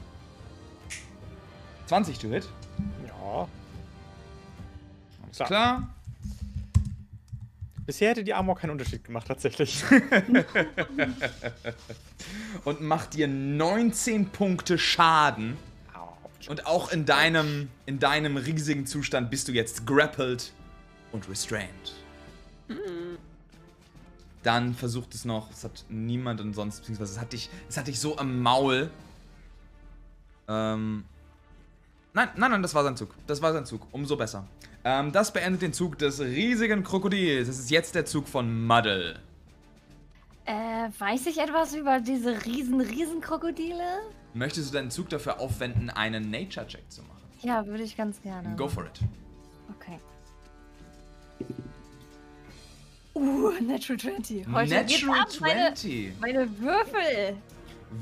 20 1.86 2.20
to 2.20 2.28
hit. 2.28 2.48
Ja. 3.08 3.48
Alles 5.24 5.38
So. 5.38 5.44
klar. 5.46 5.88
Bisher 7.92 8.12
hätte 8.12 8.24
die 8.24 8.34
Armor 8.34 8.56
keinen 8.56 8.70
Unterschied 8.70 9.04
gemacht, 9.04 9.28
tatsächlich. 9.28 9.84
Und 12.64 12.80
macht 12.80 13.16
dir 13.16 13.28
19 13.28 14.30
Punkte 14.30 14.78
Schaden. 14.78 15.58
Und 16.48 16.68
auch 16.68 16.94
in 16.94 17.06
deinem, 17.06 17.68
in 17.86 18.00
deinem 18.00 18.38
riesigen 18.38 18.86
Zustand 18.86 19.30
bist 19.30 19.50
du 19.50 19.52
jetzt 19.52 19.86
grappled 19.86 20.54
und 21.12 21.28
restrained. 21.28 21.96
Dann 24.42 24.74
versucht 24.74 25.14
es 25.14 25.26
noch, 25.26 25.52
es 25.52 25.66
hat 25.66 25.84
niemanden 25.90 26.54
sonst, 26.54 26.80
beziehungsweise 26.80 27.16
es 27.16 27.20
hat 27.20 27.34
dich, 27.34 27.50
es 27.68 27.76
hat 27.76 27.88
dich 27.88 28.00
so 28.00 28.18
am 28.18 28.42
Maul. 28.42 28.90
Ähm. 30.48 31.04
Nein, 32.14 32.30
nein, 32.36 32.52
nein, 32.52 32.62
das 32.62 32.76
war 32.76 32.84
sein 32.84 32.98
Zug. 32.98 33.16
Das 33.26 33.42
war 33.42 33.54
sein 33.54 33.66
Zug. 33.66 33.88
Umso 33.92 34.18
besser. 34.18 34.46
Ähm, 34.84 35.12
das 35.12 35.32
beendet 35.32 35.62
den 35.62 35.74
Zug 35.74 35.98
des 35.98 36.20
riesigen 36.20 36.84
Krokodils. 36.84 37.48
Es 37.48 37.60
ist 37.60 37.72
jetzt 37.72 37.96
der 37.96 38.06
Zug 38.06 38.28
von 38.28 38.66
Muddle. 38.66 39.20
Äh, 40.46 40.90
weiß 40.98 41.28
ich 41.28 41.40
etwas 41.40 41.74
über 41.74 42.00
diese 42.00 42.46
riesen, 42.46 42.82
riesen 42.82 43.22
Krokodile? 43.22 44.02
Möchtest 44.34 44.70
du 44.70 44.78
deinen 44.78 44.92
Zug 44.92 45.10
dafür 45.10 45.40
aufwenden, 45.40 45.90
einen 45.90 46.30
Nature-Check 46.30 46.90
zu 46.90 47.04
machen? 47.04 47.22
Ja, 47.42 47.66
würde 47.66 47.84
ich 47.84 47.96
ganz 47.96 48.22
gerne. 48.22 48.56
Go 48.56 48.68
for 48.68 48.86
it. 48.86 49.00
Okay. 49.76 50.00
Uh, 53.14 53.52
Natural 53.62 54.00
20. 54.00 54.48
Heute 54.48 54.74
Natural 54.74 55.20
ab, 55.20 55.28
meine, 55.40 55.74
20. 55.74 56.20
meine 56.20 56.60
Würfel. 56.60 57.38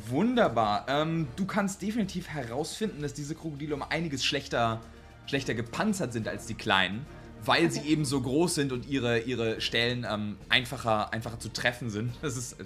Wunderbar. 0.07 0.85
Ähm, 0.87 1.27
du 1.35 1.45
kannst 1.45 1.81
definitiv 1.81 2.27
herausfinden, 2.27 3.01
dass 3.01 3.13
diese 3.13 3.33
Krokodile 3.33 3.73
um 3.73 3.81
einiges 3.81 4.23
schlechter, 4.23 4.81
schlechter 5.25 5.55
gepanzert 5.55 6.13
sind 6.13 6.27
als 6.27 6.45
die 6.45 6.53
kleinen, 6.53 7.05
weil 7.43 7.71
sie 7.71 7.81
eben 7.81 8.05
so 8.05 8.21
groß 8.21 8.53
sind 8.55 8.71
und 8.71 8.87
ihre, 8.87 9.19
ihre 9.21 9.61
Stellen 9.61 10.05
ähm, 10.09 10.37
einfacher, 10.47 11.11
einfacher 11.11 11.39
zu 11.39 11.49
treffen 11.49 11.89
sind. 11.89 12.13
Das 12.21 12.37
ist 12.37 12.53
äh, 12.53 12.65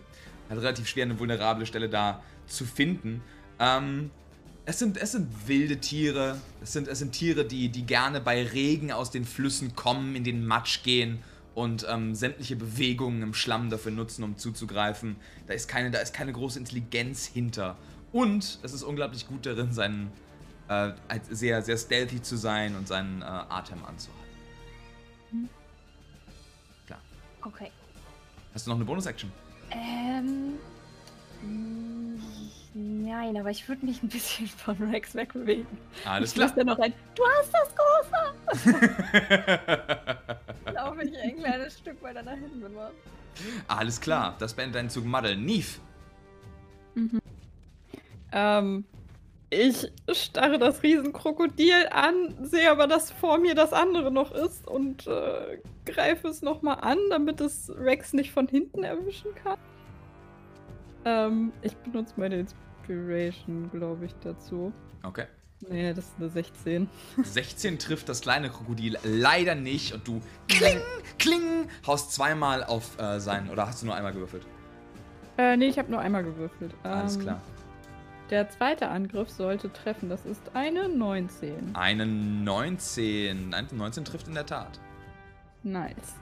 halt 0.49 0.59
relativ 0.59 0.88
schwer, 0.88 1.05
eine 1.05 1.17
vulnerable 1.17 1.65
Stelle 1.65 1.88
da 1.88 2.21
zu 2.45 2.65
finden. 2.65 3.21
Ähm, 3.57 4.11
es 4.65 4.80
sind, 4.80 4.97
es 4.97 5.13
sind 5.13 5.47
wilde 5.47 5.78
Tiere. 5.78 6.38
Es 6.61 6.74
sind, 6.74 6.89
es 6.89 6.99
sind 6.99 7.13
Tiere, 7.13 7.45
die, 7.45 7.69
die 7.69 7.86
gerne 7.86 8.19
bei 8.19 8.45
Regen 8.45 8.91
aus 8.91 9.11
den 9.11 9.24
Flüssen 9.24 9.76
kommen, 9.76 10.15
in 10.15 10.26
den 10.26 10.45
Matsch 10.45 10.84
gehen 10.84 11.19
und 11.56 11.86
ähm, 11.89 12.16
sämtliche 12.16 12.56
Bewegungen 12.56 13.22
im 13.22 13.34
Schlamm 13.34 13.70
dafür 13.70 13.91
nutzen, 13.91 14.24
um 14.24 14.38
zuzugreifen. 14.38 15.18
Da 15.47 15.54
ist 15.54 15.68
keine, 15.68 15.91
da 15.91 15.99
ist 15.99 16.14
keine 16.14 16.34
große 16.34 16.58
Intelligenz 16.60 17.26
hinter. 17.26 17.78
Und 18.12 18.60
es 18.64 18.74
ist 18.74 18.84
unglaublich 18.84 19.28
gut 19.28 19.45
darin, 19.45 19.72
seinen 19.72 20.12
äh, 20.68 20.91
sehr, 21.30 21.62
sehr 21.62 21.78
stealthy 21.78 22.22
zu 22.22 22.38
sein 22.38 22.76
und 22.76 22.88
seinen 22.88 23.22
äh, 23.22 23.26
Atem 23.26 23.84
anzuhalten. 23.86 24.24
Klar. 26.86 27.01
Okay. 27.41 27.72
Hast 28.54 28.66
du 28.66 28.72
noch 28.72 28.78
eine 28.78 28.86
Bonus-Action? 28.86 29.32
Ähm. 29.72 30.54
Nein, 32.74 33.38
aber 33.38 33.51
ich 33.51 33.68
würde 33.68 33.86
mich 33.86 34.01
ein 34.01 34.10
bisschen 34.10 34.47
von 34.66 34.76
Rex 34.89 35.14
wegbewegen. 35.16 35.68
Alles 36.06 36.32
ich 36.32 36.36
klar. 36.36 36.47
lasse 36.47 36.60
ja 36.60 36.66
noch 36.66 36.80
ein. 36.80 36.93
Du 37.16 37.24
hast 37.39 37.51
das 37.54 37.70
große! 37.76 38.80
Auch 40.93 40.97
wenn 40.97 41.07
ich 41.07 41.19
ein 41.19 41.37
kleines 41.37 41.79
Stück 41.79 42.01
weiter 42.03 42.21
nach 42.21 42.33
hinten 42.33 42.61
bin. 42.61 42.73
Mann. 42.73 42.91
Alles 43.67 43.99
klar, 43.99 44.35
das 44.39 44.53
beendet 44.53 44.75
deinen 44.75 44.89
Zug 44.89 45.05
Muddle. 45.05 45.35
Nief, 45.35 45.79
Ähm, 48.31 48.85
ich 49.49 49.91
starre 50.11 50.57
das 50.57 50.81
Riesenkrokodil 50.83 51.87
an, 51.91 52.35
sehe 52.43 52.69
aber, 52.69 52.87
dass 52.87 53.11
vor 53.11 53.37
mir 53.37 53.55
das 53.55 53.73
andere 53.73 54.11
noch 54.11 54.31
ist 54.31 54.67
und 54.67 55.07
äh, 55.07 55.59
greife 55.85 56.27
es 56.27 56.41
nochmal 56.41 56.79
an, 56.81 56.97
damit 57.09 57.41
es 57.41 57.71
Rex 57.75 58.13
nicht 58.13 58.31
von 58.31 58.47
hinten 58.47 58.83
erwischen 58.83 59.33
kann. 59.35 59.59
Ähm, 61.05 61.53
ich 61.61 61.75
benutze 61.77 62.13
meine 62.17 62.39
Inspiration, 62.39 63.69
glaube 63.71 64.05
ich, 64.05 64.13
dazu. 64.23 64.73
Okay. 65.03 65.25
Nee, 65.70 65.93
das 65.93 66.05
ist 66.05 66.14
eine 66.20 66.30
16. 66.30 66.89
16 67.24 67.80
trifft 67.80 68.09
das 68.09 68.22
kleine 68.22 68.49
Krokodil 68.49 68.97
leider 69.03 69.55
nicht 69.55 69.93
und 69.93 70.07
du 70.07 70.22
kling, 70.47 70.80
kling, 71.20 71.68
haust 71.86 72.11
zweimal 72.14 72.64
auf 72.64 72.99
äh, 72.99 73.20
seinen. 73.20 73.49
Oder 73.49 73.68
hast 73.68 73.82
du 73.82 73.86
nur 73.88 73.95
einmal 73.95 74.14
gewürfelt? 74.14 74.45
Äh, 75.38 75.57
nee, 75.57 75.68
ich 75.68 75.80
habe 75.80 75.89
nur 75.89 75.99
einmal 75.99 76.24
gewürfelt. 76.24 76.74
Alles 76.84 77.16
Ähm, 77.16 77.22
klar. 77.22 77.41
Der 78.30 78.49
zweite 78.49 78.88
Angriff 78.88 79.30
sollte 79.30 79.72
treffen. 79.72 80.09
Das 80.09 80.26
ist 80.26 80.41
eine 80.53 80.89
19. 80.89 81.76
Eine 81.76 82.05
19. 82.05 83.49
Nein, 83.49 83.68
19 83.72 84.05
trifft 84.05 84.28
in 84.28 84.34
der 84.34 84.45
Tat. 84.45 84.80
Nice. 85.64 86.16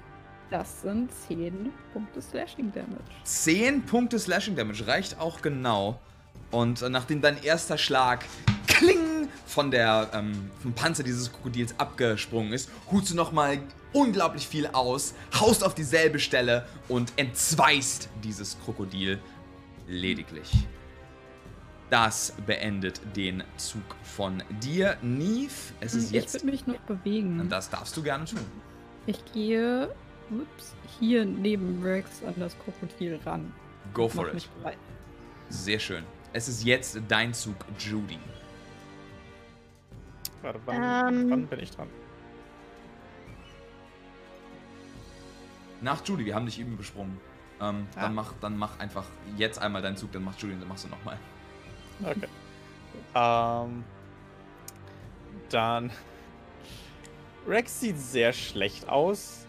Das 0.50 0.82
sind 0.82 1.10
10 1.28 1.72
Punkte 1.94 2.22
Slashing 2.22 2.72
Damage. 2.74 3.04
10 3.24 3.84
Punkte 3.86 4.20
Slashing 4.20 4.56
Damage 4.56 4.86
reicht 4.88 5.20
auch 5.20 5.42
genau. 5.42 6.00
Und 6.52 6.82
äh, 6.82 6.89
nachdem 6.89 7.22
dein 7.22 7.42
erster 7.42 7.78
Schlag 7.78 8.26
kling 8.82 9.28
von 9.46 9.70
der, 9.70 10.10
ähm, 10.14 10.50
vom 10.62 10.74
Panzer 10.74 11.04
dieses 11.04 11.32
Krokodils 11.32 11.76
abgesprungen 11.78 12.52
ist, 12.54 12.70
holst 12.92 13.12
du 13.12 13.16
nochmal 13.16 13.60
unglaublich 13.94 14.48
viel 14.48 14.68
aus, 14.68 15.14
haust 15.40 15.64
auf 15.64 15.76
dieselbe 15.76 16.20
Stelle 16.20 16.66
und 16.88 17.14
entzweist 17.18 18.10
dieses 18.24 18.58
Krokodil 18.66 19.20
lediglich. 19.88 20.50
Das 21.92 22.34
beendet 22.48 23.02
den 23.16 23.44
Zug 23.58 23.84
von 24.04 24.42
dir, 24.62 24.98
Neve. 25.02 25.52
Es 25.82 25.94
ist 25.94 26.06
ich 26.06 26.12
jetzt. 26.12 26.34
würde 26.34 26.46
mich 26.48 26.66
noch 26.66 26.80
bewegen. 26.80 27.40
Und 27.42 27.50
das 27.50 27.70
darfst 27.70 27.96
du 27.98 28.02
gerne 28.02 28.24
tun. 28.26 28.40
Ich 29.06 29.20
gehe 29.34 29.94
ups, 30.32 30.74
hier 31.00 31.26
neben 31.26 31.84
Rex 31.84 32.24
an 32.26 32.36
das 32.38 32.56
Krokodil 32.60 33.20
ran. 33.26 33.52
Go 33.94 34.06
Mach 34.06 34.14
for 34.14 34.28
it. 34.30 34.34
mich 34.36 34.50
bereit. 34.50 34.78
Sehr 35.50 35.80
schön. 35.80 36.06
Es 36.32 36.48
ist 36.48 36.64
jetzt 36.64 36.98
dein 37.10 37.34
Zug, 37.34 37.58
Judy. 37.78 38.18
Warte, 40.42 40.60
wann, 40.66 41.14
Ähm. 41.14 41.30
wann 41.30 41.48
bin 41.48 41.60
ich 41.60 41.72
dran? 41.72 41.88
Nach 45.82 46.06
Judy, 46.06 46.26
wir 46.26 46.36
haben 46.36 46.46
dich 46.46 46.60
eben 46.60 46.78
besprungen. 46.78 47.20
Ähm, 47.60 47.88
Ah. 47.96 48.02
dann, 48.02 48.16
mach, 48.16 48.34
dann 48.42 48.58
mach 48.58 48.80
einfach 48.80 49.06
jetzt 49.38 49.60
einmal 49.60 49.82
deinen 49.82 49.98
Zug, 49.98 50.12
dann 50.12 50.24
macht 50.24 50.44
und 50.44 50.60
dann 50.60 50.68
machst 50.68 50.86
du 50.86 50.89
nochmal. 50.89 51.18
Okay. 52.04 52.28
ähm, 53.16 53.84
dann. 55.50 55.92
Rex 57.48 57.80
sieht 57.80 57.98
sehr 57.98 58.34
schlecht 58.34 58.88
aus. 58.88 59.48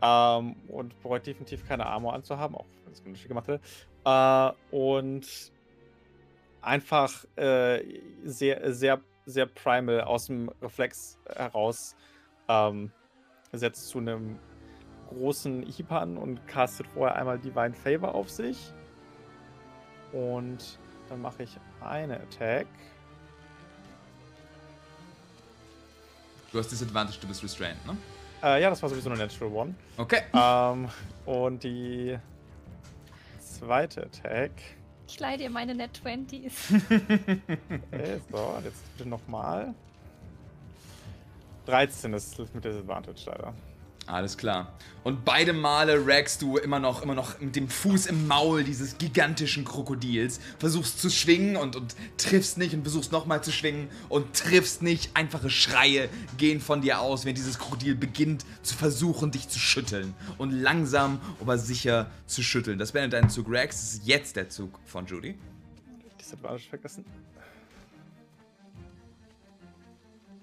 Ähm, 0.00 0.54
und 0.68 1.00
bereut 1.02 1.26
definitiv 1.26 1.66
keine 1.66 1.84
Armor 1.86 2.14
anzuhaben, 2.14 2.54
auch 2.56 2.66
wenn 2.84 2.92
es 2.92 3.04
wunderschön 3.04 3.28
gemacht 3.28 3.48
wird. 3.48 3.62
Äh, 4.04 4.52
und 4.76 5.26
einfach 6.62 7.24
äh, 7.36 7.82
sehr, 8.24 8.72
sehr, 8.72 9.00
sehr 9.28 9.46
primal 9.46 10.00
aus 10.00 10.26
dem 10.26 10.50
Reflex 10.62 11.18
heraus 11.28 11.94
ähm, 12.48 12.90
setzt 13.52 13.88
zu 13.88 13.98
einem 13.98 14.38
großen 15.10 15.62
Hieb 15.64 15.92
an 15.92 16.16
und 16.16 16.46
castet 16.48 16.86
vorher 16.88 17.16
einmal 17.16 17.38
Divine 17.38 17.74
Favor 17.74 18.14
auf 18.14 18.30
sich. 18.30 18.72
Und 20.12 20.78
dann 21.08 21.20
mache 21.20 21.42
ich 21.42 21.56
eine 21.80 22.20
Attack. 22.20 22.66
Du 26.50 26.58
hast 26.58 26.70
Disadvantage, 26.70 27.18
du 27.20 27.28
bist 27.28 27.42
restrained, 27.42 27.84
ne? 27.86 27.96
Äh, 28.42 28.62
ja, 28.62 28.70
das 28.70 28.80
war 28.82 28.88
sowieso 28.88 29.10
eine 29.10 29.18
Natural 29.18 29.52
One. 29.52 29.74
Okay. 29.98 30.22
ähm, 30.32 30.88
und 31.26 31.62
die 31.62 32.18
zweite 33.40 34.04
Attack. 34.04 34.52
Ich 35.08 35.18
leih 35.18 35.38
dir 35.38 35.48
meine 35.48 35.74
Net 35.74 35.90
20s. 36.04 36.52
Okay, 37.90 38.20
so, 38.30 38.36
und 38.36 38.64
jetzt 38.64 38.96
bitte 38.96 39.08
nochmal. 39.08 39.74
13 41.64 42.12
ist 42.12 42.38
mit 42.54 42.64
Disadvantage 42.64 43.22
leider. 43.26 43.54
Alles 44.08 44.38
klar. 44.38 44.72
Und 45.04 45.24
beide 45.26 45.52
Male 45.52 46.06
Rex, 46.06 46.38
du 46.38 46.56
immer 46.56 46.78
noch, 46.78 47.02
immer 47.02 47.14
noch 47.14 47.38
mit 47.40 47.56
dem 47.56 47.68
Fuß 47.68 48.06
im 48.06 48.26
Maul 48.26 48.64
dieses 48.64 48.96
gigantischen 48.96 49.66
Krokodils, 49.66 50.40
versuchst 50.58 51.00
zu 51.00 51.10
schwingen 51.10 51.56
und, 51.56 51.76
und 51.76 51.94
triffst 52.16 52.56
nicht 52.56 52.72
und 52.72 52.82
versuchst 52.82 53.12
nochmal 53.12 53.42
zu 53.44 53.52
schwingen 53.52 53.88
und 54.08 54.34
triffst 54.34 54.80
nicht. 54.80 55.10
Einfache 55.14 55.50
Schreie 55.50 56.08
gehen 56.38 56.60
von 56.60 56.80
dir 56.80 57.00
aus, 57.00 57.26
wenn 57.26 57.34
dieses 57.34 57.58
Krokodil 57.58 57.94
beginnt 57.94 58.46
zu 58.62 58.74
versuchen, 58.74 59.30
dich 59.30 59.48
zu 59.48 59.58
schütteln. 59.58 60.14
Und 60.38 60.52
langsam, 60.52 61.20
aber 61.40 61.58
sicher 61.58 62.10
zu 62.26 62.42
schütteln. 62.42 62.78
Das 62.78 62.94
wäre 62.94 63.10
dein 63.10 63.28
Zug, 63.28 63.50
Rex. 63.50 63.76
Das 63.76 63.92
ist 63.94 64.06
jetzt 64.06 64.36
der 64.36 64.48
Zug 64.48 64.78
von 64.86 65.04
Judy. 65.06 65.38
Disadvantage 66.18 66.68
vergessen. 66.68 67.04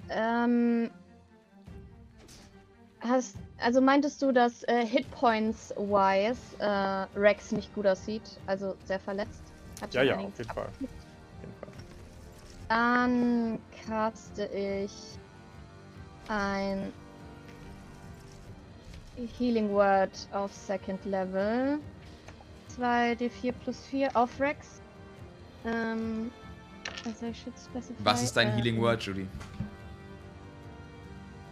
Ähm, 0.10 0.92
hast, 3.08 3.36
also 3.60 3.82
meintest 3.82 4.22
du, 4.22 4.32
dass 4.32 4.64
äh, 4.64 4.86
Hitpoints-wise 4.86 6.40
äh, 6.60 7.20
Rex 7.20 7.52
nicht 7.52 7.74
gut 7.76 7.88
aussieht? 7.88 8.24
Also 8.48 8.76
sehr 8.86 9.00
verletzt? 9.00 9.42
Hat 9.82 9.94
Ja, 9.94 10.04
ja, 10.04 10.16
auf 10.16 10.22
jeden 10.22 10.50
Fall. 10.50 10.66
Auf 10.66 10.80
jeden 10.80 11.54
Fall. 11.60 11.70
Dann 12.70 13.60
caste 13.86 14.46
ich 14.46 14.92
ein 16.28 16.92
Healing 19.38 19.70
Word 19.70 20.28
auf 20.32 20.54
Second 20.54 21.04
Level. 21.06 21.80
2d4 22.78 23.54
plus 23.64 23.86
4 23.86 24.16
auf 24.16 24.40
Rex. 24.40 24.82
Ähm, 25.66 26.32
also 27.06 27.28
ich 27.28 27.46
Was 28.04 28.24
ist 28.24 28.36
dein 28.36 28.50
äh, 28.50 28.52
Healing 28.54 28.82
Word, 28.82 29.02
Judy? 29.04 29.28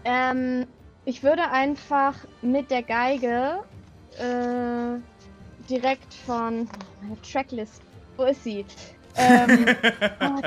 Ähm, 0.06 0.68
ich 1.06 1.24
würde 1.24 1.50
einfach 1.50 2.16
mit 2.42 2.72
der 2.72 2.84
Geige 2.84 3.60
äh, 4.18 5.00
direkt 5.70 6.14
von 6.26 6.68
meine 7.02 7.22
Tracklist. 7.22 7.82
Wo 8.18 8.24
ist 8.24 8.44
sie? 8.44 8.66
Ähm, 9.16 9.66
oh, 10.22 10.42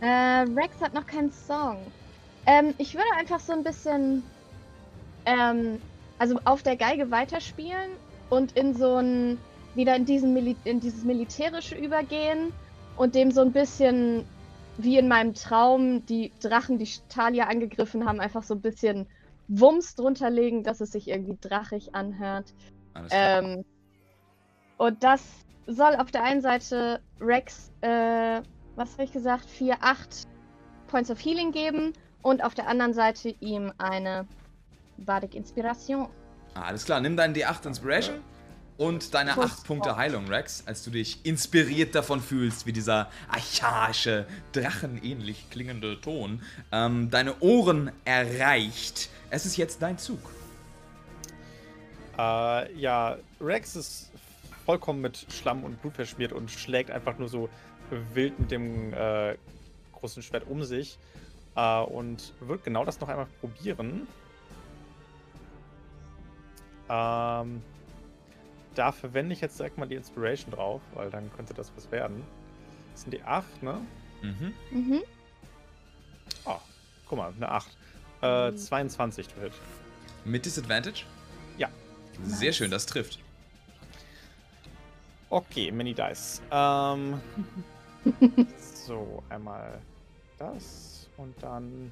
äh, 0.00 0.42
Rex 0.56 0.80
hat 0.80 0.94
noch 0.94 1.06
keinen 1.06 1.32
Song. 1.32 1.78
Ähm, 2.46 2.74
ich 2.78 2.94
würde 2.94 3.08
einfach 3.18 3.40
so 3.40 3.52
ein 3.52 3.62
bisschen 3.62 4.22
ähm, 5.26 5.80
also 6.18 6.38
auf 6.44 6.62
der 6.62 6.76
Geige 6.76 7.10
weiterspielen 7.10 7.90
und 8.30 8.56
in 8.56 8.74
so 8.74 8.96
ein 8.96 9.38
wieder 9.74 9.96
in 9.96 10.04
diesen 10.04 10.34
Mili 10.34 10.56
in 10.64 10.80
dieses 10.80 11.04
militärische 11.04 11.74
übergehen 11.74 12.52
und 12.96 13.14
dem 13.14 13.30
so 13.30 13.40
ein 13.40 13.52
bisschen 13.52 14.24
wie 14.78 14.98
in 14.98 15.08
meinem 15.08 15.34
Traum 15.34 16.04
die 16.06 16.32
Drachen, 16.40 16.78
die 16.78 16.88
Talia 17.08 17.46
angegriffen 17.46 18.06
haben, 18.06 18.20
einfach 18.20 18.42
so 18.42 18.54
ein 18.54 18.60
bisschen 18.60 19.06
Wumms 19.48 19.94
drunter 19.94 20.30
legen, 20.30 20.62
dass 20.62 20.80
es 20.80 20.92
sich 20.92 21.08
irgendwie 21.08 21.36
drachig 21.40 21.94
anhört. 21.94 22.54
Alles 22.94 23.10
klar. 23.10 23.42
Ähm, 23.42 23.64
und 24.78 25.02
das 25.02 25.22
soll 25.66 25.94
auf 25.96 26.10
der 26.10 26.24
einen 26.24 26.40
Seite 26.40 27.00
Rex, 27.20 27.70
äh, 27.82 28.40
was 28.76 28.92
habe 28.94 29.04
ich 29.04 29.12
gesagt, 29.12 29.44
4, 29.44 29.76
8 29.80 30.26
Points 30.88 31.10
of 31.10 31.22
Healing 31.22 31.52
geben 31.52 31.92
und 32.22 32.42
auf 32.42 32.54
der 32.54 32.66
anderen 32.66 32.94
Seite 32.94 33.34
ihm 33.40 33.72
eine 33.78 34.26
Bardic 34.98 35.34
Inspiration. 35.34 36.08
Alles 36.54 36.84
klar, 36.84 37.00
nimm 37.00 37.16
deinen 37.16 37.34
D8 37.34 37.66
Inspiration 37.66 38.20
und 38.76 39.14
deine 39.14 39.32
Plus 39.32 39.52
8 39.52 39.64
Punkte. 39.64 39.96
Heilung, 39.96 40.28
Rex, 40.28 40.64
als 40.66 40.82
du 40.84 40.90
dich 40.90 41.24
inspiriert 41.24 41.94
davon 41.94 42.20
fühlst, 42.20 42.66
wie 42.66 42.72
dieser 42.72 43.10
archaische, 43.28 44.26
drachenähnlich 44.52 45.50
klingende 45.50 46.00
Ton 46.00 46.42
ähm, 46.70 47.10
deine 47.10 47.38
Ohren 47.40 47.92
erreicht. 48.04 49.10
Es 49.30 49.46
ist 49.46 49.56
jetzt 49.56 49.82
dein 49.82 49.98
Zug. 49.98 50.20
Äh, 52.18 52.72
ja, 52.74 53.16
Rex 53.40 53.76
ist 53.76 54.10
vollkommen 54.66 55.00
mit 55.00 55.26
Schlamm 55.30 55.64
und 55.64 55.80
Blut 55.80 55.94
verschmiert 55.94 56.32
und 56.32 56.50
schlägt 56.50 56.90
einfach 56.90 57.18
nur 57.18 57.28
so 57.28 57.48
wild 58.14 58.38
mit 58.38 58.50
dem 58.50 58.92
äh, 58.94 59.36
großen 59.92 60.22
Schwert 60.22 60.46
um 60.48 60.64
sich. 60.64 60.98
Äh, 61.56 61.80
und 61.80 62.32
wird 62.40 62.64
genau 62.64 62.84
das 62.84 63.00
noch 63.00 63.08
einmal 63.08 63.26
probieren. 63.40 64.06
Ähm, 66.88 67.62
da 68.74 68.92
verwende 68.92 69.32
ich 69.34 69.40
jetzt 69.40 69.58
direkt 69.58 69.78
mal 69.78 69.86
die 69.86 69.94
Inspiration 69.96 70.50
drauf, 70.52 70.80
weil 70.94 71.10
dann 71.10 71.30
könnte 71.34 71.54
das 71.54 71.72
was 71.76 71.90
werden. 71.90 72.22
Das 72.92 73.02
sind 73.02 73.12
die 73.12 73.22
8, 73.22 73.62
ne? 73.62 73.80
Mhm. 74.22 74.54
Mhm. 74.70 75.02
Oh, 76.44 76.58
guck 77.08 77.18
mal, 77.18 77.32
eine 77.36 77.48
8. 77.50 77.68
Äh, 78.22 78.52
22 78.54 79.28
to 79.28 79.40
hit. 79.40 79.52
Mit 80.24 80.44
Disadvantage? 80.44 81.04
Ja. 81.58 81.68
Sehr 82.24 82.48
Nice. 82.48 82.56
schön, 82.56 82.70
das 82.70 82.86
trifft. 82.86 83.18
Okay, 85.30 85.70
Mini 85.72 85.94
Dice. 85.94 86.42
Ähm, 86.50 87.20
so, 88.58 89.22
einmal 89.30 89.80
das 90.38 91.08
und 91.16 91.34
dann 91.42 91.90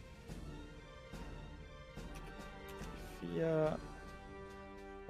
vier. 3.20 3.78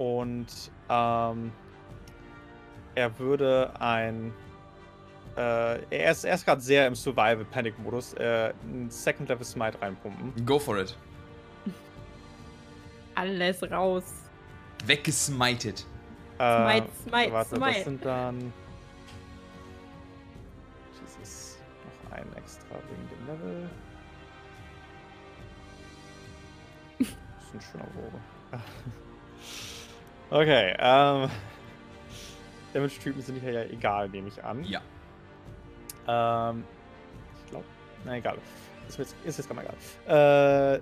Und 0.00 0.46
ähm, 0.88 1.52
er 2.94 3.18
würde 3.18 3.70
ein. 3.78 4.32
Äh, 5.36 5.82
er 5.90 6.10
ist, 6.12 6.24
er 6.24 6.36
ist 6.36 6.46
gerade 6.46 6.62
sehr 6.62 6.86
im 6.86 6.94
Survival-Panic-Modus. 6.94 8.14
Äh, 8.14 8.54
ein 8.64 8.90
Second-Level 8.90 9.44
Smite 9.44 9.78
reinpumpen. 9.82 10.46
Go 10.46 10.58
for 10.58 10.78
it. 10.78 10.96
Alles 13.14 13.62
raus. 13.70 14.04
Weggesmited. 14.86 15.84
Äh, 16.38 16.80
Smite, 16.80 16.88
smite, 17.02 17.32
warte, 17.32 17.56
smite. 17.56 17.74
das 17.74 17.84
sind 17.84 18.04
dann. 18.06 18.52
Jesus, 20.98 21.58
noch 21.84 22.12
ein 22.16 22.26
extra 22.36 22.76
wegen 22.88 23.08
dem 23.10 23.26
Level. 23.26 23.70
Das 27.42 27.48
ist 27.48 27.54
ein 27.54 27.60
schöner 27.60 27.90
Bogen. 27.92 28.20
Okay, 30.30 30.74
ähm. 30.78 31.28
Damage-Typen 32.72 33.20
sind 33.20 33.40
hier 33.40 33.52
ja 33.52 33.62
egal, 33.64 34.08
nehme 34.08 34.28
ich 34.28 34.42
an. 34.42 34.64
Ja. 34.64 34.80
Ähm. 36.06 36.64
Ich 37.44 37.50
glaube. 37.50 37.64
Na 38.04 38.16
egal. 38.16 38.38
Ist 38.88 38.98
jetzt, 38.98 39.14
ist 39.24 39.38
jetzt 39.38 39.48
gar 39.48 39.56
mal 39.56 39.64
egal. 39.64 40.76
Äh. 40.76 40.80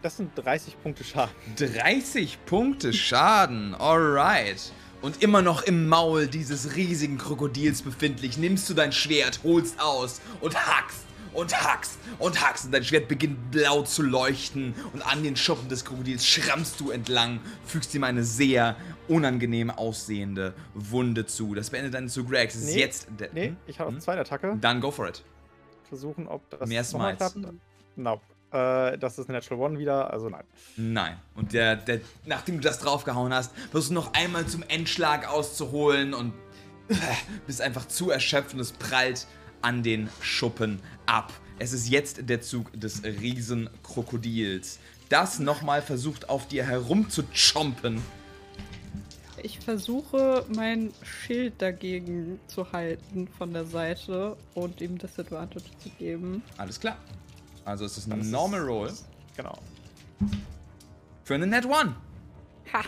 Das 0.00 0.16
sind 0.16 0.30
30 0.36 0.80
Punkte 0.80 1.02
Schaden. 1.02 1.34
30 1.56 2.44
Punkte 2.46 2.92
Schaden. 2.92 3.74
Alright. 3.74 4.72
Und 5.02 5.22
immer 5.22 5.42
noch 5.42 5.62
im 5.62 5.88
Maul 5.88 6.26
dieses 6.26 6.76
riesigen 6.76 7.18
Krokodils 7.18 7.82
befindlich, 7.82 8.36
nimmst 8.36 8.68
du 8.68 8.74
dein 8.74 8.92
Schwert, 8.92 9.40
holst 9.44 9.80
aus 9.80 10.20
und 10.40 10.56
hackst 10.56 11.07
und 11.32 11.54
hackst 11.62 11.98
und 12.18 12.40
hackst. 12.40 12.66
Und 12.66 12.72
dein 12.72 12.84
Schwert 12.84 13.08
beginnt 13.08 13.50
blau 13.50 13.82
zu 13.82 14.02
leuchten. 14.02 14.74
Und 14.92 15.02
an 15.02 15.22
den 15.22 15.36
Schuppen 15.36 15.68
des 15.68 15.84
Krokodils 15.84 16.26
schrammst 16.26 16.80
du 16.80 16.90
entlang, 16.90 17.40
fügst 17.66 17.94
ihm 17.94 18.04
eine 18.04 18.24
sehr 18.24 18.76
unangenehm 19.08 19.70
aussehende 19.70 20.54
Wunde 20.74 21.26
zu. 21.26 21.54
Das 21.54 21.70
beendet 21.70 21.94
deinen 21.94 22.08
Zug, 22.08 22.30
Rex. 22.30 22.54
Es 22.54 22.62
ist 22.62 22.74
Nee, 22.74 22.80
jetzt 22.80 23.08
der. 23.18 23.30
Nee, 23.32 23.46
Hm? 23.48 23.56
ich 23.66 23.78
habe 23.80 23.90
Hm? 23.90 24.00
zweite 24.00 24.20
Attacke. 24.20 24.56
Dann 24.60 24.80
go 24.80 24.90
for 24.90 25.08
it. 25.08 25.22
Versuchen, 25.88 26.28
ob 26.28 26.48
das 26.50 26.68
Mehr 26.68 26.84
Smites. 26.84 27.34
Nope. 27.96 28.22
Äh, 28.50 28.96
das 28.98 29.18
ist 29.18 29.28
Natural 29.28 29.60
One 29.62 29.78
wieder, 29.78 30.10
also 30.12 30.28
nein. 30.28 30.44
Nein. 30.76 31.16
Und 31.34 31.52
der, 31.52 31.76
der, 31.76 32.00
nachdem 32.26 32.56
du 32.56 32.60
das 32.62 32.78
draufgehauen 32.78 33.32
hast, 33.34 33.52
wirst 33.72 33.90
du 33.90 33.94
noch 33.94 34.14
einmal 34.14 34.46
zum 34.46 34.62
Endschlag 34.68 35.28
auszuholen 35.28 36.14
und 36.14 36.32
äh, 36.88 36.94
bist 37.46 37.60
einfach 37.60 37.86
zu 37.88 38.10
erschöpft 38.10 38.54
und 38.54 38.60
es 38.60 38.72
prallt 38.72 39.26
an 39.62 39.82
den 39.82 40.08
Schuppen 40.20 40.80
ab. 41.06 41.32
Es 41.58 41.72
ist 41.72 41.88
jetzt 41.88 42.28
der 42.28 42.40
Zug 42.40 42.70
des 42.78 43.02
Riesenkrokodils. 43.04 44.78
Das 45.08 45.38
nochmal 45.38 45.82
versucht 45.82 46.28
auf 46.28 46.46
dir 46.48 46.64
herumzuchompen. 46.64 48.00
Ich 49.42 49.60
versuche, 49.60 50.44
mein 50.54 50.92
Schild 51.02 51.62
dagegen 51.62 52.40
zu 52.48 52.72
halten 52.72 53.28
von 53.38 53.52
der 53.52 53.64
Seite 53.64 54.36
und 54.54 54.80
ihm 54.80 54.98
Disadvantage 54.98 55.64
zu 55.82 55.88
geben. 55.98 56.42
Alles 56.56 56.78
klar. 56.80 56.96
Also 57.64 57.84
es 57.84 57.96
ist 57.98 58.10
ein 58.12 58.20
es- 58.20 58.26
Normal 58.28 58.60
Roll 58.62 58.92
Genau. 59.36 59.56
für 61.24 61.34
eine 61.34 61.46
Net 61.46 61.64
One. 61.66 61.94
Ha! 62.72 62.80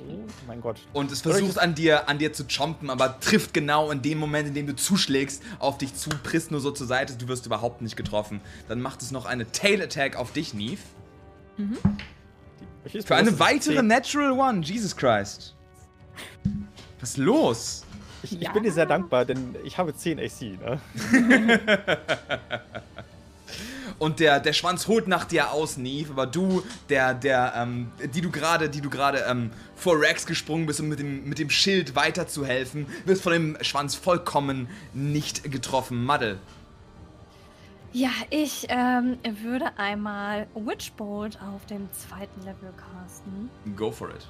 Oh 0.00 0.28
mein 0.46 0.60
Gott. 0.60 0.80
Und 0.92 1.10
es 1.12 1.22
versucht 1.22 1.58
an 1.58 1.74
dir, 1.74 2.08
an 2.08 2.18
dir 2.18 2.32
zu 2.32 2.44
chompen, 2.46 2.90
aber 2.90 3.20
trifft 3.20 3.54
genau 3.54 3.90
in 3.90 4.02
dem 4.02 4.18
Moment, 4.18 4.48
in 4.48 4.54
dem 4.54 4.66
du 4.66 4.76
zuschlägst, 4.76 5.42
auf 5.58 5.78
dich 5.78 5.94
zu, 5.94 6.10
prisst 6.22 6.50
nur 6.50 6.60
so 6.60 6.70
zur 6.70 6.86
Seite, 6.86 7.14
du 7.16 7.28
wirst 7.28 7.46
überhaupt 7.46 7.82
nicht 7.82 7.96
getroffen. 7.96 8.40
Dann 8.68 8.80
macht 8.80 9.02
es 9.02 9.10
noch 9.10 9.26
eine 9.26 9.50
Tail 9.50 9.82
Attack 9.82 10.16
auf 10.16 10.32
dich, 10.32 10.54
Neve. 10.54 10.80
Ist 12.84 13.06
Für 13.08 13.16
eine 13.16 13.38
weitere 13.38 13.82
Natural 13.82 14.32
One, 14.32 14.62
Jesus 14.62 14.96
Christ. 14.96 15.54
Was 17.00 17.10
ist 17.10 17.16
los? 17.18 17.84
Ich, 18.22 18.40
ich 18.40 18.50
bin 18.50 18.62
dir 18.62 18.72
sehr 18.72 18.86
dankbar, 18.86 19.24
denn 19.24 19.56
ich 19.64 19.78
habe 19.78 19.94
10 19.94 20.20
AC, 20.20 20.42
ne? 20.60 20.80
Und 24.02 24.18
der, 24.18 24.40
der 24.40 24.52
Schwanz 24.52 24.88
holt 24.88 25.06
nach 25.06 25.26
dir 25.26 25.52
aus, 25.52 25.76
Neve, 25.76 26.10
aber 26.10 26.26
du, 26.26 26.64
der, 26.88 27.14
der, 27.14 27.52
ähm, 27.56 27.92
die 28.12 28.20
du 28.20 28.32
gerade, 28.32 28.68
die 28.68 28.80
du 28.80 28.90
gerade 28.90 29.18
ähm, 29.28 29.52
vor 29.76 30.00
Rex 30.00 30.26
gesprungen 30.26 30.66
bist, 30.66 30.80
um 30.80 30.88
mit 30.88 30.98
dem, 30.98 31.28
mit 31.28 31.38
dem 31.38 31.50
Schild 31.50 31.94
weiterzuhelfen, 31.94 32.88
wirst 33.04 33.22
von 33.22 33.32
dem 33.32 33.56
Schwanz 33.60 33.94
vollkommen 33.94 34.68
nicht 34.92 35.52
getroffen. 35.52 36.04
Muddle. 36.04 36.40
Ja, 37.92 38.10
ich 38.30 38.66
ähm, 38.70 39.18
würde 39.40 39.66
einmal 39.78 40.48
Witchbolt 40.56 41.38
auf 41.40 41.64
dem 41.66 41.88
zweiten 41.92 42.40
Level 42.40 42.72
casten. 42.76 43.50
Go 43.76 43.92
for 43.92 44.10
it. 44.10 44.26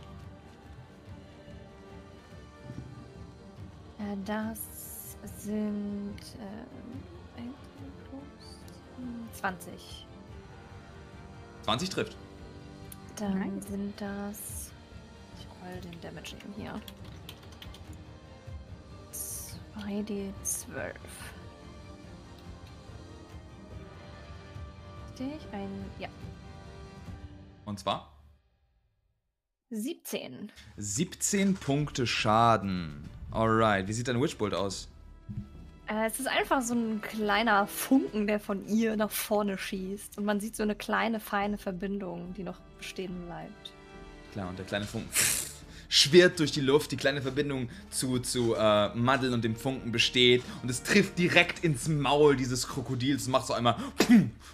Äh, 3.99 4.17
das 4.27 4.59
sind 5.39 6.19
ähm, 6.39 6.45
hm, 6.45 6.82
20. 9.43 10.07
20 11.65 11.89
trifft. 11.91 12.17
Dann 13.17 13.39
Nice. 13.41 13.67
sind 13.67 14.01
das. 14.01 14.71
Ich 15.39 15.47
roll 15.61 15.81
den 15.81 16.01
Damage 16.01 16.37
eben 16.37 16.53
hier. 16.57 16.81
2d12. 19.75 20.95
Richtig? 25.09 25.49
Ein. 25.53 25.69
Ja. 25.99 26.09
Und 27.65 27.81
zwar 27.81 28.13
17. 29.71 30.53
17 30.77 31.55
Punkte 31.55 32.07
Schaden. 32.07 33.09
Alright, 33.33 33.89
wie 33.89 33.93
sieht 33.93 34.07
dein 34.09 34.21
Witchbolt 34.23 34.55
aus? 34.55 34.89
Äh, 35.93 36.07
es 36.07 36.19
ist 36.19 36.29
einfach 36.29 36.63
so 36.63 36.75
ein 36.75 37.01
kleiner 37.03 37.67
Funken, 37.67 38.27
der 38.27 38.41
von 38.41 38.67
ihr 38.69 38.97
nach 38.97 39.11
vorne 39.11 39.59
schießt. 39.59 40.19
Und 40.19 40.25
man 40.25 40.41
sieht 40.41 40.57
so 40.57 40.63
eine 40.63 40.75
kleine, 40.75 41.21
feine 41.21 41.59
Verbindung, 41.59 42.33
die 42.35 42.43
noch 42.43 42.61
bestehen 42.79 43.27
bleibt. 43.27 43.73
Klar, 44.33 44.49
und 44.49 44.59
der 44.59 44.65
kleine 44.65 44.87
Funken 44.87 45.11
schwirrt 45.89 46.39
durch 46.39 46.53
die 46.53 46.61
Luft. 46.61 46.93
Die 46.93 46.97
kleine 46.97 47.21
Verbindung 47.21 47.69
zu, 47.91 48.21
zu 48.21 48.55
äh, 48.55 48.95
Muddle 48.95 49.33
und 49.33 49.45
dem 49.45 49.57
Funken 49.57 49.93
besteht. 49.93 50.43
Und 50.63 50.71
es 50.71 50.83
trifft 50.83 51.19
direkt 51.19 51.63
ins 51.65 51.89
Maul 51.89 52.37
dieses 52.37 52.69
Krokodils. 52.69 53.27
Und 53.27 53.33
macht 53.33 53.47
so 53.47 53.53
einmal 53.53 53.77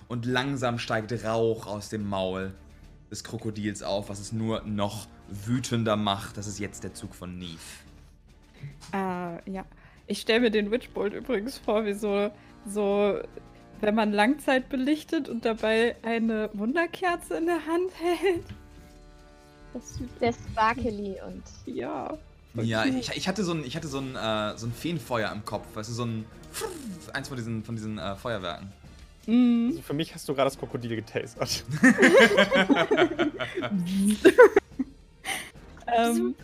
und 0.09 0.27
langsam 0.27 0.79
steigt 0.79 1.13
Rauch 1.25 1.67
aus 1.67 1.89
dem 1.89 2.09
Maul 2.09 2.53
des 3.11 3.23
Krokodils 3.23 3.83
auf, 3.83 4.09
was 4.09 4.19
es 4.19 4.33
nur 4.33 4.63
noch 4.63 5.07
wütender 5.29 5.97
macht. 5.97 6.37
Das 6.37 6.47
ist 6.47 6.59
jetzt 6.59 6.83
der 6.83 6.95
Zug 6.95 7.15
von 7.15 7.39
Neve. 7.39 7.59
Äh, 8.93 9.51
ja. 9.51 9.65
Ich 10.09 10.23
stelle 10.23 10.41
mir 10.41 10.51
den 10.51 10.71
Witchbolt 10.71 11.13
übrigens 11.13 11.59
vor, 11.59 11.85
wie 11.85 11.93
so, 11.93 12.31
so, 12.67 13.21
wenn 13.81 13.95
man 13.95 14.13
Langzeit 14.13 14.71
belichtet 14.71 15.29
und 15.29 15.45
dabei 15.45 15.97
eine 16.03 16.49
Wunderkerze 16.55 17.37
in 17.37 17.45
der 17.45 17.67
Hand 17.67 17.91
hält. 18.01 18.47
Das 19.75 19.99
Der 20.19 20.33
Sparkly 20.33 21.17
und. 21.27 21.43
ja. 21.67 22.17
voll 22.55 22.65
Ja, 22.65 22.87
ich, 22.87 23.15
ich 23.15 23.29
hatte 23.29 23.45
so 23.45 23.53
ein, 23.53 23.65
ich 23.65 23.77
hatte 23.77 23.87
so 23.87 23.99
ein, 23.99 24.17
äh, 24.17 24.57
so 24.57 24.67
ein 24.67 24.73
Feenfeuer 24.73 25.31
im 25.31 25.45
Kopf. 25.45 25.67
Weißt 25.75 25.91
du, 25.91 25.93
so 25.93 26.07
ein. 26.07 26.25
Eins 27.13 27.29
von 27.29 27.37
diesen, 27.37 27.63
von 27.63 27.77
diesen 27.77 27.99
äh, 27.99 28.17
Feuerwerken. 28.17 28.73
Mhm. 29.27 29.67
Also 29.69 29.83
für 29.83 29.93
mich 29.93 30.15
hast 30.15 30.27
du 30.27 30.35
gerade 30.35 30.49
das 30.49 30.59
Krokodil 30.59 30.97
getasert. 30.97 31.65
ähm, 35.87 36.35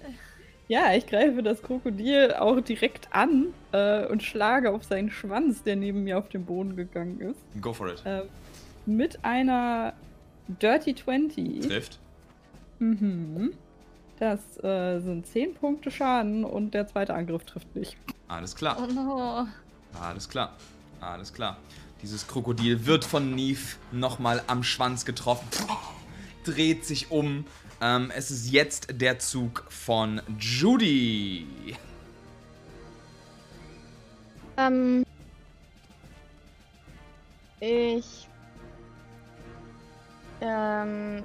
ja, 0.69 0.95
ich 0.95 1.07
greife 1.07 1.43
das 1.43 1.63
Krokodil 1.63 2.35
auch 2.39 2.61
direkt 2.61 3.09
an 3.13 3.49
äh, 3.73 4.07
und 4.07 4.23
schlage 4.23 4.71
auf 4.71 4.85
seinen 4.85 5.11
Schwanz, 5.11 5.63
der 5.63 5.77
neben 5.77 6.05
mir 6.05 6.19
auf 6.19 6.29
den 6.29 6.45
Boden 6.45 6.77
gegangen 6.77 7.21
ist. 7.21 7.39
Go 7.61 7.73
for 7.73 7.89
it. 7.89 8.05
Äh, 8.05 8.23
mit 8.87 9.25
einer 9.25 9.95
Dirty 10.49 10.95
20. 10.95 11.69
Trifft. 11.69 11.99
Mhm. 12.79 13.55
Das 14.19 14.41
äh, 14.63 15.01
sind 15.01 15.27
10 15.27 15.55
Punkte 15.55 15.91
Schaden 15.91 16.45
und 16.45 16.73
der 16.73 16.87
zweite 16.87 17.15
Angriff 17.15 17.45
trifft 17.45 17.75
nicht. 17.75 17.97
Alles 18.29 18.55
klar. 18.55 18.77
Oh 18.81 18.87
no. 18.87 19.47
Alles 20.01 20.29
klar. 20.29 20.53
Alles 21.01 21.33
klar. 21.33 21.59
Dieses 22.03 22.27
Krokodil 22.27 22.87
wird 22.87 23.05
von 23.05 23.35
Neve 23.35 23.77
nochmal 23.93 24.43
am 24.47 24.63
Schwanz 24.63 25.05
getroffen. 25.05 25.47
Dreht 26.45 26.85
sich 26.85 27.11
um. 27.11 27.47
Ähm, 27.81 28.11
es 28.15 28.31
ist 28.31 28.51
jetzt 28.51 28.87
der 29.01 29.19
Zug 29.19 29.65
von 29.69 30.21
Judy. 30.39 31.47
Ähm. 34.57 35.05
Ich. 37.61 38.29
Ähm. 40.41 41.23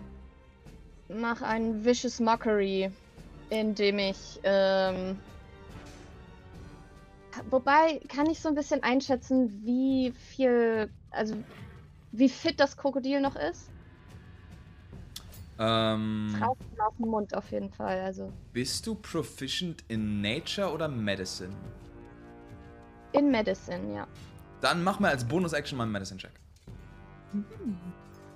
Mach 1.10 1.42
einen 1.42 1.84
Vicious 1.84 2.20
Mockery, 2.20 2.92
indem 3.50 4.00
ich. 4.00 4.40
Ähm, 4.44 5.18
wobei, 7.50 8.00
kann 8.08 8.30
ich 8.30 8.40
so 8.40 8.50
ein 8.50 8.56
bisschen 8.56 8.84
einschätzen, 8.84 9.62
wie 9.64 10.12
viel. 10.12 10.90
Also, 11.12 11.36
wie 12.12 12.30
fit 12.30 12.60
das 12.60 12.78
Krokodil 12.78 13.22
noch 13.22 13.36
ist? 13.36 13.70
Ähm, 15.60 16.34
Draußen 16.40 16.80
auf 16.80 16.96
dem 16.98 17.08
Mund 17.10 17.36
auf 17.36 17.52
jeden 17.52 17.70
Fall. 17.72 18.00
Also, 18.00 18.32
bist 18.54 18.88
du 18.88 18.96
proficient 18.96 19.84
in 19.90 20.22
Nature 20.22 20.72
oder 20.72 20.88
Medicine? 20.88 21.54
in 23.12 23.32
Medicine, 23.32 23.94
ja. 23.96 24.08
Dann 24.62 24.84
mach 24.84 25.00
mal 25.00 25.10
als 25.10 25.26
Bonus-Action 25.26 25.76
mal 25.78 25.84
einen 25.86 25.92
Medicine-Check. 25.94 26.32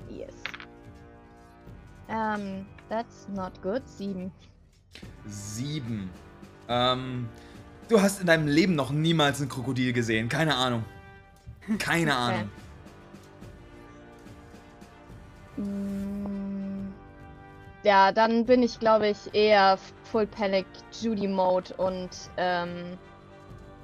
Yes. 0.10 0.34
Ähm, 2.10 2.66
that's 2.90 3.28
not 3.30 3.62
good. 3.62 3.88
Sieben. 3.88 4.32
Sieben. 5.28 6.10
Ähm, 6.68 7.30
du 7.88 8.02
hast 8.02 8.20
in 8.22 8.26
deinem 8.28 8.48
Leben 8.48 8.74
noch 8.76 8.90
niemals 8.92 9.42
ein 9.42 9.50
Krokodil 9.50 9.94
gesehen. 9.94 10.28
Keine 10.28 10.56
Ahnung. 10.56 10.84
Keine 11.78 12.12
Okay. 12.12 12.20
Ahnung. 12.20 12.50
Mm, 15.58 16.13
Ja, 17.84 18.12
dann 18.12 18.46
bin 18.46 18.64
ich, 18.64 18.80
glaube 18.80 19.10
ich, 19.10 19.34
eher 19.34 19.78
Full 20.12 20.28
Panic 20.28 20.66
Judy 21.02 21.28
Mode 21.28 21.74
und 21.76 22.10
ähm, 22.38 22.98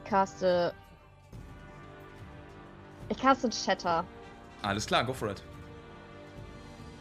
caste. 0.05 0.73
Ich 3.09 3.17
caste 3.17 3.51
Shatter. 3.51 4.05
Alles 4.61 4.85
klar, 4.85 5.03
go 5.03 5.13
for 5.13 5.31
it. 5.31 5.43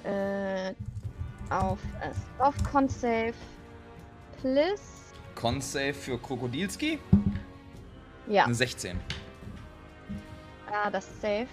Äh, 0.04 0.74
auf, 1.50 1.78
äh, 2.00 2.42
auf 2.42 2.54
Con 2.70 2.88
Save. 2.88 3.34
Plus. 4.40 4.80
Con-Save 5.34 5.94
für 5.94 6.18
Krokodilski? 6.18 6.98
Ja, 8.26 8.44
Eine 8.44 8.54
16. 8.54 8.98
ah, 10.72 10.90
das 10.90 11.08
saved. 11.20 11.48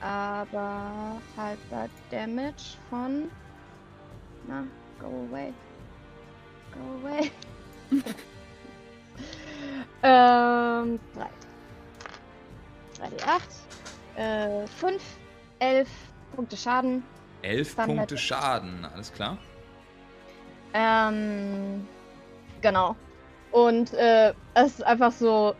Aber 0.00 1.16
halber 1.36 1.88
Damage 2.10 2.76
von. 2.90 3.30
Na, 4.46 4.64
go 5.00 5.06
away. 5.06 5.52
Go 6.72 7.08
away. 7.08 7.30
ähm, 10.02 10.98
3. 11.14 11.28
3d8. 14.16 14.62
Äh, 14.62 14.66
5. 14.66 15.02
11 15.58 15.88
Punkte 16.34 16.56
Schaden. 16.56 17.02
11 17.42 17.74
Dann 17.76 17.96
Punkte 17.96 18.18
Schaden, 18.18 18.84
alles 18.84 19.12
klar. 19.12 19.38
Ähm, 20.74 21.86
genau. 22.60 22.96
Und 23.52 23.94
äh, 23.94 24.34
es 24.54 24.74
ist 24.74 24.84
einfach 24.84 25.12
so. 25.12 25.54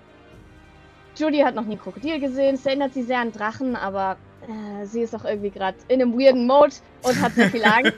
Judy 1.17 1.39
hat 1.39 1.55
noch 1.55 1.65
nie 1.65 1.77
ein 1.77 1.81
Krokodil 1.81 2.21
gesehen. 2.21 2.57
Es 2.57 2.67
erinnert 2.67 2.93
sie 2.93 3.03
sehr 3.03 3.21
an 3.21 3.33
Drachen, 3.33 3.75
aber 3.75 4.19
äh, 4.49 4.87
sie 4.87 5.03
ist 5.03 5.15
auch 5.15 5.25
irgendwie 5.25 5.51
gerade 5.51 5.77
in 5.89 6.01
einem 6.01 6.19
weirden 6.19 6.47
Mode 6.47 6.75
und 7.03 7.21
hat 7.21 7.33
sehr 7.35 7.51
viel 7.51 7.65
Angst. 7.65 7.93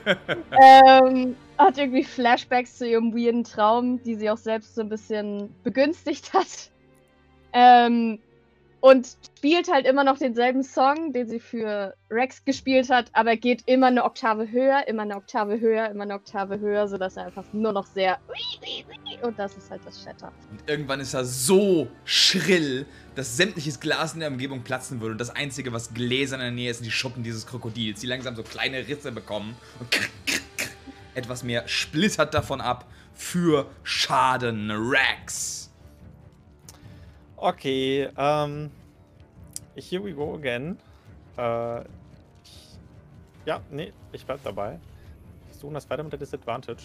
ähm, 0.61 1.35
hat 1.57 1.77
irgendwie 1.77 2.03
Flashbacks 2.03 2.77
zu 2.77 2.87
ihrem 2.87 3.13
weirden 3.13 3.43
Traum, 3.43 4.01
die 4.03 4.15
sie 4.15 4.29
auch 4.29 4.37
selbst 4.37 4.75
so 4.75 4.81
ein 4.81 4.89
bisschen 4.89 5.53
begünstigt 5.63 6.33
hat. 6.33 6.71
Ähm, 7.53 8.19
und 8.81 9.17
spielt 9.37 9.71
halt 9.71 9.85
immer 9.85 10.03
noch 10.03 10.17
denselben 10.17 10.63
Song, 10.63 11.11
den 11.13 11.27
sie 11.27 11.39
für 11.39 11.93
Rex 12.09 12.43
gespielt 12.45 12.89
hat, 12.89 13.09
aber 13.13 13.35
geht 13.35 13.63
immer 13.65 13.87
eine 13.87 14.03
Oktave 14.03 14.49
höher, 14.49 14.87
immer 14.87 15.03
eine 15.03 15.15
Oktave 15.15 15.59
höher, 15.59 15.89
immer 15.89 16.03
eine 16.03 16.13
Oktave 16.13 16.59
höher, 16.59 16.87
sodass 16.87 17.17
er 17.17 17.25
einfach 17.25 17.45
nur 17.51 17.73
noch 17.73 17.85
sehr. 17.85 18.19
Und 19.21 19.37
das 19.37 19.57
ist 19.57 19.69
halt 19.69 19.81
das 19.85 20.01
Shatter. 20.01 20.31
Und 20.51 20.69
irgendwann 20.69 20.99
ist 21.01 21.13
er 21.13 21.25
so 21.25 21.87
schrill, 22.05 22.85
dass 23.15 23.35
sämtliches 23.35 23.79
Glas 23.79 24.13
in 24.13 24.21
der 24.21 24.29
Umgebung 24.29 24.63
platzen 24.63 25.01
würde. 25.01 25.13
Und 25.13 25.21
das 25.21 25.35
Einzige, 25.35 25.73
was 25.73 25.93
Gläser 25.93 26.35
in 26.35 26.41
der 26.41 26.51
Nähe 26.51 26.71
ist, 26.71 26.77
sind 26.77 26.85
die 26.85 26.91
Schuppen 26.91 27.23
dieses 27.23 27.45
Krokodils, 27.45 27.99
die 27.99 28.07
langsam 28.07 28.35
so 28.35 28.43
kleine 28.43 28.87
Risse 28.87 29.11
bekommen. 29.11 29.55
Und 29.79 29.91
krr, 29.91 30.07
krr, 30.25 30.39
krr, 30.57 30.69
etwas 31.15 31.43
mehr 31.43 31.67
splittert 31.67 32.33
davon 32.33 32.61
ab 32.61 32.85
für 33.13 33.69
Schaden. 33.83 34.71
Rex. 34.71 35.68
Okay, 37.41 38.09
ähm. 38.17 38.69
Here 39.75 40.03
we 40.03 40.13
go 40.13 40.35
again. 40.35 40.77
Äh. 41.37 41.81
Ich, 42.43 42.77
ja, 43.45 43.61
nee, 43.69 43.93
ich 44.11 44.25
bleib 44.25 44.43
dabei. 44.43 44.77
Ich 45.49 45.57
suche 45.57 45.73
das 45.73 45.89
weiter 45.89 46.03
mit 46.03 46.11
der 46.11 46.19
Disadvantage. 46.19 46.83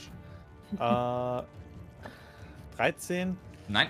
äh. 0.78 1.42
13. 2.76 3.36
Nein. 3.68 3.88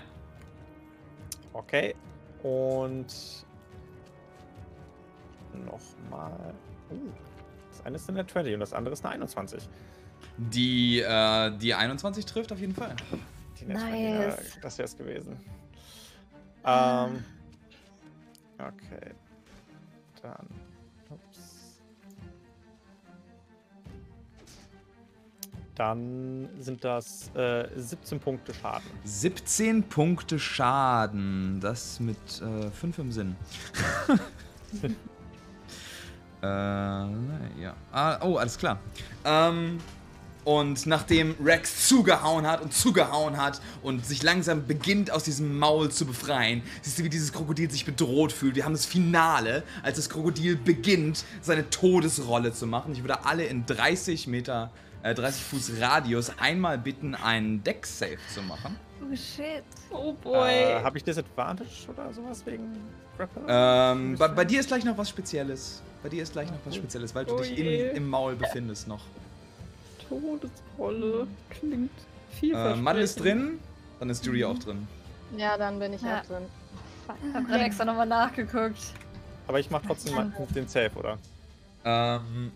Okay. 1.52 1.94
Und. 2.42 3.44
Nochmal. 5.52 6.54
Uh, 6.90 7.10
das 7.70 7.84
eine 7.84 7.96
ist 7.96 8.08
eine 8.08 8.26
20 8.26 8.54
und 8.54 8.60
das 8.60 8.72
andere 8.72 8.94
ist 8.94 9.04
eine 9.04 9.14
21. 9.14 9.68
Die, 10.36 11.00
äh, 11.00 11.50
die 11.58 11.74
21 11.74 12.24
trifft 12.24 12.52
auf 12.52 12.58
jeden 12.58 12.74
Fall. 12.74 12.96
Die 13.60 13.66
Net 13.66 13.78
20, 13.78 14.00
Nice. 14.00 14.56
äh, 14.56 14.60
das 14.62 14.78
wäre 14.78 14.86
es 14.86 14.96
gewesen. 14.96 15.39
Ähm. 16.65 17.24
Okay. 18.59 19.15
Dann. 20.23 20.47
Ups. 21.11 21.81
Dann 25.74 26.49
sind 26.61 26.85
das 26.85 27.35
äh, 27.35 27.69
17 27.77 28.20
Punkte 28.20 28.55
Schaden. 28.55 28.89
17 29.05 29.82
Punkte 29.82 30.39
Schaden. 30.39 31.61
Das 31.61 32.01
mit 32.01 32.16
äh, 32.41 32.70
5 32.70 32.99
im 32.99 33.12
Sinn. 33.12 33.36
äh, 36.43 36.47
ja. 36.47 37.74
Ah, 37.93 38.19
oh, 38.23 38.36
alles 38.36 38.57
klar. 38.57 38.78
Ähm, 39.24 39.78
und 40.44 40.86
nachdem 40.86 41.34
Rex 41.42 41.88
zugehauen 41.88 42.46
hat 42.46 42.60
und 42.60 42.72
zugehauen 42.72 43.36
hat 43.36 43.60
und 43.82 44.04
sich 44.04 44.22
langsam 44.22 44.66
beginnt 44.66 45.10
aus 45.10 45.24
diesem 45.24 45.58
Maul 45.58 45.90
zu 45.90 46.06
befreien, 46.06 46.62
siehst 46.82 46.98
du, 46.98 47.04
wie 47.04 47.08
dieses 47.08 47.32
Krokodil 47.32 47.70
sich 47.70 47.84
bedroht 47.84 48.32
fühlt. 48.32 48.54
Wir 48.54 48.64
haben 48.64 48.72
das 48.72 48.86
Finale, 48.86 49.62
als 49.82 49.96
das 49.96 50.08
Krokodil 50.08 50.56
beginnt, 50.56 51.24
seine 51.40 51.68
Todesrolle 51.70 52.52
zu 52.52 52.66
machen. 52.66 52.92
Ich 52.92 53.02
würde 53.02 53.24
alle 53.24 53.44
in 53.44 53.66
30 53.66 54.26
Meter, 54.26 54.70
äh, 55.02 55.14
30 55.14 55.42
Fuß 55.42 55.72
Radius 55.80 56.32
einmal 56.38 56.78
bitten, 56.78 57.14
einen 57.14 57.62
Deck-Save 57.64 58.18
zu 58.32 58.42
machen. 58.42 58.76
Oh 59.02 59.14
shit. 59.16 59.64
Oh 59.90 60.14
Äh, 60.34 60.82
Habe 60.82 60.98
ich 60.98 61.04
Disadvantage 61.04 61.88
oder 61.88 62.12
sowas 62.12 62.44
wegen 62.46 62.76
Grapple? 63.16 63.42
Ähm, 63.46 64.16
bei, 64.18 64.28
bei 64.28 64.44
dir 64.44 64.60
ist 64.60 64.68
gleich 64.68 64.84
noch 64.84 64.96
was 64.96 65.08
Spezielles. 65.08 65.82
Bei 66.02 66.08
dir 66.08 66.22
ist 66.22 66.32
gleich 66.32 66.50
noch 66.50 66.58
was 66.64 66.76
Spezielles, 66.76 67.14
weil 67.14 67.24
du 67.24 67.34
Oh 67.34 67.40
dich 67.40 67.58
im, 67.58 67.96
im 67.96 68.08
Maul 68.08 68.36
befindest 68.36 68.88
noch. 68.88 69.00
Todesrolle. 70.09 71.26
Klingt 71.51 71.90
Äh, 71.90 72.36
vielversprechend. 72.36 72.82
Mann 72.82 72.97
ist 72.98 73.20
drin, 73.20 73.59
dann 74.01 74.10
ist 74.10 74.24
Judy 74.26 74.44
auch 74.44 74.59
drin. 74.59 74.86
Ja, 75.36 75.56
dann 75.56 75.78
bin 75.78 75.93
ich 75.93 76.02
Ja. 76.02 76.20
auch 76.20 76.26
drin. 76.26 76.44
Fuck. 77.06 77.16
Hab 77.35 77.47
grad 77.47 77.60
extra 77.60 77.85
nochmal 77.85 78.06
nachgeguckt. 78.06 78.78
Aber 79.47 79.60
ich 79.60 79.70
mache 79.70 79.86
trotzdem 79.86 80.14
mal 80.14 80.32
den 80.55 80.66
Save, 80.68 80.90
oder? 80.97 81.18
Ähm, 81.85 82.51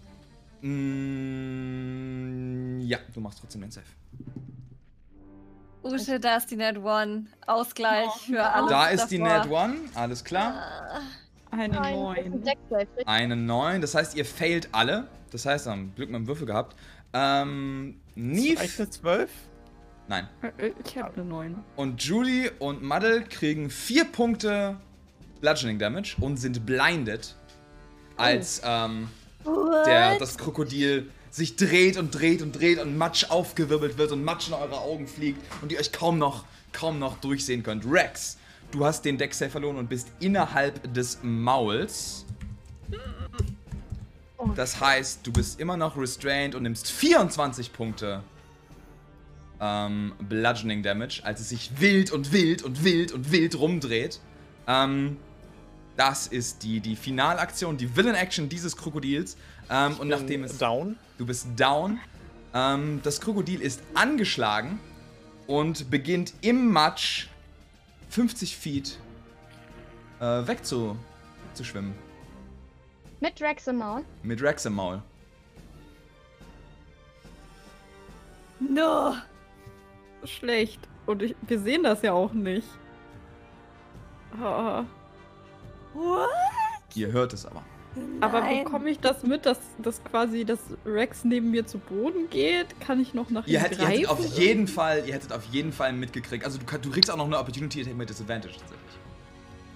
mm, 1.49 2.81
ja, 2.81 2.99
du 3.15 3.21
machst 3.21 3.41
trotzdem 3.41 3.61
den 3.63 3.71
Save. 3.71 3.85
Usche, 5.83 6.19
da 6.19 6.37
ist 6.37 6.51
die 6.51 6.57
Net 6.57 6.77
One. 6.79 7.27
Ausgleich 7.47 8.11
für 8.27 8.43
alles. 8.43 8.71
Da 8.71 8.89
ist 8.89 9.09
die 9.09 9.19
Net 9.19 9.45
davor. 9.45 9.65
One, 9.65 9.75
alles 9.95 10.25
klar. 10.25 10.55
Ah, 10.55 11.01
Eine 11.51 11.69
Nein, 11.75 11.81
das 11.81 11.89
ist 11.89 11.97
ein 11.97 12.31
9. 12.33 12.43
Decksave, 12.45 12.81
richtig? 12.81 13.09
Eine 13.09 13.37
9, 13.37 13.81
das 13.81 13.95
heißt, 13.95 14.17
ihr 14.17 14.25
failt 14.25 14.69
alle. 14.73 15.07
Das 15.31 15.47
heißt, 15.47 15.69
am 15.69 15.95
Glück 15.95 16.11
mit 16.11 16.17
dem 16.21 16.27
Würfel 16.27 16.47
gehabt. 16.47 16.75
Ähm, 17.13 18.01
Reicht 18.17 18.17
Neve, 18.17 18.61
eine 18.61 18.91
12? 18.91 19.31
nein. 20.09 20.29
Äh, 20.59 20.73
Ich 20.85 20.99
habe 20.99 21.15
eine 21.15 21.25
9. 21.25 21.57
Und 21.77 22.03
Judy 22.03 22.51
und 22.59 22.83
Muddle 22.83 23.23
kriegen 23.23 23.71
vier 23.71 24.05
Punkte 24.05 24.77
Bludgeoning 25.41 25.79
Damage 25.79 26.17
und 26.21 26.37
sind 26.37 26.67
blinded, 26.67 27.35
als 28.17 28.61
ähm, 28.65 29.09
der, 29.87 30.19
das 30.19 30.37
Krokodil 30.37 31.11
sich 31.31 31.57
dreht 31.57 31.97
und 31.97 32.11
dreht 32.13 32.43
und 32.43 32.53
dreht 32.53 32.81
und 32.81 32.97
Matsch 32.97 33.31
aufgewirbelt 33.31 33.99
wird 33.99 34.13
und 34.13 34.25
Matsch 34.25 34.49
in 34.49 34.55
eure 34.55 34.81
Augen 34.81 35.07
fliegt 35.07 35.41
und 35.63 35.71
ihr 35.73 35.79
euch 35.79 35.93
kaum 35.93 36.19
noch, 36.19 36.45
kaum 36.73 36.99
noch 36.99 37.19
durchsehen 37.19 37.63
könnt. 37.63 37.85
Rex, 37.87 38.39
du 38.73 38.85
hast 38.85 39.05
den 39.05 39.19
Deck 39.19 39.35
verloren 39.35 39.77
und 39.77 39.89
bist 39.89 40.09
innerhalb 40.21 40.93
des 40.93 41.19
Mauls. 41.23 42.25
Das 44.55 44.81
heißt, 44.81 45.27
du 45.27 45.33
bist 45.33 45.61
immer 45.61 45.77
noch 45.77 45.97
restrained 45.97 46.55
und 46.55 46.63
nimmst 46.63 46.91
24 46.91 47.73
Punkte 47.73 48.23
ähm, 49.61 50.13
Bludgeoning 50.21 50.83
Damage, 50.83 51.21
als 51.25 51.41
es 51.41 51.49
sich 51.49 51.81
wild 51.81 52.13
und 52.13 52.33
wild 52.33 52.63
und 52.63 52.85
wild 52.85 53.13
und 53.13 53.33
wild 53.33 53.59
rumdreht. 53.59 54.21
Ähm, 54.67 55.17
das 55.97 56.29
ist 56.29 56.63
die, 56.63 56.79
die 56.81 56.95
Finalaktion, 56.95 57.77
die 57.77 57.97
Villain-Action 57.97 58.49
dieses 58.49 58.77
Krokodils. 58.77 59.37
Ähm, 59.69 59.97
und 59.99 60.09
nachdem 60.09 60.45
es. 60.45 60.59
Down. 60.59 60.97
Du 61.19 61.27
bist 61.27 61.49
down. 61.57 61.99
Ähm, 62.55 63.01
das 63.03 63.21
Krokodil 63.21 63.61
ist 63.61 63.83
angeschlagen 63.95 64.79
und 65.49 65.91
beginnt 65.91 66.35
im 66.41 66.71
Matsch 66.71 67.27
50 68.11 68.57
Feet 68.57 68.99
äh, 70.21 70.25
wegzuschwimmen. 70.25 72.08
Mit 73.21 73.41
Rex 73.41 73.67
im 73.67 73.77
Maul. 73.77 74.05
Mit 74.23 74.43
Rex 74.43 74.65
im 74.67 74.75
Maul. 74.75 75.03
No. 78.61 79.15
Schlecht. 80.25 80.81
Und 81.07 81.23
ich, 81.23 81.35
wir 81.43 81.59
sehen 81.59 81.83
das 81.85 82.03
ja 82.03 82.13
auch 82.13 82.33
nicht. 82.33 82.67
Ah. 84.41 84.85
What? 85.95 86.29
Ihr 86.95 87.11
hört 87.13 87.33
es 87.33 87.47
aber. 87.47 87.63
Aber 88.21 88.41
Nein. 88.41 88.65
bekomme 88.65 88.91
ich 88.91 89.01
das 89.01 89.23
mit, 89.25 89.47
dass, 89.47 89.59
dass 89.79 90.03
quasi 90.05 90.45
das 90.45 90.59
Rex 90.85 91.25
neben 91.25 91.51
mir 91.51 91.67
zu 91.67 91.79
Boden 91.79 92.29
geht? 92.31 92.79
Kann 92.81 93.01
ich 93.01 93.15
noch 93.15 93.31
nach 93.31 93.47
ihm 93.47 93.55
Ihr 93.55 93.61
hättet, 93.61 93.79
ihr 93.79 93.87
greifen? 93.87 93.99
hättet 94.05 94.11
auf 94.11 94.39
jeden 94.39 94.69
Fall, 94.69 95.03
ihr 95.07 95.15
hättet 95.15 95.33
auf 95.33 95.45
jeden 95.47 95.73
Fall 95.73 95.93
mitgekriegt. 95.93 96.45
Also 96.45 96.59
du, 96.59 96.79
du 96.79 96.91
kriegst 96.91 97.11
auch 97.11 97.17
noch 97.17 97.25
eine 97.27 97.39
Opportunity 97.39 97.81
Attack 97.81 97.97
mit 97.97 98.09
Disadvantage 98.11 98.55
tatsächlich. 98.55 98.79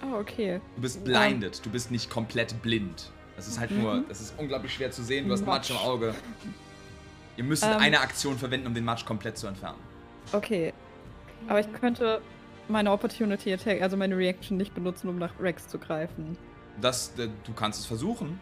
Ah, 0.01 0.19
okay. 0.19 0.61
Du 0.75 0.81
bist 0.81 1.03
blinded, 1.03 1.65
du 1.65 1.69
bist 1.69 1.91
nicht 1.91 2.09
komplett 2.09 2.61
blind. 2.61 3.11
Das 3.35 3.47
ist 3.47 3.59
halt 3.59 3.71
nur, 3.71 4.03
das 4.07 4.21
ist 4.21 4.33
unglaublich 4.37 4.73
schwer 4.73 4.91
zu 4.91 5.03
sehen. 5.03 5.27
Du 5.27 5.33
hast 5.33 5.45
Matsch 5.45 5.69
im 5.71 5.77
Auge. 5.77 6.13
Ihr 7.35 7.43
müsst 7.43 7.63
Ähm. 7.63 7.77
eine 7.79 7.99
Aktion 7.99 8.37
verwenden, 8.37 8.67
um 8.67 8.73
den 8.73 8.85
Matsch 8.85 9.05
komplett 9.05 9.37
zu 9.37 9.47
entfernen. 9.47 9.79
Okay. 10.31 10.71
Aber 11.47 11.59
ich 11.59 11.71
könnte 11.73 12.21
meine 12.69 12.91
Opportunity 12.91 13.51
Attack, 13.53 13.81
also 13.81 13.97
meine 13.97 14.15
Reaction 14.15 14.55
nicht 14.57 14.73
benutzen, 14.73 15.09
um 15.09 15.17
nach 15.17 15.31
Rex 15.39 15.67
zu 15.67 15.77
greifen. 15.79 16.37
Das, 16.79 17.11
äh, 17.17 17.27
du 17.43 17.53
kannst 17.53 17.79
es 17.79 17.85
versuchen. 17.85 18.39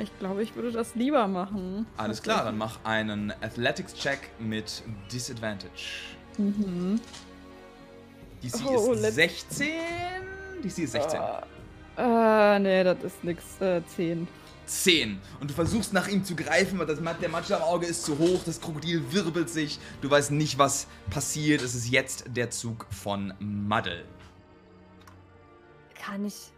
Ich 0.00 0.16
glaube, 0.20 0.42
ich 0.42 0.54
würde 0.54 0.70
das 0.72 0.94
lieber 0.94 1.26
machen. 1.28 1.84
Alles 1.98 2.22
klar, 2.22 2.44
dann 2.44 2.56
mach 2.56 2.78
einen 2.84 3.30
Athletics-Check 3.42 4.30
mit 4.38 4.82
Disadvantage. 5.12 6.14
Mhm. 6.38 6.98
DC 8.42 8.54
Oh, 8.66 8.92
ist 8.92 9.02
let's- 9.02 9.14
16. 9.16 9.68
DC 10.62 10.78
ist 10.84 10.92
16. 10.92 11.20
Äh, 12.02 12.58
nee, 12.58 12.82
das 12.84 13.02
ist 13.04 13.22
nix. 13.22 13.60
Äh, 13.60 13.80
10. 13.86 14.26
10. 14.66 15.20
Und 15.40 15.50
du 15.50 15.54
versuchst 15.54 15.92
nach 15.92 16.08
ihm 16.08 16.24
zu 16.24 16.34
greifen, 16.34 16.80
aber 16.80 16.86
das, 16.86 16.98
der 17.20 17.28
Matsch 17.28 17.50
am 17.52 17.62
Auge 17.62 17.86
ist 17.86 18.04
zu 18.04 18.18
hoch, 18.18 18.42
das 18.44 18.60
Krokodil 18.60 19.12
wirbelt 19.12 19.48
sich. 19.50 19.78
Du 20.00 20.10
weißt 20.10 20.30
nicht, 20.32 20.58
was 20.58 20.86
passiert. 21.10 21.62
Es 21.62 21.74
ist 21.74 21.90
jetzt 21.90 22.24
der 22.28 22.50
Zug 22.50 22.86
von 22.90 23.34
Muddle. 23.38 24.04
Kann 25.94 26.24
ich. 26.24 26.50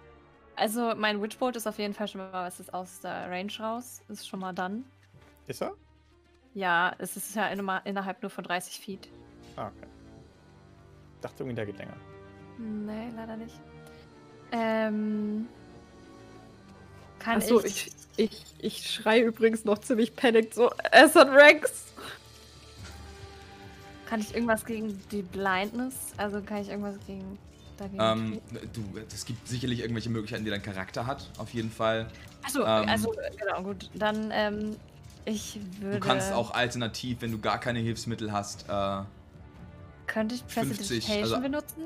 Also, 0.57 0.95
mein 0.97 1.21
Witchbolt 1.21 1.57
ist 1.57 1.67
auf 1.67 1.79
jeden 1.79 1.95
Fall 1.95 2.07
schon 2.09 2.21
mal, 2.21 2.33
was 2.33 2.61
ist 2.61 2.73
aus 2.73 3.01
der 3.01 3.29
Range 3.31 3.53
raus. 3.61 4.01
Ist 4.09 4.29
schon 4.29 4.41
mal 4.41 4.53
dann. 4.53 4.85
Ist 5.47 5.61
er? 5.61 5.75
Ja, 6.55 6.95
es 6.99 7.17
ist 7.17 7.35
ja 7.35 7.49
innerma- 7.49 7.85
innerhalb 7.85 8.23
nur 8.23 8.31
von 8.31 8.45
30 8.45 8.79
Feet. 8.79 9.09
Ah, 9.57 9.67
okay. 9.67 9.89
Dachte 11.21 11.43
irgendwie, 11.43 11.57
der 11.57 11.67
geht 11.67 11.79
länger. 11.79 11.97
Nee, 12.59 13.11
leider 13.17 13.37
nicht. 13.37 13.61
Ähm. 14.55 15.49
Kann 17.19 17.39
Achso, 17.39 17.63
ich. 17.65 17.87
ich, 18.17 18.31
ich, 18.31 18.45
ich 18.59 18.91
schrei 18.91 19.21
übrigens 19.21 19.65
noch 19.65 19.79
ziemlich 19.79 20.15
panicked 20.15 20.55
so, 20.55 20.71
es 20.93 21.15
hat 21.17 21.29
Rex! 21.31 21.85
Kann 24.07 24.21
ich 24.21 24.35
irgendwas 24.35 24.65
gegen 24.65 25.01
die 25.11 25.23
Blindness? 25.23 25.95
Also 26.19 26.41
kann 26.43 26.59
ich 26.59 26.69
irgendwas 26.69 26.97
gegen 27.07 27.39
dagegen 27.79 28.01
Ähm, 28.01 28.41
du, 28.73 28.83
es 29.13 29.25
gibt 29.25 29.49
sicherlich 29.49 29.81
irgendwelche 29.81 30.11
Möglichkeiten, 30.11 30.45
die 30.45 30.51
dein 30.51 30.63
Charakter 30.63 31.07
hat, 31.07 31.29
auf 31.39 31.53
jeden 31.55 31.71
Fall. 31.71 32.09
Achso, 32.43 32.61
ähm, 32.61 32.89
also 32.89 33.13
genau, 33.39 33.63
gut. 33.63 33.91
Dann, 33.95 34.31
ähm, 34.31 34.77
ich 35.25 35.59
würde. 35.81 35.99
Du 35.99 36.07
kannst 36.07 36.31
auch 36.33 36.53
alternativ, 36.53 37.23
wenn 37.23 37.33
du 37.33 37.41
gar 37.41 37.59
keine 37.59 37.79
Hilfsmittel 37.81 38.31
hast, 38.33 38.69
äh, 38.69 39.03
Könnte 40.07 40.35
ich 40.35 40.45
50, 40.47 40.77
Prestidigitation 40.77 41.23
also- 41.23 41.41
benutzen? 41.41 41.83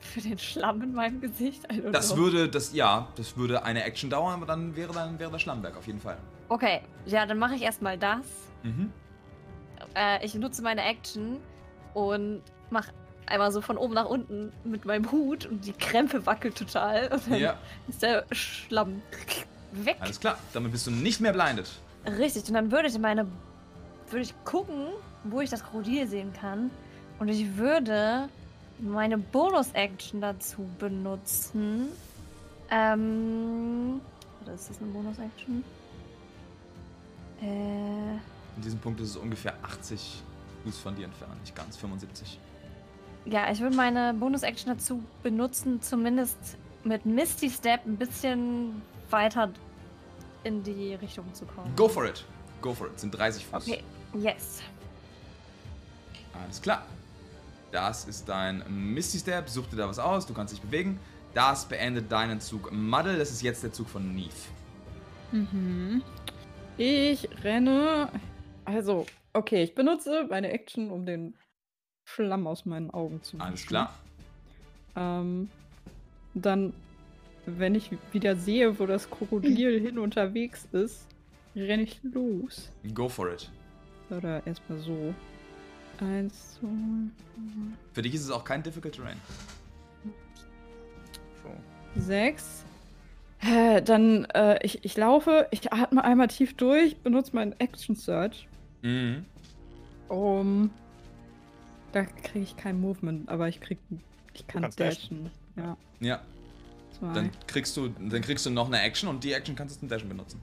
Für 0.00 0.20
den 0.20 0.38
Schlamm 0.38 0.80
in 0.82 0.92
meinem 0.92 1.20
Gesicht? 1.20 1.66
Das 1.92 2.16
würde, 2.16 2.48
das, 2.48 2.72
ja, 2.72 3.08
das 3.16 3.36
würde 3.36 3.64
eine 3.64 3.82
Action 3.84 4.08
dauern, 4.10 4.34
aber 4.34 4.46
dann 4.46 4.76
wäre 4.76 4.92
dann 4.92 5.18
wäre 5.18 5.30
der 5.30 5.38
Schlammberg 5.38 5.76
auf 5.76 5.86
jeden 5.86 6.00
Fall. 6.00 6.16
Okay, 6.48 6.80
ja, 7.06 7.26
dann 7.26 7.38
mache 7.38 7.54
ich 7.56 7.62
erstmal 7.62 7.98
das. 7.98 8.24
Mhm. 8.62 8.92
Äh, 9.94 10.24
ich 10.24 10.34
nutze 10.34 10.62
meine 10.62 10.82
Action 10.82 11.38
und 11.94 12.42
mache 12.70 12.92
einmal 13.26 13.50
so 13.52 13.60
von 13.60 13.76
oben 13.76 13.94
nach 13.94 14.06
unten 14.06 14.52
mit 14.64 14.84
meinem 14.84 15.10
Hut 15.12 15.46
und 15.46 15.64
die 15.66 15.72
Krempe 15.72 16.24
wackelt 16.26 16.56
total. 16.56 17.08
Und 17.12 17.22
dann 17.30 17.40
Ja, 17.40 17.54
ist 17.88 18.02
der 18.02 18.24
Schlamm 18.32 19.02
weg. 19.72 19.96
alles 20.00 20.18
klar. 20.20 20.38
Damit 20.52 20.72
bist 20.72 20.86
du 20.86 20.90
nicht 20.90 21.20
mehr 21.20 21.32
blinded. 21.32 21.68
Richtig, 22.18 22.44
und 22.48 22.54
dann 22.54 22.70
würde 22.70 22.88
ich 22.88 22.98
meine. 22.98 23.26
Würde 24.10 24.22
ich 24.22 24.34
gucken, 24.44 24.86
wo 25.24 25.40
ich 25.42 25.50
das 25.50 25.62
Krokodil 25.62 26.06
sehen 26.06 26.32
kann. 26.32 26.70
Und 27.18 27.28
ich 27.28 27.56
würde 27.58 28.28
meine 28.80 29.18
Bonus-Action 29.18 30.20
dazu 30.20 30.68
benutzen. 30.78 31.88
Ähm. 32.70 34.00
Oder 34.42 34.54
ist 34.54 34.70
das 34.70 34.80
eine 34.80 34.90
Bonus-Action? 34.90 35.64
Äh. 37.42 38.12
In 38.56 38.62
diesem 38.62 38.78
Punkt 38.80 39.00
ist 39.00 39.10
es 39.10 39.16
ungefähr 39.16 39.54
80 39.62 40.22
Fuß 40.64 40.78
von 40.78 40.96
dir 40.96 41.04
entfernt, 41.04 41.40
nicht 41.40 41.54
ganz, 41.54 41.76
75. 41.76 42.38
Ja, 43.24 43.50
ich 43.50 43.60
würde 43.60 43.76
meine 43.76 44.14
Bonus-Action 44.14 44.72
dazu 44.74 45.02
benutzen, 45.22 45.80
zumindest 45.80 46.36
mit 46.84 47.06
Misty 47.06 47.50
Step 47.50 47.84
ein 47.86 47.96
bisschen 47.96 48.82
weiter 49.10 49.50
in 50.44 50.62
die 50.62 50.94
Richtung 50.94 51.32
zu 51.34 51.44
kommen. 51.44 51.74
Go 51.76 51.88
for 51.88 52.06
it. 52.06 52.24
Go 52.62 52.74
for 52.74 52.88
it. 52.88 52.98
Sind 52.98 53.12
30 53.12 53.46
Fuß. 53.46 53.68
Okay, 53.68 53.82
yes. 54.14 54.62
Alles 56.42 56.60
klar. 56.60 56.84
Das 57.70 58.04
ist 58.06 58.28
dein 58.28 58.62
Misty 58.68 59.18
Step. 59.18 59.48
Such 59.48 59.66
dir 59.66 59.76
da 59.76 59.88
was 59.88 59.98
aus. 59.98 60.26
Du 60.26 60.34
kannst 60.34 60.54
dich 60.54 60.60
bewegen. 60.60 60.98
Das 61.34 61.66
beendet 61.66 62.10
deinen 62.10 62.40
Zug 62.40 62.72
Muddle. 62.72 63.18
Das 63.18 63.30
ist 63.30 63.42
jetzt 63.42 63.62
der 63.62 63.72
Zug 63.72 63.88
von 63.88 64.14
Neve. 64.14 64.32
Mhm. 65.32 66.02
Ich 66.78 67.28
renne. 67.44 68.08
Also, 68.64 69.06
okay, 69.32 69.62
ich 69.62 69.74
benutze 69.74 70.26
meine 70.28 70.50
Action, 70.50 70.90
um 70.90 71.04
den 71.04 71.34
Schlamm 72.04 72.46
aus 72.46 72.64
meinen 72.64 72.90
Augen 72.90 73.22
zu 73.22 73.38
Alles 73.38 73.54
wischen. 73.60 73.68
klar. 73.68 73.94
Ähm, 74.96 75.50
dann, 76.34 76.72
wenn 77.46 77.74
ich 77.74 77.90
wieder 78.12 78.36
sehe, 78.36 78.78
wo 78.78 78.86
das 78.86 79.10
Krokodil 79.10 79.80
hin 79.84 79.98
unterwegs 79.98 80.66
ist, 80.72 81.06
renne 81.54 81.82
ich 81.82 82.00
los. 82.02 82.70
Go 82.94 83.08
for 83.08 83.32
it. 83.32 83.50
Oder 84.10 84.46
erstmal 84.46 84.78
so. 84.78 85.14
Eins, 86.00 86.58
zwei, 86.60 86.68
Für 87.92 88.02
dich 88.02 88.14
ist 88.14 88.24
es 88.24 88.30
auch 88.30 88.44
kein 88.44 88.62
Difficult 88.62 88.94
Terrain. 88.94 89.16
So. 91.42 92.00
sechs. 92.00 92.64
Äh, 93.40 93.82
Dann, 93.82 94.24
äh, 94.34 94.58
ich, 94.64 94.84
ich 94.84 94.96
laufe, 94.96 95.46
ich 95.50 95.72
atme 95.72 96.02
einmal 96.04 96.28
tief 96.28 96.54
durch, 96.56 96.96
benutze 96.98 97.34
meinen 97.34 97.52
Action 97.60 97.94
Search, 97.94 98.48
Mhm. 98.82 99.24
um. 100.08 100.70
Da 101.92 102.04
kriege 102.04 102.40
ich 102.44 102.56
kein 102.56 102.80
Movement, 102.80 103.28
aber 103.28 103.48
ich 103.48 103.60
krieg. 103.60 103.78
Ich 104.34 104.46
kann 104.46 104.68
dashen. 104.76 105.30
Ja, 105.56 105.76
Ja, 106.00 106.20
zwei. 106.98 107.12
dann 107.14 107.30
kriegst, 107.46 107.76
du, 107.76 107.88
dann 107.88 108.20
kriegst 108.20 108.44
du 108.46 108.50
noch 108.50 108.66
eine 108.66 108.80
Action 108.82 109.08
und 109.08 109.24
die 109.24 109.32
Action 109.32 109.56
kannst 109.56 109.76
du 109.76 109.80
zum 109.80 109.88
Dashen 109.88 110.08
benutzen. 110.08 110.40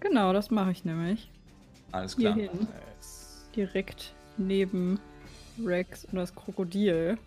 Genau, 0.00 0.32
das 0.32 0.50
mache 0.50 0.72
ich 0.72 0.84
nämlich. 0.84 1.30
Alles 1.92 2.16
Hier 2.16 2.32
klar. 2.32 2.34
hin. 2.34 2.50
Nice. 2.98 3.46
Direkt 3.56 4.12
neben 4.38 4.98
Rex 5.64 6.04
und 6.06 6.16
das 6.16 6.34
Krokodil. 6.34 7.18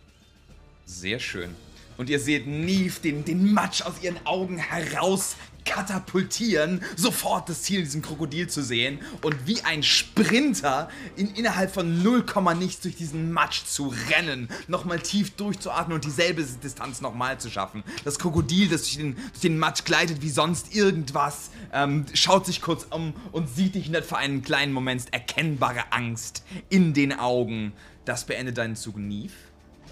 Sehr 0.85 1.19
schön. 1.19 1.55
und 1.97 2.09
ihr 2.09 2.19
seht 2.19 2.47
Neve 2.47 2.99
den, 3.01 3.23
den 3.25 3.53
Matsch 3.53 3.83
aus 3.83 4.01
ihren 4.01 4.25
Augen 4.25 4.57
heraus 4.57 5.35
katapultieren, 5.65 6.81
sofort 6.95 7.49
das 7.49 7.63
Ziel 7.63 7.79
in 7.79 7.85
diesem 7.85 8.01
Krokodil 8.01 8.47
zu 8.47 8.63
sehen 8.63 8.99
und 9.21 9.47
wie 9.47 9.61
ein 9.61 9.83
Sprinter 9.83 10.89
in, 11.15 11.33
innerhalb 11.35 11.73
von 11.73 12.03
0, 12.03 12.25
nichts 12.57 12.81
durch 12.81 12.95
diesen 12.95 13.31
Matsch 13.31 13.63
zu 13.65 13.93
rennen, 14.09 14.49
nochmal 14.67 14.99
tief 14.99 15.31
durchzuatmen 15.31 15.95
und 15.95 16.05
dieselbe 16.05 16.43
Distanz 16.43 17.01
nochmal 17.01 17.39
zu 17.39 17.49
schaffen. 17.49 17.83
Das 18.03 18.19
Krokodil, 18.19 18.69
das 18.69 18.83
durch 18.83 18.97
den, 18.97 19.15
durch 19.15 19.41
den 19.41 19.57
Matsch 19.57 19.83
gleitet 19.83 20.21
wie 20.21 20.29
sonst 20.29 20.75
irgendwas, 20.75 21.51
ähm, 21.73 22.05
schaut 22.13 22.45
sich 22.45 22.61
kurz 22.61 22.87
um 22.89 23.13
und 23.31 23.49
sieht 23.49 23.75
dich 23.75 23.89
nicht 23.89 24.05
für 24.05 24.17
einen 24.17 24.41
kleinen 24.41 24.73
Moment 24.73 25.05
erkennbare 25.11 25.91
Angst 25.91 26.43
in 26.69 26.93
den 26.93 27.17
Augen. 27.17 27.73
Das 28.05 28.25
beendet 28.25 28.57
deinen 28.57 28.75
Zug, 28.75 28.97
Neve. 28.97 29.33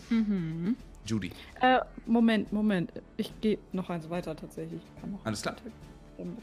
Mhm. 0.10 0.76
Judy. 1.06 1.32
Äh, 1.62 1.80
Moment, 2.06 2.52
Moment. 2.54 2.92
Ich 3.18 3.34
gehe 3.42 3.58
noch 3.72 3.90
eins 3.90 4.10
weiter 4.10 4.36
tatsächlich. 4.36 4.82
Ich 4.84 5.02
kann 5.02 5.12
noch 5.12 5.26
Alles 5.26 5.42
klar. 5.42 5.56
bin. 6.18 6.38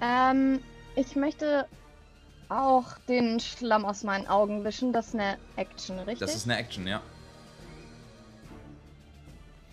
Ähm, 0.00 0.60
ich 0.96 1.14
möchte 1.16 1.66
auch 2.48 2.98
den 3.08 3.40
Schlamm 3.40 3.84
aus 3.84 4.02
meinen 4.02 4.26
Augen 4.26 4.64
wischen. 4.64 4.92
Das 4.92 5.08
ist 5.08 5.14
eine 5.14 5.38
Action, 5.56 5.98
richtig? 6.00 6.18
Das 6.18 6.34
ist 6.34 6.44
eine 6.48 6.58
Action, 6.58 6.86
ja. 6.86 7.00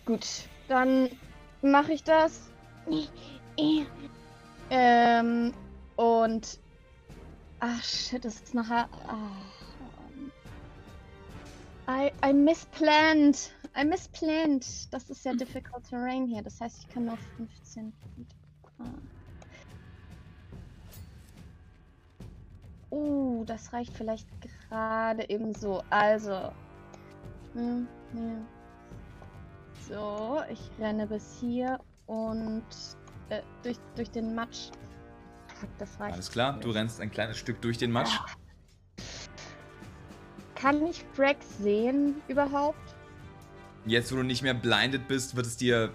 Gut, 0.05 0.25
dann 0.67 1.09
mache 1.61 1.93
ich 1.93 2.03
das. 2.03 2.49
Ähm, 4.69 5.53
und. 5.95 6.59
Ach 7.59 7.83
shit, 7.83 8.23
das 8.23 8.39
ist 8.39 8.53
nachher. 8.53 8.87
Ah. 9.07 9.58
I, 11.89 12.11
I 12.23 12.31
misplanned. 12.31 13.51
I 13.75 13.83
misplanned. 13.83 14.93
Das 14.93 15.09
ist 15.09 15.25
ja 15.25 15.33
difficult 15.33 15.89
terrain 15.89 16.27
hier. 16.27 16.43
Das 16.43 16.61
heißt, 16.61 16.77
ich 16.81 16.89
kann 16.93 17.05
nur 17.05 17.17
15 17.37 17.91
Feet. 18.15 18.27
fahren. 18.77 19.09
Uh, 22.91 23.43
das 23.45 23.73
reicht 23.73 23.95
vielleicht 23.97 24.27
gerade 24.69 25.27
eben 25.29 25.53
so. 25.55 25.83
Also. 25.89 26.51
Hm, 27.53 27.87
hm. 28.13 28.45
So, 29.87 30.41
ich 30.51 30.59
renne 30.79 31.07
bis 31.07 31.39
hier 31.39 31.79
und 32.05 32.63
äh, 33.29 33.41
durch, 33.63 33.77
durch 33.95 34.11
den 34.11 34.35
Matsch. 34.35 34.69
Das 35.79 35.99
reicht. 35.99 36.13
Alles 36.13 36.31
klar, 36.31 36.59
du 36.59 36.69
rennst 36.69 37.01
ein 37.01 37.09
kleines 37.09 37.37
Stück 37.37 37.59
durch 37.61 37.79
den 37.79 37.91
Matsch. 37.91 38.15
Kann 40.59 40.85
ich 40.87 41.05
Rex 41.17 41.45
sehen 41.61 42.15
überhaupt? 42.27 42.95
Jetzt, 43.85 44.11
wo 44.11 44.17
du 44.17 44.23
nicht 44.23 44.41
mehr 44.41 44.53
blinded 44.53 45.07
bist, 45.07 45.35
wird 45.35 45.45
es 45.45 45.55
dir. 45.55 45.91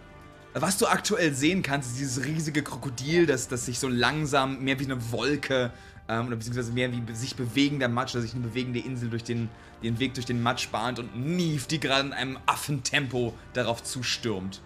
Was 0.54 0.78
du 0.78 0.86
aktuell 0.86 1.34
sehen 1.34 1.62
kannst, 1.62 1.90
ist 1.90 1.98
dieses 1.98 2.24
riesige 2.24 2.62
Krokodil, 2.62 3.26
das, 3.26 3.48
das 3.48 3.66
sich 3.66 3.78
so 3.78 3.88
langsam 3.88 4.62
mehr 4.62 4.78
wie 4.78 4.84
eine 4.84 5.12
Wolke 5.12 5.70
ähm, 6.08 6.28
oder 6.28 6.36
beziehungsweise 6.36 6.72
mehr 6.72 6.90
wie 6.92 7.02
sich 7.14 7.36
bewegender 7.36 7.88
Matsch, 7.88 8.14
oder 8.14 8.22
sich 8.22 8.34
eine 8.34 8.44
bewegende 8.44 8.78
Insel 8.80 9.10
durch 9.10 9.24
den, 9.24 9.50
den 9.82 9.98
Weg 9.98 10.14
durch 10.14 10.26
den 10.26 10.42
Matsch 10.42 10.68
bahnt 10.68 10.98
und 10.98 11.14
Neve, 11.16 11.66
die 11.68 11.80
gerade 11.80 12.06
in 12.06 12.12
einem 12.12 12.38
Affentempo 12.46 13.34
darauf 13.52 13.82
zustürmt. 13.82 14.62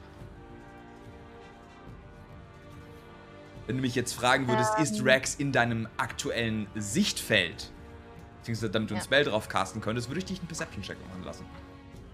Wenn 3.67 3.77
du 3.77 3.83
mich 3.83 3.95
jetzt 3.95 4.13
fragen 4.13 4.47
würdest, 4.47 4.79
ist 4.79 5.01
Ähm. 5.01 5.05
Rex 5.05 5.35
in 5.35 5.53
deinem 5.53 5.89
aktuellen 5.97 6.67
Sichtfeld, 6.75 7.71
beziehungsweise 8.49 8.71
damit 8.71 8.91
du 8.91 8.95
Ja. 8.95 9.01
Spell 9.01 9.25
drauf 9.25 9.49
casten 9.49 9.81
könntest, 9.81 10.09
würde 10.09 10.21
ich 10.21 10.25
dich 10.25 10.39
einen 10.39 10.49
Perception-Check 10.49 10.97
machen 11.09 11.23
lassen. 11.25 11.45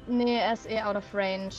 Nee, 0.07 0.39
er 0.39 0.53
ist 0.53 0.69
eh 0.69 0.83
out 0.83 0.97
of 0.97 1.05
range. 1.15 1.55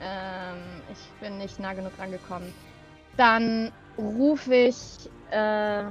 Ähm, 0.00 0.56
ich 0.90 0.98
bin 1.20 1.38
nicht 1.38 1.60
nah 1.60 1.74
genug 1.74 1.92
rangekommen. 1.98 2.52
Dann 3.16 3.72
rufe 3.98 4.54
ich. 4.54 5.10
Äh, 5.30 5.84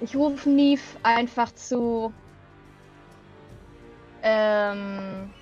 ich 0.00 0.14
rufe 0.14 0.48
Neve 0.48 0.82
einfach 1.02 1.52
zu. 1.54 2.12
Ähm. 4.22 5.32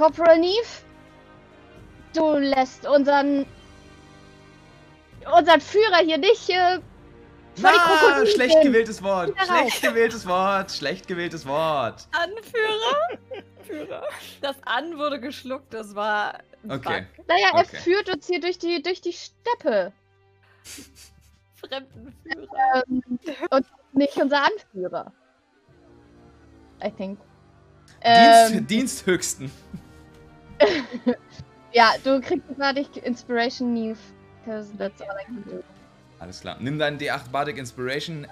Corporal 0.00 0.38
Neve? 0.38 0.66
Du 2.14 2.38
lässt 2.38 2.86
unseren 2.86 3.44
unseren 5.36 5.60
Führer 5.60 5.98
hier 6.02 6.16
nicht 6.16 6.48
äh, 6.48 6.80
Na, 7.58 8.24
schlecht 8.24 8.62
gewähltes 8.62 9.02
Wort. 9.02 9.34
Schlecht 9.44 9.82
gewähltes 9.82 10.26
Wort. 10.26 10.70
Schlecht 10.72 11.06
gewähltes 11.06 11.44
Wort. 11.44 12.08
Anführer? 12.12 13.44
Führer. 13.66 14.02
Das 14.40 14.56
An 14.64 14.96
wurde 14.96 15.20
geschluckt, 15.20 15.74
das 15.74 15.94
war. 15.94 16.38
ein 16.64 16.70
Okay. 16.70 17.06
Naja, 17.28 17.48
er 17.52 17.60
Okay. 17.60 17.76
führt 17.76 18.08
uns 18.08 18.26
hier 18.26 18.40
durch 18.40 18.58
die 18.58 18.82
durch 18.82 19.02
die 19.02 19.12
Steppe. 19.12 19.92
Bug. 21.60 21.68
Fremdenführer. 21.68 22.84
Ähm, 22.88 23.02
und 23.50 23.66
nicht 23.92 24.16
unser 24.16 24.44
Anführer. 24.44 25.12
I 26.82 26.90
think. 26.90 27.18
Dienst, 28.02 28.54
Ähm, 28.54 28.66
Diensthöchsten. 28.66 29.52
ja, 31.72 31.92
du 32.04 32.20
kriegst 32.20 32.46
gerade 32.56 32.86
Inspiration 33.02 33.72
Neve. 33.74 33.98
Because 34.44 34.70
that's 34.78 35.00
all 35.02 35.16
I 35.20 35.24
can 35.24 35.44
do. 35.44 35.62
Alles 36.18 36.40
klar. 36.40 36.56
Nimm 36.60 36.78
deinen 36.78 36.98
D8 36.98 37.30
Bardic 37.30 37.56
Inspiration. 37.58 38.26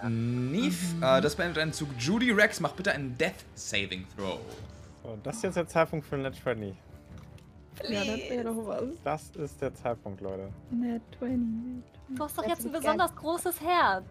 Neve, 0.50 0.76
äh, 1.04 1.20
das 1.20 1.34
beendet 1.36 1.56
deinen 1.58 1.72
Zug. 1.72 1.88
Judy 1.98 2.30
Rex, 2.32 2.60
mach 2.60 2.72
bitte 2.72 2.92
einen 2.92 3.16
Death 3.16 3.44
Saving 3.54 4.06
Throw. 4.16 4.40
So, 5.02 5.18
das 5.22 5.36
ist 5.36 5.42
jetzt 5.44 5.56
der 5.56 5.68
Zeitpunkt 5.68 6.06
für 6.06 6.16
Net 6.18 6.34
20. 6.36 6.74
Ja, 7.88 8.04
das 8.04 8.18
wäre 8.28 8.44
doch 8.44 8.66
was. 8.66 8.82
Das 9.04 9.30
ist 9.36 9.60
der 9.62 9.74
Zeitpunkt, 9.74 10.20
Leute. 10.20 10.48
Net 10.70 11.02
20. 11.18 11.38
Net 11.38 11.84
Du 12.08 12.24
hast 12.24 12.36
doch 12.38 12.42
Das 12.42 12.50
jetzt 12.52 12.64
ein 12.66 12.74
ist 12.74 12.80
besonders 12.80 13.16
großes 13.16 13.60
Herz. 13.60 14.04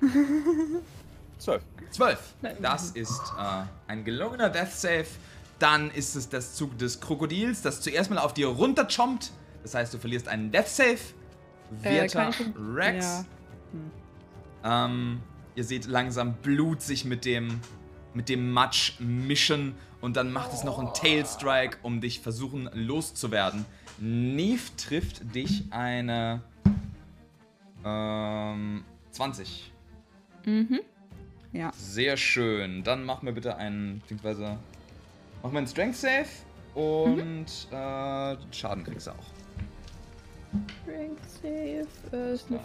12. 1.38 1.62
12. 1.90 2.34
Nein. 2.42 2.56
Das 2.60 2.90
ist 2.92 3.32
äh, 3.38 3.62
ein 3.88 4.04
gelungener 4.04 4.48
Death 4.50 4.72
Save. 4.72 5.06
Dann 5.60 5.90
ist 5.92 6.16
es 6.16 6.28
das 6.28 6.54
Zug 6.54 6.76
des 6.78 7.00
Krokodils, 7.00 7.62
das 7.62 7.80
zuerst 7.80 8.10
mal 8.10 8.18
auf 8.18 8.34
dir 8.34 8.48
runterchompt. 8.48 9.30
Das 9.62 9.74
heißt, 9.74 9.94
du 9.94 9.98
verlierst 9.98 10.26
einen 10.26 10.50
Death 10.50 10.66
Save. 10.68 10.98
Äh, 11.82 11.84
Werter 11.84 12.30
ich- 12.30 12.46
Rex. 12.74 13.24
Ja. 14.62 14.86
Ähm, 14.86 15.20
ihr 15.54 15.64
seht 15.64 15.84
langsam 15.86 16.34
Blut 16.42 16.82
sich 16.82 17.04
mit 17.04 17.24
dem, 17.24 17.60
mit 18.14 18.28
dem 18.28 18.50
Matsch 18.52 18.98
mischen 18.98 19.74
und 20.00 20.16
dann 20.16 20.32
macht 20.32 20.52
es 20.52 20.64
noch 20.64 20.78
einen 20.78 20.92
Tail 20.94 21.24
Strike, 21.26 21.78
um 21.82 22.00
dich 22.00 22.20
versuchen 22.20 22.68
loszuwerden. 22.72 23.64
Neve 23.98 24.62
trifft 24.78 25.34
dich 25.34 25.64
eine 25.70 26.42
ähm, 27.84 28.84
20. 29.10 29.72
Mhm. 30.46 30.80
Ja. 31.52 31.70
Sehr 31.76 32.16
schön. 32.16 32.82
Dann 32.82 33.04
mach 33.04 33.22
mir 33.22 33.32
bitte 33.32 33.56
einen, 33.56 34.00
beziehungsweise 34.00 34.58
mach 35.42 35.50
mir 35.50 35.58
einen 35.58 35.66
Strength 35.66 35.96
Save 35.96 36.26
und 36.74 37.46
äh, 37.70 38.36
Schaden 38.52 38.84
kriegst 38.84 39.06
du 39.06 39.10
auch. 39.12 39.16
Strength 40.82 41.30
Save 41.42 42.32
ist 42.32 42.46
eine. 42.48 42.60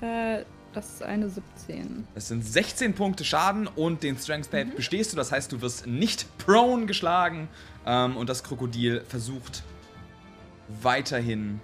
Äh, 0.00 0.44
das 0.74 0.94
ist 0.94 1.02
eine 1.02 1.28
17. 1.28 2.06
Es 2.14 2.28
sind 2.28 2.44
16 2.44 2.94
Punkte 2.94 3.24
Schaden 3.24 3.66
und 3.66 4.02
den 4.02 4.16
Strength 4.18 4.50
Save 4.50 4.66
bestehst 4.66 5.12
du. 5.12 5.16
Das 5.16 5.32
heißt, 5.32 5.50
du 5.50 5.60
wirst 5.60 5.86
nicht 5.86 6.26
prone 6.38 6.86
geschlagen. 6.86 7.48
Ähm, 7.86 8.16
und 8.16 8.28
das 8.28 8.44
Krokodil 8.44 9.00
versucht 9.00 9.62
weiterhin 10.82 11.60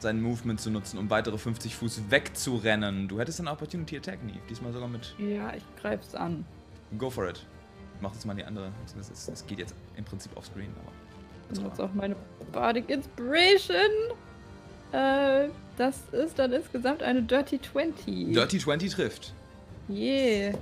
sein 0.00 0.20
Movement 0.20 0.60
zu 0.60 0.70
nutzen, 0.70 0.98
um 0.98 1.10
weitere 1.10 1.38
50 1.38 1.74
Fuß 1.74 2.02
wegzurennen. 2.10 3.08
Du 3.08 3.18
hättest 3.18 3.40
eine 3.40 3.50
Opportunity 3.50 3.96
Attack, 3.96 4.22
Neve. 4.24 4.38
Diesmal 4.48 4.72
sogar 4.72 4.88
mit 4.88 5.14
Ja, 5.18 5.54
ich 5.54 5.62
greif's 5.80 6.14
an. 6.14 6.44
Go 6.96 7.10
for 7.10 7.28
it. 7.28 7.44
Mach 8.00 8.12
jetzt 8.14 8.24
mal 8.24 8.34
die 8.34 8.44
andere. 8.44 8.70
Es, 8.98 9.46
geht 9.46 9.58
jetzt 9.58 9.74
im 9.96 10.04
Prinzip 10.04 10.36
auf 10.36 10.46
Screen, 10.46 10.70
aber. 10.82 10.92
Und 11.60 11.66
jetzt 11.66 11.80
auch 11.80 11.92
meine 11.94 12.16
Bardic 12.52 12.88
Inspiration. 12.88 13.90
Äh, 14.92 15.48
das 15.76 15.96
ist 16.12 16.38
dann 16.38 16.52
insgesamt 16.52 17.02
eine 17.02 17.22
Dirty 17.22 17.60
20. 17.60 18.32
Dirty 18.32 18.58
20 18.58 18.92
trifft. 18.92 19.32
Yeah. 19.88 20.54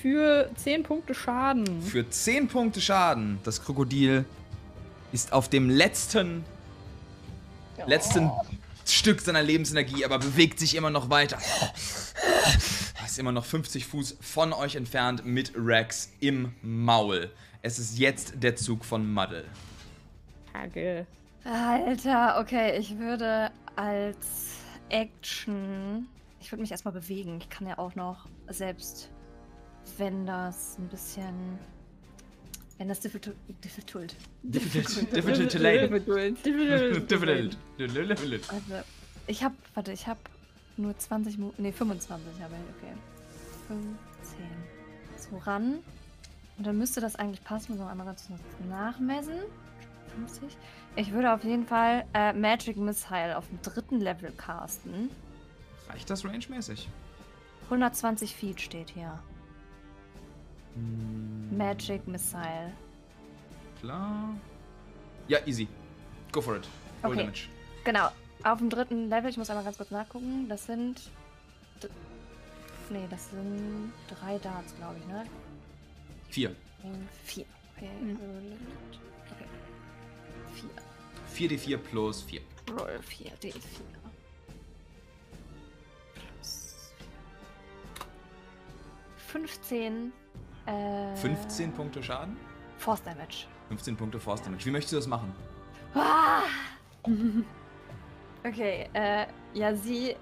Für 0.00 0.50
10 0.56 0.82
Punkte 0.82 1.14
Schaden. 1.14 1.82
Für 1.82 2.08
10 2.08 2.48
Punkte 2.48 2.80
Schaden. 2.80 3.38
Das 3.44 3.62
Krokodil 3.62 4.24
ist 5.12 5.32
auf 5.32 5.48
dem 5.48 5.70
letzten, 5.70 6.44
letzten 7.86 8.30
Stück 8.86 9.20
seiner 9.20 9.42
Lebensenergie, 9.42 10.04
aber 10.04 10.18
bewegt 10.18 10.58
sich 10.58 10.74
immer 10.74 10.90
noch 10.90 11.10
weiter. 11.10 11.38
Er 12.98 13.06
ist 13.06 13.18
immer 13.18 13.32
noch 13.32 13.44
50 13.44 13.86
Fuß 13.86 14.18
von 14.20 14.52
euch 14.52 14.76
entfernt 14.76 15.24
mit 15.24 15.52
Rex 15.56 16.12
im 16.20 16.54
Maul. 16.62 17.30
Es 17.62 17.78
ist 17.78 17.98
jetzt 17.98 18.42
der 18.42 18.56
Zug 18.56 18.84
von 18.84 19.10
Muddle. 19.12 19.44
Hagel. 20.52 21.06
Alter, 21.44 22.40
okay, 22.40 22.78
ich 22.78 22.98
würde 22.98 23.50
als 23.76 24.56
Action. 24.88 26.08
Ich 26.40 26.50
würde 26.50 26.62
mich 26.62 26.70
erstmal 26.70 26.94
bewegen. 26.94 27.38
Ich 27.38 27.48
kann 27.50 27.66
ja 27.66 27.78
auch 27.78 27.94
noch 27.94 28.26
selbst, 28.48 29.10
wenn 29.98 30.26
das 30.26 30.78
ein 30.78 30.88
bisschen. 30.88 31.58
Wenn 32.78 32.88
das 32.88 33.00
difficult. 33.00 33.36
difficult. 33.62 34.16
Difficult, 34.42 35.14
difficult 35.14 35.52
to 35.52 35.58
lay. 35.58 35.88
Difficult. 35.88 36.44
Difficult. 37.10 37.56
Also, 38.50 38.84
ich 39.26 39.44
habe, 39.44 39.54
warte, 39.74 39.92
ich 39.92 40.06
habe 40.06 40.20
nur 40.76 40.96
20, 40.98 41.38
Mo 41.38 41.54
nee, 41.56 41.72
25 41.72 42.42
habe 42.42 42.54
ich, 42.54 42.76
okay. 42.76 42.94
15. 43.68 44.46
So 45.16 45.38
ran. 45.38 45.78
Und 46.56 46.66
dann 46.66 46.78
müsste 46.78 47.00
das 47.00 47.16
eigentlich 47.16 47.42
passen. 47.44 47.70
Wir 47.70 47.76
sollen 47.78 47.90
einmal 47.90 48.06
ganz 48.06 48.26
kurz 48.26 48.40
nachmessen. 48.68 49.38
50. 50.16 50.56
Ich 50.96 51.12
würde 51.12 51.32
auf 51.32 51.42
jeden 51.44 51.66
Fall 51.66 52.04
äh, 52.14 52.32
Magic 52.32 52.76
Missile 52.76 53.36
auf 53.36 53.48
dem 53.48 53.60
dritten 53.62 54.00
Level 54.00 54.30
casten. 54.32 55.10
Reicht 55.88 56.08
das 56.10 56.24
rangemäßig? 56.24 56.88
120 57.64 58.34
Feet 58.34 58.60
steht 58.60 58.90
hier. 58.90 59.18
Hm, 60.74 61.56
Magic 61.56 62.06
Missile. 62.06 62.72
Klar. 63.80 64.34
Ja, 65.28 65.38
easy. 65.46 65.68
Go 66.32 66.40
for 66.40 66.56
it. 66.56 66.66
Roll 67.02 67.12
Okay. 67.12 67.20
Damage. 67.22 67.48
Genau. 67.84 68.08
Auf 68.42 68.58
dem 68.58 68.68
dritten 68.70 69.08
Level, 69.08 69.30
ich 69.30 69.36
muss 69.36 69.48
einmal 69.50 69.64
ganz 69.64 69.76
kurz 69.76 69.90
nachgucken. 69.90 70.48
Das 70.48 70.66
sind. 70.66 71.00
Nee, 72.90 73.06
das 73.08 73.30
sind 73.30 73.92
drei 74.08 74.38
Darts, 74.38 74.74
glaube 74.76 74.96
ich, 74.98 75.06
ne? 75.06 75.24
Vier. 76.28 76.54
Vier. 77.24 77.46
Okay. 77.76 77.88
Mhm. 78.00 78.18
Okay. 79.32 79.48
Vier. 80.54 81.48
4d4 81.48 81.76
plus 81.78 82.22
4. 82.22 82.40
Roll 82.78 82.98
4, 83.02 83.30
D4. 83.42 83.54
Plus 86.14 86.74
15. 89.16 90.12
Äh, 90.66 91.16
15 91.16 91.72
Punkte 91.72 92.02
Schaden. 92.02 92.36
Force 92.78 93.02
Damage. 93.02 93.46
15 93.68 93.96
Punkte 93.96 94.20
Force 94.20 94.42
Damage. 94.42 94.64
Wie 94.66 94.70
möchtest 94.70 94.92
du 94.92 94.96
das 94.96 95.06
machen? 95.06 95.32
Ah! 95.94 96.42
Okay, 98.46 98.90
äh, 98.92 99.24
ja, 99.54 99.74
sie 99.74 100.16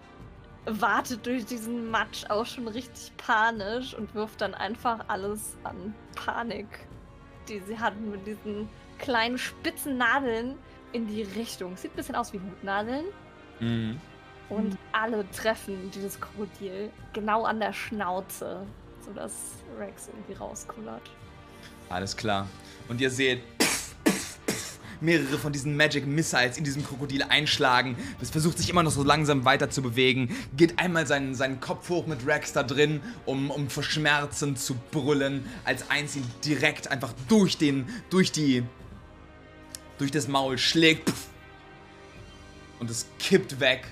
wartet 0.64 1.26
durch 1.26 1.44
diesen 1.44 1.90
Matsch 1.90 2.24
auch 2.30 2.46
schon 2.46 2.68
richtig 2.68 3.12
panisch 3.16 3.94
und 3.94 4.14
wirft 4.14 4.40
dann 4.40 4.54
einfach 4.54 5.00
alles 5.08 5.56
an 5.64 5.92
Panik, 6.14 6.86
die 7.48 7.58
sie 7.58 7.76
hatten 7.76 8.12
mit 8.12 8.24
diesen 8.24 8.68
kleinen 8.98 9.38
spitzen 9.38 9.98
Nadeln 9.98 10.56
in 10.92 11.08
die 11.08 11.22
Richtung. 11.22 11.76
Sieht 11.76 11.92
ein 11.94 11.96
bisschen 11.96 12.14
aus 12.14 12.32
wie 12.32 12.38
Hutnadeln. 12.38 13.06
Mhm. 13.58 14.00
Und 14.48 14.78
alle 14.92 15.28
treffen 15.30 15.90
dieses 15.90 16.20
Krokodil 16.20 16.90
genau 17.12 17.42
an 17.44 17.58
der 17.58 17.72
Schnauze, 17.72 18.64
sodass 19.04 19.32
Rex 19.78 20.08
irgendwie 20.08 20.34
rauskullert. 20.34 21.10
Alles 21.88 22.16
klar. 22.16 22.48
Und 22.88 23.00
ihr 23.00 23.10
seht 23.10 23.42
mehrere 25.02 25.38
von 25.38 25.52
diesen 25.52 25.76
Magic 25.76 26.06
Missiles 26.06 26.56
in 26.56 26.64
diesem 26.64 26.84
Krokodil 26.84 27.24
einschlagen. 27.24 27.96
Es 28.20 28.30
versucht 28.30 28.58
sich 28.58 28.70
immer 28.70 28.82
noch 28.82 28.92
so 28.92 29.02
langsam 29.02 29.44
weiter 29.44 29.68
zu 29.68 29.82
bewegen. 29.82 30.34
Geht 30.56 30.78
einmal 30.78 31.06
seinen, 31.06 31.34
seinen 31.34 31.60
Kopf 31.60 31.88
hoch 31.88 32.06
mit 32.06 32.26
Rex 32.26 32.52
da 32.52 32.62
drin, 32.62 33.00
um, 33.26 33.50
um 33.50 33.68
vor 33.68 33.82
Schmerzen 33.82 34.56
zu 34.56 34.76
brüllen, 34.90 35.44
als 35.64 35.90
eins 35.90 36.16
ihn 36.16 36.24
direkt 36.44 36.90
einfach 36.90 37.12
durch 37.28 37.58
den, 37.58 37.86
durch 38.10 38.32
die, 38.32 38.62
durch 39.98 40.10
das 40.10 40.28
Maul 40.28 40.56
schlägt. 40.56 41.12
Und 42.78 42.90
es 42.90 43.06
kippt 43.18 43.60
weg. 43.60 43.86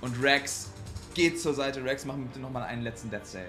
Und 0.00 0.22
Rex 0.22 0.70
geht 1.14 1.40
zur 1.40 1.54
Seite. 1.54 1.82
Rex, 1.82 2.04
mach 2.04 2.14
bitte 2.14 2.40
nochmal 2.40 2.64
einen 2.64 2.82
letzten 2.82 3.10
Death 3.10 3.26
Save. 3.26 3.48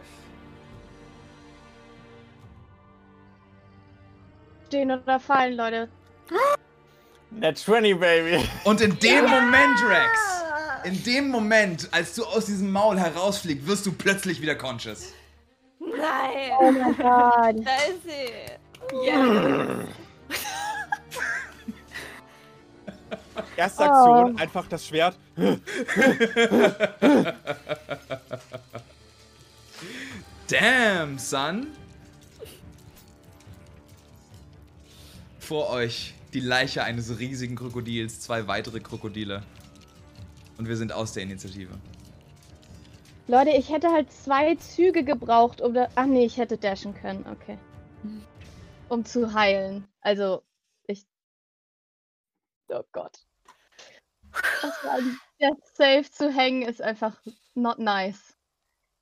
Stehen 4.67 4.91
oder 4.91 5.19
fallen, 5.19 5.55
Leute. 5.55 5.87
Net 7.31 7.57
20, 7.57 7.97
Baby. 7.97 8.43
Und 8.65 8.81
in 8.81 8.99
dem 8.99 9.23
Moment, 9.23 9.81
Rex, 9.87 10.43
in 10.83 11.01
dem 11.03 11.29
Moment, 11.29 11.87
als 11.91 12.15
du 12.15 12.25
aus 12.25 12.47
diesem 12.47 12.69
Maul 12.69 12.99
herausfliegst, 12.99 13.65
wirst 13.65 13.85
du 13.85 13.93
plötzlich 13.93 14.41
wieder 14.41 14.55
conscious. 14.55 15.13
Nein! 15.79 16.51
Oh 16.59 16.69
mein 16.69 16.97
Gott. 16.97 17.65
Da 17.65 17.75
ist 17.87 18.03
sie! 18.03 18.29
Ja! 19.05 19.85
Erste 23.55 23.85
Aktion, 23.85 24.37
einfach 24.37 24.67
das 24.67 24.85
Schwert. 24.85 25.17
Damn, 30.49 31.17
son. 31.17 31.67
Vor 35.47 35.69
euch 35.69 36.13
die 36.33 36.41
Leiche 36.41 36.83
eines 36.83 37.19
riesigen 37.19 37.55
Krokodils, 37.55 38.19
zwei 38.19 38.47
weitere 38.47 38.81
Krokodile. 38.81 39.43
Und 40.57 40.67
wir 40.67 40.75
sind 40.75 40.91
aus 40.91 41.13
der 41.13 41.23
Initiative. 41.23 41.73
Leute, 43.27 43.51
ich 43.51 43.69
hätte 43.69 43.89
halt 43.93 44.11
zwei 44.11 44.55
Züge 44.55 45.05
gebraucht, 45.05 45.61
um 45.61 45.73
da. 45.73 45.87
Ach 45.95 46.05
nee, 46.05 46.25
ich 46.25 46.35
hätte 46.35 46.57
dashen 46.57 46.93
können, 46.93 47.25
okay. 47.31 47.57
Um 48.89 49.05
zu 49.05 49.33
heilen. 49.33 49.87
Also, 50.01 50.43
ich. 50.85 51.05
Oh 52.67 52.83
Gott. 52.91 53.25
Das 54.33 54.83
war 54.83 54.95
ein 54.95 55.17
Death 55.39 55.65
Save 55.75 56.11
zu 56.11 56.29
hängen 56.29 56.63
ist 56.63 56.81
einfach 56.81 57.21
not 57.55 57.79
nice. 57.79 58.35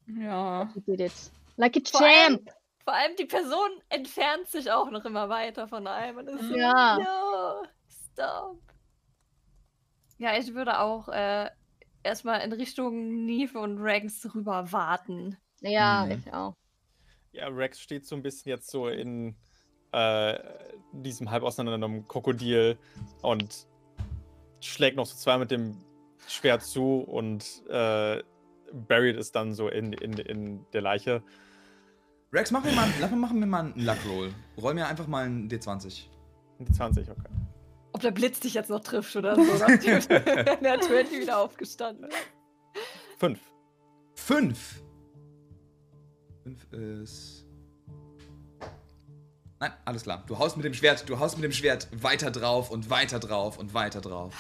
Ja. 0.06 0.72
You 0.76 0.82
did 0.82 1.00
it. 1.00 1.14
Like 1.58 1.76
a 1.76 1.80
Vor 1.90 2.02
allem- 2.02 2.46
champ. 2.46 2.55
Vor 2.86 2.94
allem 2.94 3.16
die 3.18 3.26
Person 3.26 3.70
entfernt 3.90 4.48
sich 4.48 4.72
auch 4.72 4.90
noch 4.92 5.04
immer 5.06 5.28
weiter 5.28 5.68
von 5.68 5.86
einem. 5.88 6.18
Und 6.20 6.28
ist 6.30 6.48
so, 6.48 6.56
Ja. 6.56 6.98
No, 6.98 7.68
stop. 7.90 8.60
Ja, 10.18 10.38
ich 10.38 10.54
würde 10.54 10.80
auch 10.80 11.10
äh, 11.10 11.50
erstmal 12.04 12.42
in 12.42 12.54
Richtung 12.54 13.26
Neve 13.26 13.60
und 13.60 13.80
Rex 13.80 14.34
rüber 14.34 14.72
warten. 14.72 15.38
Ja, 15.62 16.06
Mhm. 16.06 16.12
ich 16.12 16.34
auch. 16.34 16.56
Ja, 17.32 17.48
Rex 17.48 17.80
steht 17.82 18.06
so 18.06 18.16
ein 18.16 18.22
bisschen 18.22 18.50
jetzt 18.50 18.70
so 18.70 18.88
in 18.88 19.36
äh, 19.92 20.38
diesem 20.94 21.32
halb 21.32 21.44
auseinandergenommen 21.44 22.08
Krokodil 22.08 22.78
und 23.24 23.68
schlägt 24.62 24.96
noch 24.96 25.06
so 25.06 25.16
zwei 25.18 25.38
mit 25.38 25.52
dem 25.52 25.84
Schwert 26.28 26.64
zu 26.64 27.00
und 27.02 27.64
äh, 27.68 28.24
buried 28.72 29.18
ist 29.18 29.36
dann 29.36 29.54
so 29.54 29.68
in, 29.70 29.92
in, 29.94 30.14
in 30.14 30.66
der 30.72 30.82
Leiche. 30.82 31.24
Rex, 32.36 32.52
mach 32.52 32.66
mir 32.66 32.74
mal, 32.74 32.92
lass 33.00 33.10
mal 33.12 33.18
machen 33.18 33.40
wir 33.40 33.48
mal 33.48 33.62
einen 33.62 33.86
Luck 33.86 33.98
Roll. 34.10 34.34
Roll 34.58 34.74
mir 34.74 34.86
einfach 34.88 35.08
mal 35.08 35.24
einen 35.24 35.50
D20. 35.50 36.02
Die 36.60 36.70
20, 36.70 37.10
okay. 37.10 37.22
Ob 37.94 38.02
der 38.02 38.12
Blitz 38.12 38.42
dich 38.42 38.56
jetzt 38.56 38.70
noch 38.70 38.82
trifft 38.82 39.16
oder 39.16 39.38
so. 39.38 39.42
Der 39.66 40.02
20 40.02 41.22
wieder 41.22 41.38
aufgestanden. 41.38 42.10
Fünf. 43.20 43.40
Fünf. 44.16 44.84
Fünf 46.44 46.74
ist. 46.74 47.46
Nein, 49.62 49.72
alles 49.86 50.04
klar. 50.04 50.26
Du 50.28 50.38
haust 50.38 50.58
mit 50.58 50.66
dem 50.66 50.74
Schwert, 50.74 51.08
du 51.08 51.18
haust 51.18 51.38
mit 51.38 51.46
dem 51.46 51.54
Schwert 51.54 51.88
weiter 51.94 52.32
drauf 52.32 52.70
und 52.70 52.90
weiter 52.90 53.20
drauf 53.20 53.58
und 53.58 53.74
weiter 53.74 54.02
drauf. 54.02 54.34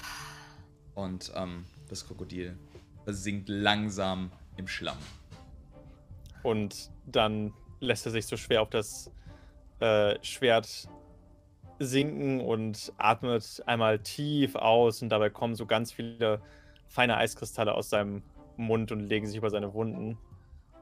Und 0.95 1.31
ähm, 1.33 1.63
das 1.87 2.05
Krokodil 2.05 2.57
versinkt 3.05 3.47
langsam 3.47 4.33
im 4.57 4.67
Schlamm. 4.67 4.97
Und 6.43 6.91
dann 7.05 7.53
lässt 7.85 8.05
er 8.05 8.11
sich 8.11 8.25
so 8.25 8.37
schwer 8.37 8.61
auf 8.61 8.69
das 8.69 9.11
äh, 9.79 10.15
Schwert 10.23 10.89
sinken 11.79 12.39
und 12.39 12.93
atmet 12.97 13.63
einmal 13.65 13.99
tief 13.99 14.55
aus 14.55 15.01
und 15.01 15.09
dabei 15.09 15.29
kommen 15.29 15.55
so 15.55 15.65
ganz 15.65 15.91
viele 15.91 16.41
feine 16.87 17.17
Eiskristalle 17.17 17.73
aus 17.73 17.89
seinem 17.89 18.23
Mund 18.57 18.91
und 18.91 19.01
legen 19.01 19.27
sich 19.27 19.37
über 19.37 19.49
seine 19.49 19.73
Wunden. 19.73 20.17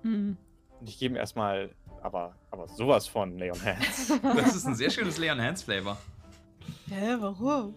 Hm. 0.04 0.38
Und 0.80 0.90
ich 0.90 1.00
gebe 1.00 1.16
ihm 1.16 1.18
erstmal, 1.18 1.72
aber, 2.02 2.36
aber 2.52 2.68
sowas 2.68 3.08
von 3.08 3.38
Leon 3.38 3.60
Hands. 3.64 4.20
Das 4.36 4.56
ist 4.56 4.66
ein 4.66 4.76
sehr 4.76 4.90
schönes 4.90 5.18
Leon 5.18 5.42
Hands 5.42 5.62
Flavor. 5.62 5.98
Hä, 6.90 7.16
warum? 7.20 7.74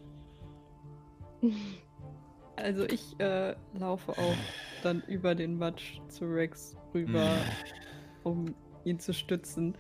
Also 2.57 2.85
ich 2.85 3.19
äh, 3.21 3.55
laufe 3.75 4.13
auch 4.13 4.37
dann 4.83 5.03
über 5.07 5.35
den 5.35 5.59
Matsch 5.59 6.01
zu 6.09 6.25
Rex 6.25 6.77
rüber, 6.95 7.37
um 8.25 8.55
ihn 8.87 8.99
zu 8.99 9.13
stützen. 9.13 9.77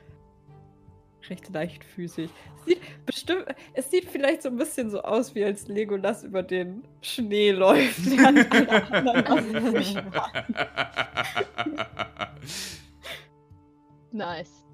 Recht 1.28 1.48
leichtfüßig. 1.48 2.30
Sieht 2.66 3.06
bestimmt, 3.06 3.46
es 3.74 3.90
sieht 3.90 4.04
vielleicht 4.04 4.42
so 4.42 4.48
ein 4.48 4.56
bisschen 4.56 4.90
so 4.90 5.02
aus, 5.02 5.34
wie 5.34 5.44
als 5.44 5.66
Legolas 5.66 6.24
über 6.24 6.42
den 6.42 6.84
Schnee 7.00 7.52
läuft. 7.52 8.00
Nice. 14.12 14.64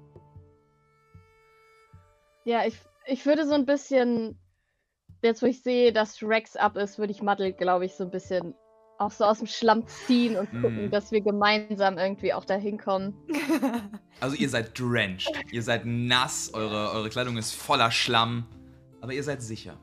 Ja, 2.45 2.65
ich, 2.65 2.75
ich 3.05 3.25
würde 3.25 3.45
so 3.45 3.53
ein 3.53 3.65
bisschen, 3.65 4.39
jetzt 5.21 5.41
wo 5.41 5.47
ich 5.47 5.61
sehe, 5.61 5.91
dass 5.91 6.23
Rex 6.23 6.55
ab 6.55 6.77
ist, 6.77 6.97
würde 6.97 7.11
ich 7.11 7.21
Muddle, 7.21 7.51
glaube 7.51 7.85
ich, 7.85 7.93
so 7.93 8.05
ein 8.05 8.11
bisschen 8.11 8.55
auch 9.03 9.11
so 9.11 9.23
aus 9.25 9.37
dem 9.39 9.47
Schlamm 9.47 9.85
ziehen 9.87 10.35
und 10.37 10.49
gucken, 10.51 10.85
Mhm. 10.85 10.91
dass 10.91 11.11
wir 11.11 11.21
gemeinsam 11.21 11.97
irgendwie 11.97 12.33
auch 12.33 12.45
dahin 12.45 12.77
kommen. 12.77 13.13
Also 14.19 14.37
ihr 14.37 14.47
seid 14.47 14.79
drenched. 14.79 15.29
Ihr 15.51 15.61
seid 15.61 15.85
nass, 15.85 16.53
eure, 16.53 16.91
eure 16.91 17.09
Kleidung 17.09 17.35
ist 17.35 17.51
voller 17.53 17.91
Schlamm. 17.91 18.45
Aber 19.01 19.11
ihr 19.11 19.23
seid 19.23 19.41
sicher. 19.41 19.75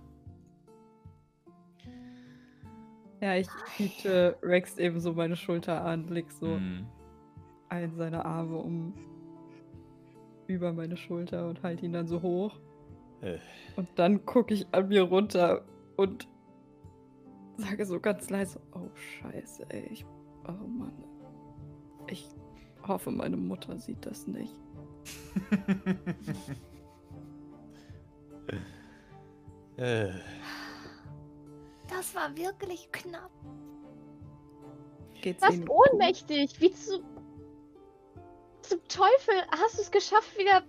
Ja, 3.20 3.34
ich 3.36 3.48
biete 3.76 4.36
Rex 4.42 4.78
eben 4.78 4.98
so 4.98 5.12
meine 5.12 5.36
Schulter 5.36 5.84
an, 5.84 6.08
leg 6.08 6.30
so 6.30 6.46
Mhm. 6.46 6.86
einen 7.68 7.94
seiner 7.96 8.24
Arme 8.24 8.56
um 8.56 8.94
über 10.46 10.72
meine 10.72 10.96
Schulter 10.96 11.46
und 11.48 11.62
halte 11.62 11.84
ihn 11.84 11.92
dann 11.92 12.06
so 12.08 12.22
hoch. 12.22 12.54
Äh, 13.20 13.36
Und 13.76 13.88
dann 13.96 14.24
gucke 14.24 14.54
ich 14.54 14.66
an 14.72 14.88
mir 14.88 15.02
runter 15.02 15.62
und 15.96 16.26
sage 17.60 17.84
so 17.86 18.00
ganz 18.00 18.28
leise, 18.30 18.60
oh 18.74 18.88
scheiße, 18.94 19.66
ey, 19.68 19.86
ich, 19.90 20.04
oh 20.46 20.66
Mann. 20.66 20.92
Ich 22.08 22.26
hoffe, 22.86 23.10
meine 23.10 23.36
Mutter 23.36 23.78
sieht 23.78 24.04
das 24.04 24.26
nicht. 24.26 24.54
äh, 29.76 30.10
Das 31.88 32.14
war 32.14 32.36
wirklich 32.36 32.90
knapp. 32.92 33.30
Geht's 35.22 35.40
Du 35.40 35.46
warst 35.46 35.68
ohnmächtig. 35.68 36.60
Wie 36.60 36.72
zu, 36.72 37.02
zum 38.62 38.80
Teufel 38.88 39.34
hast 39.50 39.78
du 39.78 39.82
es 39.82 39.90
geschafft, 39.90 40.38
wieder. 40.38 40.62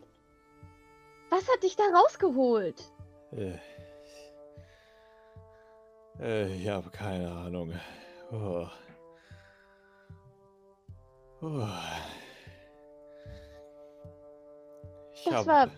Was 1.30 1.48
hat 1.48 1.64
dich 1.64 1.76
da 1.78 1.84
rausgeholt? 1.96 2.92
Äh, 6.22 6.54
ich 6.56 6.68
habe 6.70 6.90
keine 6.90 7.32
Ahnung. 7.32 7.74
Oh. 8.32 8.68
Oh. 11.42 11.68
Ich 15.14 15.26
Das 15.26 15.46
war- 15.46 15.70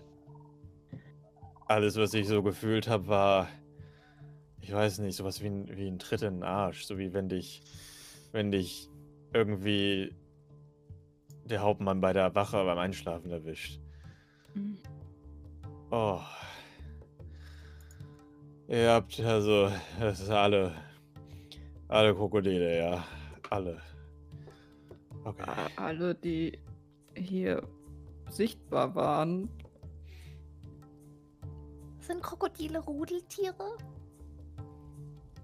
Alles, 1.67 1.97
was 1.97 2.13
ich 2.13 2.27
so 2.27 2.43
gefühlt 2.43 2.87
habe, 2.87 3.07
war. 3.07 3.47
Ich 4.61 4.71
weiß 4.71 4.99
nicht, 4.99 5.15
sowas 5.15 5.41
wie 5.41 5.47
ein, 5.47 5.77
wie 5.77 5.87
ein 5.87 5.99
Tritt 5.99 6.21
in 6.21 6.35
den 6.35 6.43
Arsch. 6.43 6.85
So 6.85 6.97
wie 6.97 7.13
wenn 7.13 7.29
dich. 7.29 7.61
Wenn 8.31 8.51
dich 8.51 8.89
irgendwie. 9.33 10.15
Der 11.45 11.61
Hauptmann 11.61 11.99
bei 11.99 12.13
der 12.13 12.33
Wache 12.35 12.63
beim 12.63 12.77
Einschlafen 12.77 13.29
erwischt. 13.31 13.81
Mhm. 14.53 14.77
Oh. 15.91 16.21
Ihr 18.67 18.91
habt 18.91 19.19
also. 19.19 19.69
Das 19.99 20.19
ist 20.19 20.29
alle. 20.29 20.73
Alle 21.87 22.15
Krokodile, 22.15 22.77
ja. 22.77 23.05
Alle. 23.49 23.81
Okay. 25.23 25.43
A- 25.45 25.69
alle, 25.85 26.15
die 26.15 26.59
hier 27.15 27.67
sichtbar 28.29 28.95
waren, 28.95 29.49
Sind 31.99 32.21
Krokodile 32.21 32.79
Rudeltiere? 32.79 33.77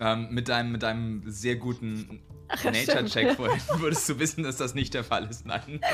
Ähm, 0.02 0.28
mit, 0.32 0.50
deinem, 0.50 0.72
mit 0.74 0.84
deinem 0.84 1.24
sehr 1.30 1.56
guten 1.58 2.22
Nature-Check 2.64 3.36
vorhin 3.36 3.62
würdest 3.82 4.10
du 4.10 4.18
wissen, 4.20 4.44
dass 4.44 4.58
das 4.58 4.74
nicht 4.74 4.94
der 4.94 5.04
Fall 5.04 5.26
ist. 5.30 5.46
Nein. 5.46 5.80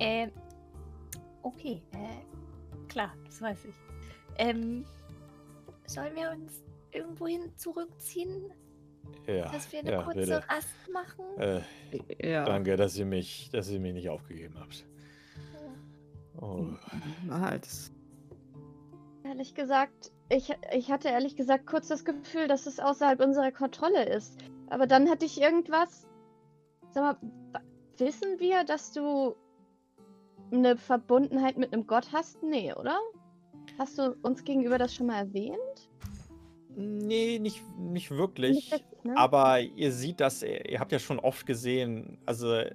Ähm. 0.00 0.32
Okay, 1.42 1.80
äh, 1.92 2.88
Klar, 2.88 3.14
das 3.24 3.40
weiß 3.40 3.64
ich. 3.66 3.74
Ähm, 4.38 4.84
sollen 5.86 6.14
wir 6.14 6.30
uns 6.30 6.62
irgendwohin 6.92 7.56
zurückziehen, 7.56 8.52
Ja, 9.26 9.50
dass 9.50 9.70
wir 9.72 9.80
eine 9.80 9.92
ja, 9.92 10.02
kurze 10.02 10.20
bitte. 10.20 10.48
Rast 10.48 10.92
machen? 10.92 11.24
Äh, 11.38 12.32
ja, 12.32 12.44
danke, 12.44 12.76
dass 12.76 12.96
ihr 12.96 13.06
mich, 13.06 13.50
dass 13.52 13.68
ihr 13.70 13.80
mich 13.80 13.94
nicht 13.94 14.08
aufgegeben 14.08 14.54
habt. 14.58 14.84
Oh. 16.40 16.66
na, 17.26 17.56
das 17.58 17.92
Ehrlich 19.24 19.54
gesagt, 19.54 20.12
ich, 20.28 20.52
ich 20.72 20.90
hatte 20.90 21.08
ehrlich 21.08 21.36
gesagt 21.36 21.66
kurz 21.66 21.88
das 21.88 22.04
Gefühl, 22.04 22.46
dass 22.46 22.66
es 22.66 22.78
außerhalb 22.78 23.20
unserer 23.20 23.52
Kontrolle 23.52 24.04
ist. 24.04 24.36
Aber 24.68 24.86
dann 24.86 25.08
hatte 25.08 25.24
ich 25.24 25.40
irgendwas. 25.40 26.06
Sag 26.90 27.20
mal, 27.20 27.62
wissen 27.96 28.38
wir, 28.38 28.64
dass 28.64 28.92
du 28.92 29.34
eine 30.52 30.76
Verbundenheit 30.76 31.56
mit 31.56 31.72
einem 31.72 31.86
Gott 31.86 32.08
hast? 32.12 32.42
Nee, 32.42 32.74
oder? 32.74 32.98
Hast 33.78 33.98
du 33.98 34.16
uns 34.22 34.44
gegenüber 34.44 34.78
das 34.78 34.94
schon 34.94 35.06
mal 35.06 35.18
erwähnt? 35.18 35.90
Nee, 36.76 37.38
nicht, 37.38 37.62
nicht 37.78 38.10
Nicht 38.10 38.10
wirklich. 38.10 38.72
ne? 39.04 39.16
Aber 39.16 39.60
ihr 39.60 39.92
seht 39.92 40.20
das, 40.20 40.42
ihr 40.42 40.68
ihr 40.68 40.80
habt 40.80 40.92
ja 40.92 40.98
schon 40.98 41.18
oft 41.20 41.46
gesehen, 41.46 42.18
also 42.26 42.52
er, 42.52 42.72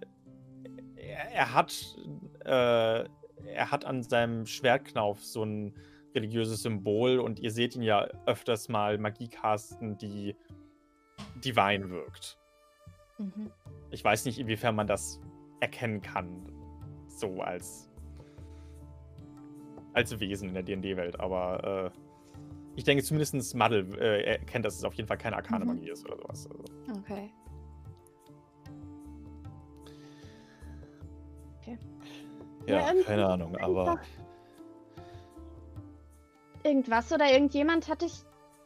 er 0.95 1.53
hat 1.53 1.97
äh, 2.45 3.05
er 3.45 3.71
hat 3.71 3.85
an 3.85 4.03
seinem 4.03 4.45
Schwertknauf 4.45 5.23
so 5.23 5.43
ein 5.43 5.73
religiöses 6.15 6.63
Symbol 6.63 7.19
und 7.19 7.39
ihr 7.39 7.51
seht 7.51 7.75
ihn 7.75 7.81
ja 7.81 8.07
öfters 8.25 8.69
mal 8.69 8.97
Magie 8.97 9.27
casten, 9.27 9.97
die 9.97 10.35
divine 11.43 11.89
wirkt. 11.89 12.37
Mhm. 13.17 13.51
Ich 13.91 14.03
weiß 14.03 14.25
nicht, 14.25 14.39
inwiefern 14.39 14.75
man 14.75 14.87
das 14.87 15.19
erkennen 15.59 16.01
kann, 16.01 16.51
so 17.07 17.41
als 17.41 17.88
als 19.99 20.19
Wesen 20.19 20.47
in 20.49 20.53
der 20.53 20.63
D&D-Welt, 20.63 21.19
aber 21.19 21.91
äh, 21.93 21.99
ich 22.75 22.83
denke 22.85 23.03
zumindest 23.03 23.55
Muddle 23.55 23.81
äh, 23.99 24.23
erkennt, 24.23 24.63
dass 24.65 24.75
es 24.75 24.83
auf 24.85 24.93
jeden 24.93 25.07
Fall 25.07 25.17
keine 25.17 25.35
arkane 25.35 25.65
Mhm. 25.65 25.71
Magie 25.75 25.89
ist 25.89 26.05
oder 26.05 26.17
sowas. 26.17 26.47
Also. 26.49 26.63
Okay. 27.01 27.31
Ja, 31.65 32.75
Ja, 32.79 32.87
irgendwie- 32.87 33.03
keine 33.05 33.25
Ahnung, 33.27 33.55
aber 33.57 33.99
Irgendwas 36.63 37.11
oder 37.13 37.31
irgendjemand 37.31 37.87
hat 37.87 38.01
dich 38.01 38.13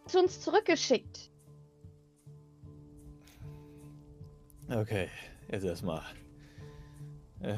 zu 0.07 0.19
uns 0.19 0.41
zurückgeschickt. 0.41 1.29
okay, 4.69 5.09
jetzt 5.51 5.63
erstmal. 5.63 6.01
Äh, 7.41 7.57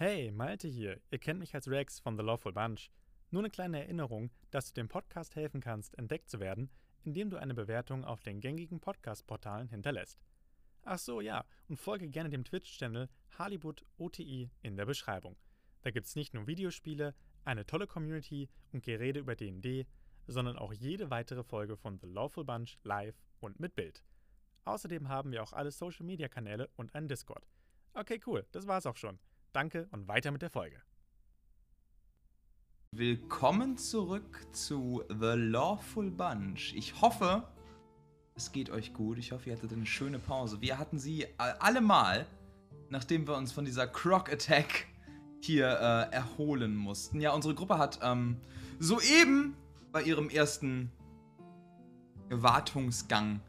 Hey, 0.00 0.30
Malte 0.30 0.68
hier. 0.68 1.00
Ihr 1.10 1.18
kennt 1.18 1.40
mich 1.40 1.56
als 1.56 1.66
Rex 1.66 1.98
von 1.98 2.16
The 2.16 2.22
Lawful 2.22 2.52
Bunch. 2.52 2.92
Nur 3.32 3.42
eine 3.42 3.50
kleine 3.50 3.80
Erinnerung, 3.80 4.30
dass 4.52 4.68
du 4.68 4.74
dem 4.74 4.86
Podcast 4.86 5.34
helfen 5.34 5.60
kannst, 5.60 5.98
entdeckt 5.98 6.30
zu 6.30 6.38
werden, 6.38 6.70
indem 7.02 7.30
du 7.30 7.36
eine 7.36 7.52
Bewertung 7.52 8.04
auf 8.04 8.22
den 8.22 8.40
gängigen 8.40 8.78
Podcast-Portalen 8.78 9.66
hinterlässt. 9.66 10.22
Ach 10.84 11.00
so, 11.00 11.20
ja, 11.20 11.44
und 11.66 11.78
folge 11.78 12.08
gerne 12.08 12.30
dem 12.30 12.44
Twitch-Channel 12.44 13.08
Hollywood 13.40 13.84
OTI 13.96 14.52
in 14.62 14.76
der 14.76 14.86
Beschreibung. 14.86 15.36
Da 15.82 15.90
gibt's 15.90 16.14
nicht 16.14 16.32
nur 16.32 16.46
Videospiele, 16.46 17.12
eine 17.44 17.66
tolle 17.66 17.88
Community 17.88 18.48
und 18.72 18.84
Gerede 18.84 19.18
über 19.18 19.34
D&D, 19.34 19.84
sondern 20.28 20.58
auch 20.58 20.72
jede 20.72 21.10
weitere 21.10 21.42
Folge 21.42 21.76
von 21.76 21.98
The 21.98 22.06
Lawful 22.06 22.44
Bunch 22.44 22.78
live 22.84 23.20
und 23.40 23.58
mit 23.58 23.74
Bild. 23.74 24.04
Außerdem 24.64 25.08
haben 25.08 25.32
wir 25.32 25.42
auch 25.42 25.54
alle 25.54 25.72
Social-Media-Kanäle 25.72 26.70
und 26.76 26.94
einen 26.94 27.08
Discord. 27.08 27.48
Okay, 27.94 28.20
cool, 28.26 28.46
das 28.52 28.68
war's 28.68 28.86
auch 28.86 28.94
schon. 28.94 29.18
Danke 29.58 29.88
und 29.90 30.06
weiter 30.06 30.30
mit 30.30 30.40
der 30.40 30.50
Folge. 30.50 30.80
Willkommen 32.92 33.76
zurück 33.76 34.46
zu 34.52 35.02
The 35.08 35.32
Lawful 35.34 36.12
Bunch. 36.12 36.74
Ich 36.76 37.00
hoffe, 37.00 37.42
es 38.36 38.52
geht 38.52 38.70
euch 38.70 38.94
gut. 38.94 39.18
Ich 39.18 39.32
hoffe, 39.32 39.50
ihr 39.50 39.56
hattet 39.56 39.72
eine 39.72 39.84
schöne 39.84 40.20
Pause. 40.20 40.60
Wir 40.60 40.78
hatten 40.78 41.00
sie 41.00 41.24
äh, 41.24 41.28
alle 41.38 41.80
mal, 41.80 42.24
nachdem 42.88 43.26
wir 43.26 43.36
uns 43.36 43.50
von 43.50 43.64
dieser 43.64 43.88
Croc 43.88 44.32
Attack 44.32 44.86
hier 45.40 45.66
äh, 45.66 46.14
erholen 46.14 46.76
mussten. 46.76 47.20
Ja, 47.20 47.32
unsere 47.32 47.56
Gruppe 47.56 47.78
hat 47.78 47.98
ähm, 48.00 48.36
soeben 48.78 49.56
bei 49.90 50.04
ihrem 50.04 50.30
ersten 50.30 50.92
Wartungsgang 52.30 53.40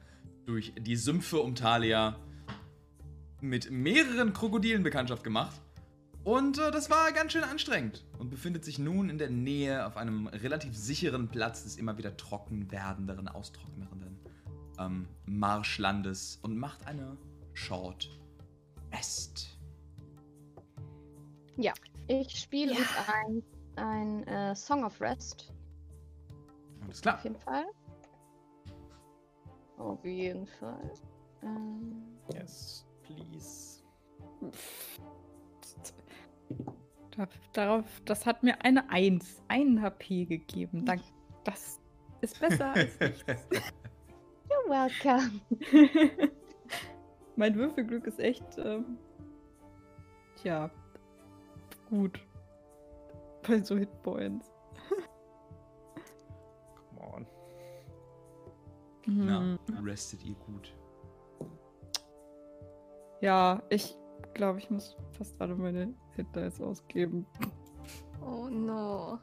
durch 0.48 0.74
die 0.76 0.96
Sümpfe 0.96 1.38
um 1.38 1.54
Thalia 1.54 2.16
mit 3.42 3.70
mehreren 3.70 4.34
Krokodilen 4.34 4.82
Bekanntschaft 4.82 5.24
gemacht. 5.24 5.62
Und 6.30 6.60
äh, 6.60 6.70
das 6.70 6.92
war 6.92 7.12
ganz 7.12 7.32
schön 7.32 7.44
anstrengend 7.44 8.06
und 8.20 8.30
befindet 8.30 8.64
sich 8.64 8.78
nun 8.78 9.10
in 9.10 9.18
der 9.18 9.32
Nähe 9.32 9.88
auf 9.88 9.98
einem 9.98 10.28
relativ 10.28 10.78
sicheren 10.78 11.28
Platz 11.28 11.64
des 11.64 11.76
immer 11.76 11.98
wieder 11.98 12.16
trocken 12.18 12.72
werdenderen, 12.72 13.28
austrocknenden 13.28 14.20
ähm, 14.78 15.08
Marschlandes 15.26 16.38
und 16.44 16.56
macht 16.56 16.86
eine 16.86 17.18
Short 17.54 18.12
Rest. 18.94 19.58
Ich 22.08 22.40
spiele 22.40 22.74
Ja. 22.74 22.80
uns 22.80 22.90
ein, 23.08 23.44
ein 23.76 24.28
äh, 24.28 24.56
Song 24.56 24.84
of 24.84 25.02
Rest. 25.02 25.52
Alles 26.82 27.02
klar. 27.02 27.16
Auf 27.16 27.24
jeden 27.24 27.40
Fall. 27.40 27.66
Auf 29.78 30.06
jeden 30.06 30.46
Fall. 30.46 30.94
Ähm, 31.42 32.04
yes, 32.32 32.86
please. 33.04 33.84
Da- 37.20 37.28
Darauf, 37.52 37.86
das 38.06 38.26
hat 38.26 38.44
mir 38.44 38.64
eine 38.64 38.90
1, 38.90 39.42
einen 39.50 39.82
HP 39.82 40.24
gegeben. 40.26 40.86
Dank, 40.86 41.02
das 41.44 41.82
ist 42.22 42.40
besser 42.40 42.72
als 42.74 42.98
nichts. 43.00 43.26
You're 44.50 44.70
welcome. 44.70 45.42
mein 47.36 47.56
Würfelglück 47.56 48.08
ist 48.08 48.20
echt, 48.22 48.58
ähm, 48.58 48.98
tja, 50.38 50.72
gut. 51.90 52.26
Bei 53.46 53.60
so 53.62 53.78
Hitpoints. 53.78 54.50
Come 56.96 57.14
on. 57.16 57.28
Na, 59.08 59.40
Hm. 59.40 59.60
restet 59.86 60.24
ihr 60.24 60.36
gut. 60.36 60.74
Ja, 63.22 63.62
ich 63.70 63.98
glaube, 64.34 64.60
ich 64.60 64.70
muss 64.70 64.96
fast 65.18 65.40
alle 65.42 65.56
meine 65.56 65.94
Hit 66.20 66.36
Dice 66.36 66.60
ausgeben. 66.62 67.26
Oh 68.22 68.50
no. 68.50 69.20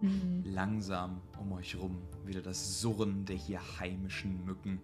Mhm. 0.00 0.42
Langsam 0.44 1.20
um 1.40 1.52
euch 1.52 1.78
rum 1.78 2.02
wieder 2.24 2.42
das 2.42 2.80
Surren 2.80 3.24
der 3.24 3.36
hier 3.36 3.60
heimischen 3.78 4.44
Mücken, 4.44 4.80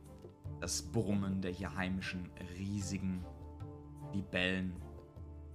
das 0.60 0.82
Brummen 0.82 1.42
der 1.42 1.50
hier 1.50 1.74
heimischen 1.74 2.30
riesigen 2.56 3.24
Libellen 4.14 4.72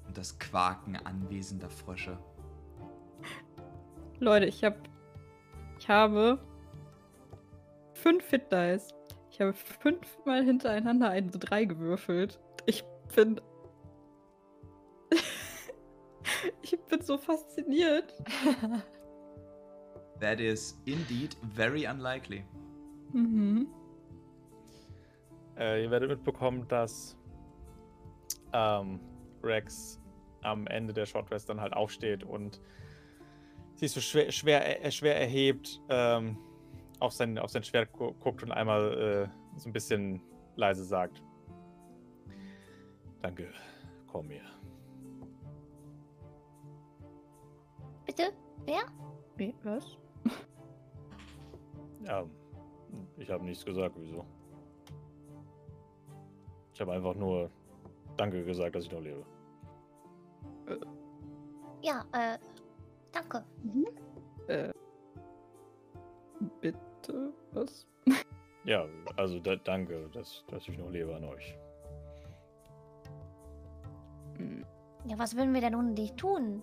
und 0.06 0.18
das 0.18 0.38
Quaken 0.38 0.98
anwesender 0.98 1.70
Frösche. 1.70 2.18
Leute, 4.20 4.46
ich 4.48 4.64
habe, 4.66 4.78
ich 5.80 5.88
habe 5.88 6.38
fünf 7.94 8.30
Hit 8.30 8.52
Dice. 8.52 8.94
Ich 9.32 9.40
habe 9.40 9.54
fünfmal 9.54 10.44
hintereinander 10.44 11.10
eine 11.10 11.30
3 11.30 11.66
gewürfelt. 11.66 12.40
Ich 13.10 13.16
bin. 13.16 13.42
ich 16.62 16.80
bin 16.86 17.02
so 17.02 17.18
fasziniert. 17.18 18.14
That 20.20 20.40
is 20.40 20.80
indeed 20.86 21.36
very 21.56 21.86
unlikely. 21.86 22.44
Mhm. 23.14 23.68
Äh, 25.58 25.84
ihr 25.84 25.92
werdet 25.92 26.10
mitbekommen, 26.10 26.68
dass 26.68 27.18
ähm, 28.54 29.00
Rex 29.44 30.00
am 30.42 30.68
Ende 30.68 30.94
der 30.94 31.06
Short 31.06 31.32
Rest 31.32 31.50
dann 31.50 31.62
halt 31.62 31.74
aufsteht 31.74 32.24
und 32.24 32.62
sich 33.76 33.92
so 33.92 34.00
schwer, 34.00 34.32
schwer, 34.32 34.86
äh, 34.86 34.92
schwer 34.92 35.20
erhebt, 35.20 35.82
ähm, 35.90 36.38
auf, 37.00 37.14
sein, 37.14 37.38
auf 37.38 37.52
sein 37.52 37.64
Schwert 37.64 37.92
gu 37.94 38.14
guckt 38.14 38.44
und 38.44 38.52
einmal 38.52 39.30
äh, 39.30 39.60
so 39.60 39.70
ein 39.70 39.74
bisschen 39.74 40.22
leise 40.56 40.84
sagt. 40.84 41.22
Danke, 43.22 43.50
komm 44.08 44.28
mir. 44.28 44.42
Bitte? 48.06 48.32
Wer? 48.66 48.84
Wie, 49.38 49.54
was? 49.64 49.98
Ja, 52.04 52.24
ich 53.18 53.30
habe 53.30 53.44
nichts 53.44 53.66
gesagt, 53.66 53.96
wieso. 53.98 54.24
Ich 56.74 56.80
habe 56.80 56.94
einfach 56.94 57.16
nur 57.16 57.50
Danke 58.16 58.46
gesagt, 58.46 58.76
dass 58.76 58.86
ich 58.86 58.92
noch 58.92 59.02
lebe. 59.02 59.26
Ja, 61.82 62.06
äh, 62.14 62.38
danke. 63.12 63.44
Äh. 64.48 64.72
Bitte? 66.62 67.34
Was? 67.52 67.88
Ja, 68.64 68.86
also 69.16 69.40
da, 69.40 69.56
danke, 69.56 70.10
dass, 70.14 70.44
dass 70.48 70.68
ich 70.68 70.78
noch 70.78 70.90
lebe 70.90 71.16
an 71.16 71.24
euch. 71.26 71.58
Ja, 75.08 75.18
was 75.18 75.36
würden 75.36 75.54
wir 75.54 75.62
denn 75.62 75.76
ohne 75.76 75.94
dich 75.94 76.14
tun? 76.14 76.62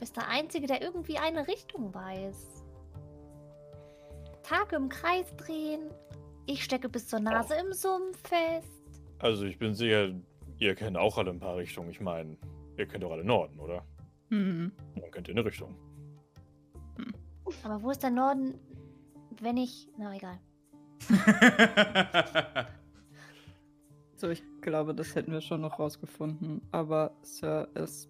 Bist 0.00 0.16
der 0.16 0.28
Einzige, 0.28 0.66
der 0.66 0.82
irgendwie 0.82 1.18
eine 1.18 1.46
Richtung 1.46 1.94
weiß. 1.94 2.64
Tage 4.42 4.76
im 4.76 4.88
Kreis 4.88 5.34
drehen. 5.36 5.90
Ich 6.46 6.64
stecke 6.64 6.88
bis 6.88 7.08
zur 7.08 7.20
Nase 7.20 7.54
im 7.54 7.72
Sumpf 7.72 8.18
fest. 8.28 9.02
Also 9.18 9.44
ich 9.44 9.58
bin 9.58 9.74
sicher, 9.74 10.10
ihr 10.58 10.74
kennt 10.74 10.96
auch 10.96 11.16
alle 11.16 11.30
ein 11.30 11.40
paar 11.40 11.56
Richtungen. 11.56 11.90
Ich 11.90 12.00
meine, 12.00 12.36
ihr 12.76 12.86
kennt 12.86 13.02
doch 13.02 13.12
alle 13.12 13.24
Norden, 13.24 13.58
oder? 13.58 13.84
Hm. 14.30 14.72
Dann 14.94 15.10
kennt 15.10 15.28
ihr 15.28 15.34
eine 15.34 15.44
Richtung. 15.44 15.74
Aber 17.62 17.82
wo 17.82 17.90
ist 17.90 18.02
der 18.02 18.10
Norden, 18.10 18.58
wenn 19.40 19.56
ich... 19.56 19.88
Na, 19.96 20.14
egal. 20.14 20.38
So, 24.18 24.30
ich 24.30 24.42
glaube, 24.66 24.94
das 24.94 25.14
hätten 25.14 25.32
wir 25.32 25.40
schon 25.40 25.60
noch 25.60 25.78
rausgefunden. 25.78 26.60
Aber, 26.72 27.16
Sir, 27.22 27.68
es. 27.74 28.08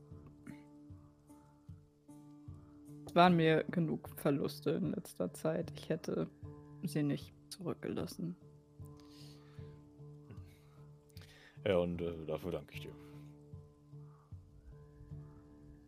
Es 3.06 3.14
waren 3.14 3.36
mir 3.36 3.64
genug 3.64 4.08
Verluste 4.16 4.70
in 4.70 4.92
letzter 4.92 5.32
Zeit. 5.32 5.70
Ich 5.76 5.88
hätte 5.88 6.28
sie 6.82 7.02
nicht 7.02 7.34
zurückgelassen. 7.50 8.36
Ja, 11.66 11.76
und 11.78 12.00
äh, 12.00 12.26
dafür 12.26 12.52
danke 12.52 12.74
ich 12.74 12.80
dir. 12.80 12.94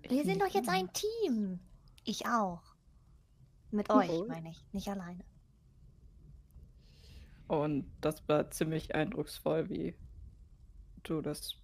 Wir 0.08 0.24
sind 0.24 0.40
doch 0.40 0.48
jetzt 0.48 0.68
ein 0.68 0.90
Team. 0.92 1.60
Ich 2.04 2.26
auch. 2.26 2.62
Mit 3.70 3.90
euch, 3.90 4.08
Jawohl. 4.08 4.28
meine 4.28 4.50
ich. 4.50 4.64
Nicht 4.72 4.88
alleine. 4.88 5.24
Und 7.46 7.90
das 8.00 8.26
war 8.28 8.50
ziemlich 8.50 8.94
eindrucksvoll, 8.94 9.68
wie 9.70 9.94
du 11.10 11.20
das 11.20 11.56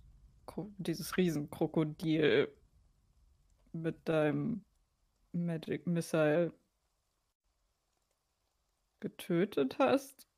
dieses 0.79 1.17
Riesenkrokodil 1.17 2.53
mit 3.73 4.09
deinem 4.09 4.65
Magic 5.33 5.87
Missile 5.87 6.53
getötet 9.01 9.79
hast. 9.79 10.29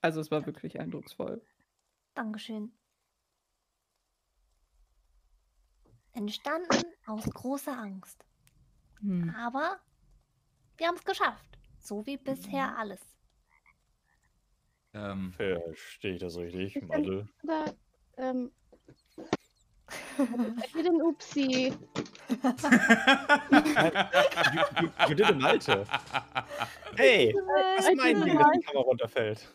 Also 0.00 0.20
es 0.20 0.30
war 0.30 0.46
wirklich 0.46 0.80
eindrucksvoll. 0.80 1.42
Dankeschön. 2.14 2.72
Entstanden 6.12 6.84
aus 7.06 7.24
großer 7.24 7.76
Angst. 7.76 8.24
Hm. 9.00 9.30
Aber 9.30 9.80
wir 10.76 10.86
haben 10.86 10.96
es 10.96 11.04
geschafft. 11.04 11.58
So 11.78 12.06
wie 12.06 12.16
bisher 12.16 12.78
alles. 12.78 13.13
Ähm, 14.94 15.32
Verstehe 15.32 16.14
ich 16.14 16.20
das 16.20 16.36
richtig, 16.36 16.76
Ich 16.76 16.80
bin- 16.80 16.88
Madel? 16.88 17.28
Da, 17.42 17.64
ähm. 18.18 18.50
I 20.18 20.66
did 20.74 20.86
an 20.86 21.02
Upsi. 21.02 21.72
you, 24.54 24.62
you, 24.80 24.90
you 25.08 25.14
did 25.14 25.26
a 25.30 25.34
Malte. 25.34 25.84
Hey, 26.96 27.32
was 27.76 27.86
I 27.86 27.94
meinen 27.94 28.24
die, 28.24 28.30
a 28.30 28.38
wenn 28.38 28.52
die 28.60 28.64
Kamera 28.66 28.82
runterfällt? 28.84 29.46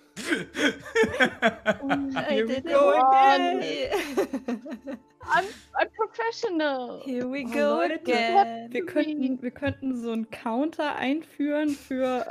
Here 2.27 2.45
we 2.47 2.55
did 2.55 2.65
go 2.65 2.91
it 2.91 3.01
again. 3.09 4.99
I'm, 5.23 5.45
I'm 5.79 5.89
professional. 5.95 7.01
Here 7.05 7.27
we 7.27 7.45
Oh, 7.47 7.53
go 7.53 7.75
Leute, 7.77 7.95
again. 7.95 8.71
Wir 8.71 8.85
könnten, 8.85 9.41
wir 9.41 9.51
könnten 9.51 9.95
so 9.95 10.11
einen 10.11 10.29
Counter 10.29 10.95
einführen 10.95 11.69
für 11.69 12.25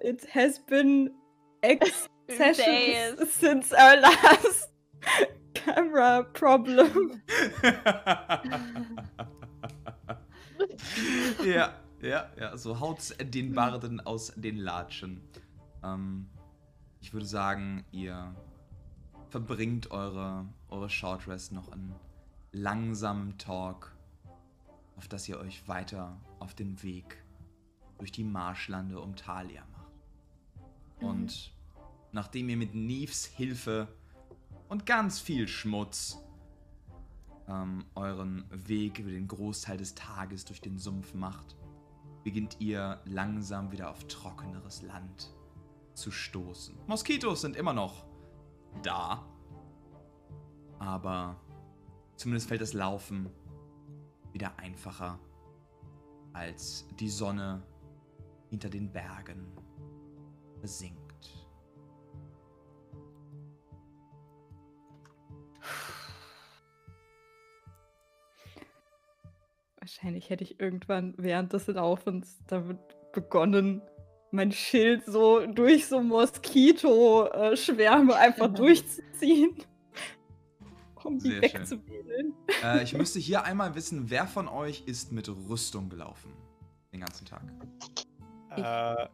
äh, 0.00 0.08
It 0.08 0.26
has 0.34 0.58
been 0.60 1.10
X 1.62 2.08
sessions 2.36 3.18
Days. 3.18 3.34
since 3.40 3.72
our 3.72 3.96
last 4.00 4.70
camera 5.54 6.22
problem. 6.22 7.22
ja, 11.44 11.74
ja, 12.00 12.30
ja, 12.38 12.56
so 12.56 12.80
haut's 12.80 13.14
den 13.20 13.52
Barden 13.52 14.00
aus 14.00 14.32
den 14.36 14.56
Latschen. 14.56 15.20
Ähm, 15.82 16.28
ich 17.00 17.12
würde 17.12 17.26
sagen, 17.26 17.84
ihr 17.92 18.34
verbringt 19.28 19.90
eure, 19.90 20.46
eure 20.68 20.88
Short 20.90 21.26
Rest 21.28 21.52
noch 21.52 21.72
in 21.72 21.94
langsamem 22.52 23.38
Talk, 23.38 23.94
auf 24.96 25.08
dass 25.08 25.28
ihr 25.28 25.38
euch 25.38 25.66
weiter 25.68 26.20
auf 26.38 26.54
den 26.54 26.82
Weg 26.82 27.22
durch 27.98 28.12
die 28.12 28.24
Marschlande 28.24 28.98
um 29.00 29.14
Thalia 29.14 29.62
macht. 29.72 29.92
Und 31.00 31.52
nachdem 32.12 32.48
ihr 32.48 32.56
mit 32.56 32.74
Neves 32.74 33.24
Hilfe 33.24 33.88
und 34.68 34.86
ganz 34.86 35.20
viel 35.20 35.48
Schmutz 35.48 36.18
ähm, 37.48 37.84
euren 37.94 38.44
Weg 38.50 38.98
über 38.98 39.10
den 39.10 39.28
Großteil 39.28 39.76
des 39.76 39.94
Tages 39.94 40.44
durch 40.44 40.60
den 40.60 40.78
Sumpf 40.78 41.14
macht, 41.14 41.56
beginnt 42.24 42.56
ihr 42.60 43.00
langsam 43.04 43.72
wieder 43.72 43.90
auf 43.90 44.04
trockeneres 44.06 44.82
Land 44.82 45.34
zu 45.94 46.10
stoßen. 46.10 46.76
Moskitos 46.86 47.40
sind 47.40 47.56
immer 47.56 47.72
noch 47.72 48.06
da, 48.82 49.26
aber 50.78 51.40
zumindest 52.16 52.48
fällt 52.48 52.60
das 52.60 52.72
Laufen 52.72 53.28
wieder 54.32 54.56
einfacher, 54.58 55.18
als 56.32 56.86
die 56.98 57.08
Sonne 57.08 57.62
hinter 58.48 58.68
den 58.68 58.90
Bergen 58.92 59.46
sinkt. 60.62 60.99
Wahrscheinlich 69.78 70.30
hätte 70.30 70.44
ich 70.44 70.60
irgendwann 70.60 71.14
während 71.16 71.52
des 71.52 71.66
Laufens 71.66 72.38
damit 72.46 72.78
begonnen, 73.12 73.82
mein 74.30 74.52
Schild 74.52 75.04
so 75.06 75.44
durch 75.46 75.88
so 75.88 76.00
Moskito-Schwärme 76.00 78.14
einfach 78.14 78.46
durchzuziehen, 78.54 79.56
um 81.02 81.18
die 81.18 81.30
Sehr 81.30 81.42
wegzuwedeln. 81.42 82.34
Äh, 82.62 82.84
ich 82.84 82.94
müsste 82.94 83.18
hier 83.18 83.42
einmal 83.44 83.74
wissen, 83.74 84.10
wer 84.10 84.26
von 84.26 84.48
euch 84.48 84.84
ist 84.86 85.12
mit 85.12 85.26
Rüstung 85.28 85.88
gelaufen? 85.88 86.32
Den 86.92 87.00
ganzen 87.00 87.24
Tag. 87.26 87.42
Ich. 88.56 88.62
Bei 88.62 89.08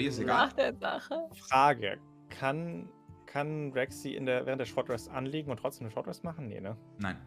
dir 0.00 0.08
ist 0.08 0.18
egal. 0.18 0.46
Nach 0.46 0.52
der 0.52 0.74
Sache. 0.74 1.30
Frage: 1.48 1.98
Kann 2.28 2.88
kann 3.36 3.70
Rexy 3.72 4.14
in 4.14 4.24
der, 4.24 4.46
während 4.46 4.60
der 4.60 4.64
Short 4.64 4.88
Rest 4.88 5.10
anliegen 5.10 5.50
und 5.50 5.58
trotzdem 5.58 5.84
eine 5.86 5.92
Short 5.92 6.06
Rest 6.06 6.24
machen? 6.24 6.48
Nee, 6.48 6.58
ne? 6.60 6.74
Nein, 6.98 7.18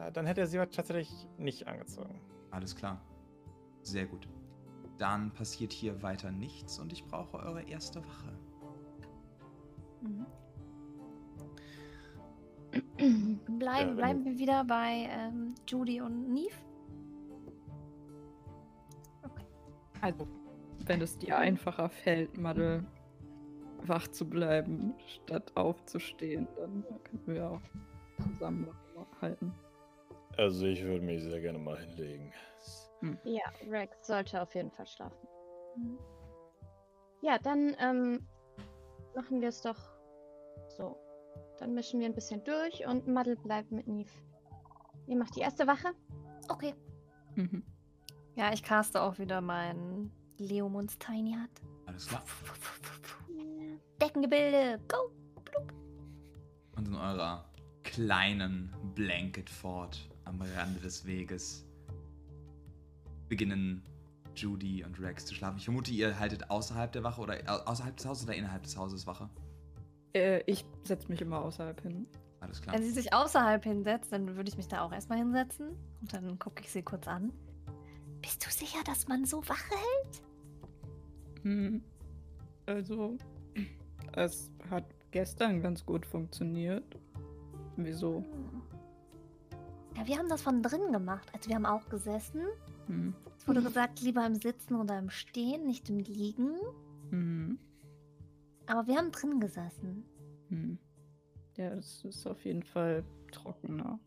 Äh, 0.00 0.10
dann 0.10 0.26
hätte 0.26 0.40
er 0.40 0.48
sie 0.48 0.58
tatsächlich 0.58 1.28
nicht 1.38 1.68
angezogen. 1.68 2.20
alles 2.50 2.74
klar. 2.74 3.00
Sehr 3.82 4.06
gut. 4.06 4.26
Dann 4.98 5.30
passiert 5.32 5.72
hier 5.72 6.02
weiter 6.02 6.32
nichts 6.32 6.80
und 6.80 6.92
ich 6.92 7.04
brauche 7.04 7.36
eure 7.38 7.62
erste 7.62 8.00
Wache. 8.04 8.32
Mhm. 10.00 10.26
Ja, 13.48 13.58
Bleiben, 13.58 13.90
wenn 13.90 13.96
bleiben 13.96 14.24
wir 14.24 14.38
wieder 14.38 14.64
bei 14.64 15.08
ähm, 15.08 15.54
Judy 15.68 16.00
und 16.00 16.32
Neve. 16.32 16.54
Also, 20.00 20.26
wenn 20.84 21.00
es 21.00 21.16
dir 21.16 21.38
einfacher 21.38 21.88
fällt, 21.88 22.36
Madel 22.36 22.84
wach 23.88 24.08
zu 24.08 24.28
bleiben, 24.28 24.94
statt 25.06 25.52
aufzustehen, 25.54 26.48
dann 26.56 26.84
können 27.04 27.26
wir 27.26 27.50
auch 27.50 27.60
zusammen 28.22 28.68
halten. 29.20 29.54
Also, 30.36 30.66
ich 30.66 30.82
würde 30.82 31.04
mich 31.04 31.22
sehr 31.22 31.40
gerne 31.40 31.58
mal 31.58 31.78
hinlegen. 31.78 32.32
Ja, 33.24 33.44
Rex 33.68 34.06
sollte 34.06 34.40
auf 34.40 34.54
jeden 34.54 34.70
Fall 34.70 34.86
schlafen. 34.86 35.28
Ja, 37.22 37.38
dann 37.38 37.74
ähm, 37.80 38.26
machen 39.14 39.40
wir 39.40 39.48
es 39.48 39.62
doch 39.62 39.78
so. 40.68 40.96
Dann 41.58 41.74
mischen 41.74 42.00
wir 42.00 42.06
ein 42.06 42.14
bisschen 42.14 42.42
durch 42.44 42.86
und 42.86 43.06
Muddle 43.06 43.36
bleibt 43.36 43.70
mit 43.72 43.86
Neve. 43.86 44.10
Ihr 45.06 45.16
macht 45.16 45.36
die 45.36 45.40
erste 45.40 45.66
Wache. 45.66 45.92
Okay. 46.48 46.74
Mhm. 47.34 47.62
Ja, 48.34 48.52
ich 48.52 48.62
caste 48.62 49.00
auch 49.02 49.18
wieder 49.18 49.40
meinen. 49.40 50.12
Leomunds 50.38 50.98
Tiny 50.98 51.32
hat. 51.32 51.50
Alles 51.86 52.06
klar. 52.06 52.22
Deckengebilde, 54.00 54.80
go! 54.88 55.10
Und 56.76 56.88
in 56.88 56.94
eurer 56.94 57.44
kleinen 57.84 58.74
Blanket 58.94 59.48
Fort 59.48 60.08
am 60.24 60.40
Rande 60.40 60.80
des 60.80 61.06
Weges 61.06 61.64
beginnen 63.28 63.82
Judy 64.34 64.84
und 64.84 65.00
Rex 65.00 65.24
zu 65.24 65.34
schlafen. 65.34 65.56
Ich 65.58 65.64
vermute, 65.64 65.90
ihr 65.92 66.18
haltet 66.18 66.50
außerhalb 66.50 66.92
der 66.92 67.02
Wache 67.02 67.22
oder 67.22 67.36
au- 67.46 67.70
außerhalb 67.70 67.96
des 67.96 68.04
Hauses 68.06 68.24
oder 68.24 68.34
innerhalb 68.34 68.62
des 68.64 68.76
Hauses 68.76 69.06
Wache. 69.06 69.30
Äh, 70.14 70.42
ich 70.46 70.64
setze 70.84 71.08
mich 71.08 71.22
immer 71.22 71.40
außerhalb 71.40 71.80
hin. 71.80 72.06
Alles 72.40 72.60
klar. 72.60 72.74
Wenn 72.76 72.82
sie 72.82 72.90
sich 72.90 73.14
außerhalb 73.14 73.64
hinsetzt, 73.64 74.12
dann 74.12 74.36
würde 74.36 74.50
ich 74.50 74.56
mich 74.58 74.68
da 74.68 74.82
auch 74.82 74.92
erstmal 74.92 75.18
hinsetzen. 75.18 75.68
Und 76.02 76.12
dann 76.12 76.38
gucke 76.38 76.62
ich 76.62 76.70
sie 76.70 76.82
kurz 76.82 77.08
an. 77.08 77.32
Bist 78.26 78.44
du 78.44 78.50
sicher, 78.50 78.82
dass 78.84 79.06
man 79.06 79.24
so 79.24 79.40
Wache 79.48 79.76
hält? 79.76 80.22
Hm. 81.42 81.80
Also, 82.66 83.16
es 84.16 84.50
hat 84.68 84.84
gestern 85.12 85.62
ganz 85.62 85.86
gut 85.86 86.04
funktioniert. 86.04 86.98
Wieso? 87.76 88.24
Ja, 89.96 90.04
wir 90.08 90.18
haben 90.18 90.28
das 90.28 90.42
von 90.42 90.60
drin 90.60 90.90
gemacht. 90.90 91.30
Also 91.32 91.48
wir 91.48 91.54
haben 91.54 91.66
auch 91.66 91.88
gesessen. 91.88 92.42
Hm. 92.88 93.14
Es 93.38 93.46
wurde 93.46 93.62
gesagt, 93.62 94.00
lieber 94.00 94.26
im 94.26 94.34
Sitzen 94.34 94.74
oder 94.74 94.98
im 94.98 95.08
Stehen, 95.08 95.64
nicht 95.64 95.88
im 95.88 96.00
Liegen. 96.00 96.56
Hm. 97.10 97.60
Aber 98.66 98.88
wir 98.88 98.96
haben 98.96 99.12
drin 99.12 99.38
gesessen. 99.38 100.04
Hm. 100.48 100.78
Ja, 101.56 101.68
es 101.74 102.04
ist 102.04 102.26
auf 102.26 102.44
jeden 102.44 102.64
Fall 102.64 103.04
trockener. 103.30 104.00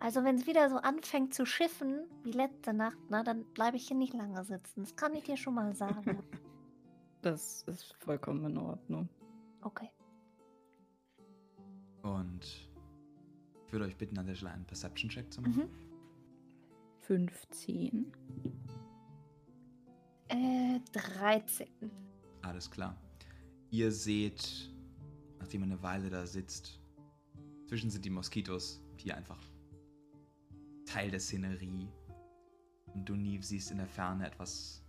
Also 0.00 0.22
wenn 0.22 0.36
es 0.36 0.46
wieder 0.46 0.70
so 0.70 0.76
anfängt 0.76 1.34
zu 1.34 1.44
schiffen, 1.44 2.06
wie 2.22 2.30
letzte 2.30 2.72
Nacht, 2.72 2.98
na, 3.08 3.22
dann 3.24 3.44
bleibe 3.52 3.76
ich 3.76 3.88
hier 3.88 3.96
nicht 3.96 4.14
lange 4.14 4.44
sitzen. 4.44 4.82
Das 4.82 4.94
kann 4.94 5.14
ich 5.14 5.24
dir 5.24 5.36
schon 5.36 5.54
mal 5.54 5.74
sagen. 5.74 6.22
Das 7.20 7.64
ist 7.64 7.94
vollkommen 7.98 8.44
in 8.44 8.56
Ordnung. 8.58 9.08
Okay. 9.62 9.90
Und 12.02 12.70
ich 13.66 13.72
würde 13.72 13.86
euch 13.86 13.96
bitten, 13.96 14.16
an 14.18 14.26
der 14.26 14.36
Stelle 14.36 14.52
einen 14.52 14.64
Perception-Check 14.64 15.32
zu 15.32 15.42
machen. 15.42 15.64
Mhm. 15.64 15.88
15. 17.00 18.12
Äh, 20.28 20.78
13. 20.92 21.68
Alles 22.42 22.70
klar. 22.70 22.96
Ihr 23.70 23.90
seht, 23.90 24.72
nachdem 25.40 25.62
ihr 25.62 25.72
eine 25.72 25.82
Weile 25.82 26.10
da 26.10 26.24
sitzt, 26.24 26.80
zwischen 27.66 27.90
sind 27.90 28.04
die 28.04 28.10
Moskitos, 28.10 28.80
die 29.00 29.12
einfach 29.12 29.40
Teil 30.88 31.10
der 31.10 31.20
Szenerie. 31.20 31.88
Und 32.94 33.08
du, 33.08 33.14
Neve, 33.14 33.42
siehst 33.44 33.70
in 33.70 33.78
der 33.78 33.86
Ferne 33.86 34.26
etwas 34.26 34.82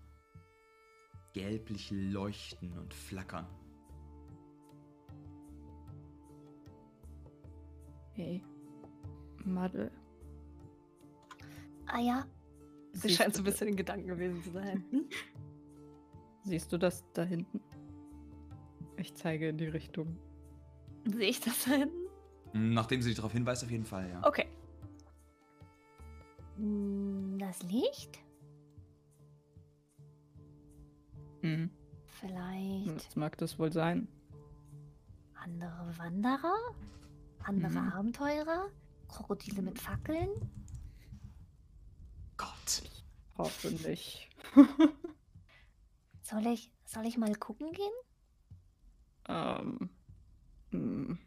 gelblich 1.33 1.91
leuchten 1.91 2.77
und 2.77 2.93
flackern. 2.93 3.45
Hey. 8.13 8.43
Madel. 9.45 9.91
Ah 11.87 11.99
ja, 11.99 12.25
Sie 12.93 13.07
siehst 13.07 13.17
scheint 13.17 13.33
du 13.33 13.37
so 13.37 13.41
ein 13.41 13.45
bisschen 13.45 13.67
in 13.69 13.75
Gedanken 13.75 14.07
gewesen 14.07 14.43
zu 14.43 14.51
sein. 14.51 14.83
das- 14.91 16.49
Siehst 16.49 16.71
du 16.71 16.77
das 16.77 17.03
da 17.13 17.23
hinten? 17.23 17.61
Ich 18.97 19.13
zeige 19.15 19.49
in 19.49 19.57
die 19.57 19.67
Richtung. 19.67 20.17
Sehe 21.05 21.29
ich 21.29 21.39
das 21.39 21.65
da 21.65 21.71
hinten? 21.71 21.95
Nachdem 22.53 23.01
sie 23.01 23.09
dich 23.09 23.15
darauf 23.17 23.31
hinweist, 23.31 23.63
auf 23.63 23.71
jeden 23.71 23.85
Fall, 23.85 24.09
ja. 24.09 24.25
Okay. 24.27 24.47
Hm, 26.59 27.37
das 27.39 27.63
Licht? 27.63 28.19
Hm. 31.41 31.69
Vielleicht 32.05 32.95
Was 32.95 33.15
mag 33.15 33.37
das 33.37 33.57
wohl 33.57 33.71
sein? 33.71 34.07
andere 35.35 35.97
Wanderer? 35.97 36.53
Andere 37.43 37.79
Mhm. 37.81 37.91
Abenteurer? 37.93 38.69
Krokodile 39.07 39.61
mit 39.61 39.79
Fackeln? 39.79 40.29
Gott. 42.35 42.83
Hoffentlich. 43.37 44.29
Soll 46.23 46.45
ich, 46.47 46.71
soll 46.85 47.05
ich 47.05 47.17
mal 47.17 47.33
gucken 47.35 47.71
gehen? 47.71 47.91
ähm. 49.29 49.89
hm. 50.71 51.17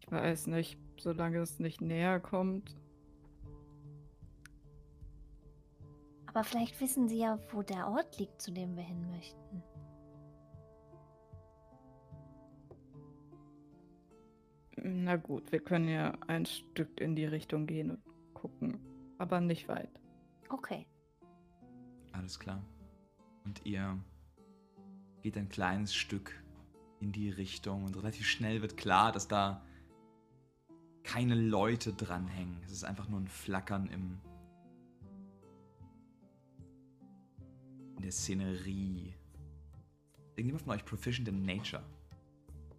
Ich 0.00 0.10
weiß 0.10 0.48
nicht, 0.48 0.78
solange 0.98 1.38
es 1.38 1.58
nicht 1.58 1.80
näher 1.80 2.20
kommt. 2.20 2.76
Aber 6.32 6.44
vielleicht 6.44 6.80
wissen 6.80 7.08
sie 7.08 7.18
ja, 7.18 7.38
wo 7.50 7.62
der 7.62 7.88
Ort 7.88 8.18
liegt, 8.18 8.40
zu 8.40 8.52
dem 8.52 8.74
wir 8.74 8.82
hin 8.82 9.10
möchten. 9.10 9.62
Na 14.76 15.16
gut, 15.16 15.52
wir 15.52 15.60
können 15.60 15.88
ja 15.88 16.12
ein 16.26 16.46
Stück 16.46 17.00
in 17.00 17.14
die 17.14 17.26
Richtung 17.26 17.66
gehen 17.66 17.90
und 17.90 18.02
gucken. 18.34 18.80
Aber 19.18 19.40
nicht 19.40 19.68
weit. 19.68 20.00
Okay. 20.48 20.86
Alles 22.12 22.38
klar. 22.40 22.64
Und 23.44 23.64
ihr 23.64 23.98
geht 25.20 25.36
ein 25.36 25.48
kleines 25.48 25.94
Stück 25.94 26.42
in 27.00 27.12
die 27.12 27.30
Richtung 27.30 27.84
und 27.84 27.96
relativ 27.96 28.26
schnell 28.26 28.62
wird 28.62 28.76
klar, 28.76 29.12
dass 29.12 29.28
da 29.28 29.64
keine 31.04 31.34
Leute 31.34 31.92
dranhängen. 31.92 32.60
Es 32.64 32.72
ist 32.72 32.84
einfach 32.84 33.08
nur 33.08 33.20
ein 33.20 33.28
Flackern 33.28 33.86
im 33.88 34.20
in 38.02 38.06
der 38.06 38.12
Szenerie. 38.12 39.14
Irgendjemand 40.34 40.62
von 40.64 40.72
euch 40.72 40.84
proficient 40.84 41.28
in 41.28 41.44
Nature? 41.44 41.84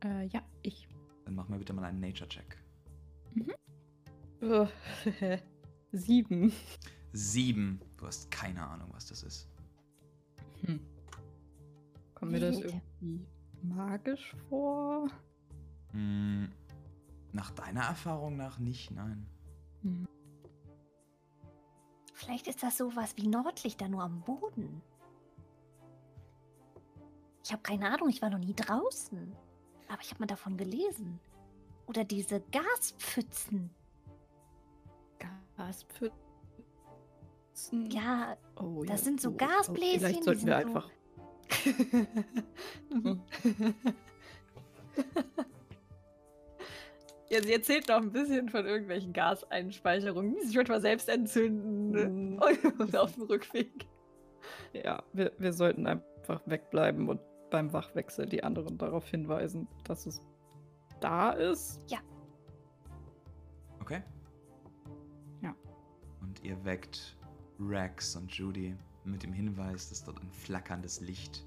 Äh, 0.03 0.25
ja, 0.27 0.41
ich. 0.63 0.85
Dann 1.23 1.35
mach 1.35 1.47
mal 1.47 1.59
bitte 1.59 1.71
mal 1.71 1.85
einen 1.85 2.01
Nature-Check. 2.01 2.57
Oh, 4.41 4.67
Sieben. 5.93 6.51
Sieben. 7.13 7.79
Du 7.95 8.05
hast 8.05 8.29
keine 8.31 8.67
Ahnung, 8.67 8.89
was 8.91 9.07
das 9.07 9.23
ist. 9.23 9.47
Hm. 10.65 10.81
Kommt 12.15 12.31
mir 12.33 12.41
das 12.41 12.57
irgendwie 12.57 13.25
magisch 13.61 14.35
vor? 14.49 15.09
Hm, 15.91 16.49
nach 17.31 17.51
deiner 17.51 17.83
Erfahrung 17.83 18.35
nach 18.35 18.59
nicht, 18.59 18.91
nein. 18.91 19.25
Hm. 19.83 20.05
Vielleicht 22.13 22.47
ist 22.47 22.61
das 22.61 22.77
sowas 22.77 23.15
wie 23.15 23.27
Nordlichter 23.27 23.87
nur 23.87 24.03
am 24.03 24.19
Boden. 24.21 24.81
Ich 27.43 27.51
habe 27.51 27.61
keine 27.61 27.89
Ahnung, 27.91 28.09
ich 28.09 28.21
war 28.21 28.29
noch 28.29 28.39
nie 28.39 28.53
draußen. 28.53 29.35
Aber 29.89 30.01
ich 30.01 30.09
habe 30.11 30.21
mal 30.21 30.27
davon 30.27 30.57
gelesen. 30.57 31.19
Oder 31.85 32.03
diese 32.05 32.41
Gaspfützen, 32.51 33.69
Gaspfützen. 35.57 36.11
Ja, 37.91 38.37
oh, 38.55 38.83
das 38.83 39.03
sind 39.03 39.21
so 39.21 39.29
oh, 39.29 39.33
Gasbläschen, 39.33 39.99
Vielleicht 39.99 40.23
sollten 40.23 40.47
wir 40.47 40.57
einfach. 40.57 40.89
Ja, 47.33 47.41
sie 47.41 47.53
erzählt 47.53 47.87
noch 47.87 47.95
ein 47.95 48.11
bisschen 48.11 48.47
von 48.49 48.63
irgendwelchen 48.63 49.11
Gaseinspeicherungen, 49.11 50.35
die 50.35 50.45
sich 50.45 50.55
manchmal 50.55 50.81
selbst 50.81 51.09
entzünden 51.09 52.35
Mm. 52.35 52.39
und 52.79 52.95
auf 52.95 53.15
dem 53.15 53.23
Rückweg. 53.23 53.87
Ja, 54.71 55.01
wir, 55.13 55.31
wir 55.39 55.51
sollten 55.51 55.87
einfach 55.87 56.41
wegbleiben 56.45 57.09
und 57.09 57.19
beim 57.53 57.71
Wachwechsel 57.71 58.25
die 58.25 58.43
anderen 58.43 58.79
darauf 58.79 59.07
hinweisen, 59.07 59.67
dass 59.83 60.07
es 60.07 60.19
da 60.99 61.29
ist. 61.33 61.79
Okay. 63.79 64.01
Ja. 65.43 65.55
Und 66.19 66.43
ihr 66.43 66.65
weckt 66.65 67.15
Rex 67.59 68.15
und 68.15 68.31
Judy 68.31 68.75
mit 69.03 69.21
dem 69.21 69.31
Hinweis, 69.31 69.89
dass 69.89 70.03
dort 70.03 70.19
ein 70.19 70.31
flackerndes 70.31 71.01
Licht 71.01 71.45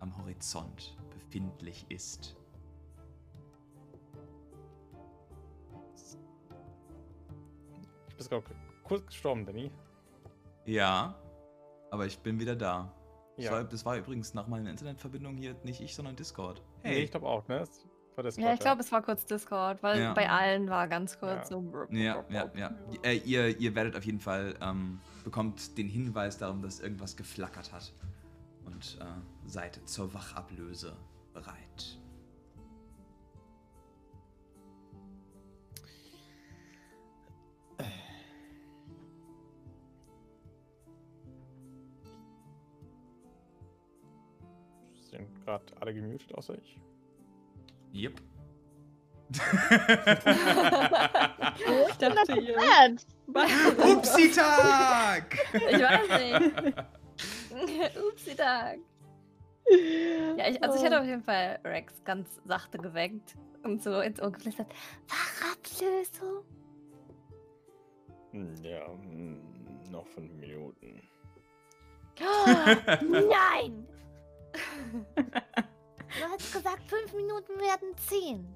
am 0.00 0.16
Horizont 0.18 0.96
befindlich 1.10 1.86
ist. 1.88 2.36
Du 8.10 8.16
bist 8.16 8.30
gerade 8.30 8.44
kurz 8.82 9.06
gestorben, 9.06 9.46
Danny. 9.46 9.70
Ja, 10.64 11.14
aber 11.92 12.06
ich 12.06 12.18
bin 12.18 12.40
wieder 12.40 12.56
da. 12.56 12.92
Das, 13.38 13.44
Ja. 13.46 13.52
war, 13.52 13.64
das 13.64 13.84
war 13.86 13.96
übrigens 13.96 14.34
nach 14.34 14.48
meiner 14.48 14.68
Internetverbindung 14.68 15.36
hier 15.36 15.54
nicht 15.62 15.80
ich, 15.80 15.94
sondern 15.94 16.16
Discord. 16.16 16.60
Nee, 16.82 17.04
ich 17.04 17.10
glaube 17.12 17.26
auch, 17.26 17.46
ne? 17.46 17.60
Das 17.60 17.86
war 18.16 18.24
das 18.24 18.36
Ja, 18.36 18.52
ich 18.52 18.58
glaube, 18.58 18.80
es 18.80 18.90
war 18.90 19.00
kurz 19.00 19.24
Discord, 19.26 19.80
weil 19.82 20.00
Ja. 20.00 20.12
bei 20.12 20.28
allen 20.28 20.68
war 20.68 20.88
ganz 20.88 21.20
kurz 21.20 21.48
Ja. 21.50 21.56
so. 21.56 21.86
Ja, 21.90 22.24
ja, 22.28 22.50
ja. 22.56 22.74
Äh, 23.04 23.18
ihr, 23.18 23.56
ihr 23.60 23.74
werdet 23.76 23.94
auf 23.96 24.04
jeden 24.04 24.18
Fall, 24.18 24.56
ähm, 24.60 24.98
bekommt 25.22 25.78
den 25.78 25.88
Hinweis 25.88 26.36
darum, 26.36 26.62
dass 26.62 26.80
irgendwas 26.80 27.16
geflackert 27.16 27.72
hat. 27.72 27.92
Und 28.66 28.98
äh, 29.00 29.04
seid 29.48 29.80
zur 29.88 30.12
Wachablöse 30.12 30.96
bereit. 31.32 31.98
Sind 45.18 45.44
gerade 45.44 45.64
alle 45.80 45.92
gemutet, 45.92 46.32
außer 46.34 46.54
ich. 46.62 46.80
Yep. 47.92 48.20
Ich 49.30 49.38
dachte, 51.98 52.40
ihr. 52.40 52.56
Upsi-Tag! 53.96 55.36
Ich 55.52 55.82
weiß 55.82 56.08
nicht. 56.20 56.76
Upsi 57.98 58.34
Tag. 58.36 58.78
Ja, 60.36 60.48
ich, 60.48 60.62
also 60.62 60.76
ich 60.78 60.84
hätte 60.84 61.00
auf 61.00 61.06
jeden 61.06 61.22
Fall 61.22 61.58
Rex 61.64 62.00
ganz 62.04 62.40
sachte 62.46 62.78
geweckt 62.78 63.34
und 63.64 63.82
so 63.82 63.98
ins 64.00 64.22
Ohr 64.22 64.30
geflüstert. 64.30 64.68
Wachablösung. 65.08 66.44
Hm, 68.30 68.54
Ja, 68.62 68.86
hm, 68.86 69.42
noch 69.90 70.06
fünf 70.06 70.32
Minuten. 70.34 71.02
Nein! 72.20 73.84
Du 74.54 76.24
hast 76.32 76.52
gesagt, 76.52 76.82
fünf 76.86 77.12
Minuten 77.14 77.52
werden 77.60 77.94
zehn. 78.08 78.46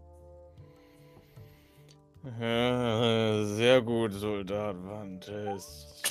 Äh, 2.40 3.44
Sehr 3.44 3.82
gut, 3.82 4.12
Soldat 4.12 4.77
Vantes. 4.85 6.02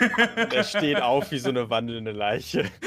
er 0.52 0.64
steht 0.64 1.00
auf 1.00 1.30
wie 1.30 1.38
so 1.38 1.50
eine 1.50 1.68
wandelnde 1.70 2.12
Leiche. 2.12 2.64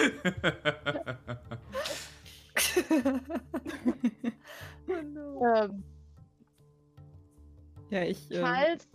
Oh 4.88 5.01
no. 5.01 5.41
Ähm, 5.55 5.84
Ja, 7.89 8.03
ich. 8.03 8.30
ähm, 8.31 8.41
falls, 8.41 8.88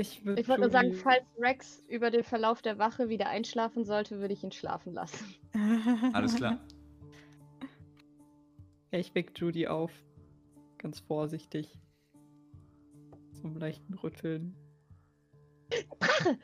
ich 0.00 0.24
würde 0.24 0.40
ich 0.40 0.48
wollte 0.48 0.62
nur 0.62 0.70
sagen, 0.70 0.94
falls 0.94 1.24
Rex 1.38 1.82
über 1.88 2.10
den 2.10 2.24
Verlauf 2.24 2.62
der 2.62 2.78
Wache 2.78 3.08
wieder 3.08 3.28
einschlafen 3.28 3.84
sollte, 3.84 4.20
würde 4.20 4.34
ich 4.34 4.42
ihn 4.42 4.52
schlafen 4.52 4.92
lassen. 4.92 5.34
Alles 6.12 6.34
klar. 6.36 6.58
Ja, 8.90 8.98
ich 8.98 9.14
weck 9.14 9.38
Judy 9.38 9.68
auf. 9.68 9.92
Ganz 10.78 11.00
vorsichtig. 11.00 11.78
Zum 13.40 13.56
leichten 13.56 13.94
Rütteln. 13.94 14.56
Drache! 15.98 16.38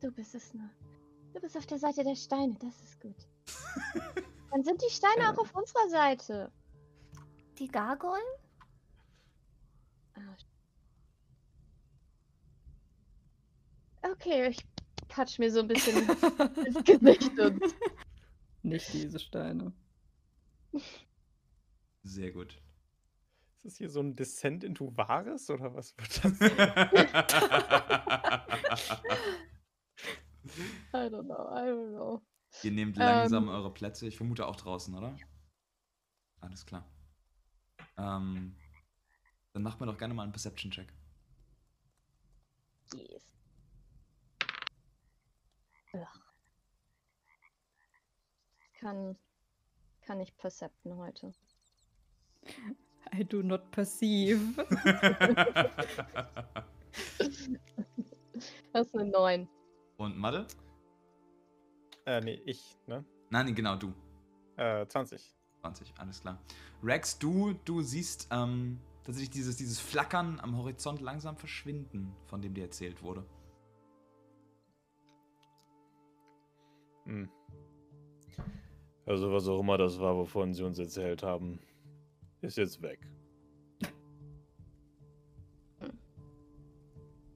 Du 0.00 0.12
bist 0.12 0.34
es 0.34 0.54
nur. 0.54 0.68
Du 1.34 1.40
bist 1.40 1.56
auf 1.56 1.66
der 1.66 1.78
Seite 1.78 2.04
der 2.04 2.14
Steine, 2.14 2.54
das 2.60 2.80
ist 2.82 3.00
gut. 3.00 3.26
Dann 4.50 4.62
sind 4.62 4.80
die 4.82 4.90
Steine 4.90 5.30
auch 5.30 5.38
auf 5.38 5.54
unserer 5.54 5.88
Seite. 5.88 6.52
Die 7.58 7.68
Gargoyle? 7.68 8.22
Ah, 10.14 10.36
Okay, 14.12 14.48
ich 14.48 14.64
patsch 15.08 15.38
mir 15.38 15.50
so 15.50 15.60
ein 15.60 15.68
bisschen 15.68 16.08
ins 16.66 16.84
Gesicht 16.84 17.38
und. 17.38 17.62
Nicht 18.62 18.92
diese 18.92 19.18
Steine. 19.18 19.72
Sehr 22.02 22.32
gut. 22.32 22.60
Ist 23.56 23.64
das 23.64 23.76
hier 23.76 23.88
so 23.88 24.00
ein 24.00 24.16
Descent 24.16 24.64
into 24.64 24.96
Vares 24.96 25.48
oder 25.50 25.74
was 25.74 25.96
wird 25.96 26.24
das? 26.24 26.40
I 30.94 31.08
don't 31.08 31.24
know, 31.24 31.48
I 31.50 31.68
don't 31.68 31.90
know. 31.92 32.22
Ihr 32.62 32.70
nehmt 32.72 32.96
langsam 32.96 33.44
Ähm. 33.44 33.48
eure 33.50 33.72
Plätze. 33.72 34.06
Ich 34.06 34.16
vermute 34.16 34.46
auch 34.46 34.56
draußen, 34.56 34.94
oder? 34.94 35.16
Alles 36.40 36.64
klar. 36.66 36.88
Ähm, 37.96 38.56
dann 39.52 39.62
macht 39.62 39.80
mir 39.80 39.86
doch 39.86 39.98
gerne 39.98 40.14
mal 40.14 40.22
einen 40.22 40.32
Perception-Check. 40.32 40.92
Yes. 42.94 43.35
Ugh. 45.96 46.06
Kann, 48.80 49.16
kann 50.02 50.20
ich 50.20 50.36
percepten 50.36 50.96
heute. 50.96 51.32
I 53.14 53.24
do 53.24 53.42
not 53.42 53.70
perceive. 53.70 54.40
Das 58.72 58.86
ist 58.86 58.94
eine 58.94 59.10
9. 59.10 59.48
Und 59.96 60.18
Madde? 60.18 60.46
äh, 62.04 62.20
nee, 62.20 62.40
ich, 62.44 62.76
ne? 62.86 63.04
Nein, 63.30 63.54
genau, 63.54 63.76
du. 63.76 63.92
Äh, 64.56 64.86
20. 64.86 65.34
20, 65.62 65.94
alles 65.98 66.20
klar. 66.20 66.38
Rex, 66.82 67.18
du, 67.18 67.54
du 67.64 67.80
siehst 67.80 68.28
ähm, 68.30 68.78
tatsächlich 69.02 69.30
dieses, 69.30 69.56
dieses 69.56 69.80
Flackern 69.80 70.38
am 70.40 70.56
Horizont 70.56 71.00
langsam 71.00 71.36
verschwinden, 71.36 72.14
von 72.26 72.42
dem 72.42 72.52
dir 72.52 72.64
erzählt 72.64 73.02
wurde. 73.02 73.24
Hm. 77.06 77.30
Also 79.06 79.32
was 79.32 79.46
auch 79.46 79.60
immer 79.60 79.78
das 79.78 79.98
war, 80.00 80.16
wovon 80.16 80.52
sie 80.52 80.64
uns 80.64 80.78
erzählt 80.78 81.22
haben, 81.22 81.60
ist 82.40 82.56
jetzt 82.56 82.82
weg. 82.82 82.98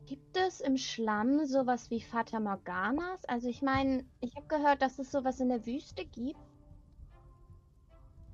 Gibt 0.07 0.37
es 0.37 0.61
im 0.61 0.77
Schlamm 0.77 1.47
sowas 1.47 1.89
wie 1.91 2.01
Fata 2.01 2.41
Morganas? 2.41 3.25
Also 3.27 3.49
ich 3.49 3.63
meine, 3.63 4.05
ich 4.21 4.35
habe 4.35 4.49
gehört, 4.49 4.83
dass 4.83 4.99
es 4.99 5.13
sowas 5.13 5.39
in 5.39 5.49
der 5.51 5.65
Wüste 5.65 6.05
gibt. 6.05 6.41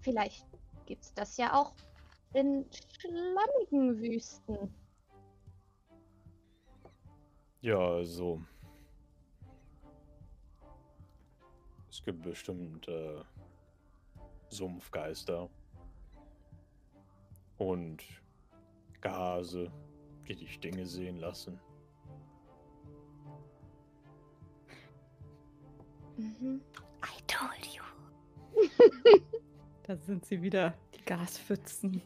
Vielleicht 0.01 0.47
gibt 0.87 1.05
es 1.05 1.13
das 1.13 1.37
ja 1.37 1.53
auch 1.53 1.75
in 2.33 2.65
schlammigen 2.73 3.99
Wüsten. 4.01 4.75
Ja, 7.61 7.79
also. 7.79 8.41
Es 11.97 12.05
gibt 12.05 12.21
bestimmt 12.21 12.87
äh, 12.89 13.25
Sumpfgeister. 14.51 15.49
Und 17.57 18.05
Gase, 19.01 19.73
die 20.29 20.37
dich 20.37 20.61
Dinge 20.61 20.85
sehen 20.85 21.17
lassen. 21.17 21.59
Mhm. 26.19 26.61
I 27.03 27.23
told 27.27 27.67
you. 27.75 27.83
Da 29.85 29.97
sind 29.97 30.27
sie 30.27 30.43
wieder, 30.43 30.75
die 30.95 31.03
Gaspfützen. 31.03 32.03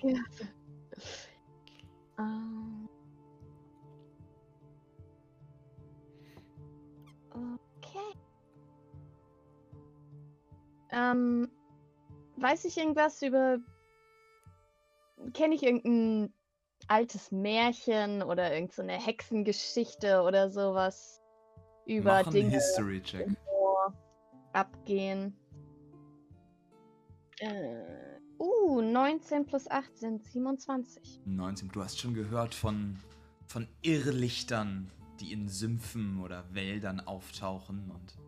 Ähm. 2.17 2.89
Okay. 7.31 7.70
Ähm, 10.93 11.49
weiß 12.37 12.65
ich 12.65 12.77
irgendwas 12.77 13.23
über. 13.23 13.59
Kenne 15.35 15.55
ich 15.55 15.63
irgendeinen 15.63 16.33
altes 16.89 17.31
Märchen 17.31 18.23
oder 18.23 18.53
irgend 18.55 18.73
so 18.73 18.83
Hexengeschichte 18.83 20.23
oder 20.23 20.51
sowas 20.51 21.21
über 21.87 22.23
Mach 22.25 22.33
Dinge 22.33 22.51
History 22.51 23.03
Check. 23.03 23.29
Abgehen. 24.53 25.37
Äh, 27.39 28.19
uh, 28.39 28.81
19 28.81 29.47
plus 29.47 29.71
8 29.71 29.97
sind 29.97 30.25
27. 30.25 31.21
19. 31.25 31.71
Du 31.71 31.83
hast 31.83 31.99
schon 31.99 32.15
gehört 32.15 32.55
von, 32.55 32.99
von 33.47 33.69
Irrlichtern, 33.83 34.91
die 35.21 35.33
in 35.33 35.49
Sümpfen 35.49 36.21
oder 36.21 36.45
Wäldern 36.53 37.01
auftauchen 37.01 37.91
und 37.91 38.19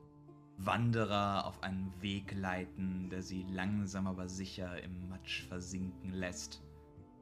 Wanderer 0.64 1.46
auf 1.46 1.62
einen 1.62 1.92
Weg 2.00 2.32
leiten, 2.34 3.08
der 3.10 3.22
sie 3.22 3.44
langsam 3.50 4.06
aber 4.06 4.28
sicher 4.28 4.82
im 4.82 5.08
Matsch 5.08 5.42
versinken 5.46 6.12
lässt. 6.12 6.62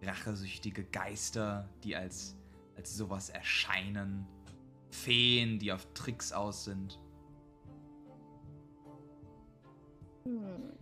Rachesüchtige 0.02 0.84
Geister, 0.84 1.68
die 1.84 1.96
als, 1.96 2.36
als 2.76 2.96
sowas 2.96 3.30
erscheinen. 3.30 4.26
Feen, 4.90 5.58
die 5.58 5.72
auf 5.72 5.86
Tricks 5.94 6.32
aus 6.32 6.64
sind. 6.64 6.98
Hm. 10.24 10.72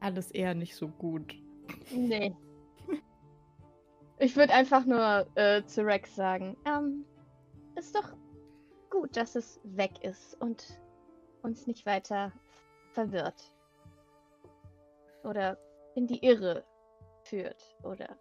Alles 0.00 0.30
eher 0.30 0.54
nicht 0.54 0.74
so 0.74 0.88
gut. 0.88 1.34
Nee. 1.94 2.34
Ich 4.18 4.36
würde 4.36 4.52
einfach 4.52 4.84
nur 4.84 5.26
äh, 5.34 5.64
zu 5.64 5.82
Rex 5.84 6.14
sagen, 6.14 6.56
ähm, 6.66 7.04
ist 7.76 7.94
doch 7.94 8.16
gut, 8.90 9.16
dass 9.16 9.34
es 9.34 9.60
weg 9.64 10.02
ist 10.02 10.40
und 10.40 10.80
uns 11.42 11.66
nicht 11.66 11.86
weiter 11.86 12.32
verwirrt. 12.92 13.52
Oder 15.24 15.58
in 15.94 16.06
die 16.06 16.24
Irre 16.24 16.64
führt 17.24 17.76
oder 17.82 18.16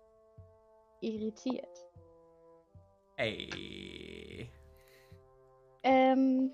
irritiert. 1.01 1.87
Ey. 3.17 4.49
Ähm, 5.83 6.51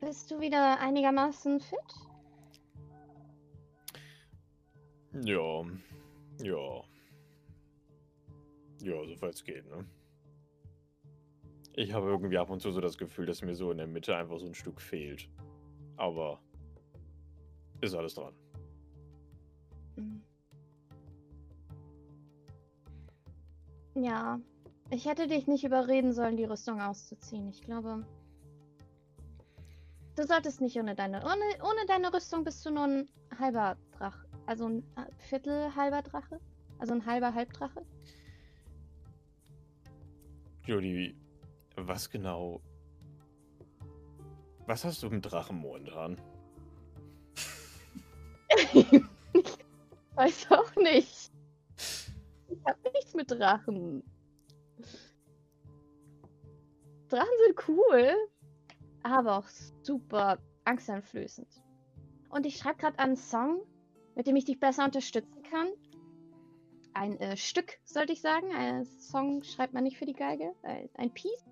bist 0.00 0.30
du 0.30 0.40
wieder 0.40 0.78
einigermaßen 0.80 1.60
fit? 1.60 1.78
Ja. 5.24 5.64
Ja. 6.42 6.82
Ja, 8.82 9.04
soweit 9.06 9.34
es 9.34 9.44
geht, 9.44 9.64
ne? 9.68 9.84
Ich 11.74 11.92
habe 11.92 12.08
irgendwie 12.08 12.36
ab 12.36 12.50
und 12.50 12.60
zu 12.60 12.70
so 12.70 12.80
das 12.80 12.98
Gefühl, 12.98 13.26
dass 13.26 13.42
mir 13.42 13.54
so 13.54 13.70
in 13.70 13.78
der 13.78 13.86
Mitte 13.86 14.14
einfach 14.14 14.38
so 14.38 14.46
ein 14.46 14.54
Stück 14.54 14.80
fehlt. 14.80 15.30
Aber 15.96 16.40
ist 17.80 17.94
alles 17.94 18.14
dran. 18.14 18.34
Mhm. 19.96 20.22
Ja, 23.94 24.40
ich 24.90 25.06
hätte 25.06 25.26
dich 25.26 25.46
nicht 25.46 25.64
überreden 25.64 26.12
sollen, 26.12 26.36
die 26.36 26.44
Rüstung 26.44 26.80
auszuziehen. 26.80 27.48
Ich 27.48 27.62
glaube, 27.62 28.04
du 30.16 30.26
solltest 30.26 30.60
nicht 30.60 30.76
ohne 30.76 30.94
deine, 30.94 31.18
ohne, 31.24 31.44
ohne 31.62 31.86
deine 31.86 32.12
Rüstung 32.12 32.44
bist 32.44 32.64
du 32.66 32.70
nur 32.70 32.84
ein 32.84 33.08
halber 33.38 33.76
Drache. 33.92 34.26
Also 34.46 34.66
ein 34.66 34.78
äh, 34.96 35.10
Viertel 35.18 35.74
halber 35.74 36.02
Drache. 36.02 36.40
Also 36.78 36.94
ein 36.94 37.06
halber 37.06 37.32
Halbdrache. 37.34 37.84
Juli, 40.64 41.16
was 41.76 42.08
genau. 42.08 42.60
Was 44.66 44.84
hast 44.84 45.02
du 45.02 45.08
im 45.08 45.20
Drachenmond 45.20 45.90
an? 45.92 46.20
Weiß 50.14 50.50
auch 50.50 50.76
nicht. 50.76 51.32
Ich 52.48 52.64
hab 52.64 52.76
nichts 52.92 53.14
mit 53.14 53.30
Drachen. 53.30 54.04
Drachen 57.08 57.26
sind 57.46 57.68
cool, 57.68 58.14
aber 59.02 59.38
auch 59.38 59.48
super 59.82 60.38
angsteinflößend. 60.64 61.48
Und 62.28 62.46
ich 62.46 62.56
schreibe 62.56 62.78
gerade 62.78 62.98
einen 63.00 63.16
Song, 63.16 63.62
mit 64.14 64.26
dem 64.26 64.36
ich 64.36 64.44
dich 64.44 64.60
besser 64.60 64.84
unterstützen 64.84 65.42
kann. 65.42 65.68
Ein 66.94 67.18
äh, 67.20 67.36
Stück, 67.36 67.78
sollte 67.84 68.12
ich 68.12 68.20
sagen. 68.20 68.52
Ein 68.54 68.84
Song 68.84 69.42
schreibt 69.42 69.72
man 69.72 69.84
nicht 69.84 69.98
für 69.98 70.06
die 70.06 70.12
Geige. 70.12 70.54
Ein, 70.62 70.88
ein 70.94 71.10
Piece. 71.12 71.44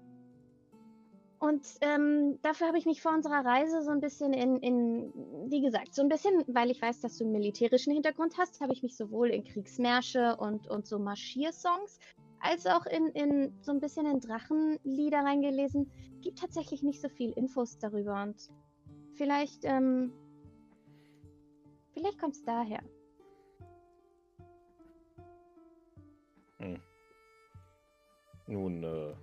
Und 1.40 1.66
ähm, 1.80 2.38
dafür 2.42 2.66
habe 2.66 2.76
ich 2.76 2.84
mich 2.84 3.00
vor 3.00 3.14
unserer 3.14 3.42
Reise 3.42 3.82
so 3.82 3.90
ein 3.90 4.00
bisschen 4.00 4.34
in, 4.34 4.58
in, 4.58 5.12
wie 5.50 5.62
gesagt, 5.62 5.94
so 5.94 6.02
ein 6.02 6.10
bisschen, 6.10 6.44
weil 6.48 6.70
ich 6.70 6.82
weiß, 6.82 7.00
dass 7.00 7.16
du 7.16 7.24
einen 7.24 7.32
militärischen 7.32 7.94
Hintergrund 7.94 8.36
hast, 8.36 8.60
habe 8.60 8.74
ich 8.74 8.82
mich 8.82 8.94
sowohl 8.94 9.30
in 9.30 9.44
Kriegsmärsche 9.44 10.36
und, 10.36 10.68
und 10.68 10.86
so 10.86 10.98
Marschiersongs, 10.98 11.98
als 12.40 12.66
auch 12.66 12.84
in, 12.84 13.06
in 13.12 13.54
so 13.62 13.72
ein 13.72 13.80
bisschen 13.80 14.04
in 14.04 14.20
Drachenlieder 14.20 15.20
reingelesen. 15.20 15.90
Gibt 16.20 16.40
tatsächlich 16.40 16.82
nicht 16.82 17.00
so 17.00 17.08
viel 17.08 17.30
Infos 17.30 17.78
darüber 17.78 18.22
und 18.22 18.50
vielleicht, 19.14 19.64
ähm, 19.64 20.12
vielleicht 21.94 22.18
kommt 22.18 22.34
es 22.34 22.42
daher. 22.42 22.82
Hm. 26.60 26.80
Nun, 28.46 28.84
äh. 28.84 29.14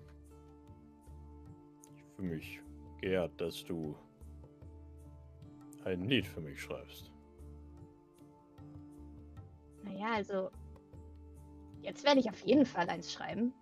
Ich 1.96 2.04
fühle 2.16 2.36
mich 2.36 2.62
geehrt, 3.00 3.40
dass 3.40 3.64
du 3.64 3.96
ein 5.86 6.02
Lied 6.10 6.28
für 6.28 6.42
mich 6.42 6.62
schreibst. 6.62 7.12
Naja, 9.84 10.14
also. 10.16 10.50
Jetzt 11.82 12.04
werde 12.04 12.20
ich 12.20 12.30
auf 12.30 12.40
jeden 12.42 12.66
Fall 12.66 12.90
eins 12.90 13.14
schreiben. 13.14 13.54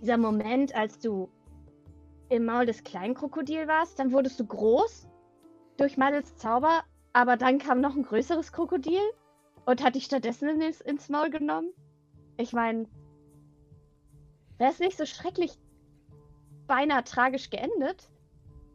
Dieser 0.00 0.16
Moment, 0.16 0.74
als 0.74 0.98
du 0.98 1.28
im 2.28 2.44
Maul 2.44 2.66
des 2.66 2.84
kleinen 2.84 3.14
Krokodil 3.14 3.66
warst, 3.66 3.98
dann 3.98 4.12
wurdest 4.12 4.38
du 4.38 4.46
groß 4.46 5.08
durch 5.76 5.96
Madels 5.96 6.36
Zauber, 6.36 6.84
aber 7.12 7.36
dann 7.36 7.58
kam 7.58 7.80
noch 7.80 7.96
ein 7.96 8.04
größeres 8.04 8.52
Krokodil 8.52 9.00
und 9.66 9.82
hat 9.82 9.96
dich 9.96 10.04
stattdessen 10.04 10.60
ins, 10.60 10.80
ins 10.80 11.08
Maul 11.08 11.30
genommen. 11.30 11.72
Ich 12.38 12.52
meine, 12.52 12.86
wäre 14.58 14.70
es 14.70 14.78
nicht 14.78 14.96
so 14.96 15.04
schrecklich 15.04 15.58
beinahe 16.68 17.02
tragisch 17.02 17.50
geendet, 17.50 18.08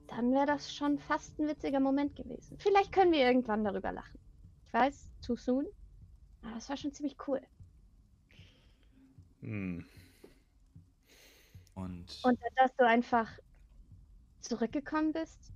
dann 0.08 0.34
wäre 0.34 0.46
das 0.46 0.74
schon 0.76 1.00
fast 1.00 1.40
ein 1.40 1.48
witziger 1.48 1.80
Moment 1.80 2.16
gewesen. 2.16 2.58
Vielleicht 2.60 2.92
können 2.92 3.14
wir 3.14 3.26
irgendwann 3.26 3.64
darüber 3.64 3.94
lachen. 3.94 4.20
Ich 4.66 4.74
weiß, 4.74 5.12
too 5.26 5.38
soon, 5.38 5.66
aber 6.42 6.56
das 6.56 6.68
war 6.70 6.76
schon 6.76 6.92
ziemlich 6.92 7.16
cool. 7.26 7.42
Hm. 9.40 9.86
Und, 11.76 12.20
Und 12.24 12.40
dass 12.58 12.76
du 12.76 12.86
einfach 12.86 13.30
zurückgekommen 14.42 15.14
bist. 15.14 15.54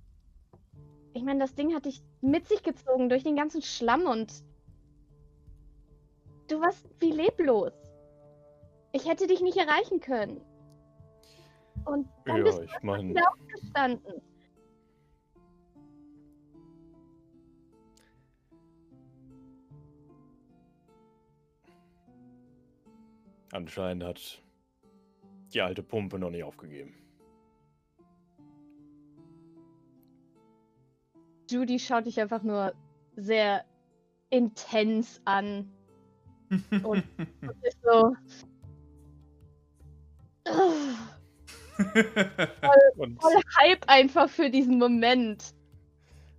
Ich 1.12 1.22
meine, 1.22 1.40
das 1.40 1.54
Ding 1.54 1.74
hat 1.74 1.84
dich 1.84 2.02
mit 2.22 2.48
sich 2.48 2.62
gezogen 2.62 3.10
durch 3.10 3.22
den 3.22 3.36
ganzen 3.36 3.60
Schlamm 3.60 4.06
und 4.06 4.32
du 6.48 6.60
warst 6.60 6.88
wie 7.00 7.12
leblos. 7.12 7.72
Ich 8.92 9.06
hätte 9.06 9.26
dich 9.26 9.40
nicht 9.40 9.56
erreichen 9.56 10.00
können. 10.00 10.40
Und 11.84 12.08
dann 12.24 12.38
Ja, 12.38 12.44
bist 12.44 12.58
du 12.58 12.62
ich 12.64 12.82
meine, 12.82 13.10
wieder 13.10 13.30
aufgestanden. 13.32 14.22
anscheinend 23.52 24.04
hat 24.04 24.42
die 25.52 25.60
alte 25.62 25.82
Pumpe 25.82 26.18
noch 26.18 26.30
nicht 26.30 26.44
aufgegeben. 26.44 26.94
Judy 31.50 31.78
schaut 31.78 32.04
dich 32.06 32.20
einfach 32.20 32.42
nur 32.42 32.74
sehr 33.16 33.64
intens 34.30 35.20
an 35.24 35.72
und 36.82 37.04
ist 37.62 37.78
so. 37.82 38.14
Und 42.96 43.20
Voll 43.20 43.40
Hype 43.60 43.84
einfach 43.86 44.28
für 44.28 44.50
diesen 44.50 44.78
Moment. 44.78 45.54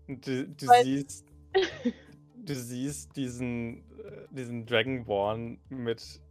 du, 0.08 0.48
du 0.48 0.68
Weil- 0.68 0.84
siehst, 0.84 1.26
du 2.36 2.56
siehst 2.56 3.16
diesen, 3.16 3.78
äh, 4.00 4.28
diesen 4.32 4.66
Dragonborn 4.66 5.60
mit 5.70 6.22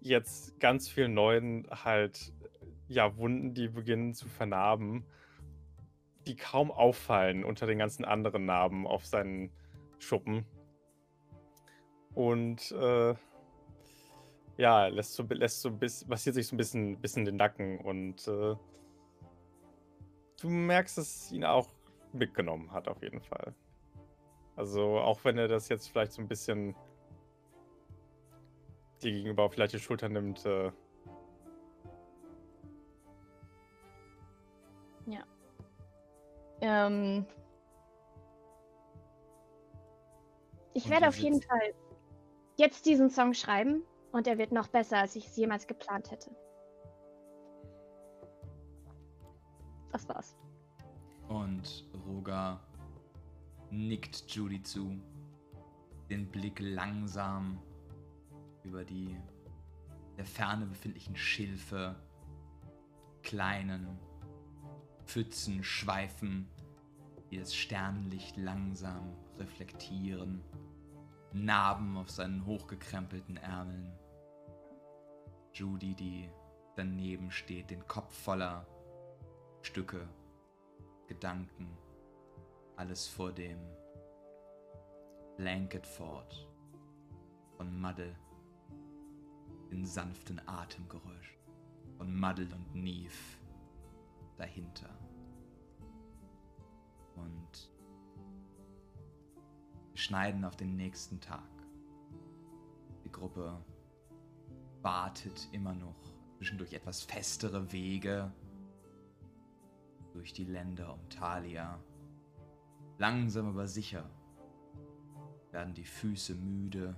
jetzt 0.00 0.58
ganz 0.58 0.88
vielen 0.88 1.14
neuen 1.14 1.68
halt 1.70 2.32
ja 2.88 3.16
Wunden, 3.16 3.54
die 3.54 3.68
beginnen 3.68 4.14
zu 4.14 4.28
vernarben, 4.28 5.04
die 6.26 6.34
kaum 6.36 6.70
auffallen 6.70 7.44
unter 7.44 7.66
den 7.66 7.78
ganzen 7.78 8.04
anderen 8.04 8.44
Narben 8.44 8.86
auf 8.86 9.06
seinen 9.06 9.50
Schuppen. 9.98 10.44
Und 12.14 12.72
äh, 12.72 13.14
ja, 14.56 14.86
lässt 14.86 15.14
so, 15.14 15.24
lässt 15.28 15.62
so 15.62 15.68
ein 15.68 15.78
bisschen, 15.78 16.08
massiert 16.08 16.34
sich 16.34 16.46
so 16.46 16.54
ein 16.54 16.58
bisschen, 16.58 17.00
bisschen 17.00 17.24
den 17.24 17.36
Nacken 17.36 17.78
und 17.80 18.26
äh, 18.28 18.54
du 20.40 20.48
merkst, 20.48 20.98
dass 20.98 21.24
es 21.24 21.32
ihn 21.32 21.44
auch 21.44 21.68
mitgenommen 22.12 22.72
hat, 22.72 22.88
auf 22.88 23.02
jeden 23.02 23.20
Fall. 23.20 23.54
Also 24.56 24.98
auch 24.98 25.24
wenn 25.24 25.38
er 25.38 25.48
das 25.48 25.68
jetzt 25.68 25.88
vielleicht 25.88 26.12
so 26.12 26.20
ein 26.20 26.28
bisschen 26.28 26.74
dir 29.02 29.12
gegenüber 29.12 29.50
vielleicht 29.50 29.72
die 29.72 29.80
Schulter 29.80 30.08
nimmt. 30.08 30.44
Äh, 30.44 30.70
Ähm, 36.62 37.26
ich 40.74 40.88
werde 40.88 41.08
auf 41.08 41.16
jeden 41.16 41.42
Fall 41.42 41.74
jetzt 42.56 42.86
diesen 42.86 43.10
Song 43.10 43.34
schreiben 43.34 43.82
und 44.12 44.26
er 44.26 44.38
wird 44.38 44.52
noch 44.52 44.68
besser, 44.68 44.98
als 44.98 45.16
ich 45.16 45.26
es 45.26 45.36
jemals 45.36 45.66
geplant 45.66 46.10
hätte. 46.10 46.30
Das 49.90 50.08
war's. 50.08 50.36
Und 51.28 51.86
Roger 52.06 52.60
nickt 53.70 54.30
Judy 54.30 54.62
zu, 54.62 55.00
den 56.10 56.30
Blick 56.30 56.60
langsam 56.60 57.60
über 58.64 58.84
die 58.84 59.16
der 60.16 60.26
Ferne 60.26 60.66
befindlichen 60.66 61.16
Schilfe, 61.16 61.96
kleinen 63.22 63.98
Pfützen 65.06 65.64
schweifen, 65.64 66.48
die 67.30 67.38
das 67.38 67.54
Sternenlicht 67.54 68.36
langsam 68.36 69.16
reflektieren, 69.38 70.42
Narben 71.32 71.96
auf 71.96 72.10
seinen 72.10 72.44
hochgekrempelten 72.44 73.38
Ärmeln. 73.38 73.90
Judy, 75.52 75.94
die 75.94 76.30
daneben 76.76 77.30
steht, 77.30 77.70
den 77.70 77.86
Kopf 77.86 78.12
voller 78.12 78.66
Stücke, 79.60 80.08
Gedanken, 81.06 81.76
alles 82.76 83.06
vor 83.06 83.32
dem 83.32 83.58
Blanket 85.36 85.86
Fort 85.86 86.48
von 87.56 87.80
Muddle, 87.80 88.16
den 89.70 89.84
sanften 89.84 90.40
Atemgeräusch 90.46 91.38
von 91.96 92.18
Muddle 92.18 92.48
und 92.54 92.74
Neve 92.74 93.12
dahinter. 94.36 94.90
Und 97.14 97.70
wir 99.90 99.98
schneiden 99.98 100.44
auf 100.44 100.56
den 100.56 100.76
nächsten 100.76 101.20
Tag. 101.20 101.50
Die 103.04 103.12
Gruppe 103.12 103.62
wartet 104.82 105.48
immer 105.52 105.74
noch 105.74 105.94
zwischendurch 106.36 106.72
etwas 106.72 107.02
festere 107.02 107.72
Wege 107.72 108.32
durch 110.12 110.32
die 110.32 110.44
Länder 110.44 110.92
um 110.92 111.08
Thalia. 111.08 111.78
Langsam 112.98 113.48
aber 113.48 113.66
sicher 113.66 114.08
werden 115.50 115.74
die 115.74 115.84
Füße 115.84 116.34
müde, 116.34 116.96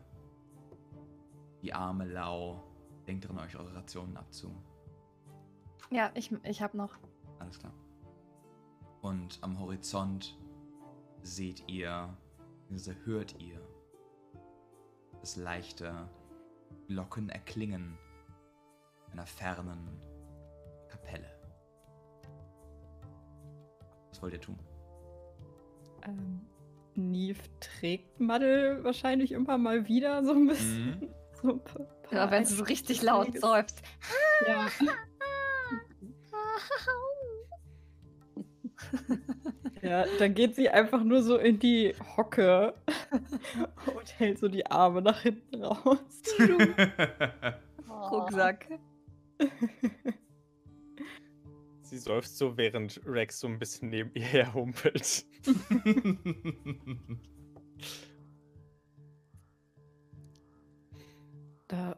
die 1.62 1.72
Arme 1.72 2.04
lau. 2.04 2.62
Denkt 3.06 3.28
dran, 3.28 3.38
euch 3.38 3.56
eure 3.56 3.74
Rationen 3.74 4.16
abzu. 4.16 4.54
Ja, 5.90 6.10
ich, 6.14 6.32
ich 6.44 6.62
habe 6.62 6.76
noch. 6.76 6.96
Alles 7.38 7.58
klar. 7.58 7.74
Und 9.02 9.38
am 9.42 9.58
Horizont 9.60 10.38
seht 11.22 11.68
ihr, 11.68 12.16
beziehungsweise 12.60 13.04
hört 13.04 13.40
ihr 13.40 13.60
das 15.20 15.36
leichte 15.36 16.08
Glockenerklingen 16.88 17.98
einer 19.12 19.26
fernen 19.26 20.00
Kapelle. 20.88 21.30
Was 24.10 24.22
wollt 24.22 24.34
ihr 24.34 24.40
tun? 24.40 24.58
Ähm, 26.06 26.40
Neve 26.94 27.40
trägt 27.60 28.20
Maddel 28.20 28.82
wahrscheinlich 28.84 29.32
immer 29.32 29.58
mal 29.58 29.88
wieder 29.88 30.24
so 30.24 30.32
ein 30.32 30.46
bisschen. 30.46 31.00
Mhm. 31.00 31.08
So 31.42 31.50
ein 31.50 31.60
paar, 31.62 31.86
Ja, 32.10 32.30
wenn 32.30 32.46
sie 32.46 32.54
so 32.54 32.64
richtig 32.64 33.02
laut 33.02 33.38
seufzt. 33.38 33.82
Ja. 34.46 34.66
ja, 39.84 40.04
dann 40.18 40.34
geht 40.34 40.56
sie 40.56 40.68
einfach 40.68 41.04
nur 41.04 41.22
so 41.22 41.36
in 41.36 41.58
die 41.58 41.94
Hocke 42.16 42.74
und 43.94 44.18
hält 44.18 44.38
so 44.38 44.48
die 44.48 44.66
Arme 44.66 45.02
nach 45.02 45.20
hinten 45.20 45.62
raus. 45.62 45.98
Rucksack. 48.10 48.66
sie 51.82 51.98
seufzt 51.98 52.38
so, 52.38 52.56
während 52.56 53.00
Rex 53.06 53.40
so 53.40 53.46
ein 53.46 53.58
bisschen 53.58 53.90
neben 53.90 54.10
ihr 54.14 54.22
herhumpelt. 54.22 55.26
Da, 61.68 61.96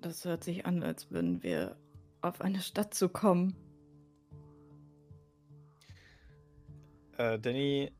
das 0.00 0.24
hört 0.24 0.44
sich 0.44 0.66
an, 0.66 0.82
als 0.82 1.10
würden 1.10 1.42
wir 1.42 1.76
auf 2.20 2.40
eine 2.40 2.60
Stadt 2.60 2.94
zu 2.94 3.08
kommen. 3.08 3.54
Äh, 7.22 7.38
Danny, 7.38 7.92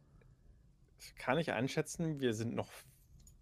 kann 1.16 1.38
ich 1.38 1.52
einschätzen, 1.52 2.20
wir 2.20 2.34
sind 2.34 2.54
noch 2.54 2.70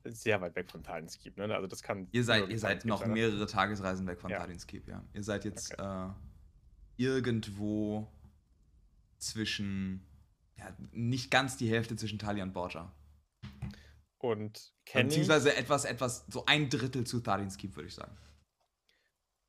sehr 0.05 0.41
weit 0.41 0.55
weg 0.57 0.71
von 0.71 0.83
Talenskeep, 0.83 1.37
ne? 1.37 1.55
Also 1.55 1.67
das 1.67 1.83
kann. 1.83 2.09
Ihr 2.13 2.25
seid, 2.25 2.49
ihr 2.49 2.59
seid 2.59 2.85
noch 2.85 3.01
sein, 3.01 3.09
ne? 3.09 3.15
mehrere 3.15 3.47
Tagesreisen 3.47 4.07
weg 4.07 4.21
von 4.21 4.31
Ja. 4.31 4.39
Tardin's 4.39 4.67
Keep, 4.67 4.89
ja. 4.89 5.03
Ihr 5.15 5.23
seid 5.23 5.45
jetzt 5.45 5.79
äh, 5.79 6.09
irgendwo 6.97 8.11
zwischen, 9.19 10.07
ja, 10.57 10.75
nicht 10.93 11.31
ganz 11.31 11.57
die 11.57 11.69
Hälfte 11.69 11.97
zwischen 11.97 12.19
Talia 12.19 12.45
und 12.45 12.53
Borgia. 12.53 12.93
Und 14.19 14.73
kenne 14.85 15.05
ich, 15.09 15.09
Beziehungsweise 15.09 15.57
etwas, 15.57 15.85
etwas, 15.85 16.27
so 16.29 16.45
ein 16.47 16.69
Drittel 16.69 17.05
zu 17.05 17.21
Tardin's 17.21 17.57
Keep, 17.57 17.77
würde 17.77 17.89
ich 17.89 17.95
sagen. 17.95 18.17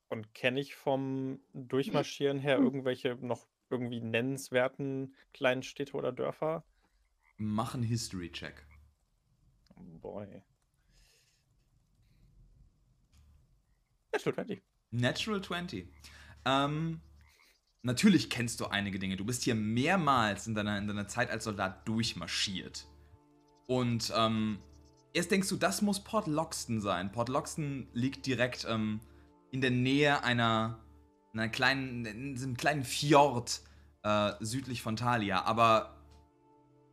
und 0.09 0.33
kenn 0.33 0.57
ich 0.57 0.75
vom 0.75 1.39
Durchmarschieren 1.53 2.39
her 2.39 2.57
irgendwelche 2.61 3.15
noch 3.21 3.47
irgendwie 3.71 4.01
nennenswerten 4.01 5.15
kleinen 5.33 5.63
Städte 5.63 5.93
oder 5.93 6.11
Dörfer? 6.11 6.63
Mach 7.37 7.73
einen 7.73 7.83
History-Check. 7.83 8.65
Oh 9.75 9.97
boy. 9.99 10.43
Natural 14.13 14.35
20. 14.35 14.61
Natural 14.91 15.41
20. 15.41 15.87
Ähm, 16.45 17.01
natürlich 17.81 18.29
kennst 18.29 18.59
du 18.59 18.65
einige 18.65 18.99
Dinge. 18.99 19.17
Du 19.17 19.25
bist 19.25 19.43
hier 19.43 19.55
mehrmals 19.55 20.47
in 20.47 20.55
deiner, 20.55 20.77
in 20.77 20.87
deiner 20.87 21.07
Zeit 21.07 21.29
als 21.29 21.45
Soldat 21.45 21.87
durchmarschiert. 21.87 22.87
Und 23.67 24.11
ähm, 24.15 24.59
erst 25.13 25.31
denkst 25.31 25.49
du, 25.49 25.55
das 25.55 25.81
muss 25.81 26.03
Port 26.03 26.27
Loxton 26.27 26.81
sein. 26.81 27.11
Port 27.11 27.29
Loxton 27.29 27.87
liegt 27.93 28.25
direkt 28.25 28.65
ähm, 28.69 28.99
in 29.51 29.61
der 29.61 29.71
Nähe 29.71 30.23
einer, 30.23 30.79
einer 31.33 31.49
kleinen, 31.49 32.05
in 32.05 32.33
diesem 32.33 32.57
kleinen 32.57 32.83
Fjord 32.83 33.61
äh, 34.03 34.33
südlich 34.39 34.81
von 34.81 34.95
Thalia. 34.95 35.43
Aber, 35.43 35.95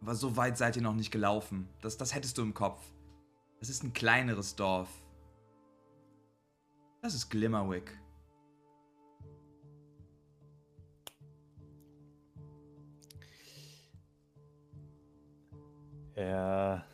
so 0.03 0.37
weit 0.37 0.57
seid 0.57 0.77
ihr 0.77 0.83
noch 0.83 0.95
nicht 0.95 1.11
gelaufen. 1.11 1.69
Das, 1.81 1.97
das 1.97 2.15
hättest 2.15 2.39
du 2.39 2.43
im 2.43 2.55
Kopf. 2.55 2.83
Das 3.61 3.69
ist 3.69 3.83
ein 3.83 3.93
kleineres 3.93 4.55
Dorf. 4.55 4.89
Das 7.03 7.15
ist 7.15 7.29
Glimmerwick. 7.31 7.99
Ja. 16.17 16.85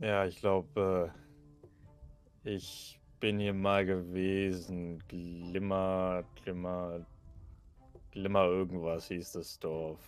Ja, 0.00 0.24
ich 0.24 0.40
glaube, 0.40 1.12
äh, 2.44 2.54
ich 2.54 2.97
bin 3.20 3.38
hier 3.38 3.54
mal 3.54 3.84
gewesen. 3.84 5.02
Glimmer, 5.08 6.24
Glimmer, 6.42 7.04
Glimmer 8.10 8.44
irgendwas 8.44 9.08
hieß 9.08 9.32
das 9.32 9.58
Dorf. 9.58 10.00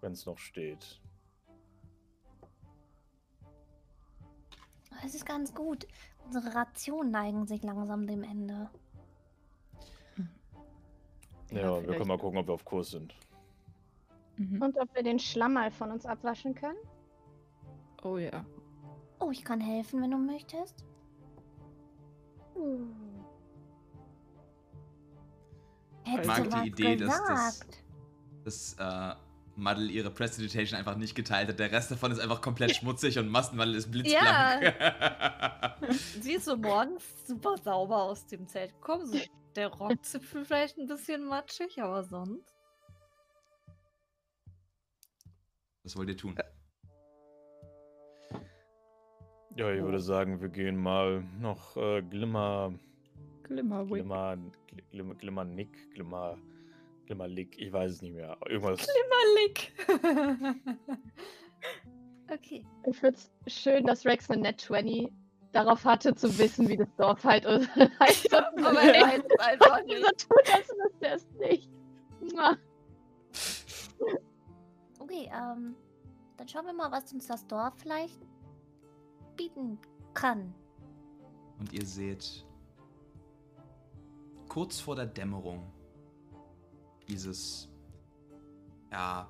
Wenn 0.00 0.12
es 0.12 0.26
noch 0.26 0.38
steht. 0.38 1.00
Es 5.04 5.14
ist 5.14 5.26
ganz 5.26 5.54
gut. 5.54 5.86
Unsere 6.26 6.54
Rationen 6.54 7.10
neigen 7.10 7.46
sich 7.46 7.62
langsam 7.62 8.06
dem 8.06 8.22
Ende. 8.22 8.70
Ja, 11.50 11.74
wir 11.74 11.80
vielleicht- 11.82 11.98
können 11.98 12.08
mal 12.08 12.18
gucken, 12.18 12.38
ob 12.38 12.46
wir 12.48 12.54
auf 12.54 12.64
Kurs 12.64 12.90
sind. 12.90 13.14
Mhm. 14.36 14.62
Und 14.62 14.78
ob 14.78 14.92
wir 14.94 15.02
den 15.02 15.18
Schlamm 15.18 15.52
mal 15.54 15.70
von 15.70 15.90
uns 15.90 16.06
abwaschen 16.06 16.54
können? 16.54 16.78
Oh 18.02 18.16
ja. 18.18 18.44
Oh, 19.20 19.30
ich 19.30 19.44
kann 19.44 19.60
helfen, 19.60 20.02
wenn 20.02 20.10
du 20.10 20.18
möchtest. 20.18 20.84
Hättest 26.04 26.26
mag 26.28 26.44
du 26.44 26.62
die 26.62 26.68
Idee, 26.68 26.96
dass 26.96 27.18
das- 27.18 27.60
gesagt? 27.60 27.80
dass 28.44 28.74
äh, 28.78 29.14
Muddle 29.56 29.86
ihre 29.90 30.10
Prestidigitation 30.10 30.78
einfach 30.78 30.96
nicht 30.96 31.14
geteilt 31.14 31.48
hat. 31.48 31.58
Der 31.58 31.72
Rest 31.72 31.90
davon 31.90 32.12
ist 32.12 32.18
einfach 32.18 32.42
komplett 32.42 32.76
schmutzig 32.76 33.18
und 33.18 33.28
Maskenmuddle 33.28 33.76
ist 33.76 33.90
blitzblank. 33.90 34.74
Sie 36.20 36.32
ist 36.34 36.44
so 36.44 36.56
morgens 36.56 37.02
super 37.26 37.56
sauber 37.56 38.02
aus 38.02 38.26
dem 38.26 38.46
Zelt 38.48 38.72
gekommen. 38.74 39.06
So, 39.06 39.18
der 39.56 39.68
Rockzipfel 39.68 40.44
vielleicht 40.44 40.76
ein 40.76 40.86
bisschen 40.86 41.24
matschig, 41.26 41.80
aber 41.80 42.02
sonst. 42.04 42.52
Was 45.84 45.96
wollt 45.96 46.08
ihr 46.08 46.16
tun? 46.16 46.36
Ja, 49.56 49.70
ich 49.72 49.82
würde 49.82 50.00
sagen, 50.00 50.40
wir 50.40 50.48
gehen 50.48 50.76
mal 50.76 51.22
noch 51.40 51.76
äh, 51.76 52.02
Glimmer, 52.02 52.72
Glimmerwick. 53.44 53.94
Glimmer, 54.02 54.36
Glimmer, 54.90 55.14
Glimmer 55.14 55.44
Nick, 55.44 55.90
Glimmer, 55.92 56.38
Glimmer 57.06 57.28
Lick, 57.28 57.56
ich 57.58 57.72
weiß 57.72 57.92
es 57.92 58.02
nicht 58.02 58.14
mehr. 58.14 58.36
Irgendwas. 58.46 58.86
Glimmerlick. 58.86 59.72
Okay. 62.32 62.64
Ich 62.86 62.96
finde 62.96 63.18
es 63.44 63.52
schön, 63.54 63.84
dass 63.84 64.06
Rex 64.06 64.30
eine 64.30 64.40
Net 64.42 64.58
20 64.60 65.08
darauf 65.52 65.84
hatte, 65.84 66.14
zu 66.14 66.36
wissen, 66.38 66.66
wie 66.68 66.76
das 66.78 66.88
Dorf 66.96 67.22
halt 67.22 67.44
heißt. 68.00 68.34
Aber 68.34 68.80
er 68.80 69.06
weiß 69.06 69.22
es 69.28 69.38
einfach 69.40 69.80
Und 69.82 69.90
so 69.90 69.94
nicht. 69.98 70.28
tut, 70.28 70.54
als 70.54 70.68
wüsste 70.70 71.06
er 71.06 71.14
es 71.16 71.26
nicht. 71.38 71.70
Okay, 74.98 75.30
ähm, 75.32 75.76
dann 76.38 76.48
schauen 76.48 76.64
wir 76.64 76.72
mal, 76.72 76.90
was 76.90 77.12
uns 77.12 77.26
das 77.26 77.46
Dorf 77.46 77.74
vielleicht 77.76 78.18
bieten 79.36 79.78
kann. 80.12 80.54
Und 81.58 81.72
ihr 81.72 81.86
seht 81.86 82.44
kurz 84.48 84.80
vor 84.80 84.96
der 84.96 85.06
Dämmerung 85.06 85.72
dieses, 87.08 87.68
ja, 88.90 89.28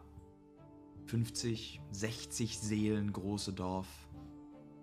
50, 1.07 1.81
60 1.91 2.59
Seelen 2.59 3.13
große 3.13 3.53
Dorf. 3.53 3.89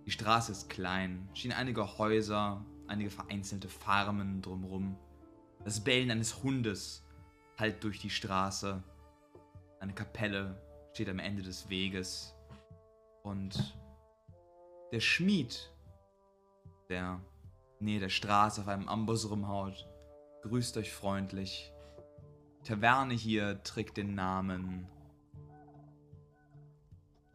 Die 0.05 0.11
Straße 0.11 0.51
ist 0.51 0.69
klein, 0.69 1.29
stehen 1.33 1.51
einige 1.51 1.97
Häuser, 1.97 2.65
einige 2.87 3.09
vereinzelte 3.09 3.69
Farmen 3.69 4.41
drumrum. 4.41 4.97
Das 5.63 5.83
Bellen 5.83 6.11
eines 6.11 6.43
Hundes 6.43 7.03
hallt 7.57 7.83
durch 7.83 7.99
die 7.99 8.09
Straße. 8.09 8.83
Eine 9.79 9.93
Kapelle 9.93 10.61
steht 10.93 11.09
am 11.09 11.19
Ende 11.19 11.43
des 11.43 11.69
Weges. 11.69 12.33
Und 13.23 13.77
der 14.91 14.99
Schmied, 14.99 15.71
der 16.89 17.21
Nähe 17.79 17.99
der 17.99 18.09
Straße 18.09 18.61
auf 18.61 18.67
einem 18.67 18.87
Amboss 18.87 19.29
rumhaut, 19.29 19.87
grüßt 20.43 20.77
euch 20.77 20.93
freundlich. 20.93 21.71
Taverne 22.63 23.13
hier 23.13 23.63
trägt 23.63 23.97
den 23.97 24.13
Namen 24.13 24.87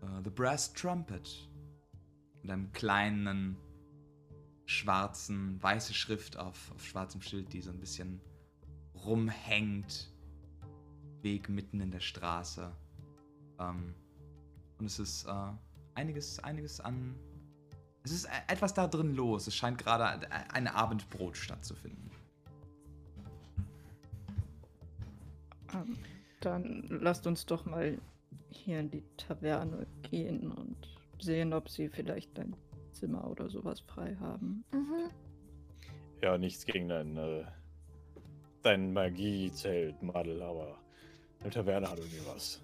äh, 0.02 0.22
The 0.22 0.30
Brass 0.30 0.72
Trumpet. 0.72 1.48
Mit 2.42 2.52
einem 2.52 2.70
kleinen, 2.72 3.56
schwarzen, 4.66 5.60
weiße 5.60 5.94
Schrift 5.94 6.36
auf, 6.36 6.70
auf 6.72 6.84
schwarzem 6.84 7.22
Schild, 7.22 7.52
die 7.52 7.60
so 7.60 7.70
ein 7.70 7.80
bisschen 7.80 8.20
rumhängt. 8.94 10.12
Weg 11.22 11.48
mitten 11.48 11.80
in 11.80 11.90
der 11.90 12.00
Straße. 12.00 12.70
Ähm, 13.58 13.94
und 14.78 14.86
es 14.86 14.98
ist 14.98 15.24
äh, 15.24 15.52
einiges, 15.94 16.38
einiges 16.40 16.80
an 16.80 17.16
es 18.06 18.12
ist 18.12 18.24
e- 18.26 18.52
etwas 18.52 18.72
da 18.74 18.86
drin 18.86 19.14
los. 19.14 19.46
Es 19.46 19.54
scheint 19.54 19.78
gerade 19.78 20.06
ein- 20.06 20.50
ein 20.50 20.66
Abendbrot 20.68 21.36
stattzufinden. 21.36 22.10
Ähm, 25.74 25.96
Dann 26.40 26.86
lasst 26.88 27.26
uns 27.26 27.46
doch 27.46 27.64
mal 27.64 27.98
hier 28.50 28.78
in 28.80 28.90
die 28.90 29.02
Taverne 29.16 29.86
gehen 30.02 30.52
und 30.52 30.76
sehen, 31.18 31.52
ob 31.52 31.68
sie 31.68 31.88
vielleicht 31.88 32.38
ein 32.38 32.54
Zimmer 32.92 33.26
oder 33.28 33.48
sowas 33.48 33.80
frei 33.80 34.14
haben. 34.20 34.64
Mhm. 34.72 35.10
Ja, 36.22 36.36
nichts 36.38 36.64
gegen 36.66 36.88
dein, 36.88 37.16
äh, 37.16 37.44
dein 38.62 38.92
Magiezelt, 38.92 40.00
Madel, 40.02 40.42
aber 40.42 40.78
eine 41.40 41.50
Taverne 41.50 41.90
hat 41.90 41.98
irgendwie 41.98 42.22
was. 42.28 42.62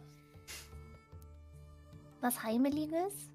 Was 2.20 2.42
Heimeliges? 2.42 3.30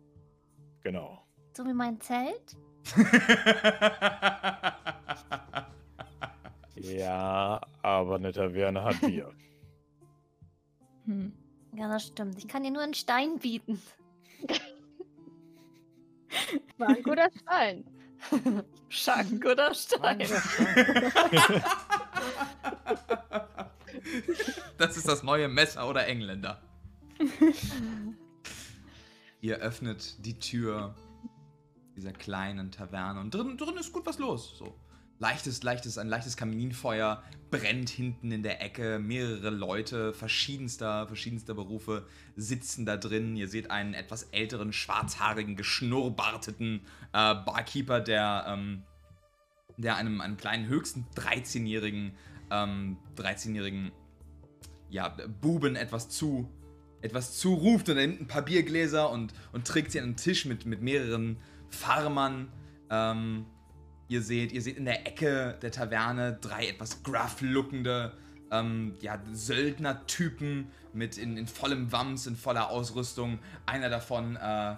Genau. 0.81 1.26
So 1.57 1.65
wie 1.65 1.73
mein 1.73 1.99
Zelt? 1.99 2.55
Ja, 6.75 7.59
aber 7.81 8.15
eine 8.15 8.31
Taverne 8.31 8.84
hat 8.84 9.01
Bier. 9.01 9.34
Hm. 11.05 11.34
Ja, 11.73 11.89
das 11.89 12.05
stimmt. 12.05 12.38
Ich 12.38 12.47
kann 12.47 12.61
dir 12.61 12.69
nur 12.69 12.84
einen 12.84 12.93
Stein 12.93 13.39
bieten. 13.39 13.81
War 16.77 16.89
ein 16.89 17.01
guter 17.01 17.29
Stein. 17.41 17.84
Schank 18.89 19.43
oder 19.43 19.73
Stein? 19.73 20.19
das 24.77 24.95
ist 24.95 25.07
das 25.07 25.23
neue 25.23 25.47
Messer 25.47 25.89
oder 25.89 26.05
Engländer. 26.05 26.61
Ihr 29.41 29.57
öffnet 29.57 30.23
die 30.23 30.38
Tür 30.38 30.93
dieser 31.98 32.14
kleinen 32.14 32.72
Taverne 32.72 33.19
und 33.19 33.34
drin, 33.34 33.57
drin 33.57 33.76
ist 33.78 33.91
gut 33.91 34.06
was 34.06 34.19
los. 34.19 34.57
So. 34.57 34.76
Leichtes, 35.19 35.64
leichtes, 35.64 35.98
ein 35.98 36.07
leichtes 36.07 36.38
Kaminfeuer 36.38 37.24
brennt 37.49 37.90
hinten 37.90 38.32
in 38.32 38.44
der 38.44 38.61
Ecke. 38.61 38.99
Mehrere 38.99 39.49
Leute 39.49 40.14
verschiedenster, 40.14 41.07
verschiedenster 41.07 41.56
Berufe 41.56 42.06
sitzen 42.36 42.86
da 42.86 42.98
drin. 42.98 43.36
Ihr 43.36 43.48
seht 43.48 43.72
einen 43.72 43.95
etwas 43.95 44.24
älteren, 44.26 44.72
schwarzhaarigen, 44.74 45.56
geschnurrbarteten 45.56 46.82
äh, 47.14 47.34
Barkeeper, 47.34 47.99
der, 47.99 48.45
ähm, 48.48 48.84
der 49.78 49.95
einem, 49.95 50.22
einem 50.22 50.38
kleinen, 50.38 50.68
höchsten 50.68 51.07
13-jährigen, 51.15 52.14
ähm, 52.52 52.98
13-jährigen, 53.15 53.91
ja, 54.91 55.10
Buben 55.41 55.76
etwas 55.76 56.10
zu, 56.10 56.48
etwas 57.02 57.40
zuruft 57.40 57.90
und 57.90 57.98
er 57.98 58.06
nimmt 58.06 58.22
ein 58.22 58.28
paar 58.28 58.44
Biergläser 58.44 59.10
und, 59.10 59.34
und 59.52 59.65
trägt 59.65 59.91
sie 59.91 59.99
an 59.99 60.06
einen 60.06 60.15
Tisch 60.15 60.45
mit, 60.45 60.68
mit 60.68 60.84
mehreren 60.84 61.38
Farmern. 61.69 62.52
Ähm, 62.89 63.45
ihr 64.07 64.22
seht, 64.22 64.52
ihr 64.52 64.61
seht 64.61 64.77
in 64.77 64.85
der 64.85 65.06
Ecke 65.07 65.57
der 65.61 65.72
Taverne 65.72 66.38
drei 66.39 66.68
etwas 66.68 67.03
gruff-lookende 67.03 68.14
ähm, 68.52 68.95
ja, 69.02 69.19
Söldner-Typen 69.31 70.72
mit 70.94 71.18
in, 71.18 71.38
in 71.38 71.48
vollem 71.48 71.91
Wams, 71.91 72.27
in 72.27 72.35
voller 72.35 72.69
Ausrüstung. 72.69 73.39
Einer 73.65 73.89
davon 73.89 74.35
äh, 74.35 74.76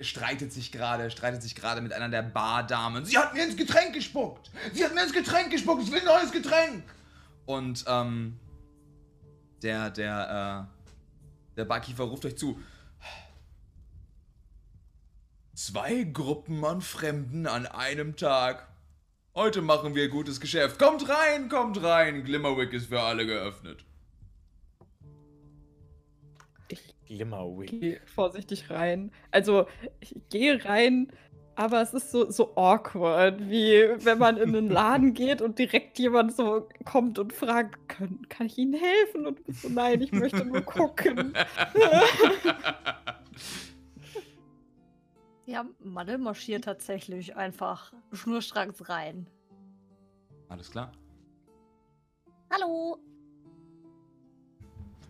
streitet 0.00 0.52
sich 0.52 0.72
gerade, 0.72 1.10
streitet 1.10 1.42
sich 1.42 1.54
gerade 1.54 1.80
mit 1.80 1.92
einer 1.92 2.08
der 2.08 2.22
Bardamen. 2.22 3.04
Sie 3.04 3.16
hat 3.16 3.34
mir 3.34 3.44
ins 3.44 3.56
Getränk 3.56 3.94
gespuckt! 3.94 4.50
Sie 4.72 4.84
hat 4.84 4.94
mir 4.94 5.02
ins 5.02 5.12
Getränk 5.12 5.50
gespuckt! 5.50 5.82
Ich 5.82 5.90
will 5.90 6.00
ein 6.00 6.04
neues 6.04 6.32
Getränk! 6.32 6.84
Und 7.46 7.84
ähm, 7.86 8.38
der, 9.62 9.90
der, 9.90 10.68
äh, 10.68 11.56
der 11.56 11.64
Barkeeper 11.64 12.04
ruft 12.04 12.24
euch 12.24 12.36
zu. 12.36 12.60
Zwei 15.56 16.02
Gruppen 16.02 16.62
an 16.66 16.82
Fremden 16.82 17.46
an 17.46 17.64
einem 17.64 18.14
Tag. 18.16 18.68
Heute 19.34 19.62
machen 19.62 19.94
wir 19.94 20.10
gutes 20.10 20.38
Geschäft. 20.38 20.78
Kommt 20.78 21.08
rein, 21.08 21.48
kommt 21.48 21.82
rein. 21.82 22.24
Glimmerwick 22.24 22.74
ist 22.74 22.88
für 22.88 23.00
alle 23.00 23.24
geöffnet. 23.24 23.86
Glimmerwick. 27.06 27.70
Gehe 27.70 28.00
vorsichtig 28.04 28.68
rein. 28.68 29.10
Also, 29.30 29.66
ich 30.00 30.14
gehe 30.28 30.62
rein, 30.62 31.10
aber 31.54 31.80
es 31.80 31.94
ist 31.94 32.10
so, 32.10 32.30
so 32.30 32.54
awkward, 32.56 33.48
wie 33.48 33.88
wenn 34.04 34.18
man 34.18 34.36
in 34.36 34.54
einen 34.54 34.68
Laden 34.68 35.14
geht 35.14 35.40
und 35.40 35.58
direkt 35.58 35.98
jemand 35.98 36.36
so 36.36 36.68
kommt 36.84 37.18
und 37.18 37.32
fragt, 37.32 37.88
kann, 37.88 38.28
kann 38.28 38.48
ich 38.48 38.58
Ihnen 38.58 38.74
helfen? 38.74 39.26
Und 39.26 39.38
du 39.38 39.44
bist 39.44 39.62
so, 39.62 39.70
nein, 39.70 40.02
ich 40.02 40.12
möchte 40.12 40.44
nur 40.44 40.60
gucken. 40.60 41.32
Ja, 45.46 45.64
Madel 45.78 46.18
marschiert 46.18 46.64
tatsächlich 46.64 47.36
einfach 47.36 47.92
schnurstracks 48.12 48.88
rein. 48.88 49.28
Alles 50.48 50.70
klar. 50.70 50.90
Hallo. 52.52 52.98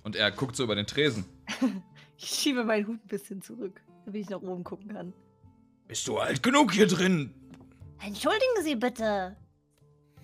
Und 0.04 0.14
er 0.14 0.30
guckt 0.30 0.54
so 0.54 0.64
über 0.64 0.74
den 0.74 0.86
Tresen. 0.86 1.24
Ich 2.18 2.30
schiebe 2.30 2.64
meinen 2.64 2.86
Hut 2.86 3.04
ein 3.04 3.08
bisschen 3.08 3.42
zurück, 3.42 3.82
damit 4.06 4.22
ich 4.22 4.30
nach 4.30 4.40
oben 4.40 4.64
gucken 4.64 4.88
kann. 4.88 5.12
Bist 5.86 6.08
du 6.08 6.16
alt 6.16 6.42
genug 6.42 6.72
hier 6.72 6.86
drin? 6.86 7.34
Entschuldigen 8.02 8.62
Sie 8.62 8.74
bitte. 8.74 9.36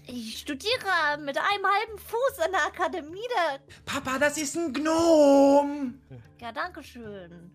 Ich 0.06 0.38
studiere 0.38 1.18
mit 1.18 1.36
einem 1.36 1.66
halben 1.66 1.98
Fuß 1.98 2.38
an 2.46 2.50
der 2.50 2.64
Akademie 2.66 3.28
der. 3.28 3.60
Papa, 3.84 4.18
das 4.18 4.38
ist 4.38 4.56
ein 4.56 4.72
Gnom. 4.72 6.00
Ja, 6.40 6.50
danke 6.50 6.82
schön. 6.82 7.52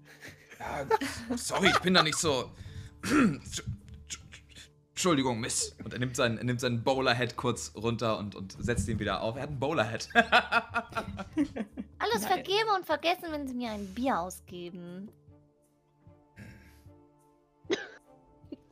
Ja, 0.60 0.86
sorry, 1.36 1.70
ich 1.70 1.80
bin 1.80 1.94
da 1.94 2.04
nicht 2.04 2.18
so. 2.18 2.52
Entschuldigung, 4.90 5.40
Miss. 5.40 5.76
Und 5.84 5.94
er 5.94 6.00
nimmt 6.00 6.16
seinen, 6.16 6.40
er 6.40 6.44
nimmt 6.44 6.60
seinen 6.60 6.84
Bowler-Head 6.84 7.36
kurz 7.36 7.74
runter 7.76 8.18
und, 8.18 8.34
und 8.34 8.56
setzt 8.60 8.88
ihn 8.88 8.98
wieder 8.98 9.22
auf. 9.22 9.36
Er 9.36 9.44
hat 9.44 9.50
einen 9.50 9.60
Bowler-Head. 9.60 10.10
Alles 10.16 12.22
Nein. 12.22 12.22
vergeben 12.22 12.70
und 12.76 12.86
vergessen, 12.86 13.26
wenn 13.30 13.48
Sie 13.48 13.54
mir 13.54 13.72
ein 13.72 13.86
Bier 13.94 14.20
ausgeben. 14.20 15.12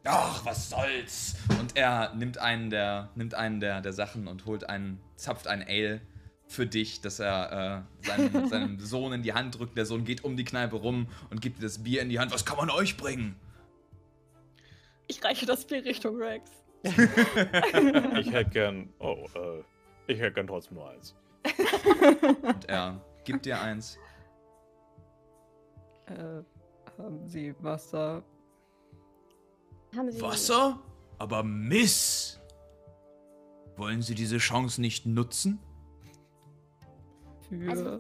Ach, 0.03 0.45
was 0.45 0.69
soll's? 0.69 1.35
Und 1.59 1.75
er 1.75 2.13
nimmt 2.15 2.37
einen 2.37 2.69
der, 2.69 3.09
nimmt 3.15 3.33
einen 3.33 3.59
der, 3.59 3.81
der 3.81 3.93
Sachen 3.93 4.27
und 4.27 4.45
holt 4.45 4.69
einen, 4.69 4.99
zapft 5.15 5.47
ein 5.47 5.63
Ale 5.67 6.01
für 6.47 6.65
dich, 6.65 7.01
dass 7.01 7.19
er 7.19 7.85
äh, 8.01 8.05
seinem, 8.05 8.47
seinem 8.49 8.79
Sohn 8.79 9.13
in 9.13 9.23
die 9.23 9.33
Hand 9.33 9.57
drückt. 9.57 9.77
Der 9.77 9.85
Sohn 9.85 10.03
geht 10.05 10.23
um 10.23 10.37
die 10.37 10.43
Kneipe 10.43 10.75
rum 10.75 11.07
und 11.29 11.41
gibt 11.41 11.59
dir 11.59 11.63
das 11.63 11.83
Bier 11.83 12.01
in 12.01 12.09
die 12.09 12.19
Hand. 12.19 12.31
Was 12.31 12.45
kann 12.45 12.57
man 12.57 12.69
euch 12.69 12.97
bringen? 12.97 13.35
Ich 15.07 15.23
reiche 15.23 15.45
das 15.45 15.65
Bier 15.65 15.83
Richtung 15.85 16.17
Rex. 16.17 16.49
Ich 18.19 18.31
hätte 18.31 18.49
gern. 18.51 18.89
Oh, 18.99 19.25
äh, 19.35 19.63
ich 20.11 20.19
hätte 20.19 20.33
gern 20.33 20.47
trotzdem 20.47 20.77
nur 20.77 20.89
eins. 20.89 21.15
Und 22.43 22.69
er 22.69 23.01
gibt 23.23 23.45
dir 23.45 23.59
eins. 23.59 23.97
Äh, 26.05 26.43
haben 26.97 27.27
Sie 27.27 27.55
Wasser? 27.59 28.23
Haben 29.95 30.11
Sie 30.11 30.21
Wasser? 30.21 30.79
Aber 31.17 31.43
Miss! 31.43 32.39
Wollen 33.77 34.01
Sie 34.01 34.15
diese 34.15 34.37
Chance 34.37 34.79
nicht 34.79 35.05
nutzen? 35.05 35.59
Für. 37.49 37.69
Also, 37.69 37.99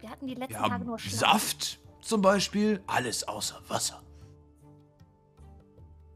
Wir 0.00 0.10
hatten 0.10 0.26
die 0.26 0.34
letzten 0.34 0.54
Wir 0.54 0.58
Tage 0.60 0.72
haben 0.72 0.86
nur 0.86 0.98
Schlaf. 0.98 1.32
Saft 1.32 1.80
zum 2.00 2.22
Beispiel. 2.22 2.82
Alles 2.86 3.26
außer 3.26 3.60
Wasser. 3.68 4.02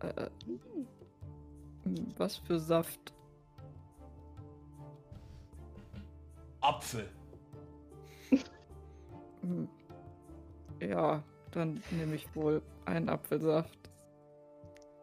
Äh, 0.01 0.29
was 2.17 2.37
für 2.37 2.59
Saft? 2.59 3.13
Apfel. 6.61 7.09
Ja, 10.81 11.25
dann 11.51 11.83
nehme 11.91 12.15
ich 12.15 12.33
wohl 12.37 12.63
einen 12.85 13.09
Apfelsaft. 13.09 13.91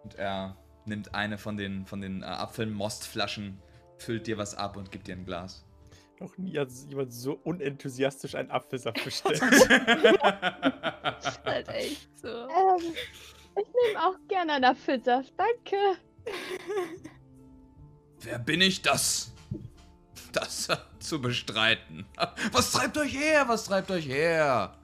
Und 0.03 0.15
er 0.15 0.56
nimmt 0.86 1.14
eine 1.14 1.38
von 1.38 1.57
den, 1.57 1.86
von 1.86 1.99
den 1.99 2.22
äh, 2.22 2.26
Apfelmostflaschen, 2.27 3.60
füllt 3.98 4.27
dir 4.27 4.38
was 4.38 4.56
ab 4.56 4.77
und 4.77 4.91
gibt 4.91 5.07
dir 5.07 5.15
ein 5.15 5.26
Glas. 5.26 5.65
Noch 6.19 6.37
nie 6.37 6.57
hat 6.57 6.69
jemand 6.87 7.13
so 7.13 7.39
unenthusiastisch 7.43 8.35
einen 8.35 8.49
Apfelsaft 8.49 9.03
bestellt. 9.03 9.41
Halt 11.45 11.67
echt 11.69 12.17
so. 12.17 12.27
Ähm, 12.27 12.95
ich 13.57 13.67
nehme 13.67 14.05
auch 14.05 14.17
gerne 14.27 14.53
einen 14.53 14.65
Apfelsaft, 14.65 15.33
danke. 15.37 15.77
Wer 18.21 18.39
bin 18.39 18.61
ich, 18.61 18.81
das, 18.81 19.31
das 20.31 20.67
zu 20.99 21.21
bestreiten? 21.21 22.07
Was 22.51 22.71
treibt 22.71 22.97
euch 22.97 23.13
her? 23.13 23.47
Was 23.47 23.65
treibt 23.65 23.91
euch 23.91 24.07
her? 24.07 24.75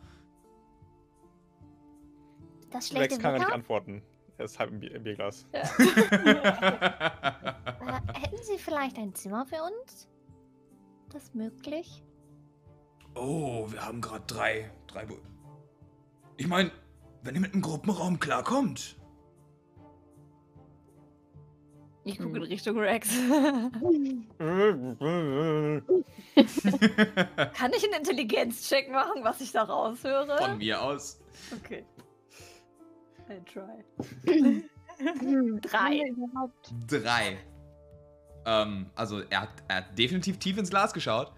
Das 2.72 2.88
schlechte 2.88 3.16
Rex 3.16 3.20
kann 3.20 3.34
ja 3.34 3.40
nicht 3.40 3.52
antworten. 3.52 4.04
Er 4.38 4.46
ist 4.46 4.60
halb 4.60 4.72
im, 4.72 4.80
Bier, 4.80 4.96
im 4.96 5.04
Bierglas. 5.04 5.46
Äh, 5.52 5.66
hätten 8.14 8.44
Sie 8.44 8.58
vielleicht 8.58 8.98
ein 8.98 9.14
Zimmer 9.14 9.46
für 9.46 9.62
uns? 9.62 10.08
Das 11.12 11.34
möglich? 11.34 12.04
oh, 13.16 13.70
wir 13.70 13.86
haben 13.86 14.02
gerade 14.02 14.24
drei, 14.26 14.72
drei. 14.88 15.06
Bu 15.06 15.16
ich 16.38 16.48
meine, 16.48 16.72
wenn 17.24 17.36
ihr 17.36 17.42
mit 17.42 17.54
einem 17.54 17.62
Gruppenraum 17.62 18.20
klarkommt. 18.20 18.98
Ich 22.04 22.18
gucke 22.18 22.38
in 22.38 22.44
Richtung 22.44 22.80
Rex. 22.80 23.10
Kann 27.54 27.74
ich 27.74 27.84
einen 27.84 27.94
Intelligenzcheck 28.00 28.90
machen, 28.90 29.24
was 29.24 29.40
ich 29.42 29.52
da 29.52 29.64
raushöre? 29.64 30.36
Von 30.40 30.58
mir 30.58 30.82
aus. 30.82 31.22
Okay. 31.52 31.86
I 33.30 33.40
try. 33.46 33.84
Hm, 34.26 35.62
Drei. 35.62 36.12
Drei. 36.88 37.38
Ähm, 38.46 38.90
also 38.96 39.22
er 39.30 39.42
hat, 39.42 39.50
er 39.68 39.78
hat 39.78 39.98
definitiv 39.98 40.38
tief 40.40 40.58
ins 40.58 40.70
Glas 40.70 40.94
geschaut. 40.94 41.32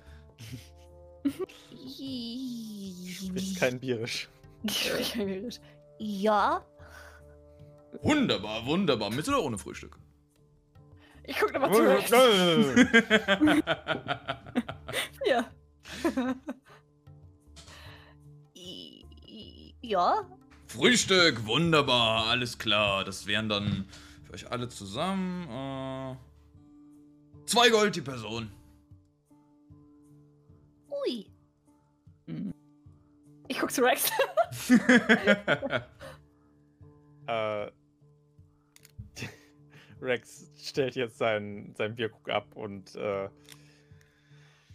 Spricht 3.08 3.60
kein 3.60 3.80
Bierisch. 3.80 4.30
Ich 4.64 4.88
spreche 4.88 5.22
Englisch. 5.22 5.60
Ja. 6.00 6.66
Wunderbar, 8.02 8.66
wunderbar. 8.66 9.10
Mit 9.10 9.28
oder 9.28 9.44
ohne 9.44 9.58
Frühstück? 9.58 9.98
Ich 11.26 11.40
gucke 11.40 11.54
nochmal 11.54 11.74
zu 11.74 11.82
Rex. 11.84 12.12
Ja. 15.26 15.46
Ja. 19.86 20.26
Frühstück, 20.68 21.46
wunderbar, 21.46 22.28
alles 22.28 22.58
klar. 22.58 23.04
Das 23.04 23.28
wären 23.28 23.50
dann 23.50 23.86
für 24.24 24.34
euch 24.34 24.50
alle 24.50 24.70
zusammen 24.70 25.44
äh, 25.50 26.16
zwei 27.46 27.70
Gold 27.70 27.96
die 27.96 28.02
Person. 28.02 28.52
Ui. 30.90 31.26
Ich 33.48 33.60
gucke 33.60 33.74
zu 33.74 33.84
Rex. 33.84 34.12
äh, 37.28 37.72
Rex 40.02 40.52
stellt 40.58 40.96
jetzt 40.96 41.18
seinen, 41.18 41.76
seinen 41.76 41.96
Bierkrug 41.96 42.30
ab 42.30 42.56
und 42.56 42.96
äh, 42.96 43.30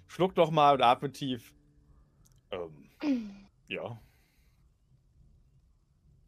schluckt 0.06 0.38
doch 0.38 0.50
mal 0.50 0.74
und 0.74 0.82
atmet 0.82 1.14
tief. 1.14 1.52
Ähm, 2.50 2.90
ja. 3.68 4.00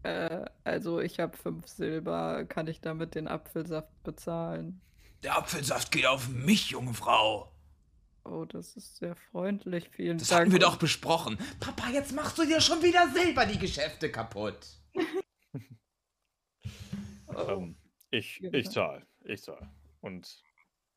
Äh, 0.03 0.45
also 0.65 1.01
ich 1.01 1.21
habe 1.21 1.37
fünf 1.37 1.67
Silber. 1.67 2.45
Kann 2.47 2.67
ich 2.67 2.81
damit 2.81 3.15
den 3.15 3.29
Apfelsaft 3.29 4.03
bezahlen? 4.03 4.81
Der 5.23 5.37
Apfelsaft 5.37 5.91
geht 5.93 6.07
auf 6.07 6.29
mich, 6.29 6.71
junge 6.71 6.95
Frau. 6.95 7.53
Oh, 8.25 8.45
das 8.45 8.77
ist 8.77 8.97
sehr 8.97 9.17
freundlich. 9.17 9.89
Vielen 9.91 10.19
Das 10.19 10.29
Dank. 10.29 10.41
hatten 10.43 10.53
wir 10.53 10.59
doch 10.59 10.77
besprochen. 10.77 11.39
Papa, 11.59 11.89
jetzt 11.91 12.13
machst 12.13 12.39
du 12.39 12.45
dir 12.45 12.61
schon 12.61 12.83
wieder 12.83 13.11
selber 13.13 13.47
die 13.47 13.59
Geschäfte 13.59 14.11
kaputt. 14.11 14.67
Oh, 17.33 17.49
Ähm, 17.63 17.77
ich, 18.11 18.43
ich 18.43 18.71
zahl. 18.71 19.07
Ich 19.25 19.43
zahl. 19.43 19.71
Und 20.01 20.43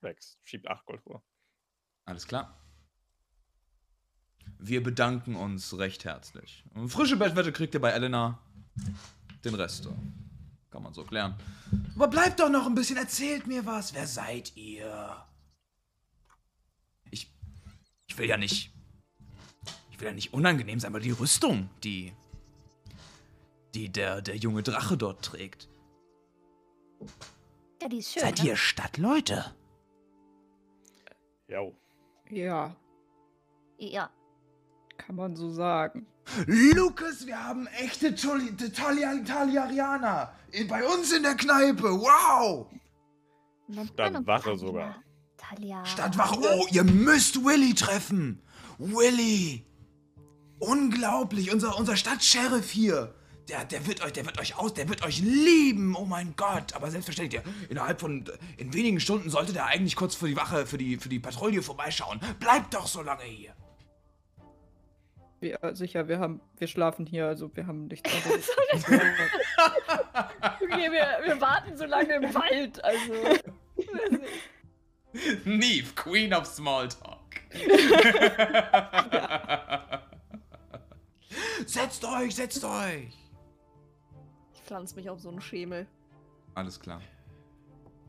Rex 0.01 0.39
schiebt 0.43 0.67
8 0.67 0.83
Gold 0.87 1.01
vor. 1.03 1.23
Alles 2.05 2.25
klar. 2.27 2.59
Wir 4.57 4.81
bedanken 4.81 5.35
uns 5.35 5.77
recht 5.77 6.05
herzlich. 6.05 6.63
Und 6.73 6.89
frische 6.89 7.17
Bettwette 7.17 7.51
kriegt 7.51 7.73
ihr 7.75 7.81
bei 7.81 7.91
Elena. 7.91 8.39
Den 9.45 9.53
Rest 9.55 9.85
äh, 9.85 9.89
kann 10.73 10.81
man 10.81 10.93
so 10.93 11.03
klären. 11.03 11.35
Aber 11.95 12.07
bleibt 12.07 12.39
doch 12.39 12.49
noch 12.49 12.65
ein 12.65 12.73
bisschen, 12.73 12.97
erzählt 12.97 13.45
mir 13.45 13.65
was. 13.65 13.93
Wer 13.93 14.07
seid 14.07 14.57
ihr? 14.57 15.23
Ich, 17.11 17.31
ich 18.07 18.17
will 18.17 18.27
ja 18.27 18.37
nicht, 18.37 18.73
ich 19.91 19.99
will 19.99 20.07
ja 20.07 20.13
nicht 20.13 20.33
unangenehm 20.33 20.79
sein, 20.79 20.91
aber 20.91 20.99
die 20.99 21.11
Rüstung, 21.11 21.69
die, 21.83 22.11
die 23.75 23.89
der, 23.89 24.23
der 24.23 24.35
junge 24.35 24.63
Drache 24.63 24.97
dort 24.97 25.23
trägt. 25.23 25.69
Ja, 27.79 27.87
die 27.87 27.97
ist 27.97 28.11
schön. 28.11 28.23
Seid 28.23 28.39
ne? 28.41 28.49
ihr 28.49 28.55
Stadtleute? 28.57 29.53
Jo. 31.47 31.75
ja, 32.31 32.75
Ja. 33.77 34.09
kann 34.97 35.15
man 35.15 35.35
so 35.35 35.51
sagen. 35.51 36.07
Lukas, 36.47 37.27
wir 37.27 37.43
haben 37.43 37.67
echte 37.67 38.15
Taliarianer 38.15 40.33
bei 40.67 40.85
uns 40.85 41.11
in 41.11 41.23
der 41.23 41.35
Kneipe. 41.35 41.83
Wow! 41.83 42.67
Stadtwache 43.93 44.57
sogar. 44.57 45.03
Talia. 45.37 45.85
Stadtwache. 45.85 46.39
Oh, 46.39 46.67
ihr 46.71 46.83
müsst 46.83 47.43
Willy 47.43 47.73
treffen. 47.73 48.41
Willy. 48.77 49.65
Unglaublich. 50.59 51.51
Unser, 51.51 51.77
unser 51.77 51.95
Stadtsheriff 51.95 52.71
hier. 52.71 53.15
Der, 53.49 53.65
der 53.65 53.85
wird 53.85 54.01
euch, 54.03 54.13
der 54.13 54.25
wird 54.25 54.39
euch 54.39 54.55
aus, 54.55 54.73
der 54.73 54.87
wird 54.87 55.03
euch 55.03 55.19
lieben. 55.19 55.95
Oh 55.95 56.05
mein 56.05 56.35
Gott. 56.35 56.73
Aber 56.73 56.91
selbstverständlich, 56.91 57.41
der, 57.41 57.53
innerhalb 57.69 57.99
von, 57.99 58.25
in 58.57 58.73
wenigen 58.73 58.99
Stunden 58.99 59.29
sollte 59.29 59.53
der 59.53 59.65
eigentlich 59.65 59.95
kurz 59.95 60.15
für 60.15 60.27
die 60.27 60.37
Wache, 60.37 60.65
für 60.65 60.77
die, 60.77 60.97
für 60.97 61.09
die 61.09 61.19
Patrouille 61.19 61.61
vorbeischauen. 61.61 62.19
Bleibt 62.39 62.73
doch 62.73 62.87
so 62.87 63.01
lange 63.01 63.23
hier. 63.23 63.53
Wir, 65.43 65.59
sicher, 65.73 66.07
wir 66.07 66.17
haben, 66.19 66.39
wir 66.57 66.67
schlafen 66.67 67.05
hier, 67.05 67.27
also 67.27 67.53
wir 67.53 67.67
haben 67.67 67.87
nichts 67.87 68.09
anderes. 68.13 68.49
Okay, 70.61 70.91
wir, 70.91 71.07
wir 71.25 71.41
warten 71.41 71.75
so 71.75 71.85
lange 71.85 72.13
im 72.15 72.33
Wald. 72.33 72.81
Also. 72.83 73.13
Neve, 75.43 75.93
Queen 75.95 76.33
of 76.33 76.45
Smalltalk. 76.45 77.41
setzt 81.65 82.05
euch, 82.05 82.35
setzt 82.35 82.63
euch. 82.63 83.17
Ich 84.53 84.61
pflanze 84.61 84.95
mich 84.95 85.09
auf 85.09 85.19
so 85.19 85.29
einen 85.29 85.41
Schemel. 85.41 85.87
Alles 86.55 86.79
klar. 86.79 87.01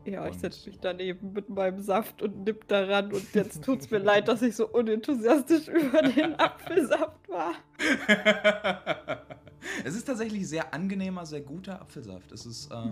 Ja, 0.06 0.26
ich 0.28 0.38
setze 0.38 0.68
mich 0.68 0.78
daneben 0.80 1.32
mit 1.32 1.48
meinem 1.48 1.80
Saft 1.80 2.22
und 2.22 2.44
nipp 2.44 2.68
daran 2.68 3.12
und 3.12 3.34
jetzt 3.34 3.64
tut's 3.64 3.90
mir 3.90 3.98
leid, 4.00 4.28
dass 4.28 4.42
ich 4.42 4.54
so 4.54 4.68
unenthusiastisch 4.68 5.68
über 5.68 6.02
den 6.02 6.38
Apfelsaft 6.38 7.28
war. 7.28 7.54
es 9.84 9.94
ist 9.94 10.04
tatsächlich 10.04 10.48
sehr 10.48 10.74
angenehmer, 10.74 11.24
sehr 11.26 11.40
guter 11.40 11.80
Apfelsaft. 11.80 12.32
Es 12.32 12.44
ist 12.44 12.70
äh, 12.70 12.90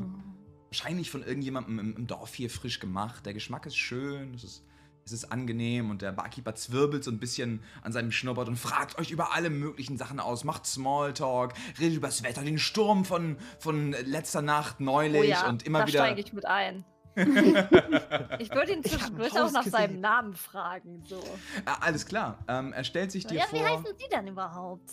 wahrscheinlich 0.68 1.10
von 1.10 1.22
irgendjemandem 1.22 1.78
im, 1.78 1.97
im 1.97 2.06
Dorf 2.06 2.34
hier 2.34 2.51
frisch 2.51 2.80
gemacht. 2.80 3.26
Der 3.26 3.34
Geschmack 3.34 3.66
ist 3.66 3.76
schön. 3.76 4.34
Es 4.34 4.44
ist 4.44 4.64
es 5.05 5.12
ist 5.12 5.32
angenehm 5.32 5.90
und 5.90 6.02
der 6.02 6.12
Barkeeper 6.12 6.55
zwirbelt 6.55 7.02
so 7.02 7.10
ein 7.10 7.18
bisschen 7.18 7.62
an 7.82 7.93
seinem 7.93 8.12
Schnurrbart 8.12 8.48
und 8.48 8.56
fragt 8.56 8.98
euch 8.98 9.10
über 9.10 9.32
alle 9.34 9.51
möglichen 9.51 9.97
Sachen 9.98 10.20
aus, 10.20 10.44
macht 10.44 10.66
Smalltalk, 10.66 11.55
redet 11.80 11.97
über 11.97 12.09
das 12.09 12.22
Wetter, 12.22 12.43
den 12.43 12.59
Sturm 12.59 13.05
von, 13.05 13.36
von 13.59 13.93
letzter 14.05 14.43
Nacht 14.43 14.80
neulich 14.80 15.20
Oh 15.20 15.24
ja, 15.24 15.48
und 15.48 15.64
immer 15.64 15.80
da 15.80 15.86
wieder. 15.89 15.98
steige 16.05 16.20
ich 16.20 16.32
mit 16.32 16.47
ein. 16.47 16.84
Ich 17.14 18.51
würde 18.55 18.72
ihn 18.72 18.84
zwischendurch 18.84 19.32
auch 19.39 19.52
nach 19.52 19.64
seinem. 19.64 20.01
Namen 20.01 20.34
fragen. 20.34 21.02
So. 21.06 21.22
Ah, 21.64 21.78
alles 21.80 22.06
klar. 22.06 22.39
Ähm, 22.48 22.72
er 22.72 22.84
stellt 22.84 23.12
sich 23.12 23.26
dir 23.26 23.39
Ja, 23.39 23.47
vor. 23.47 23.59
wie 23.59 23.64
heißen 23.64 23.94
Sie 23.98 24.09
denn 24.10 24.26
überhaupt? 24.26 24.90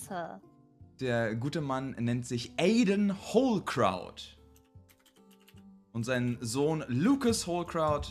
Der 0.99 1.35
gute 1.35 1.61
Mann 1.61 1.91
nennt 1.91 2.25
sich 2.27 2.51
Aiden 2.57 3.15
Holcrout. 3.33 4.37
Und 5.93 6.03
sein 6.03 6.37
Sohn 6.41 6.83
Lucas 6.87 7.47
Holcrout 7.47 8.09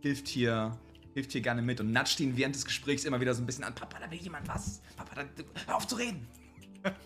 hilft 0.00 0.28
hier, 0.28 0.76
hilft 1.14 1.32
hier 1.32 1.42
gerne 1.42 1.62
mit 1.62 1.80
und 1.80 1.92
natscht 1.92 2.18
ihn 2.20 2.36
während 2.36 2.54
des 2.54 2.64
Gesprächs 2.64 3.04
immer 3.04 3.20
wieder 3.20 3.34
so 3.34 3.42
ein 3.42 3.46
bisschen 3.46 3.64
an. 3.64 3.74
Papa, 3.74 3.98
da 4.00 4.10
will 4.10 4.18
jemand 4.18 4.48
was. 4.48 4.80
Papa, 4.96 5.14
da, 5.14 5.24
hör 5.66 5.76
auf 5.76 5.86
zu 5.86 5.96
reden. 5.96 6.26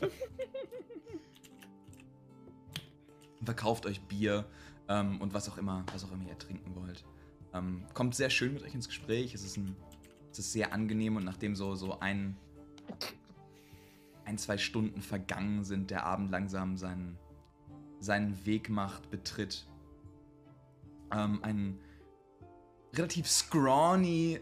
verkauft 3.44 3.86
euch 3.86 4.00
Bier 4.02 4.44
ähm, 4.90 5.20
und 5.20 5.32
was 5.32 5.48
auch 5.48 5.56
immer, 5.56 5.84
was 5.92 6.04
auch 6.04 6.12
immer 6.12 6.24
ihr 6.28 6.36
trinken 6.36 6.74
wollt. 6.74 7.04
Ähm, 7.54 7.86
kommt 7.94 8.14
sehr 8.14 8.28
schön 8.28 8.52
mit 8.52 8.62
euch 8.64 8.74
ins 8.74 8.88
Gespräch. 8.88 9.32
Es 9.34 9.44
ist, 9.44 9.56
ein, 9.56 9.76
es 10.30 10.40
ist 10.40 10.52
sehr 10.52 10.74
angenehm 10.74 11.16
und 11.16 11.24
nachdem 11.24 11.54
so, 11.54 11.74
so 11.76 12.00
ein, 12.00 12.36
ein, 14.24 14.36
zwei 14.36 14.58
Stunden 14.58 15.00
vergangen 15.00 15.64
sind, 15.64 15.90
der 15.90 16.04
Abend 16.04 16.30
langsam 16.30 16.76
seinen, 16.76 17.16
seinen 18.00 18.44
Weg 18.44 18.68
macht, 18.68 19.10
betritt. 19.10 19.66
Ähm, 21.12 21.38
ein 21.42 21.78
relativ 22.92 23.28
scrawny 23.28 24.40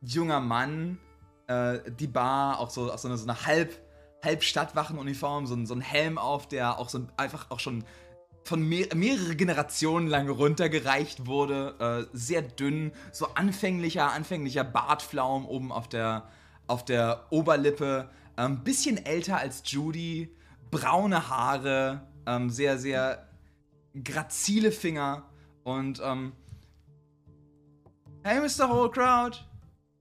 junger 0.00 0.40
Mann 0.40 0.98
äh, 1.48 1.90
die 1.90 2.06
Bar, 2.06 2.60
auch 2.60 2.70
so, 2.70 2.90
auch 2.90 2.98
so 2.98 3.08
eine, 3.08 3.18
so 3.18 3.28
eine 3.28 3.46
halb, 3.46 3.78
halb 4.24 4.42
Stadtwachenuniform, 4.42 5.46
so 5.46 5.54
ein, 5.54 5.66
so 5.66 5.74
ein 5.74 5.82
Helm 5.82 6.16
auf, 6.16 6.48
der 6.48 6.78
auch 6.78 6.88
so 6.88 6.98
ein, 6.98 7.12
einfach 7.16 7.50
auch 7.50 7.60
schon 7.60 7.84
von 8.46 8.62
mehr, 8.62 8.86
mehrere 8.94 9.34
Generationen 9.34 10.06
lang 10.06 10.28
runtergereicht 10.28 11.26
wurde. 11.26 12.08
Äh, 12.12 12.16
sehr 12.16 12.42
dünn, 12.42 12.92
so 13.12 13.26
anfänglicher, 13.34 14.12
anfänglicher 14.12 14.64
Bartflaum 14.64 15.46
oben 15.46 15.72
auf 15.72 15.88
der, 15.88 16.28
auf 16.66 16.84
der 16.84 17.26
Oberlippe. 17.30 18.08
Ein 18.36 18.62
bisschen 18.62 19.04
älter 19.04 19.38
als 19.38 19.62
Judy, 19.64 20.34
braune 20.70 21.28
Haare, 21.28 22.06
ähm, 22.26 22.50
sehr, 22.50 22.78
sehr 22.78 23.26
grazile 24.04 24.70
Finger 24.72 25.24
und 25.64 26.00
ähm, 26.04 26.32
Hey, 28.22 28.40
Mr. 28.40 28.68
Holcrout. 28.68 29.38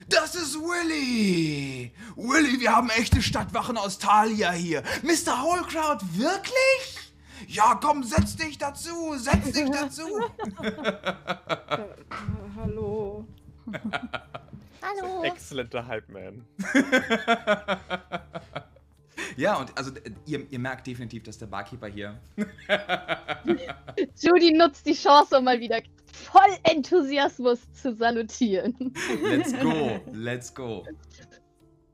Das 0.10 0.36
ist 0.36 0.56
Willy! 0.56 1.92
Willy, 2.16 2.60
wir 2.60 2.76
haben 2.76 2.90
echte 2.90 3.22
Stadtwachen 3.22 3.78
aus 3.78 3.98
Thalia 3.98 4.52
hier. 4.52 4.84
Mr. 5.04 5.42
Holcrout, 5.42 6.00
wirklich? 6.14 7.05
Ja, 7.48 7.80
komm, 7.82 8.03
setz 8.03 8.36
dich 8.36 8.57
dazu, 8.57 9.14
setz 9.18 9.52
dich 9.52 9.70
dazu. 9.70 10.07
Äh, 10.62 10.72
hallo. 12.56 13.26
Hallo. 14.82 15.24
Exzellenter 15.24 15.86
Hype-Man. 15.88 16.45
ja, 19.38 19.56
und 19.56 19.76
also 19.78 19.91
äh, 19.95 20.12
ihr, 20.26 20.45
ihr 20.49 20.60
merkt 20.60 20.86
definitiv, 20.88 21.24
dass 21.24 21.38
der 21.38 21.48
Barkeeper 21.48 21.88
hier 21.88 22.20
Judy 24.22 24.53
nutzt 24.53 24.86
die 24.86 24.94
Chance, 24.94 25.38
um 25.38 25.45
mal 25.45 25.60
wieder 25.60 25.82
voll 26.14 26.57
Enthusiasmus 26.64 27.60
zu 27.74 27.95
salutieren. 27.95 28.94
Let's 29.24 29.53
go, 29.60 29.99
let's 30.14 30.53
go. 30.53 30.86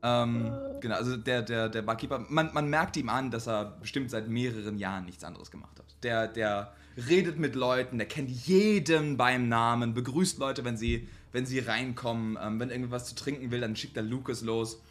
Ähm, 0.04 0.50
genau, 0.80 0.96
also 0.96 1.16
der, 1.16 1.42
der, 1.42 1.68
der 1.68 1.82
Barkeeper, 1.82 2.24
man, 2.28 2.52
man 2.52 2.68
merkt 2.68 2.96
ihm 2.96 3.08
an, 3.08 3.30
dass 3.30 3.46
er 3.46 3.76
bestimmt 3.80 4.10
seit 4.10 4.28
mehreren 4.28 4.78
Jahren 4.78 5.04
nichts 5.04 5.22
anderes 5.22 5.50
gemacht 5.50 5.78
hat. 5.78 5.96
Der, 6.02 6.26
der 6.26 6.72
redet 7.08 7.38
mit 7.38 7.54
Leuten, 7.54 7.98
der 7.98 8.08
kennt 8.08 8.28
jeden 8.30 9.16
beim 9.16 9.48
Namen, 9.48 9.94
begrüßt 9.94 10.38
Leute, 10.38 10.64
wenn 10.64 10.76
sie, 10.76 11.08
wenn 11.30 11.46
sie 11.46 11.60
reinkommen. 11.60 12.36
Ähm, 12.40 12.58
wenn 12.58 12.70
irgendwas 12.70 13.06
zu 13.06 13.14
trinken 13.14 13.52
will, 13.52 13.60
dann 13.60 13.76
schickt 13.76 13.96
er 13.96 14.02
Lucas 14.02 14.42
los. 14.42 14.82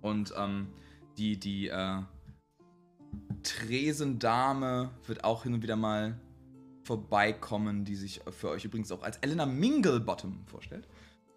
Und 0.00 0.32
ähm, 0.36 0.68
die, 1.18 1.38
die 1.38 1.66
äh, 1.66 2.00
Tresendame 3.42 4.90
wird 5.06 5.24
auch 5.24 5.42
hin 5.42 5.54
und 5.54 5.62
wieder 5.62 5.76
mal 5.76 6.20
vorbeikommen, 6.84 7.84
die 7.84 7.96
sich 7.96 8.20
für 8.30 8.48
euch 8.50 8.64
übrigens 8.64 8.92
auch 8.92 9.02
als 9.02 9.18
Elena 9.18 9.44
Minglebottom 9.44 10.46
vorstellt. 10.46 10.86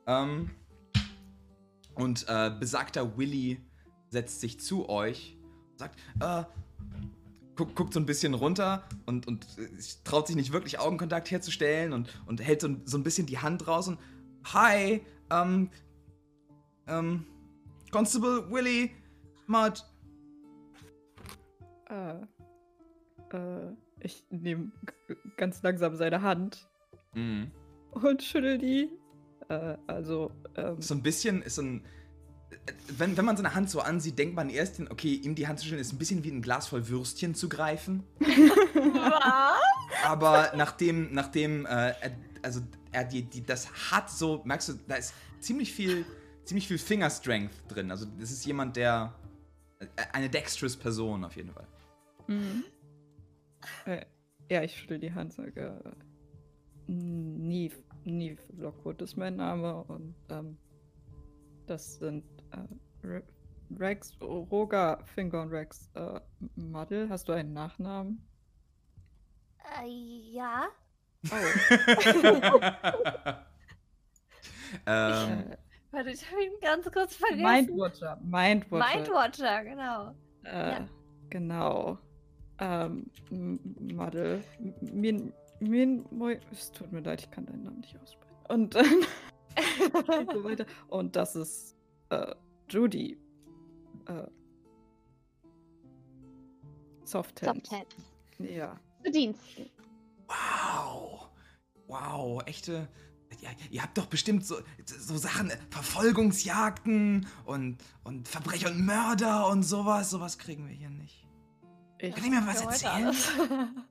Ähm, 0.05 0.51
und 1.95 2.25
äh, 2.27 2.51
besagter 2.59 3.17
Willy 3.17 3.59
setzt 4.09 4.41
sich 4.41 4.59
zu 4.59 4.89
euch 4.89 5.37
und 5.71 5.79
sagt, 5.79 5.99
äh, 6.19 6.43
guckt, 7.55 7.75
guckt 7.75 7.93
so 7.93 7.99
ein 7.99 8.05
bisschen 8.05 8.33
runter 8.33 8.83
und, 9.05 9.27
und 9.27 9.45
äh, 9.57 9.67
traut 10.03 10.27
sich 10.27 10.35
nicht 10.35 10.51
wirklich 10.53 10.79
Augenkontakt 10.79 11.31
herzustellen 11.31 11.93
und, 11.93 12.09
und 12.25 12.41
hält 12.41 12.61
so, 12.61 12.67
ein- 12.67 12.81
so 12.85 12.97
ein 12.97 13.03
bisschen 13.03 13.25
die 13.27 13.37
Hand 13.39 13.67
raus 13.67 13.87
und 13.87 13.99
Hi, 14.53 15.01
ähm, 15.29 15.69
ähm, 16.87 17.25
Constable 17.91 18.49
Willy, 18.51 18.89
Matt. 19.47 19.85
Äh, 21.89 22.15
äh, 23.35 23.73
ich 23.99 24.25
nehme 24.29 24.71
ganz 25.37 25.61
langsam 25.61 25.95
seine 25.95 26.21
Hand 26.21 26.67
Mhm. 27.13 27.51
und 27.91 28.23
schüttel 28.23 28.57
die. 28.57 28.89
Äh, 29.49 29.77
also, 29.87 30.31
ähm, 30.55 30.81
So 30.81 30.93
ein 30.93 31.03
bisschen 31.03 31.41
ist 31.41 31.55
so 31.55 31.61
ein. 31.61 31.85
äh, 32.65 32.73
Wenn, 32.97 33.17
wenn 33.17 33.25
man 33.25 33.37
seine 33.37 33.53
Hand 33.53 33.69
so 33.69 33.79
ansieht, 33.81 34.17
denkt 34.17 34.35
man 34.35 34.49
erst, 34.49 34.79
okay, 34.89 35.13
ihm 35.13 35.35
die 35.35 35.47
Hand 35.47 35.59
zu 35.59 35.65
schütteln, 35.65 35.81
ist 35.81 35.93
ein 35.93 35.97
bisschen 35.97 36.23
wie 36.23 36.31
ein 36.31 36.41
Glas 36.41 36.67
voll 36.67 36.87
Würstchen 36.87 37.35
zu 37.35 37.49
greifen. 37.49 38.03
Was? 38.19 40.05
Aber 40.05 40.51
nachdem, 40.55 41.13
nachdem, 41.13 41.65
äh, 41.65 41.93
er, 42.01 42.11
also 42.41 42.61
er 42.91 43.05
die, 43.05 43.23
die, 43.23 43.43
das 43.43 43.91
hat 43.91 44.09
so, 44.09 44.41
merkst 44.45 44.69
du, 44.69 44.73
da 44.87 44.95
ist 44.95 45.13
ziemlich 45.39 45.71
viel, 45.73 46.05
ziemlich 46.43 46.67
viel 46.67 46.77
Fingerstrength 46.77 47.53
drin. 47.67 47.91
Also 47.91 48.05
das 48.19 48.31
ist 48.31 48.45
jemand, 48.45 48.75
der, 48.75 49.13
äh, 49.79 49.85
eine 50.13 50.29
dexterous 50.29 50.75
Person 50.75 51.23
auf 51.23 51.35
jeden 51.35 51.51
Fall. 51.51 51.67
Mhm. 52.27 52.63
Äh, 53.85 54.05
ja, 54.49 54.63
ich 54.63 54.77
schüttel 54.77 54.99
die 54.99 55.13
Hand, 55.13 55.33
sage, 55.33 55.81
äh, 55.85 56.91
Neve, 56.91 57.75
Neve 58.03 58.41
Lockwood 58.57 59.01
ist 59.01 59.15
mein 59.17 59.35
Name 59.35 59.83
und 59.83 60.15
ähm, 60.29 60.57
das 61.67 61.95
sind 61.95 62.23
äh, 62.51 63.07
Re 63.07 63.23
Rex, 63.79 64.17
Roger, 64.21 64.99
Finger 65.05 65.43
und 65.43 65.49
Rex. 65.49 65.89
Äh, 65.93 66.19
Muddle, 66.55 67.07
hast 67.09 67.29
du 67.29 67.33
einen 67.33 67.53
Nachnamen? 67.53 68.21
Äh, 69.81 69.87
ja. 70.33 70.63
Oh, 71.31 71.35
ähm, 74.85 75.51
äh, 75.51 75.57
Warte, 75.91 76.09
ich 76.09 76.29
habe 76.31 76.43
ihn 76.43 76.51
ganz 76.61 76.89
kurz 76.91 77.15
vergessen. 77.15 77.43
Mindwatcher, 77.43 78.19
Mindwatcher. 78.23 78.97
Mindwatcher, 78.97 79.63
genau. 79.63 80.15
Äh, 80.43 80.71
Ja. 80.71 80.87
Genau. 81.29 81.97
Ähm, 82.59 83.09
M- 83.29 83.59
Muddle. 83.93 84.43
M- 84.81 85.31
Min, 85.61 86.05
Moi, 86.09 86.39
es 86.51 86.71
tut 86.71 86.91
mir 86.91 87.01
leid, 87.01 87.21
ich 87.21 87.31
kann 87.31 87.45
deinen 87.45 87.63
Namen 87.63 87.81
nicht 87.81 87.97
aussprechen. 87.99 88.35
Und 88.49 88.75
dann 88.75 89.05
und 90.19 90.31
so 90.33 90.43
weiter. 90.43 90.65
Und 90.87 91.15
das 91.15 91.35
ist 91.35 91.75
äh, 92.09 92.33
Judy. 92.69 93.17
Äh, 94.07 94.23
Soft. 97.03 97.41
Ja. 98.39 98.79
Zu 99.03 99.11
Diensten. 99.11 99.69
wow. 100.27 101.29
Wow, 101.87 102.41
echte. 102.45 102.87
Ja, 103.41 103.49
ihr 103.69 103.81
habt 103.81 103.97
doch 103.97 104.05
bestimmt 104.05 104.45
so, 104.45 104.57
so 104.85 105.17
Sachen, 105.17 105.49
äh, 105.49 105.57
Verfolgungsjagden 105.69 107.27
und, 107.45 107.77
und 108.03 108.27
Verbrecher 108.27 108.69
und 108.69 108.85
Mörder 108.85 109.47
und 109.47 109.63
sowas. 109.63 110.09
Sowas 110.09 110.37
kriegen 110.37 110.67
wir 110.67 110.73
hier 110.73 110.89
nicht. 110.89 111.27
Ich, 111.99 112.15
Kann 112.15 112.25
ich 112.25 112.31
mir 112.31 112.47
was 112.47 112.61
erzählen? 112.61 113.13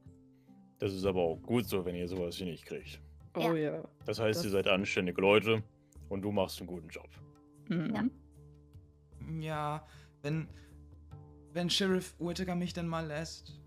Das 0.80 0.92
ist 0.92 1.04
aber 1.04 1.20
auch 1.22 1.36
gut 1.42 1.66
so, 1.66 1.84
wenn 1.84 1.94
ihr 1.94 2.08
sowas 2.08 2.34
hier 2.36 2.46
nicht 2.46 2.64
kriegt. 2.66 3.00
oh 3.36 3.52
ja. 3.52 3.82
Das 4.06 4.18
heißt, 4.18 4.38
Das- 4.40 4.44
ihr 4.44 4.50
seid 4.50 4.66
anständige 4.66 5.20
Leute 5.20 5.62
und 6.08 6.22
du 6.22 6.32
machst 6.32 6.58
einen 6.58 6.66
guten 6.66 6.88
Job. 6.88 7.08
Mhm. 7.68 7.94
Ja. 7.94 8.04
Ja, 9.40 9.86
wenn, 10.22 10.48
wenn 11.52 11.70
Sheriff 11.70 12.16
Whittaker 12.18 12.56
mich 12.56 12.72
denn 12.72 12.88
mal 12.88 13.06
lässt. 13.06 13.60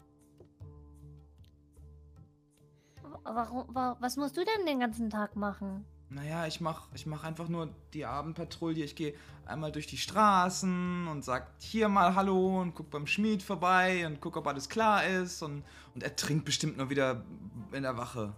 Warum, 3.23 3.73
wa 3.73 3.95
was 4.01 4.17
musst 4.17 4.35
du 4.35 4.41
denn 4.43 4.65
den 4.65 4.79
ganzen 4.81 5.09
Tag 5.09 5.35
machen? 5.37 5.85
Naja, 6.13 6.45
ich 6.45 6.61
mach, 6.61 6.87
ich 6.93 7.07
mach 7.07 7.23
einfach 7.23 7.47
nur 7.47 7.69
die 7.93 8.05
Abendpatrouille. 8.05 8.83
Ich 8.83 8.95
gehe 8.95 9.15
einmal 9.45 9.71
durch 9.71 9.87
die 9.87 9.97
Straßen 9.97 11.07
und 11.07 11.25
sag 11.25 11.47
hier 11.59 11.89
mal 11.89 12.13
Hallo 12.13 12.61
und 12.61 12.75
guck 12.75 12.91
beim 12.91 13.07
Schmied 13.07 13.41
vorbei 13.41 14.05
und 14.05 14.21
guck, 14.21 14.37
ob 14.37 14.45
alles 14.45 14.69
klar 14.69 15.05
ist. 15.05 15.41
Und, 15.41 15.63
und 15.95 16.03
er 16.03 16.15
trinkt 16.15 16.45
bestimmt 16.45 16.77
nur 16.77 16.91
wieder 16.91 17.23
in 17.71 17.81
der 17.81 17.97
Wache. 17.97 18.35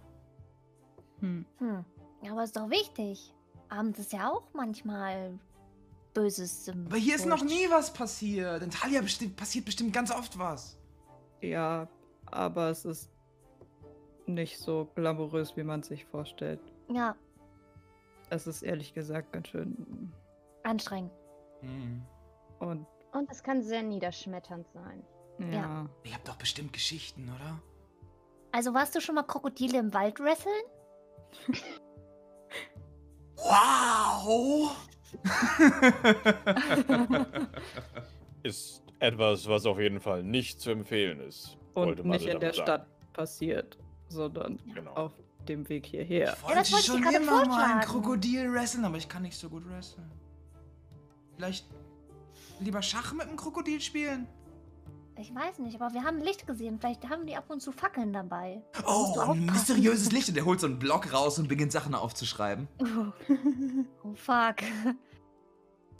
Hm. 1.20 1.44
Hm. 1.58 1.84
Ja, 2.22 2.32
Aber 2.32 2.44
ist 2.44 2.56
doch 2.56 2.70
wichtig. 2.70 3.34
Abends 3.68 3.98
ist 3.98 4.12
ja 4.12 4.30
auch 4.30 4.48
manchmal 4.54 5.38
Böses 6.14 6.68
im 6.68 6.86
Aber 6.86 6.96
hier 6.96 7.16
ist 7.16 7.26
noch 7.26 7.44
nie 7.44 7.68
was 7.68 7.92
passiert. 7.92 8.62
In 8.62 8.70
Talia 8.70 9.02
besti 9.02 9.28
passiert 9.28 9.66
bestimmt 9.66 9.92
ganz 9.92 10.10
oft 10.10 10.38
was. 10.38 10.78
Ja, 11.42 11.88
aber 12.24 12.70
es 12.70 12.86
ist 12.86 13.10
nicht 14.24 14.58
so 14.58 14.90
glamourös, 14.94 15.56
wie 15.58 15.62
man 15.62 15.82
sich 15.82 16.06
vorstellt. 16.06 16.60
Ja, 16.88 17.14
Es 18.30 18.46
ist 18.46 18.62
ehrlich 18.62 18.94
gesagt 18.94 19.32
ganz 19.32 19.48
schön. 19.48 20.12
anstrengend. 20.64 21.12
Hm. 21.60 22.02
Und 22.58 22.86
Und 23.12 23.30
es 23.30 23.42
kann 23.42 23.62
sehr 23.62 23.82
niederschmetternd 23.82 24.66
sein. 24.72 25.02
ja. 25.52 25.88
Ihr 26.04 26.14
habt 26.14 26.28
doch 26.28 26.36
bestimmt 26.36 26.72
Geschichten, 26.72 27.30
oder? 27.34 27.60
Also 28.52 28.74
warst 28.74 28.94
du 28.94 29.00
schon 29.00 29.14
mal 29.14 29.22
Krokodile 29.22 29.78
im 29.78 29.94
Wald 29.94 30.18
wresteln? 30.20 30.54
Wow! 33.36 34.74
Ist 38.42 38.82
etwas, 38.98 39.48
was 39.48 39.66
auf 39.66 39.78
jeden 39.78 40.00
Fall 40.00 40.22
nicht 40.22 40.60
zu 40.60 40.70
empfehlen 40.70 41.20
ist. 41.20 41.56
Und 41.74 41.86
wollte 41.86 42.02
man 42.04 42.18
nicht 42.18 42.26
in 42.26 42.40
der 42.40 42.52
damit 42.52 42.56
Stadt 42.56 42.86
passiert, 43.12 43.78
sondern 44.08 44.58
Genau. 44.74 44.92
auf 44.94 45.12
dem 45.48 45.68
Weg 45.68 45.86
hierher. 45.86 46.34
Ich 46.36 46.42
wollte 46.42 46.58
das 46.58 46.72
wollte 46.72 46.80
ich 46.84 46.92
schon 46.92 47.02
gerade 47.02 47.16
immer 47.16 47.46
mal 47.46 47.74
ein. 47.76 47.80
Krokodil 47.86 48.52
wresteln, 48.52 48.84
aber 48.84 48.96
ich 48.98 49.08
kann 49.08 49.22
nicht 49.22 49.38
so 49.38 49.48
gut 49.48 49.68
wresteln. 49.68 50.10
Vielleicht 51.36 51.66
lieber 52.60 52.82
Schach 52.82 53.12
mit 53.12 53.22
einem 53.26 53.36
Krokodil 53.36 53.80
spielen? 53.80 54.26
Ich 55.18 55.34
weiß 55.34 55.60
nicht, 55.60 55.80
aber 55.80 55.94
wir 55.94 56.04
haben 56.04 56.20
Licht 56.20 56.46
gesehen. 56.46 56.78
Vielleicht 56.78 57.08
haben 57.08 57.26
die 57.26 57.36
ab 57.36 57.44
und 57.48 57.60
zu 57.60 57.72
Fackeln 57.72 58.12
dabei. 58.12 58.62
Oh, 58.86 59.18
ein 59.20 59.46
mysteriöses 59.46 60.12
Licht. 60.12 60.28
Und 60.28 60.34
der 60.34 60.44
holt 60.44 60.60
so 60.60 60.66
einen 60.66 60.78
Block 60.78 61.10
raus 61.12 61.38
und 61.38 61.48
beginnt 61.48 61.72
Sachen 61.72 61.94
aufzuschreiben. 61.94 62.68
Oh 64.04 64.14
fuck. 64.14 64.56
Ähm, 64.62 64.94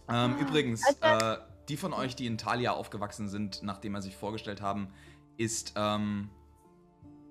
Ah. 0.09 0.37
übrigens, 0.41 0.83
Also- 1.01 1.25
äh, 1.27 1.39
die 1.69 1.77
von 1.77 1.93
euch, 1.93 2.15
die 2.15 2.27
in 2.27 2.39
Thalia 2.39 2.73
aufgewachsen 2.73 3.29
sind, 3.29 3.63
nachdem 3.63 3.95
er 3.97 4.03
sich 4.03 4.17
vorgestellt 4.17 4.61
haben, 4.63 4.89
ist, 5.37 5.73
ähm, 5.77 6.31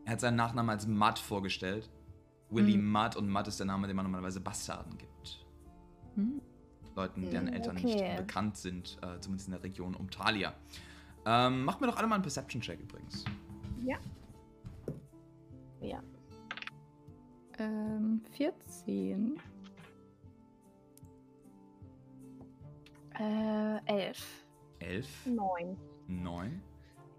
er 0.06 0.14
hat 0.14 0.20
seinen 0.22 0.36
Nachnamen 0.36 0.70
als 0.72 0.86
Mudd 0.88 1.18
vorgestellt. 1.20 1.90
Willy 2.50 2.78
Mhm. 2.78 2.92
Mudd 2.92 3.16
und 3.16 3.30
Mudd 3.30 3.48
ist 3.48 3.60
der 3.60 3.66
Name, 3.66 3.88
den 3.88 3.96
man 3.96 4.06
normalerweise 4.06 4.40
Bastarden 4.40 4.98
gibt. 4.98 5.46
Hm. 6.16 6.42
Leuten, 6.96 7.30
deren 7.30 7.48
Eltern 7.50 7.76
okay. 7.78 7.86
nicht 7.86 8.18
bekannt 8.18 8.56
sind, 8.58 8.98
äh, 9.02 9.20
zumindest 9.20 9.50
in 9.50 9.54
der 9.54 9.64
Region 9.64 9.96
um 9.96 10.10
Thalia. 10.10 10.54
Ähm, 11.26 11.66
macht 11.66 11.82
mir 11.82 11.88
doch 11.88 11.98
alle 11.98 12.08
mal 12.08 12.16
einen 12.16 12.22
Perception-Check 12.22 12.80
übrigens. 12.80 13.26
Ja. 15.82 16.02
Ähm, 17.58 18.22
14. 18.32 19.38
Äh, 23.18 23.78
elf. 23.86 24.46
Elf, 24.80 25.26
Neun. 25.26 25.78
neun. 26.08 26.62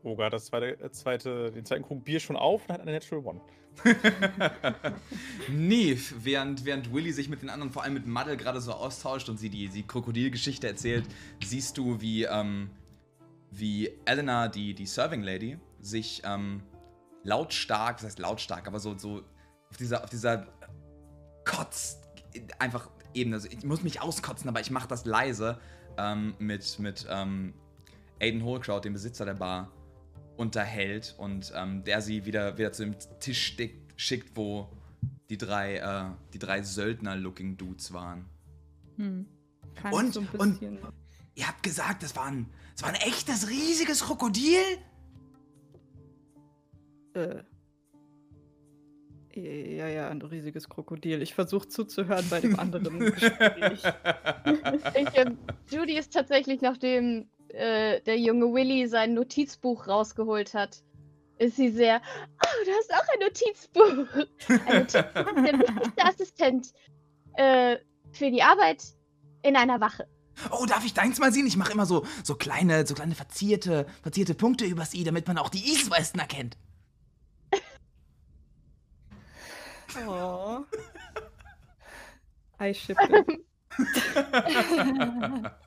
Oga 0.02 0.26
hat 0.26 0.34
das 0.34 0.46
zweite, 0.46 0.78
äh, 0.80 0.90
zweite, 0.90 1.50
den 1.50 1.64
zweiten 1.64 1.82
Krug 1.82 2.04
Bier 2.04 2.20
schon 2.20 2.36
auf 2.36 2.68
und 2.68 2.72
hat 2.74 2.80
eine 2.80 2.92
Natural 2.92 3.24
One. 3.24 3.40
nee, 5.48 5.98
während, 6.18 6.64
während 6.64 6.92
Willy 6.92 7.12
sich 7.12 7.28
mit 7.28 7.42
den 7.42 7.50
anderen, 7.50 7.72
vor 7.72 7.82
allem 7.82 7.94
mit 7.94 8.06
Muddle, 8.06 8.36
gerade 8.36 8.60
so 8.60 8.72
austauscht 8.72 9.28
und 9.28 9.38
sie 9.38 9.48
die, 9.48 9.68
die 9.68 9.82
Krokodilgeschichte 9.82 10.66
erzählt, 10.66 11.04
siehst 11.44 11.78
du, 11.78 12.00
wie, 12.00 12.24
ähm, 12.24 12.70
wie 13.50 13.90
Elena, 14.04 14.48
die, 14.48 14.74
die 14.74 14.86
Serving 14.86 15.22
Lady, 15.22 15.58
sich 15.80 16.22
ähm, 16.24 16.62
lautstark, 17.22 17.96
was 17.96 18.04
heißt 18.04 18.18
lautstark, 18.18 18.66
aber 18.66 18.80
so, 18.80 18.96
so 18.96 19.22
auf 19.70 19.76
dieser, 19.76 20.04
auf 20.04 20.10
dieser 20.10 20.46
Kotz, 21.44 21.98
einfach 22.58 22.90
Ebene, 23.14 23.36
also 23.36 23.48
ich 23.48 23.64
muss 23.64 23.82
mich 23.82 24.02
auskotzen, 24.02 24.48
aber 24.48 24.60
ich 24.60 24.70
mache 24.70 24.88
das 24.88 25.04
leise, 25.06 25.58
ähm, 25.96 26.34
mit, 26.38 26.78
mit 26.78 27.06
ähm, 27.08 27.54
Aiden 28.20 28.44
Holcrout, 28.44 28.80
dem 28.80 28.92
Besitzer 28.92 29.24
der 29.24 29.34
Bar, 29.34 29.70
unterhält 30.36 31.14
und 31.18 31.52
ähm, 31.54 31.84
der 31.84 32.00
sie 32.00 32.24
wieder, 32.26 32.58
wieder 32.58 32.72
zu 32.72 32.84
dem 32.84 32.94
Tisch 33.20 33.56
schickt, 33.96 34.36
wo 34.36 34.68
die 35.28 35.38
drei, 35.38 35.76
äh, 35.76 36.04
die 36.32 36.38
drei 36.38 36.62
Söldner-Looking 36.62 37.56
Dudes 37.56 37.92
waren. 37.92 38.26
Hm. 38.96 39.26
Und- 39.90 40.14
so 40.14 40.24
und-. 40.38 40.60
Ihr 41.34 41.46
habt 41.46 41.62
gesagt, 41.62 42.02
das 42.02 42.16
war 42.16 42.26
ein, 42.26 42.48
das 42.72 42.82
war 42.82 42.88
ein 42.88 42.94
echtes, 42.96 43.48
riesiges 43.50 44.04
Krokodil? 44.04 44.60
Äh. 47.14 47.42
Ja, 49.34 49.86
ja, 49.86 50.08
ein 50.08 50.22
riesiges 50.22 50.66
Krokodil. 50.66 51.20
Ich 51.20 51.34
versuche 51.34 51.68
zuzuhören 51.68 52.24
bei 52.30 52.40
dem 52.40 52.58
anderen 52.58 53.00
Gespräch. 53.00 53.82
Ich, 54.94 55.18
ähm, 55.18 55.36
Judy 55.70 55.98
ist 55.98 56.14
tatsächlich, 56.14 56.62
nachdem 56.62 57.28
äh, 57.56 58.00
der 58.02 58.18
junge 58.18 58.52
Willy 58.52 58.86
sein 58.86 59.14
Notizbuch 59.14 59.88
rausgeholt 59.88 60.54
hat, 60.54 60.82
ist 61.38 61.56
sie 61.56 61.70
sehr, 61.70 62.00
oh, 62.42 62.64
du 62.64 62.70
hast 62.72 62.94
auch 62.94 63.06
ein 63.12 63.20
Notizbuch. 63.20 64.26
Ein 64.66 64.78
Notizbuch 64.80 65.36
ist 65.36 65.46
der 65.46 65.58
wichtigste 65.58 66.04
Assistent 66.04 66.72
äh, 67.34 67.76
für 68.12 68.30
die 68.30 68.42
Arbeit 68.42 68.84
in 69.42 69.56
einer 69.56 69.80
Wache. 69.80 70.08
Oh, 70.50 70.66
darf 70.66 70.84
ich 70.84 70.92
deins 70.92 71.18
mal 71.18 71.32
sehen? 71.32 71.46
Ich 71.46 71.56
mache 71.56 71.72
immer 71.72 71.86
so, 71.86 72.06
so 72.22 72.34
kleine, 72.34 72.86
so 72.86 72.94
kleine 72.94 73.14
verzierte, 73.14 73.86
verzierte 74.02 74.34
Punkte 74.34 74.66
übers 74.66 74.92
I, 74.94 75.04
damit 75.04 75.26
man 75.26 75.38
auch 75.38 75.48
die 75.48 75.66
East-Westen 75.66 76.18
erkennt. 76.18 76.58
Oh. 80.06 80.64
I 82.60 82.74
ship 82.74 82.98
it. 83.00 83.40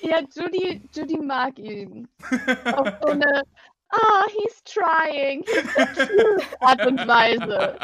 Ja, 0.00 0.20
Judy, 0.20 0.82
Judy 0.92 1.18
mag 1.18 1.58
ihn. 1.58 2.08
Auf 2.74 2.88
so 3.02 3.08
eine, 3.08 3.42
ah, 3.88 4.24
he's 4.28 4.62
trying, 4.64 5.42
he's 5.44 5.74
so 5.74 6.06
cute 6.06 6.60
Art 6.60 6.86
und 6.86 6.98
Weise. 7.06 7.78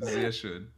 Sehr 0.00 0.32
schön. 0.32 0.72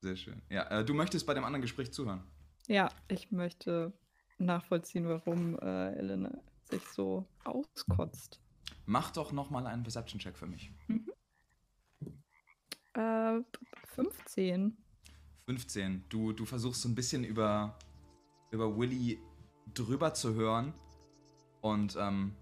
Sehr 0.00 0.16
schön. 0.16 0.42
Ja, 0.50 0.68
äh, 0.68 0.84
du 0.84 0.94
möchtest 0.94 1.26
bei 1.26 1.34
dem 1.34 1.44
anderen 1.44 1.62
Gespräch 1.62 1.92
zuhören. 1.92 2.24
Ja, 2.66 2.90
ich 3.08 3.30
möchte 3.30 3.92
nachvollziehen, 4.38 5.08
warum 5.08 5.58
äh, 5.60 5.94
Elena 5.94 6.32
sich 6.64 6.82
so 6.88 7.26
auskotzt. 7.44 8.40
Mach 8.86 9.10
doch 9.12 9.32
nochmal 9.32 9.66
einen 9.66 9.82
Perception-Check 9.84 10.36
für 10.36 10.46
mich. 10.46 10.72
Äh, 12.94 13.40
15. 13.94 14.76
15. 15.46 16.04
Du, 16.08 16.32
du 16.32 16.44
versuchst 16.44 16.82
so 16.82 16.88
ein 16.88 16.94
bisschen 16.94 17.24
über, 17.24 17.78
über 18.52 18.76
Willy 18.76 19.20
drüber 19.74 20.14
zu 20.14 20.34
hören. 20.34 20.72
Und 21.60 21.96
ähm, 21.96 22.36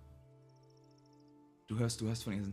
du 1.69 1.78
hörst, 1.78 2.01
du 2.01 2.07
hörst 2.07 2.24
von 2.24 2.45
so, 2.45 2.53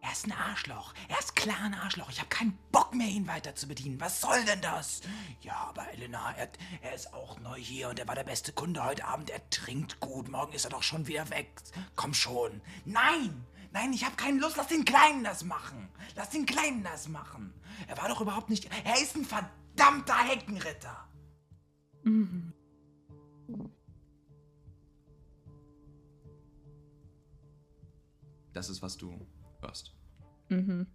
er 0.00 0.12
ist 0.12 0.26
ein 0.26 0.32
Arschloch. 0.32 0.94
Er 1.08 1.18
ist 1.18 1.34
klar 1.34 1.62
ein 1.62 1.74
Arschloch. 1.74 2.10
Ich 2.10 2.20
habe 2.20 2.28
keinen 2.28 2.56
Bock 2.70 2.94
mehr, 2.94 3.08
ihn 3.08 3.26
weiter 3.26 3.56
zu 3.56 3.66
bedienen. 3.66 4.00
Was 4.00 4.20
soll 4.20 4.44
denn 4.44 4.60
das? 4.60 5.00
Ja, 5.40 5.54
aber 5.68 5.90
Elena, 5.92 6.32
er, 6.36 6.48
er 6.80 6.94
ist 6.94 7.12
auch 7.12 7.40
neu 7.40 7.58
hier 7.58 7.88
und 7.88 7.98
er 7.98 8.06
war 8.06 8.14
der 8.14 8.22
beste 8.22 8.52
Kunde 8.52 8.84
heute 8.84 9.04
Abend. 9.04 9.30
Er 9.30 9.50
trinkt 9.50 9.98
gut. 9.98 10.28
Morgen 10.28 10.52
ist 10.52 10.64
er 10.64 10.70
doch 10.70 10.84
schon 10.84 11.08
wieder 11.08 11.28
weg. 11.30 11.50
Komm 11.96 12.14
schon. 12.14 12.60
Nein! 12.84 13.44
Nein, 13.72 13.92
ich 13.92 14.04
habe 14.04 14.16
keine 14.16 14.38
Lust. 14.38 14.56
Lass 14.56 14.68
den 14.68 14.84
Kleinen 14.84 15.24
das 15.24 15.42
machen. 15.42 15.88
Lass 16.14 16.30
den 16.30 16.46
Kleinen 16.46 16.84
das 16.84 17.08
machen. 17.08 17.52
Er 17.88 17.98
war 17.98 18.08
doch 18.08 18.20
überhaupt 18.20 18.48
nicht. 18.48 18.70
Er 18.84 19.02
ist 19.02 19.16
ein 19.16 19.24
verdammter 19.24 20.18
Heckenritter. 20.18 21.08
Mhm. 22.04 22.52
Das 28.56 28.70
ist, 28.70 28.80
was 28.80 28.96
du 28.96 29.12
hörst. 29.60 29.92
Mhm. 30.48 30.86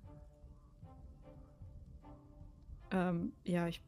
Ähm, 2.89 3.33
ja, 3.43 3.67
ich 3.67 3.83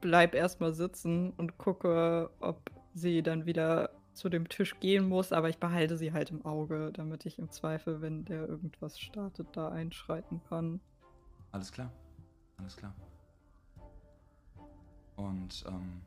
bleib 0.00 0.36
erstmal 0.36 0.72
sitzen 0.72 1.32
und 1.32 1.58
gucke, 1.58 2.30
ob 2.38 2.70
sie 2.94 3.24
dann 3.24 3.44
wieder 3.44 3.90
zu 4.12 4.28
dem 4.28 4.48
Tisch 4.48 4.78
gehen 4.78 5.08
muss, 5.08 5.32
aber 5.32 5.48
ich 5.48 5.58
behalte 5.58 5.96
sie 5.96 6.12
halt 6.12 6.30
im 6.30 6.46
Auge, 6.46 6.92
damit 6.92 7.26
ich 7.26 7.40
im 7.40 7.50
Zweifel, 7.50 8.00
wenn 8.00 8.24
der 8.24 8.46
irgendwas 8.46 9.00
startet, 9.00 9.48
da 9.56 9.68
einschreiten 9.68 10.40
kann. 10.48 10.80
Alles 11.50 11.72
klar. 11.72 11.92
Alles 12.58 12.76
klar. 12.76 12.94
Und 15.16 15.64
ähm, 15.66 16.02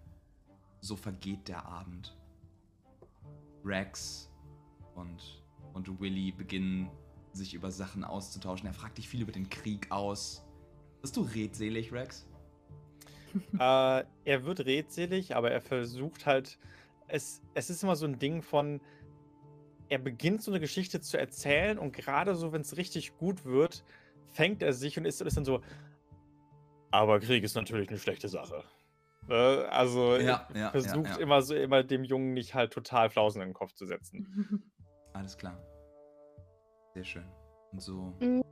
so 0.80 0.96
vergeht 0.96 1.50
der 1.50 1.66
Abend. 1.66 2.18
Rex 3.66 4.32
und, 4.96 5.44
und 5.74 6.00
Willy 6.00 6.32
beginnen 6.32 6.90
sich 7.34 7.54
über 7.54 7.72
Sachen 7.72 8.04
auszutauschen. 8.04 8.68
Er 8.68 8.74
fragt 8.74 8.98
dich 8.98 9.08
viel 9.08 9.22
über 9.22 9.32
den 9.32 9.50
Krieg 9.50 9.92
aus. 9.92 10.46
Bist 11.02 11.18
du 11.18 11.22
redselig, 11.22 11.92
Rex? 11.92 12.28
äh, 13.60 14.04
er 14.26 14.46
wird 14.46 14.66
redselig, 14.66 15.36
aber 15.36 15.52
er 15.52 15.62
versucht 15.62 16.26
halt. 16.26 16.60
Es, 17.08 17.42
es 17.54 17.70
ist 17.70 17.84
immer 17.84 17.96
so 17.96 18.06
ein 18.06 18.20
Ding 18.20 18.42
von. 18.42 18.82
Er 19.90 20.00
beginnt 20.00 20.42
so 20.42 20.52
eine 20.52 20.62
Geschichte 20.62 21.02
zu 21.02 21.18
erzählen 21.18 21.78
und 21.78 21.92
gerade 21.92 22.36
so, 22.36 22.54
wenn 22.54 22.62
es 22.62 22.78
richtig 22.78 23.18
gut 23.18 23.44
wird, 23.44 23.84
fängt 24.28 24.64
er 24.64 24.72
sich 24.72 24.98
und 24.98 25.04
ist, 25.04 25.22
ist 25.22 25.36
dann 25.36 25.44
so. 25.44 25.62
Aber 26.92 27.20
Krieg 27.20 27.44
ist 27.44 27.56
natürlich 27.56 27.90
eine 27.90 27.98
schlechte 27.98 28.30
Sache. 28.30 28.64
Ne? 29.28 29.68
Also 29.70 30.18
Ja, 30.18 30.48
ja, 30.54 30.72
versucht 30.72 31.10
ja. 31.10 31.18
immer 31.18 31.42
so 31.42 31.56
immer 31.56 31.84
dem 31.84 32.04
Jungen 32.04 32.34
nicht 32.34 32.54
halt 32.54 32.72
total 32.72 33.10
Flausen 33.10 33.42
in 33.42 33.50
den 33.50 33.54
Kopf 33.54 33.74
zu 33.74 33.86
setzen. 33.86 34.64
Alles 35.14 35.38
klar. 35.38 35.58
Sehr 36.94 37.04
schön. 37.04 37.26
Und 37.72 37.82
so. 37.82 38.14
Mhm. 38.20 38.44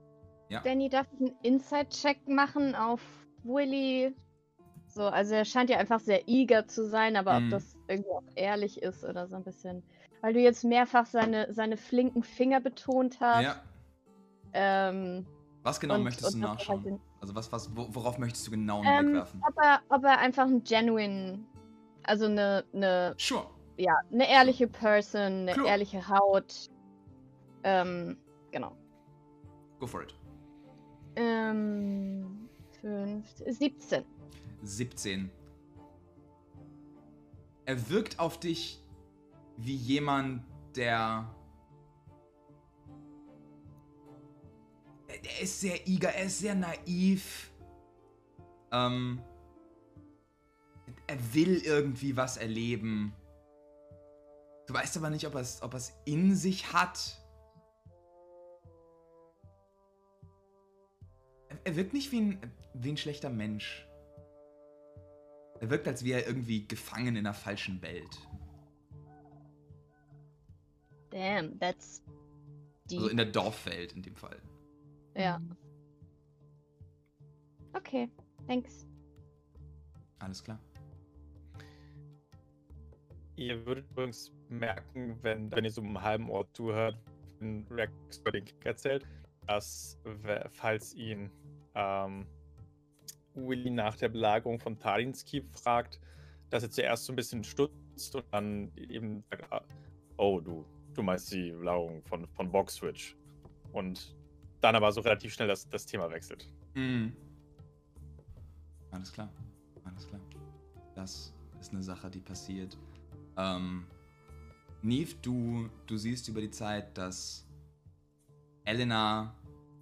Ja. 0.49 0.61
Danny 0.61 0.89
darf 0.89 1.07
einen 1.19 1.35
Inside-Check 1.43 2.27
machen 2.27 2.73
auf 2.75 3.01
Willy. 3.43 4.15
So, 4.87 5.03
also 5.03 5.35
er 5.35 5.45
scheint 5.45 5.69
ja 5.69 5.77
einfach 5.77 5.99
sehr 5.99 6.27
eager 6.27 6.67
zu 6.67 6.87
sein, 6.87 7.15
aber 7.15 7.39
Mhm. 7.39 7.45
ob 7.45 7.51
das 7.51 7.75
irgendwie 7.87 8.09
auch 8.09 8.23
ehrlich 8.35 8.81
ist 8.81 9.03
oder 9.03 9.27
so 9.27 9.35
ein 9.35 9.43
bisschen. 9.43 9.83
Weil 10.21 10.33
du 10.33 10.39
jetzt 10.39 10.63
mehrfach 10.63 11.05
seine, 11.05 11.53
seine 11.53 11.77
flinken 11.77 12.23
Finger 12.23 12.59
betont 12.59 13.19
hast. 13.21 13.43
Ja. 13.43 13.61
Ähm, 14.53 15.25
Was 15.63 15.79
genau 15.79 15.95
und- 15.95 16.03
möchtest 16.03 16.33
du 16.33 16.37
und 16.37 16.43
halt 16.47 16.59
nachschauen? 16.59 16.83
den- 16.83 16.99
Also 17.21 17.35
was, 17.35 17.51
was, 17.51 17.75
wo, 17.75 17.87
worauf 17.91 18.17
möchtest 18.17 18.47
du 18.47 18.51
genau 18.51 18.81
einen 18.81 18.87
Ähm, 18.99 19.05
Blick 19.07 19.15
werfen? 19.17 19.41
ob, 19.47 19.57
er, 19.63 19.79
ob 19.89 20.03
er 20.03 20.17
einfach 20.19 20.47
ein 20.47 20.63
genuine, 20.63 21.39
also 22.03 22.25
eine, 22.25 22.63
eine, 22.73 23.13
Sure. 23.17 23.45
ja, 23.77 23.93
eine 24.11 24.27
ehrliche 24.29 24.67
Person, 24.67 25.21
eine 25.21 25.51
Klar. 25.53 25.67
ehrliche 25.67 26.07
Haut. 26.09 26.69
Ähm, 27.63 28.17
genau. 28.51 28.75
Go 29.79 29.87
for 29.87 30.03
it. 30.03 30.13
Ähm, 31.15 32.49
fünf, 32.81 33.25
17. 33.45 34.03
17. 34.61 35.31
Er 37.65 37.89
wirkt 37.89 38.19
auf 38.19 38.39
dich 38.39 38.83
wie 39.57 39.75
jemand, 39.75 40.43
der. 40.75 41.33
Er 45.07 45.23
er 45.23 45.41
ist 45.41 45.59
sehr 45.59 45.87
eager, 45.87 46.09
er 46.09 46.25
ist 46.25 46.39
sehr 46.39 46.55
naiv. 46.55 47.51
Ähm. 48.71 49.21
Er 51.07 51.33
will 51.33 51.61
irgendwie 51.65 52.15
was 52.15 52.37
erleben. 52.37 53.13
Du 54.67 54.75
weißt 54.75 54.97
aber 54.97 55.09
nicht, 55.09 55.25
ob 55.25 55.33
er 55.33 55.41
es 55.41 55.63
ob 55.63 55.73
er's 55.73 55.93
in 56.05 56.35
sich 56.35 56.71
hat. 56.73 57.18
Er, 61.63 61.75
wirkt 61.75 61.93
nicht 61.93 62.11
wie 62.11 62.21
ein, 62.21 62.51
wie 62.73 62.89
ein 62.89 62.97
schlechter 62.97 63.29
Mensch. 63.29 63.87
Er 65.59 65.69
wirkt, 65.69 65.87
als 65.87 66.03
wäre 66.05 66.21
er 66.21 66.27
irgendwie 66.27 66.67
gefangen 66.67 67.15
in 67.15 67.17
einer 67.17 67.33
falschen 67.33 67.81
Welt. 67.81 68.27
Damn, 71.09 71.59
that's 71.59 72.03
deep. 72.89 72.99
Also 72.99 73.09
in 73.09 73.17
der 73.17 73.25
Dorfwelt 73.25 73.93
in 73.93 74.01
dem 74.01 74.15
Fall. 74.15 74.41
ja. 75.15 75.41
Okay, 77.73 78.09
thanks. 78.47 78.87
Alles 80.19 80.43
klar. 80.43 80.59
Ihr 83.35 83.65
würdet 83.65 83.89
übrigens 83.91 84.33
merken, 84.49 85.17
wenn, 85.21 85.51
wenn 85.51 85.63
ihr 85.63 85.71
so 85.71 85.81
im 85.81 86.01
halben 86.01 86.29
Ort 86.29 86.53
zuhört, 86.55 86.97
wenn 87.39 87.65
Rex 87.69 87.93
über 88.17 88.31
den 88.31 88.43
Krieg 88.43 88.65
erzählt, 88.65 89.07
dass, 89.47 89.97
falls 90.51 90.93
ihn 90.93 91.31
ähm, 91.75 92.25
Willy 93.35 93.69
nach 93.69 93.95
der 93.95 94.09
Belagerung 94.09 94.59
von 94.59 94.77
Tadins 94.77 95.23
Keep 95.23 95.55
fragt, 95.55 95.99
dass 96.49 96.63
er 96.63 96.71
zuerst 96.71 97.05
so 97.05 97.13
ein 97.13 97.15
bisschen 97.15 97.43
stutzt 97.43 98.15
und 98.15 98.25
dann 98.31 98.71
eben 98.75 99.23
sagt, 99.29 99.51
ah, 99.51 99.61
oh, 100.17 100.39
du, 100.39 100.65
du 100.93 101.03
meinst 101.03 101.31
die 101.31 101.51
Belagerung 101.51 102.03
von, 102.03 102.27
von 102.27 102.51
Boxwitch. 102.51 103.15
Und 103.71 104.15
dann 104.61 104.75
aber 104.75 104.91
so 104.91 105.01
relativ 105.01 105.33
schnell 105.33 105.47
das, 105.47 105.69
das 105.69 105.85
Thema 105.85 106.09
wechselt. 106.11 106.47
Mhm. 106.73 107.13
Alles 108.91 109.13
klar. 109.13 109.31
Alles 109.85 110.07
klar. 110.07 110.21
Das 110.95 111.33
ist 111.59 111.71
eine 111.71 111.83
Sache, 111.83 112.09
die 112.09 112.19
passiert. 112.19 112.77
Ähm, 113.37 113.85
Neve, 114.81 115.15
du, 115.21 115.69
du 115.85 115.97
siehst 115.97 116.27
über 116.27 116.41
die 116.41 116.51
Zeit, 116.51 116.97
dass 116.97 117.45
Elena, 118.65 119.35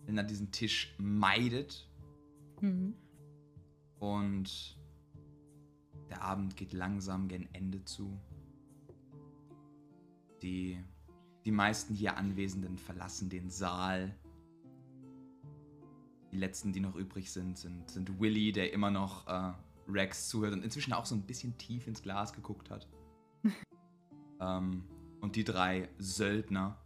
Elena 0.07 0.23
diesen 0.23 0.51
Tisch 0.51 0.95
meidet 0.97 1.87
Mhm. 2.61 2.95
und 3.99 4.77
der 6.09 6.23
Abend 6.23 6.55
geht 6.55 6.73
langsam 6.73 7.27
gen 7.27 7.47
Ende 7.53 7.83
zu. 7.85 8.17
Die, 10.41 10.83
die 11.45 11.51
meisten 11.51 11.93
hier 11.93 12.17
Anwesenden 12.17 12.77
verlassen 12.77 13.29
den 13.29 13.49
Saal. 13.49 14.15
Die 16.31 16.37
letzten, 16.37 16.73
die 16.73 16.79
noch 16.79 16.95
übrig 16.95 17.31
sind, 17.31 17.57
sind, 17.57 17.91
sind 17.91 18.19
Willy, 18.19 18.51
der 18.51 18.73
immer 18.73 18.89
noch 18.89 19.27
äh, 19.27 19.53
Rex 19.87 20.29
zuhört 20.29 20.53
und 20.53 20.63
inzwischen 20.63 20.93
auch 20.93 21.05
so 21.05 21.13
ein 21.13 21.23
bisschen 21.23 21.57
tief 21.57 21.85
ins 21.85 22.01
Glas 22.01 22.33
geguckt 22.33 22.69
hat. 22.71 22.87
ähm, 24.39 24.83
und 25.19 25.35
die 25.35 25.43
drei 25.43 25.89
Söldner, 25.99 26.77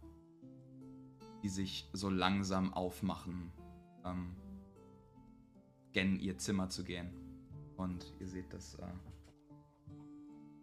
die 1.42 1.48
sich 1.48 1.88
so 1.92 2.08
langsam 2.08 2.72
aufmachen, 2.72 3.52
ähm, 4.04 4.36
gen 5.92 6.18
ihr 6.20 6.38
Zimmer 6.38 6.68
zu 6.68 6.84
gehen. 6.84 7.10
Und 7.76 8.12
ihr 8.20 8.28
seht, 8.28 8.52
dass 8.52 8.76
äh, 8.76 8.86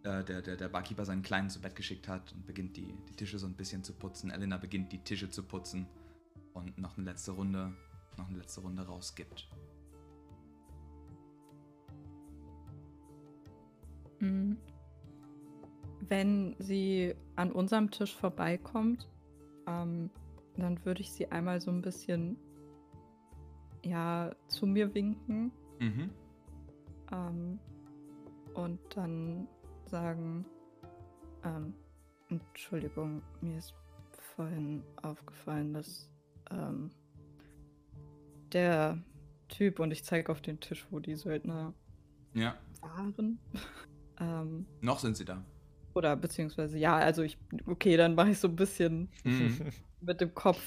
äh, 0.02 0.24
der, 0.24 0.40
der, 0.40 0.56
der 0.56 0.68
Barkeeper 0.68 1.04
seinen 1.04 1.22
Kleinen 1.22 1.50
zu 1.50 1.60
Bett 1.60 1.76
geschickt 1.76 2.08
hat 2.08 2.32
und 2.32 2.46
beginnt 2.46 2.76
die, 2.76 2.94
die 3.08 3.16
Tische 3.16 3.38
so 3.38 3.46
ein 3.46 3.54
bisschen 3.54 3.84
zu 3.84 3.92
putzen. 3.92 4.30
Elena 4.30 4.56
beginnt 4.56 4.92
die 4.92 5.04
Tische 5.04 5.28
zu 5.28 5.42
putzen 5.42 5.86
und 6.54 6.78
noch 6.78 6.96
eine 6.96 7.10
letzte 7.10 7.32
Runde, 7.32 7.74
noch 8.16 8.28
eine 8.28 8.38
letzte 8.38 8.62
Runde 8.62 8.82
rausgibt. 8.82 9.50
Mhm. 14.20 14.56
Wenn 16.08 16.56
sie 16.58 17.14
an 17.36 17.52
unserem 17.52 17.90
Tisch 17.90 18.16
vorbeikommt, 18.16 19.06
ähm, 19.66 20.10
dann 20.56 20.84
würde 20.84 21.00
ich 21.00 21.10
sie 21.12 21.26
einmal 21.30 21.60
so 21.60 21.70
ein 21.70 21.80
bisschen 21.82 22.36
ja 23.84 24.34
zu 24.48 24.66
mir 24.66 24.92
winken 24.94 25.52
Mhm. 25.78 26.10
ähm, 27.12 27.58
und 28.54 28.78
dann 28.94 29.48
sagen, 29.86 30.44
ähm, 31.44 31.72
Entschuldigung, 32.28 33.22
mir 33.40 33.56
ist 33.56 33.74
vorhin 34.36 34.82
aufgefallen, 35.02 35.72
dass 35.72 36.10
ähm, 36.50 36.90
der 38.52 38.98
Typ 39.48 39.80
und 39.80 39.90
ich 39.92 40.04
zeige 40.04 40.30
auf 40.30 40.40
den 40.42 40.60
Tisch, 40.60 40.86
wo 40.90 40.98
die 41.00 41.14
Söldner 41.16 41.72
Ja, 42.34 42.56
waren. 42.82 43.38
ähm, 44.20 44.66
noch 44.82 44.98
sind 44.98 45.16
sie 45.16 45.24
da. 45.24 45.42
oder 45.94 46.14
beziehungsweise 46.16 46.78
ja, 46.78 46.96
also 46.98 47.22
ich, 47.22 47.38
okay, 47.66 47.96
dann 47.96 48.14
mache 48.14 48.30
ich 48.30 48.38
so 48.38 48.48
ein 48.48 48.56
bisschen 48.56 49.08
Mhm. 49.24 49.70
Mit 50.00 50.20
dem 50.20 50.34
Kopf, 50.34 50.60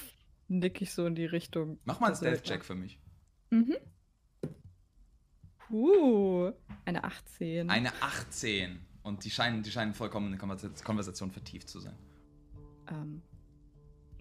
nick 0.48 0.80
ich 0.82 0.92
so 0.92 1.06
in 1.06 1.14
die 1.14 1.26
Richtung. 1.26 1.78
Mach 1.84 2.00
mal 2.00 2.08
einen. 2.08 2.16
Stealth-Check 2.16 2.64
für 2.64 2.74
mich. 2.74 3.00
Mhm. 3.50 3.76
Uh, 5.70 6.52
eine 6.84 7.02
18. 7.04 7.70
Eine 7.70 7.90
18. 8.02 8.78
Und 9.02 9.24
die 9.24 9.30
scheinen, 9.30 9.62
die 9.62 9.70
scheinen 9.70 9.94
vollkommen 9.94 10.32
in 10.32 10.38
der 10.38 10.40
Konversa- 10.40 10.82
Konversation 10.84 11.30
vertieft 11.30 11.68
zu 11.68 11.80
sein. 11.80 11.96
ähm, 12.88 13.22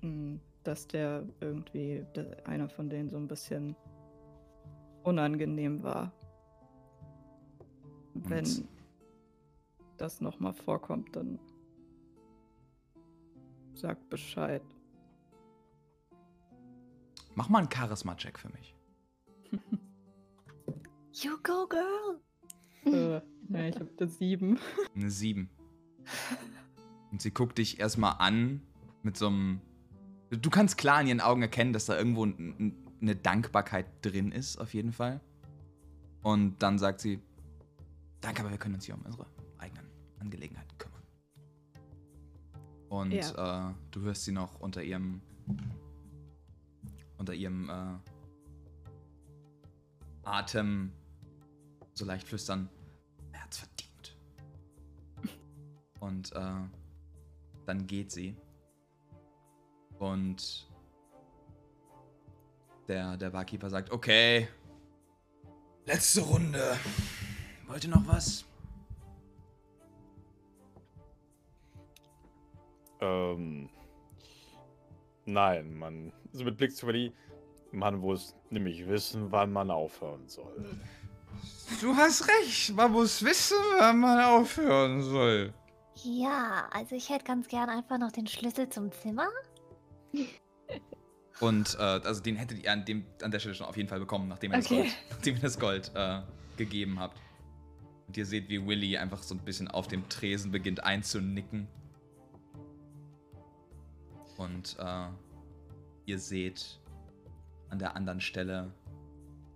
mh, 0.02 0.40
dass 0.64 0.88
der 0.88 1.28
irgendwie 1.42 2.06
der, 2.16 2.48
einer 2.48 2.70
von 2.70 2.90
denen 2.90 3.10
so 3.10 3.18
ein 3.18 3.28
bisschen 3.28 3.76
unangenehm 5.04 5.84
war. 5.84 6.14
Wenn 8.14 8.46
Und- 8.46 8.68
das 9.98 10.22
nochmal 10.22 10.54
vorkommt, 10.54 11.14
dann 11.16 11.40
sagt 13.74 14.10
Bescheid. 14.10 14.64
Mach 17.36 17.50
mal 17.50 17.60
einen 17.60 17.72
Charisma-Check 17.72 18.40
für 18.40 18.50
mich. 18.50 18.76
You 21.16 21.38
go, 21.44 21.68
girl. 21.68 22.20
äh, 22.86 23.22
ja, 23.50 23.68
ich 23.68 23.76
habe 23.76 23.92
das 23.98 24.18
sieben. 24.18 24.58
Eine 24.96 25.12
7. 25.12 25.48
Und 27.12 27.22
sie 27.22 27.32
guckt 27.32 27.60
dich 27.60 27.80
erstmal 27.80 28.16
an 28.18 28.62
mit 29.04 29.16
so 29.16 29.28
einem. 29.28 29.62
Du 30.32 30.50
kannst 30.50 30.78
klar 30.78 31.02
in 31.02 31.08
ihren 31.08 31.22
Augen 31.22 31.44
erkennen, 31.44 31.72
dass 31.72 31.86
da 31.86 31.96
irgendwo 31.96 32.24
eine 32.24 33.16
Dankbarkeit 33.16 33.86
drin 34.02 34.32
ist, 34.32 34.58
auf 34.58 34.74
jeden 34.74 34.92
Fall. 34.92 35.22
Und 36.24 36.64
dann 36.64 36.80
sagt 36.80 37.00
sie: 37.02 37.20
Danke, 38.22 38.42
aber 38.42 38.50
wir 38.50 38.58
können 38.58 38.74
uns 38.74 38.86
hier 38.86 38.96
um 38.96 39.04
unsere 39.04 39.28
eigenen 39.60 39.86
Angelegenheiten 40.20 40.76
kümmern. 40.80 41.04
Und 42.90 43.14
äh, 43.14 43.74
du 43.92 44.02
hörst 44.02 44.24
sie 44.26 44.32
noch 44.32 44.60
unter 44.60 44.82
ihrem. 44.82 45.22
Unter 47.24 47.34
ihrem 47.34 47.70
äh, 47.70 47.96
Atem 50.24 50.92
so 51.94 52.04
leicht 52.06 52.28
flüstern: 52.28 52.70
Er 53.32 53.44
hat's 53.44 53.60
verdient. 53.60 54.18
Und 56.00 56.34
äh, 56.34 56.68
dann 57.66 57.88
geht 57.88 58.12
sie. 58.12 58.36
Und 60.00 60.68
der, 62.90 63.16
der 63.16 63.30
Barkeeper 63.30 63.70
sagt, 63.70 63.92
okay, 63.92 64.50
Letzte 65.86 66.22
Runde. 66.22 66.78
Wollt 67.68 67.84
ihr 67.84 67.90
noch 67.90 68.08
was? 68.08 68.46
Ähm. 73.02 73.70
Nein, 75.26 75.76
man. 75.76 76.14
Also 76.34 76.46
mit 76.46 76.58
Blick 76.58 76.76
zu 76.76 76.92
die. 76.92 77.14
Man 77.72 77.98
muss 78.00 78.36
nämlich 78.50 78.88
wissen, 78.88 79.32
wann 79.32 79.52
man 79.52 79.72
aufhören 79.72 80.28
soll. 80.28 80.66
Du 81.82 81.96
hast 81.96 82.28
recht. 82.28 82.76
Man 82.76 82.92
muss 82.92 83.24
wissen, 83.24 83.58
wann 83.80 84.00
man 84.00 84.20
aufhören 84.20 85.02
soll. 85.02 85.54
Ja, 86.04 86.68
also 86.72 86.96
ich 86.96 87.10
hätte 87.10 87.26
ganz 87.26 87.48
gern 87.48 87.70
einfach 87.70 87.98
noch 87.98 88.12
den 88.12 88.28
Schlüssel 88.28 88.70
zum 88.70 88.92
Zimmer. 88.92 89.28
Und 91.40 91.76
äh, 91.80 91.82
also 91.82 92.22
den 92.22 92.36
hättet 92.36 92.64
ihr 92.64 92.72
an, 92.72 92.86
dem, 92.86 93.06
an 93.22 93.32
der 93.32 93.40
Stelle 93.40 93.56
schon 93.56 93.66
auf 93.66 93.76
jeden 93.76 93.90
Fall 93.90 94.00
bekommen, 94.00 94.28
nachdem 94.28 94.52
ihr 94.54 94.60
Okay. 94.60 94.84
das 94.84 94.94
Gold, 94.94 95.10
nachdem 95.10 95.36
ihr 95.36 95.42
das 95.42 95.60
Gold 95.60 95.92
äh, 95.96 96.22
gegeben 96.58 97.00
habt. 97.00 97.20
Und 98.08 98.18
ihr 98.18 98.26
seht, 98.26 98.50
wie 98.50 98.66
Willy 98.66 98.98
einfach 98.98 99.24
so 99.24 99.34
ein 99.34 99.40
bisschen 99.40 99.68
auf 99.68 99.88
dem 99.88 100.08
Tresen 100.10 100.52
beginnt 100.52 100.84
einzunicken. 100.84 101.68
Und 104.38 104.78
äh, 104.80 105.08
ihr 106.06 106.20
seht 106.20 106.80
an 107.70 107.80
der 107.80 107.96
anderen 107.96 108.22
Stelle 108.22 108.72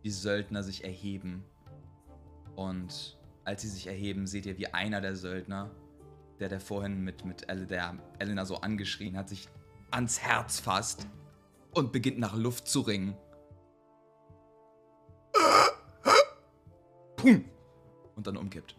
die 0.03 0.11
Söldner 0.11 0.63
sich 0.63 0.83
erheben. 0.83 1.43
Und 2.55 3.17
als 3.43 3.61
sie 3.61 3.69
sich 3.69 3.87
erheben, 3.87 4.27
seht 4.27 4.45
ihr, 4.45 4.57
wie 4.57 4.67
einer 4.67 5.01
der 5.01 5.15
Söldner, 5.15 5.69
der 6.39 6.49
der 6.49 6.59
vorhin 6.59 7.03
mit, 7.03 7.25
mit 7.25 7.49
Elle, 7.49 7.65
der 7.65 7.97
Elena 8.19 8.45
so 8.45 8.57
angeschrien 8.57 9.17
hat, 9.17 9.29
sich 9.29 9.47
ans 9.91 10.19
Herz 10.19 10.59
fasst 10.59 11.07
und 11.73 11.91
beginnt 11.91 12.19
nach 12.19 12.35
Luft 12.35 12.67
zu 12.67 12.81
ringen. 12.81 13.15
Pum! 17.17 17.45
Und 18.15 18.27
dann 18.27 18.37
umkippt. 18.37 18.75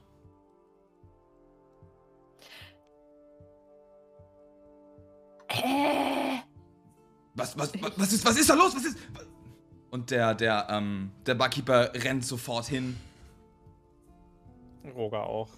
Äh, 5.48 6.47
Was, 7.38 7.56
was, 7.56 7.72
was, 7.80 7.92
was 7.96 8.12
ist, 8.12 8.24
was 8.24 8.36
ist 8.38 8.50
da 8.50 8.54
los? 8.54 8.74
Was 8.74 8.84
ist. 8.84 8.98
Und 9.90 10.10
der, 10.10 10.34
der, 10.34 10.66
ähm, 10.70 11.10
der 11.24 11.34
Barkeeper 11.34 11.92
rennt 11.94 12.24
sofort 12.24 12.66
hin. 12.66 12.96
Roger 14.94 15.24
auch. 15.24 15.50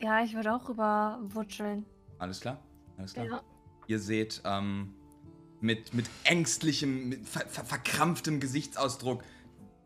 Ja, 0.00 0.22
ich 0.22 0.34
würde 0.34 0.54
auch 0.54 0.68
rüber 0.68 1.18
wutscheln. 1.22 1.86
Alles 2.18 2.40
klar? 2.40 2.58
Alles 2.98 3.14
klar. 3.14 3.26
Ja. 3.26 3.42
Ihr 3.86 4.00
seht, 4.00 4.42
ähm, 4.44 4.94
mit, 5.60 5.94
mit 5.94 6.06
ängstlichem, 6.24 7.08
mit 7.08 7.26
ver, 7.26 7.46
ver, 7.48 7.64
verkrampftem 7.64 8.40
Gesichtsausdruck 8.40 9.22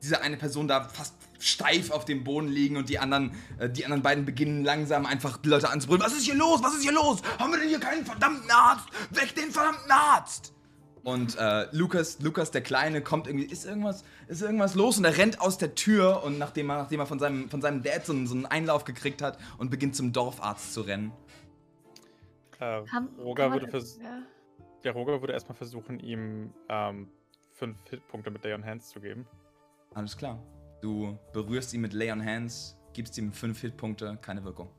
diese 0.02 0.23
eine 0.23 0.36
Person 0.36 0.66
da 0.66 0.84
fast 0.84 1.15
steif 1.39 1.90
auf 1.90 2.05
dem 2.05 2.24
Boden 2.24 2.49
liegen 2.49 2.76
und 2.76 2.89
die 2.89 2.99
anderen, 2.99 3.32
äh, 3.58 3.68
die 3.68 3.84
anderen 3.84 4.02
beiden 4.02 4.24
beginnen 4.24 4.65
langsam 4.65 5.07
einfach 5.07 5.36
die 5.39 5.49
Leute 5.49 5.70
anzubrüllen. 5.70 6.02
Was 6.02 6.12
ist 6.12 6.24
hier 6.24 6.34
los? 6.34 6.62
Was 6.62 6.74
ist 6.74 6.82
hier 6.82 6.92
los? 6.92 7.20
Haben 7.39 7.52
wir 7.52 7.58
denn 7.58 7.68
hier 7.68 7.81
keinen 7.81 8.05
verdammten 8.05 8.50
Arzt? 8.50 8.86
Weg 9.10 9.34
den 9.34 9.50
verdammten 9.50 9.90
Arzt! 9.90 10.55
Und 11.03 11.37
äh, 11.39 11.67
Lukas, 11.73 12.20
Lukas 12.20 12.51
der 12.51 12.61
Kleine 12.61 13.01
kommt 13.03 13.27
irgendwie, 13.27 13.47
ist 13.47 13.65
irgendwas, 13.65 14.05
ist 14.29 14.43
irgendwas 14.43 14.75
los 14.75 14.99
und 14.99 15.05
er 15.05 15.17
rennt 15.17 15.41
aus 15.41 15.57
der 15.57 15.75
Tür 15.75 16.23
und 16.23 16.39
nachdem 16.39 16.70
er, 16.70 16.77
nachdem 16.83 17.01
er 17.01 17.07
von 17.07 17.19
seinem, 17.19 17.49
von 17.49 17.62
seinem 17.62 17.83
Dad 17.83 18.05
so 18.05 18.12
einen, 18.12 18.27
so 18.27 18.35
einen 18.35 18.47
Einlauf 18.47 18.85
gekriegt 18.85 19.23
hat 19.23 19.39
und 19.59 19.70
beginnt 19.70 19.97
zum 19.97 20.12
Dorfarzt 20.12 20.75
zu 20.75 20.83
rennen. 20.83 21.12
Äh, 22.59 22.87
Haben- 22.87 23.09
Roger 23.19 23.51
würde 23.51 23.69
vers 23.69 23.99
ja. 24.03 24.23
der 24.85 24.93
Roger 24.93 25.20
würde 25.20 25.33
erstmal 25.33 25.57
versuchen, 25.57 25.99
ihm 26.01 26.53
ähm, 26.69 27.09
fünf 27.53 27.79
Hitpunkte 27.89 28.31
mit 28.31 28.45
Day 28.45 28.53
on 28.53 28.65
Hands 28.65 28.87
zu 28.87 29.01
geben. 29.01 29.27
Alles 29.95 30.17
klar. 30.17 30.39
Du 30.83 31.19
berührst 31.33 31.73
ihn 31.75 31.81
mit 31.81 31.95
Lay 31.95 32.12
on 32.12 32.25
Hands, 32.25 32.77
gibst 32.93 33.17
ihm 33.19 33.33
fünf 33.33 33.61
Hitpunkte, 33.61 34.19
keine 34.20 34.45
Wirkung. 34.45 34.70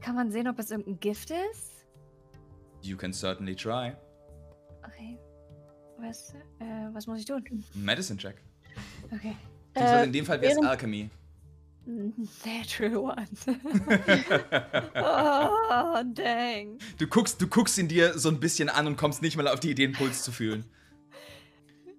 Kann 0.00 0.14
man 0.14 0.30
sehen, 0.30 0.48
ob 0.48 0.58
es 0.58 0.70
irgendein 0.70 0.98
Gift 1.00 1.30
ist? 1.30 1.86
You 2.80 2.96
can 2.96 3.12
certainly 3.12 3.54
try. 3.54 3.94
Okay. 4.86 5.18
Was, 5.98 6.34
äh, 6.58 6.64
was 6.92 7.06
muss 7.06 7.20
ich 7.20 7.24
tun? 7.26 7.44
Medicine 7.74 8.18
check. 8.18 8.36
Okay. 9.12 9.36
Beziehungsweise 9.72 10.02
Äh, 10.02 10.06
in 10.06 10.12
dem 10.12 10.26
Fall 10.26 10.40
wäre 10.40 10.52
es 10.52 10.58
Alchemy. 10.66 11.10
Natural 11.86 12.96
one. 12.96 13.26
oh, 14.96 16.02
dang. 16.14 16.78
Du 16.98 17.06
guckst, 17.06 17.40
du 17.40 17.46
guckst 17.46 17.76
ihn 17.78 17.88
dir 17.88 18.18
so 18.18 18.30
ein 18.30 18.40
bisschen 18.40 18.68
an 18.70 18.86
und 18.86 18.96
kommst 18.96 19.20
nicht 19.22 19.36
mal 19.36 19.46
auf 19.48 19.60
die 19.60 19.70
Idee, 19.70 19.84
einen 19.84 19.92
Puls 19.92 20.22
zu 20.22 20.32
fühlen. 20.32 20.64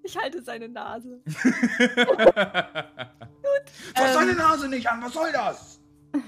Ich 0.03 0.17
halte 0.17 0.41
seine 0.41 0.69
Nase. 0.69 1.19
Fass 1.25 1.45
Ähm. 3.95 4.13
deine 4.13 4.33
Nase 4.33 4.69
nicht 4.69 4.87
an, 4.89 5.01
was 5.03 5.13
soll 5.13 5.31
das? 5.31 5.79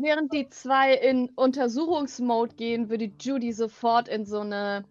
Während 0.00 0.32
die 0.32 0.48
zwei 0.48 0.94
in 0.94 1.28
Untersuchungsmode 1.36 2.54
gehen, 2.56 2.88
würde 2.88 3.10
Judy 3.20 3.52
sofort 3.52 4.08
in 4.08 4.24
so 4.24 4.40
eine 4.40 4.84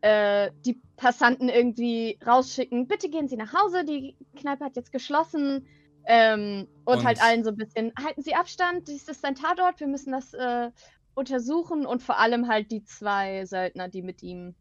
äh, 0.00 0.50
die 0.64 0.80
Passanten 0.96 1.48
irgendwie 1.48 2.18
rausschicken. 2.26 2.86
Bitte 2.86 3.08
gehen 3.08 3.28
Sie 3.28 3.36
nach 3.36 3.52
Hause, 3.52 3.84
die 3.84 4.16
Kneipe 4.36 4.64
hat 4.64 4.76
jetzt 4.76 4.92
geschlossen. 4.92 5.66
Ähm, 6.04 6.68
und, 6.84 6.98
Und- 6.98 7.04
halt 7.04 7.22
allen 7.22 7.44
so 7.44 7.50
ein 7.50 7.56
bisschen, 7.56 7.92
halten 8.02 8.22
Sie 8.22 8.34
Abstand, 8.34 8.88
dies 8.88 9.08
ist 9.08 9.24
ein 9.24 9.34
Tatort, 9.34 9.78
wir 9.80 9.88
müssen 9.88 10.12
das 10.12 10.32
äh, 10.32 10.70
untersuchen 11.14 11.84
und 11.84 12.02
vor 12.02 12.18
allem 12.18 12.48
halt 12.48 12.70
die 12.70 12.82
zwei 12.84 13.44
Söldner, 13.44 13.88
die 13.88 14.02
mit 14.02 14.22
ihm 14.22 14.54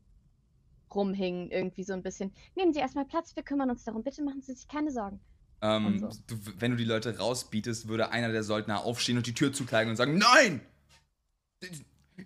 rumhingen, 0.94 1.50
irgendwie 1.52 1.84
so 1.84 1.94
ein 1.94 2.04
bisschen. 2.04 2.34
Nehmen 2.56 2.74
Sie 2.74 2.80
erstmal 2.80 3.06
Platz, 3.06 3.36
wir 3.36 3.44
kümmern 3.44 3.70
uns 3.70 3.84
darum. 3.84 4.04
Bitte 4.04 4.24
machen 4.24 4.42
Sie 4.42 4.54
sich 4.54 4.68
keine 4.68 4.92
Sorgen. 4.92 5.20
Ähm, 5.62 6.00
so. 6.00 6.10
du, 6.28 6.36
wenn 6.60 6.72
du 6.72 6.78
die 6.78 6.84
Leute 6.84 7.18
rausbietest, 7.18 7.88
würde 7.88 8.12
einer 8.12 8.32
der 8.32 8.44
Söldner 8.44 8.84
aufstehen 8.84 9.18
und 9.18 9.28
die 9.28 9.34
Tür 9.34 9.54
zukleiden 9.54 9.90
und 9.92 9.96
sagen, 9.96 10.18
nein! 10.18 10.62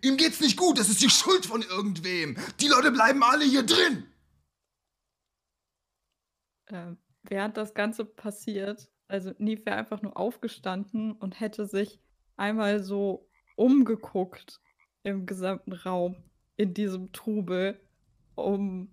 Ihm 0.01 0.15
geht's 0.17 0.39
nicht 0.39 0.57
gut, 0.57 0.79
das 0.79 0.89
ist 0.89 1.01
die 1.01 1.09
Schuld 1.09 1.45
von 1.45 1.61
irgendwem. 1.61 2.37
Die 2.59 2.67
Leute 2.67 2.91
bleiben 2.91 3.23
alle 3.23 3.43
hier 3.43 3.63
drin. 3.63 4.05
Ähm, 6.67 6.97
während 7.23 7.57
das 7.57 7.73
Ganze 7.73 8.05
passiert, 8.05 8.89
also 9.07 9.33
Neve 9.37 9.65
wäre 9.65 9.75
einfach 9.75 10.01
nur 10.01 10.15
aufgestanden 10.15 11.11
und 11.11 11.39
hätte 11.39 11.65
sich 11.65 11.99
einmal 12.37 12.81
so 12.81 13.29
umgeguckt 13.57 14.61
im 15.03 15.25
gesamten 15.25 15.73
Raum 15.73 16.15
in 16.55 16.73
diesem 16.73 17.11
Trubel, 17.11 17.79
um 18.35 18.89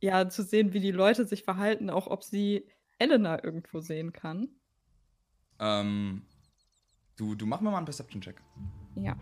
ja 0.00 0.28
zu 0.28 0.42
sehen, 0.42 0.74
wie 0.74 0.80
die 0.80 0.90
Leute 0.90 1.26
sich 1.26 1.42
verhalten, 1.42 1.88
auch 1.88 2.06
ob 2.06 2.22
sie 2.22 2.68
Elena 2.98 3.42
irgendwo 3.42 3.80
sehen 3.80 4.12
kann. 4.12 4.48
Ähm, 5.58 6.22
du, 7.16 7.34
du 7.34 7.46
mach 7.46 7.60
mir 7.60 7.70
mal 7.70 7.78
einen 7.78 7.86
Perception-Check. 7.86 8.42
Ja, 8.96 9.16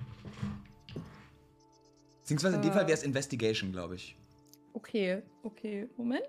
Beziehungsweise 2.27 2.57
in 2.57 2.63
dem 2.63 2.73
Fall 2.73 2.83
Äh. 2.83 2.89
wäre 2.89 2.99
es 2.99 3.05
Investigation, 3.05 3.71
glaube 3.71 3.95
ich. 3.95 4.17
okay, 4.73 5.23
okay, 5.45 5.89
Moment. 5.97 6.27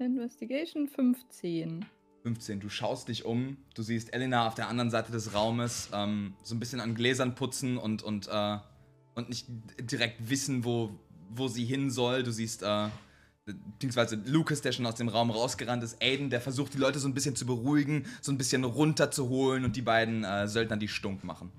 Investigation 0.00 0.88
15. 0.88 1.84
15. 2.24 2.58
Du 2.58 2.68
schaust 2.68 3.06
dich 3.06 3.24
um, 3.24 3.56
du 3.74 3.82
siehst 3.82 4.12
Elena 4.12 4.48
auf 4.48 4.56
der 4.56 4.66
anderen 4.66 4.90
Seite 4.90 5.12
des 5.12 5.32
Raumes 5.32 5.90
ähm, 5.94 6.34
so 6.42 6.56
ein 6.56 6.58
bisschen 6.58 6.80
an 6.80 6.96
Gläsern 6.96 7.36
putzen 7.36 7.78
und, 7.78 8.02
und, 8.02 8.26
äh, 8.26 8.58
und 9.14 9.28
nicht 9.28 9.46
direkt 9.80 10.28
wissen, 10.28 10.64
wo, 10.64 10.90
wo 11.28 11.46
sie 11.46 11.64
hin 11.64 11.92
soll. 11.92 12.24
Du 12.24 12.32
siehst, 12.32 12.64
äh, 12.64 12.88
beziehungsweise 13.46 14.16
Lucas, 14.26 14.60
der 14.60 14.72
schon 14.72 14.86
aus 14.86 14.96
dem 14.96 15.08
Raum 15.08 15.30
rausgerannt 15.30 15.84
ist, 15.84 16.02
Aiden, 16.02 16.30
der 16.30 16.40
versucht, 16.40 16.74
die 16.74 16.78
Leute 16.78 16.98
so 16.98 17.06
ein 17.06 17.14
bisschen 17.14 17.36
zu 17.36 17.46
beruhigen, 17.46 18.06
so 18.22 18.32
ein 18.32 18.38
bisschen 18.38 18.64
runterzuholen 18.64 19.64
und 19.64 19.76
die 19.76 19.82
beiden 19.82 20.24
äh, 20.24 20.48
Söldner, 20.48 20.78
die 20.78 20.88
stunk 20.88 21.22
machen. 21.22 21.52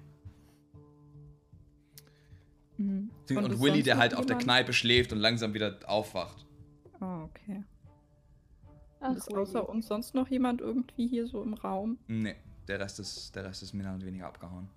Und, 3.38 3.51
ist 3.51 3.61
Willy, 3.61 3.84
der 3.84 3.98
halt 3.98 4.16
auf 4.16 4.26
der? 4.26 4.38
Kneipe 4.38 4.74
schläft 4.74 5.11
und 5.14 5.19
langsam 5.19 5.53
wieder 5.53 5.80
aufwacht. 5.85 6.45
Ah, 7.00 7.24
okay. 7.24 7.64
Ach, 9.00 9.16
ist 9.16 9.34
außer 9.34 9.68
uns 9.68 9.88
sonst 9.88 10.14
noch 10.14 10.27
jemand 10.27 10.61
irgendwie 10.61 11.08
hier 11.08 11.26
so 11.27 11.42
im 11.42 11.56
Raum? 11.56 11.98
Nee, 12.08 12.35
der 12.68 12.80
Rest 12.80 13.00
ist, 13.00 13.35
der 13.35 13.45
Rest 13.45 13.64
ist 13.64 13.74
mehr 13.74 13.93
oder 13.93 14.06
weniger 14.06 14.27
abgehauen. 14.27 14.69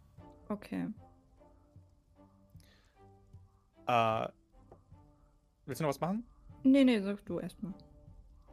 Okay. 0.48 0.88
Äh, 3.86 4.28
willst 5.66 5.80
du 5.80 5.84
noch 5.84 5.90
was 5.90 6.00
machen? 6.00 6.24
Nee, 6.62 6.84
nee, 6.84 7.00
sag 7.00 7.24
du 7.26 7.38
erstmal. 7.38 7.74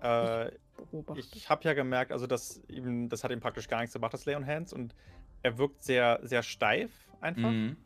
Äh, 0.02 0.52
Beobachte. 0.76 1.22
ich 1.36 1.50
habe 1.50 1.64
ja 1.64 1.74
gemerkt, 1.74 2.12
also 2.12 2.28
das, 2.28 2.62
ihm, 2.68 3.08
das 3.08 3.24
hat 3.24 3.32
ihm 3.32 3.40
praktisch 3.40 3.68
gar 3.68 3.80
nichts 3.80 3.94
gemacht, 3.94 4.14
das 4.14 4.26
Lay 4.26 4.36
on 4.36 4.46
Hands. 4.46 4.74
Und 4.74 4.96
er 5.42 5.58
wirkt 5.58 5.84
sehr, 5.84 6.20
sehr 6.24 6.44
steif 6.44 6.92
einfach. 7.22 7.52
Mhm. 7.52 7.78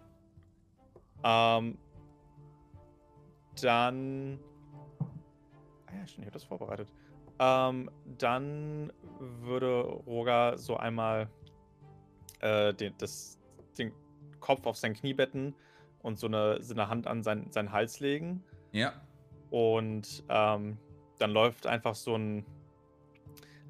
Ähm, 1.23 1.77
dann. 3.63 4.39
Ah 5.87 5.95
ja, 5.97 6.07
stimmt, 6.07 6.19
ich 6.19 6.25
habe 6.25 6.31
das 6.31 6.43
vorbereitet. 6.43 6.91
Ähm, 7.39 7.89
dann 8.17 8.91
würde 9.19 9.81
Roger 9.81 10.57
so 10.57 10.77
einmal 10.77 11.29
äh, 12.39 12.73
den, 12.73 12.93
das, 12.97 13.39
den 13.77 13.91
Kopf 14.39 14.65
auf 14.65 14.77
sein 14.77 14.93
Knie 14.93 15.13
betten 15.13 15.53
und 16.01 16.17
so 16.17 16.27
eine, 16.27 16.61
so 16.61 16.73
eine 16.73 16.87
Hand 16.87 17.07
an 17.07 17.23
sein, 17.23 17.51
seinen 17.51 17.71
Hals 17.71 17.99
legen. 17.99 18.43
Ja. 18.71 18.93
Und 19.49 20.23
ähm, 20.29 20.77
dann 21.19 21.31
läuft 21.31 21.67
einfach 21.67 21.95
so 21.95 22.15
ein, 22.15 22.45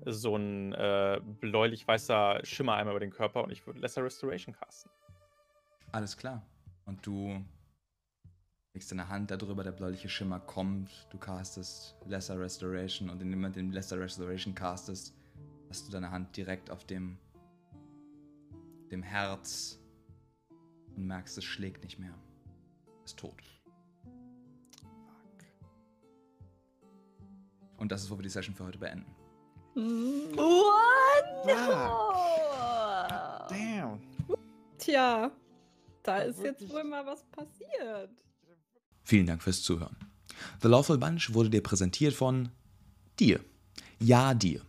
so 0.05 0.35
ein 0.35 0.73
äh, 0.73 1.19
bläulich-weißer 1.39 2.39
Schimmer 2.43 2.75
einmal 2.75 2.93
über 2.93 2.99
den 2.99 3.11
Körper 3.11 3.43
und 3.43 3.51
ich 3.51 3.65
würde 3.65 3.79
Lesser 3.79 4.03
Restoration 4.03 4.53
casten. 4.53 4.91
Alles 5.91 6.17
klar. 6.17 6.45
Und 6.85 7.05
du 7.05 7.43
legst 8.75 8.91
deine 8.91 9.07
Hand 9.07 9.31
darüber, 9.31 9.63
der 9.63 9.71
bläuliche 9.71 10.09
Schimmer 10.09 10.41
kommt, 10.41 11.07
du 11.09 11.17
castest 11.17 11.95
Lesser 12.05 12.37
Restoration 12.37 13.09
und 13.09 13.21
indem 13.21 13.41
du 13.43 13.49
den 13.49 13.71
Lesser 13.71 13.97
Restoration 13.97 14.53
castest, 14.53 15.15
hast 15.69 15.87
du 15.87 15.93
deine 15.93 16.11
Hand 16.11 16.35
direkt 16.35 16.69
auf 16.69 16.83
dem, 16.83 17.17
dem 18.91 19.01
Herz 19.01 19.79
und 20.97 21.07
merkst, 21.07 21.37
es 21.37 21.45
schlägt 21.45 21.83
nicht 21.83 21.99
mehr. 21.99 22.13
Ist 23.05 23.17
tot. 23.17 23.41
Und 27.77 27.93
das 27.93 28.03
ist, 28.03 28.11
wo 28.11 28.17
wir 28.17 28.23
die 28.23 28.29
Session 28.29 28.53
für 28.55 28.65
heute 28.65 28.77
beenden. 28.77 29.05
What? 29.75 31.55
Ah. 31.55 33.47
Damn. 33.49 34.01
Tja, 34.77 35.31
da 36.03 36.17
ist 36.19 36.43
jetzt 36.43 36.69
wohl 36.69 36.83
mal 36.83 37.05
was 37.05 37.23
passiert. 37.25 38.24
Vielen 39.05 39.27
Dank 39.27 39.43
fürs 39.43 39.61
Zuhören. 39.61 39.95
The 40.61 40.67
Lawful 40.67 40.97
Bunch 40.97 41.33
wurde 41.33 41.49
dir 41.49 41.61
präsentiert 41.61 42.13
von 42.13 42.49
dir. 43.19 43.39
Ja, 43.99 44.33
dir. 44.33 44.61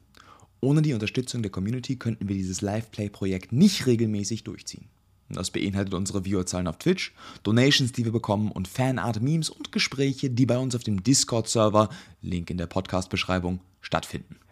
Ohne 0.60 0.82
die 0.82 0.92
Unterstützung 0.92 1.42
der 1.42 1.50
Community 1.50 1.96
könnten 1.96 2.28
wir 2.28 2.36
dieses 2.36 2.60
Live-Play-Projekt 2.60 3.52
nicht 3.52 3.86
regelmäßig 3.86 4.44
durchziehen. 4.44 4.88
Das 5.28 5.50
beinhaltet 5.50 5.94
unsere 5.94 6.24
Viewerzahlen 6.24 6.68
auf 6.68 6.78
Twitch, 6.78 7.12
Donations, 7.42 7.92
die 7.92 8.04
wir 8.04 8.12
bekommen 8.12 8.52
und 8.52 8.68
Fanart-Memes 8.68 9.50
und 9.50 9.72
Gespräche, 9.72 10.30
die 10.30 10.46
bei 10.46 10.58
uns 10.58 10.74
auf 10.76 10.84
dem 10.84 11.02
Discord-Server, 11.02 11.88
Link 12.22 12.50
in 12.50 12.58
der 12.58 12.66
Podcast-Beschreibung, 12.66 13.60
stattfinden. 13.80 14.36